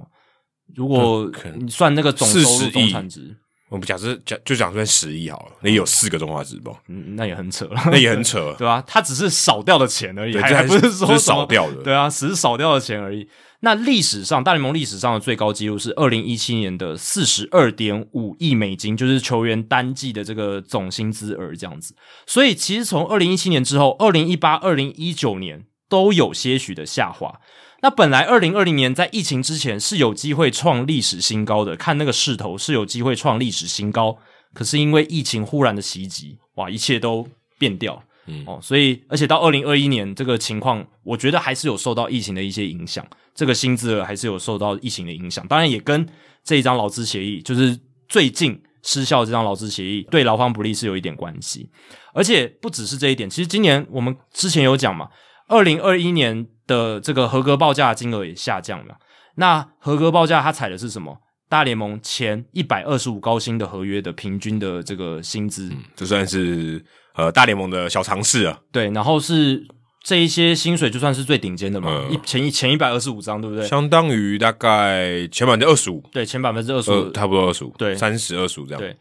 [0.73, 3.37] 如果你算那个总收入总产值。
[3.73, 13.27] 我们假设讲就讲算十亿好了，那也有四个中华职棒，嗯，那也很扯了，那也很扯， 对啊，他只是少掉的钱而已，还，还，不是说少掉的， 对啊，只是少掉的钱而已。
[13.61, 21.95] 那历史上大联盟历史上的最高纪录是二零一七年的四十二点五亿美金，就是球员单季的这个总薪资额这样子。
[22.27, 27.39] 所以其实从二零一七年之后，二零一八、二零一九年都有些许的下滑。
[27.83, 34.17] 那本来二零二零年在疫情之前是有机会创历史新高的，看那个势头是有机会创历史新高。
[34.53, 37.27] 可是因为疫情忽然的袭击，哇，一切都
[37.59, 38.41] 变掉，嗯。
[38.47, 43.05] 哦，所以而且到二零二一年这个情况，我觉得还是有受到疫情的一些影响，
[43.35, 46.07] 这个薪资额还是有受到疫情的影响，当然也跟
[46.41, 51.69] 这一张劳资协议，就是最近失效这张劳资协议对劳方不利是有一点关系，
[52.13, 55.09] 而且不只是这一点，其实今年我们之前有讲嘛，
[55.49, 58.97] 二零二一年的这个合格报价金额也下降了，
[59.35, 61.17] 那合格报价它采的是什么？
[61.49, 66.83] 大联盟前一百二十五高薪的合约的平均的这个薪资，嗯，这算是
[67.15, 68.59] 呃大联盟的小尝试啊。
[68.71, 69.63] 对，然后是
[70.01, 73.67] 这一些薪水就算是最顶尖的嘛，一、嗯、前一前一百二十五张，对不对？
[73.67, 78.79] 相当于大概前百分之二十五，对，前百分之二十五，差不多二十五，对，三十二十五这样。
[78.81, 78.97] 对，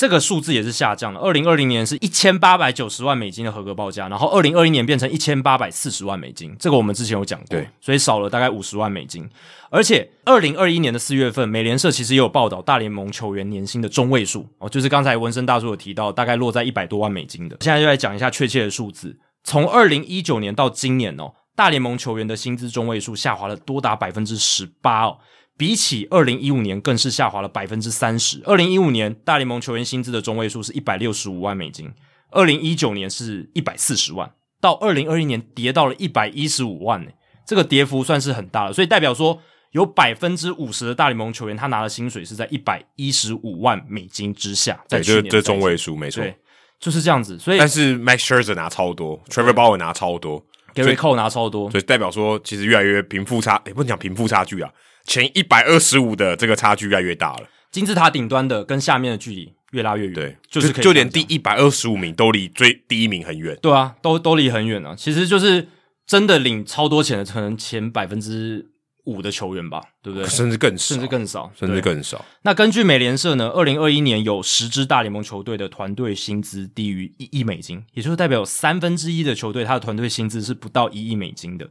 [0.00, 1.20] 这个数字也是下降了。
[1.20, 9.28] 二零二零年是一千八百九十万美金的合格报价，然后二零二一年变成一千八百四十万美金，这个我们之前有讲过，对，所以少了大概五十万美金。
[9.68, 17.58] 而且，二零二一年的四月份，美联社其实也有报道大联盟球员年薪的中位数哦，就是刚才文森大叔有提到，大概落在一百多万美金的。
[17.60, 19.18] 现在就来讲一下确切的数字。
[19.44, 25.18] 从二零一九年到今年哦，大联盟球员的薪资中位数下滑了多达百分之十八哦，
[25.60, 28.40] 比起二零一五年更是下滑了百分之三十。
[28.46, 31.92] 二零一五年大联盟球员薪资的中位数是一百六十五万美金，
[32.30, 37.10] 二零一九年是一百四十万，到二零二一年跌到了一百一十五万呢，
[37.46, 39.42] 这个跌幅算是很大了，所以代表说。
[39.72, 44.82] 有百分之五十的大联盟球员，他拿的薪水是在一百一十五万美金之下。
[44.88, 46.34] 在去年对，这这中位数没错，对，
[46.80, 47.38] 就是这样子。
[47.38, 54.68] 所以，但是 Max Scherzer 拿超多，Trevor Bauer 拿超多，Gerrit Cole 拿超多，所以代表说，其实越来越贫富差，也不能讲贫富差距啊，
[55.04, 57.48] 前一百二十五的这个差距越来越大了。
[57.70, 63.56] 金字塔顶端的跟下面的距离越拉越远，对，就是就，就连第一百二十五名都离最第一名很远。
[63.62, 64.94] 对啊，都都离很远啊。
[64.96, 65.68] 其实就是
[66.06, 68.68] 真的领超多钱的，可能前百分之。
[69.06, 70.28] 五的球员吧，对不对？
[70.28, 72.22] 甚至更少，甚至更少，甚至更少。
[72.42, 81.68] 那根据美联社呢，二零二一年有十支大联盟球队的团队薪资低于一亿美金，也就是代表有三分之一的球队，他的团队薪资是不到一亿美金的。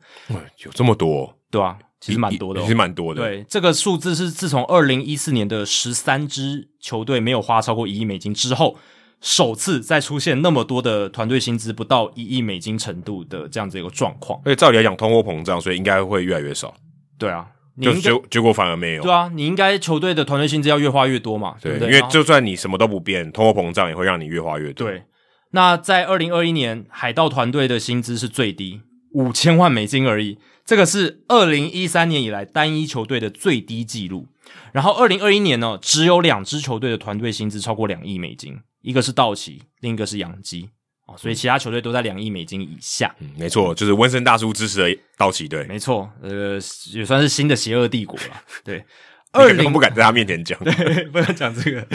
[0.66, 3.22] 有这么多，对啊，其实蛮多的，其实蛮多的。
[3.22, 8.78] 对，这个数字是自从二零一四年的十三支球队没有花超过一亿美金之后，
[9.20, 14.40] 首次再出现那么多的团队薪资不到一亿美金程度的这样子一个状况。
[14.46, 16.74] 而且照理来讲，通货膨胀，所以应该会越来越少。
[17.18, 17.46] 对啊，
[17.82, 19.04] 就结结果反而没有。
[19.04, 21.94] 对啊，你应该球队的团队薪资要越花越多嘛，对，对不对？
[21.94, 24.88] 因为就算你什么都不变，通货膨胀也会让你越花越多。
[24.88, 25.04] 对，
[25.52, 28.80] 那在二零二一年，海盗团队的薪资是最低
[29.14, 30.38] 五千万美金而已，
[30.70, 34.28] 这个是二零一三年以来单一球队的最低纪录。
[34.72, 40.70] 然后二零二一年呢，只有两支球队的团队薪资超过两亿美金，一个是道奇，另一个是洋基。
[41.08, 43.16] 哦所以其他球队都在两亿美金以下。
[43.18, 45.66] 嗯，没错，就是温森大叔支持的道奇队。
[45.66, 46.60] 没错，呃，
[46.94, 48.44] 也算是新的邪恶帝国了。
[48.64, 48.86] 对，
[49.32, 51.88] 二零不敢在他面前讲， 对，不能讲这个。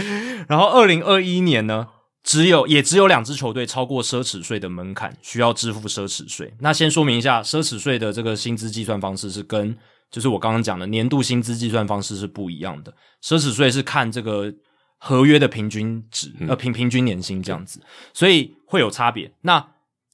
[0.48, 1.86] 然后二零二一年呢，
[2.24, 6.52] 只有也只有两支球队超过奢侈税的门槛，需要支付奢侈税。
[6.58, 9.76] 那先说明一下，奢侈税的这个薪资计算方式是跟
[10.10, 12.92] 就是我刚刚讲的年度薪资计算方式是不一样的。
[13.22, 14.52] 奢侈税是看这个。
[14.96, 19.30] 合约的平均值，呃，平平均年薪这样子，嗯，所以会有差别。
[19.42, 19.62] 那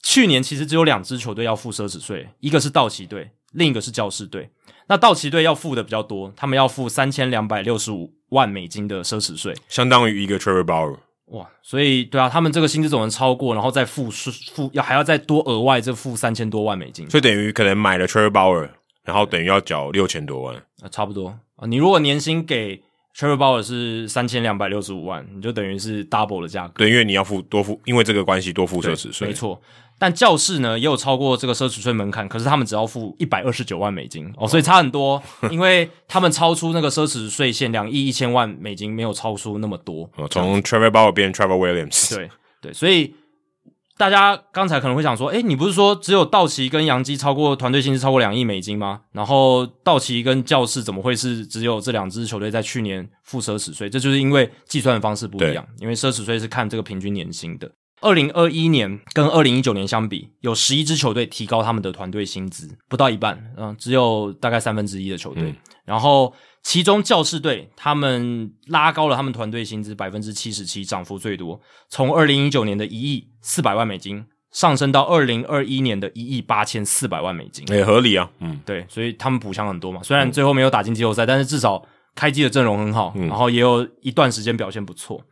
[0.02, 4.50] 去年其实只有两支球队要付奢侈税，一个是道奇队，另一个是教士队。
[4.88, 10.96] 那道奇队要付的比较多，他们要付三千两百六十五万美金的奢侈税，相当于一个 Trevor Bauer。
[11.30, 18.68] 哇，所以对啊，他们这个薪资总能超过，然后再付付要还要再多额外这付三千多万美金，所以等于可能买了 Trevor Bauer，
[19.04, 21.66] 然后等于要缴六千多万，啊，差不多啊。
[21.66, 22.82] 你如果年薪给
[23.16, 26.74] Trevor Bauer 是三千两百六十五万，你就等于是 double 的价格。
[26.78, 29.60] 对，因为你要付多付，因为这个关系多付奢侈税，没错。
[30.00, 40.10] 但教室呢也有超过这个奢侈税门槛，可是他们只要付一百二十九万美金哦，所以差很多，因为他们超出那个奢侈税限两亿一千万美金，没有超出那么多。
[40.16, 42.30] 哦，从 Trevor Bauer 变 Trevor Williams，对
[42.62, 43.14] 对，所以
[43.98, 49.02] 大家刚才可能会想说，诶，你不是说只有道奇跟洋基超过团队薪资超过两亿美金吗？
[49.12, 53.90] 然后道奇跟教士怎么会是只有这两支球队在去年付奢侈税？
[53.90, 57.70] 这就是因为计算的方式不一样，因为奢侈税是看这个平均年薪的。
[58.00, 65.42] 二零二一年跟二零一九年相比，有十一支球队提高他们的团队薪资，不到一半，嗯，只有大概三分之一的球队。
[65.44, 81.82] 嗯、然后，其中教士队他们拉高了他们团队薪资百分之七十七，涨幅最多，从二零一九年的一亿四百万美金上升到二零二一年的一亿八千四百万美金，也合理啊，嗯，对，所以他们补强很多嘛，虽然最后没有打进季后赛，但是至少
[82.14, 85.22] 开机的阵容很好，然后也有一段时间表现不错。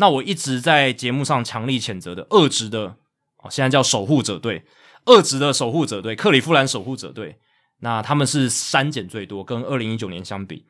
[0.00, 2.96] 那我一直在节目上强力谴责的二职的
[3.42, 4.64] 哦，现在叫守护者队，
[5.04, 7.36] 二职的守护者队，克里夫兰守护者队。
[7.82, 10.64] 那他们是删减最多，跟二零一九年相比，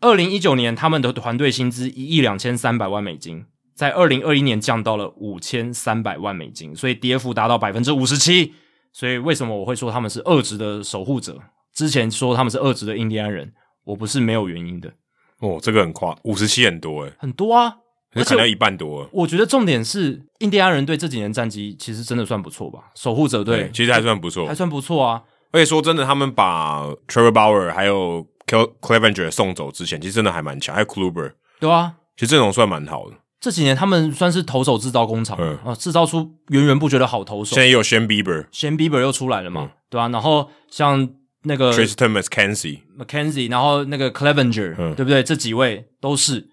[0.00, 8.52] 二零一九年他们的团队薪资一亿两千三百万美金，在二零二一年降到了五千三百万美金，所以跌幅达到百分之五十七。
[8.92, 11.38] 所以为什么我会说他们是二职的守护者？
[11.72, 13.52] 之前说他们是二职的印第安人，
[13.84, 14.92] 我不是没有原因的。
[15.38, 17.76] 哦，这个很夸，五十七很多诶，很多啊。
[18.14, 22.80] 而且一半多，我觉得重点是印第安人队这几年战绩其实真的算不错吧？
[22.94, 25.22] 守护者队其实还算不错，还算不错啊。
[25.50, 30.74] 而且说真的，他们把 Trevor Bauer 还有 Clevenger 送走之前，其实真的还蛮强。
[30.74, 33.16] 还有 Kluber，对啊，其实阵容算蛮好的。
[33.40, 37.54] 这几年他们算是投手制造工厂嗯啊，制造出源源不绝的好投手。
[37.54, 39.70] 现在也有 Shane Bieber，Shane Bieber 又出来了嘛？
[39.88, 41.08] 对啊，然后像
[41.44, 45.22] 那个 Tristan McKenzie，McKenzie，然后那个 Clevenger，对不对？
[45.22, 46.51] 这几位都是。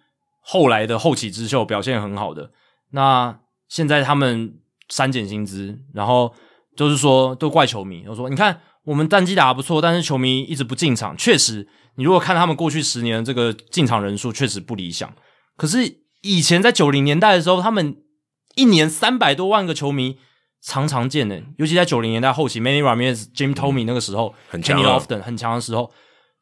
[0.52, 2.50] 后来的后起之秀表现很好的，
[2.94, 4.56] 那现在他们
[4.88, 6.34] 删减薪资，然后
[6.76, 11.16] 就是说都怪球迷，就说你看我们战绩打得不错，但是球迷一直不进场。
[11.16, 15.14] 确实，你如果看他们过去十年的这个进场人数，确实不理想。
[15.56, 17.98] 可是以前在九零年代的时候，他们
[18.56, 20.18] 一年三百多万个球迷
[20.64, 25.92] 常常见的，尤其在九零年代后期，Manny Ramirez、Jim Thome 那个时候，很强 Kenny Lofton 很强的时候。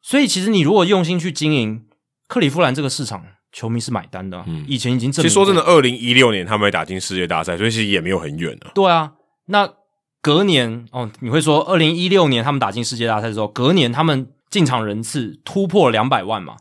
[0.00, 1.84] 所以其实你如果用心去经营
[2.26, 3.22] 克利夫兰这个市场。
[3.52, 5.28] 球迷是买单的、啊，嗯，以前已经证明。
[5.28, 8.70] 其实说真的，二零一六年他们会打进世界大赛，所以其实也没有很远了。
[8.74, 9.14] 对啊，
[9.46, 9.72] 那
[10.20, 16.56] 隔年哦，你会说二零一六年他们打进世界大赛之后，隔年他们进场人次突破两百万嘛，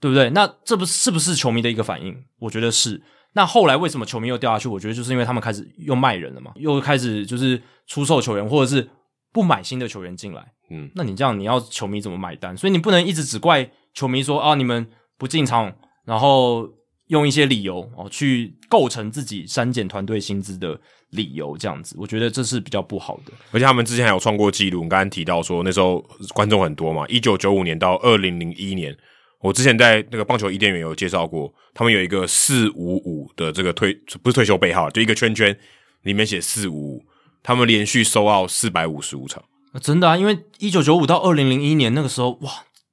[0.00, 0.30] 对不对？
[0.30, 2.16] 那这不是不是球迷的一个反应？
[2.38, 3.02] 我觉得是。
[3.34, 4.68] 那后来为什么球迷又掉下去？
[4.68, 8.88] 我觉得就是因为他们开始又卖人了嘛，又开始就是出售球员，或者是
[9.32, 10.52] 不买新的球员进来。
[10.70, 12.56] 嗯，那你这样你要球迷怎么买单？
[12.56, 14.88] 所以你不能一直只怪球迷说啊，你们
[15.18, 15.74] 不进场。
[16.04, 16.68] 然后
[17.08, 23.32] 用一些理由哦，去构成自己删减团队薪资的理由，这样子，我觉得这是比较不好的。
[23.50, 26.00] 而且他们之前还有创过记录，我刚刚提到说那时候
[26.34, 28.96] 观众很多嘛，一九九五年到二零零一年，
[29.40, 35.54] 我之前在那个棒球伊甸园有介绍过，他们有一个四五五的这个退不是退休背号，就一个圈圈
[36.02, 37.04] 里面写四五五，
[37.42, 39.44] 他们连续收到四百五十五场，
[39.82, 42.50] 真的啊，因为一九九五到二零零一年那个时候哇，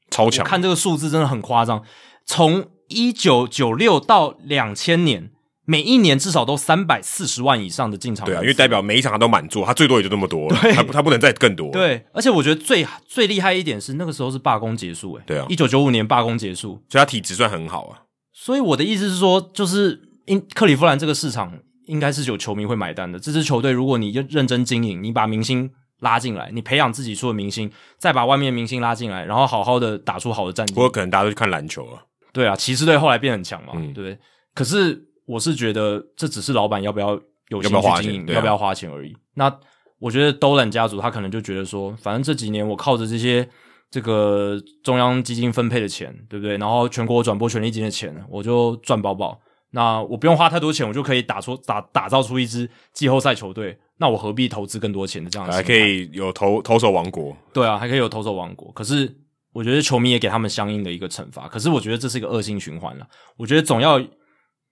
[0.10, 1.82] 超强，看这个数字真的很夸张，
[2.26, 5.32] 从一九九六到两千年，
[5.66, 8.26] 每一年至少都三百四十万以上的进场。
[8.26, 11.72] 对啊，因为代表每一场他都满座，他最多也就那么多，他他不能再更多。
[11.72, 18.02] 对，而且我觉得最最厉害一点是那个时候是罢工结束，诶对啊，一九九五年罢工结束，所以他体质算很好啊。
[18.34, 23.20] 所以我的意思是说，就是因克利夫兰这个市场应该是有球迷会买单的。
[23.20, 25.70] 这支球队如果你就认真经营，你把明星
[26.00, 30.74] 拉进来，你培养自己出的明星，再把外面的明星拉进来，然后好好的打出好的战绩。
[30.74, 32.06] 不过可能大家都去看篮球了。
[32.32, 34.18] 对啊，骑士队后来变很强嘛，嗯、对不对？
[34.54, 39.14] 可是我是觉得这只是老板要不要有心去经营，要不要花钱而已。
[39.14, 39.60] 啊、那
[40.00, 43.48] 我觉得 Dolan 家族他可能就觉得说，反正这几年我靠着这些
[43.90, 46.58] 这个中央基金分配的钱，对不对？
[46.58, 49.40] 然后全国转播权利金的钱，我就赚饱饱。
[49.72, 53.78] 那我不用花太多钱，我就可以打出打打造出一支季后赛球队。
[53.98, 55.56] 那我何必投资更多钱的这样子？
[55.56, 58.72] 还可以有投投手王国，对啊，还可以有投手王国。
[58.74, 59.16] 可是。
[59.52, 63.08] 我觉得球迷也给他们相应的一个惩罚，可是我觉得这是一个恶性循环了。
[63.38, 64.00] 我觉得总要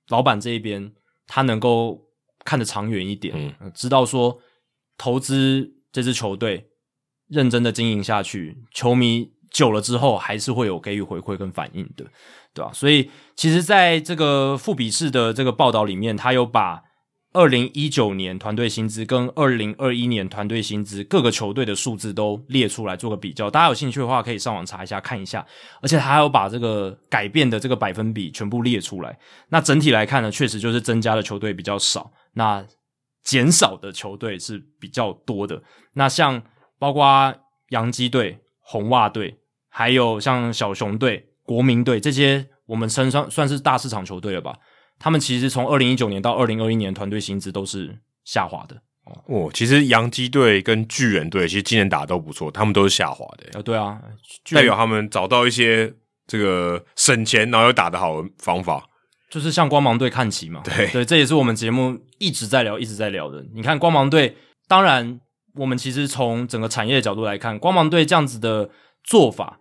[0.10, 0.92] 老板这一边
[1.26, 2.00] 他能够
[2.46, 4.40] 看得长远一点，嗯，知道说
[4.98, 6.70] 投资这支球队
[7.28, 12.06] 认真的经营下去，球迷久了之后还是会有给予回馈跟反应的，
[12.54, 12.72] 对吧？
[12.74, 16.84] 所以其实在这个富比士的这个报道里面，他有把
[17.38, 25.46] 二零一九年团队薪资跟二零二一年团队薪资各个球队的数字都列出来做个比较，大家有兴趣的话可以上网查一下看一下，
[25.80, 29.16] 而且他还有把这个改变的这个百分比全部列出来。
[29.50, 32.66] 那整体来看呢，确实就是增加的球队比较少，那
[33.24, 35.62] 减少的球队是比较多的。
[35.94, 36.42] 那像
[36.80, 37.32] 包括
[37.70, 39.38] 洋基队、红袜队，
[39.70, 44.56] 还有像小熊队、国民队这些，我们称算算是大市场球队了吧？
[45.00, 48.82] 他们其实从二零一九年到二零二一年团队薪资都是下滑的
[49.26, 49.50] 哦。
[49.54, 53.50] 其实洋基队跟巨人队其实今年打的都不错，他们都是下滑的。
[53.54, 54.02] 呃，对啊，
[54.52, 55.94] 代表他们找到一些
[56.26, 58.84] 这个省钱然后又打得好的方法，
[59.30, 60.62] 就是向光芒队看齐嘛。
[60.64, 63.46] 对对，这也是我们节目一直在聊、一直在聊的。
[63.54, 64.36] 你看光芒队，
[64.68, 65.20] 当然
[65.56, 68.70] 我们其实从整个产业的角度来看，光芒队这样子的
[69.04, 69.60] 做法。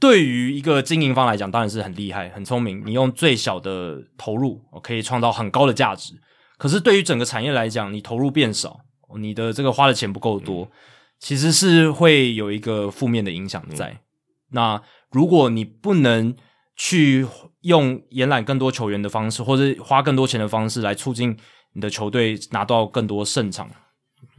[0.00, 2.82] 对于一个经营方来讲，当然是很厉害、很聪明。
[2.86, 6.14] 你用最小的投入，可以创造很高的价值。
[6.56, 8.80] 可是对于整个产业来讲，你投入变少，
[9.18, 10.70] 你的这个花的钱不够多，
[11.18, 13.88] 其实是会有一个负面的影响在。
[13.90, 13.98] 嗯、
[14.50, 16.34] 那如果你不能
[16.76, 17.26] 去
[17.62, 21.36] 用延揽更多球员的方式，或者花更多钱的方式来促进
[21.72, 23.68] 你的球队拿到更多胜场，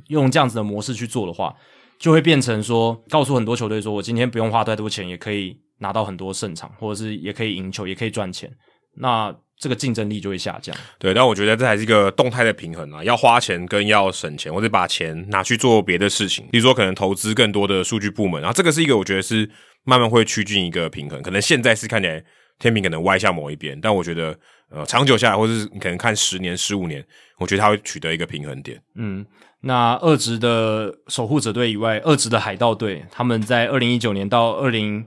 [0.07, 1.53] 用这样子的模式去做的话，
[1.99, 8.49] 就会变成说，告诉很多球队说，我今天不用花太多钱，也可以拿到很多胜场，或者是也可以赢球，也可以赚钱。
[8.95, 10.73] 那这个竞争力就会下降。
[10.97, 18.41] 对，但我觉得这还是一个动态的平衡啊，要花钱跟要省钱，或者把钱拿去做别的事情，比如说可能投资更多的数据部门。
[18.41, 19.49] 然后这个是一个我觉得是
[19.83, 21.21] 慢慢会趋近一个平衡。
[21.21, 22.23] 可能现在是看起来
[22.59, 24.38] 天平可能歪向某一边，但我觉得
[24.69, 27.03] 呃长久下来，或者是你可能看十年、十五年，
[27.39, 28.79] 我觉得它会取得一个平衡点。
[28.95, 29.25] 嗯。
[29.61, 35.05] 那二职的守护者队以外，二职的海盗队，他们在二零一九年到二零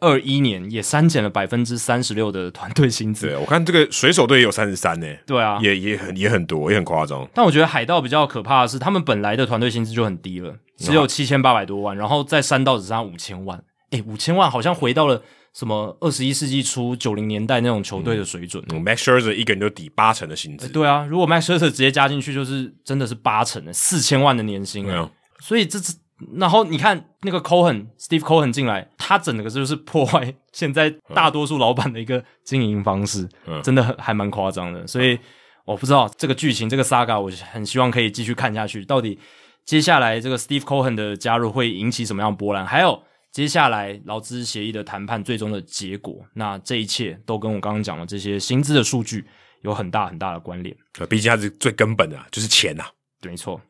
[0.00, 3.26] 二一年也删减了百分之三十六的团队薪资。
[3.26, 5.06] 对，我看这个水手队也有三十三呢。
[5.26, 7.28] 对啊，也也很也很多，也很夸张。
[7.34, 13.60] 但我觉得海盗比较可怕的是，他们本来的团队薪资就很低了，只有七千八百多万，然后再删到只剩下五千万。
[13.90, 15.20] 诶，五千万好像回到了。
[15.54, 20.68] 什么二十一世纪初九零年代那种球队的水准，嗯嗯、Max Scherzer 一个人就抵八成的薪资。
[20.68, 24.84] 对啊，如果 Max Scherzer 直接加进去，就是真的是八成的四千万的年薪。
[24.84, 25.10] 没有，
[25.40, 25.98] 所以这次
[26.36, 34.86] 然后你看那个 Cohen，Steve Cohen 进来，他整个就是破坏现在大多数老板的一个经营方式，嗯、真的很还蛮夸张的。
[34.86, 35.18] 所以
[35.64, 39.18] 我不知道这个剧情这个 Saga，我很希望可以继续看下去，到底
[39.64, 42.64] 接下来这个 Steve Cohen 的加入会引起什么样的波澜？
[42.64, 43.02] 还有。
[43.38, 49.24] 接下来劳资协议的谈判最终的结果，那这一切都跟我刚刚讲的这些薪资的数据
[49.62, 50.76] 有很大很大的关联。
[51.08, 52.84] 毕竟它是最根本的，就是钱呐。
[53.20, 53.60] 对，没错。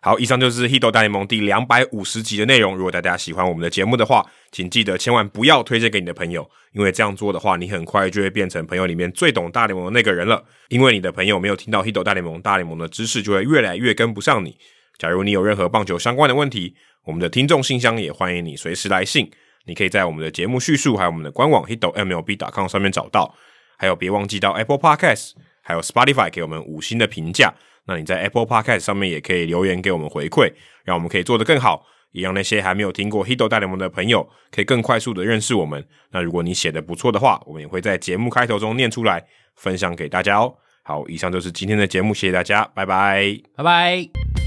[0.00, 2.76] 好，以上就是《Hito 大联盟》第两百五十集的内容。
[2.76, 10.44] 如果大家喜欢我们的节目的话，请记得千万不要推荐给你的朋友，因为这样做的话，你很快就会变成朋友里面最懂大联盟的那个人了。
[10.68, 14.56] 因为你的朋友没有听到《Hito 大联盟》，大联盟的知识就会越来越跟不上你。
[14.98, 16.76] 假如你有任何棒球相关的问题，
[17.06, 19.30] 我们的听众信箱也欢迎你随时来信，
[19.66, 23.32] 你可以在我们的节目叙述还有我们的官网 hitomlb.com 上面找到，
[23.78, 27.54] 还有别忘记到 Apple Podcast 还有 Spotify 给我们五星的评价。
[27.84, 30.52] 那你在 Apple Podcast 上面也可以留言给我们回馈，
[30.84, 35.86] 让我们可以做得更好，也让那些还没有听过 Hito 大联盟的朋友可以更快速的认识我们。
[36.10, 40.52] 那如果你写得不错的话，我们也会在节目开头中念出来，分享给大家哦。
[40.82, 44.45] 好，以上就是今天的节目，谢谢大家，拜拜，拜拜。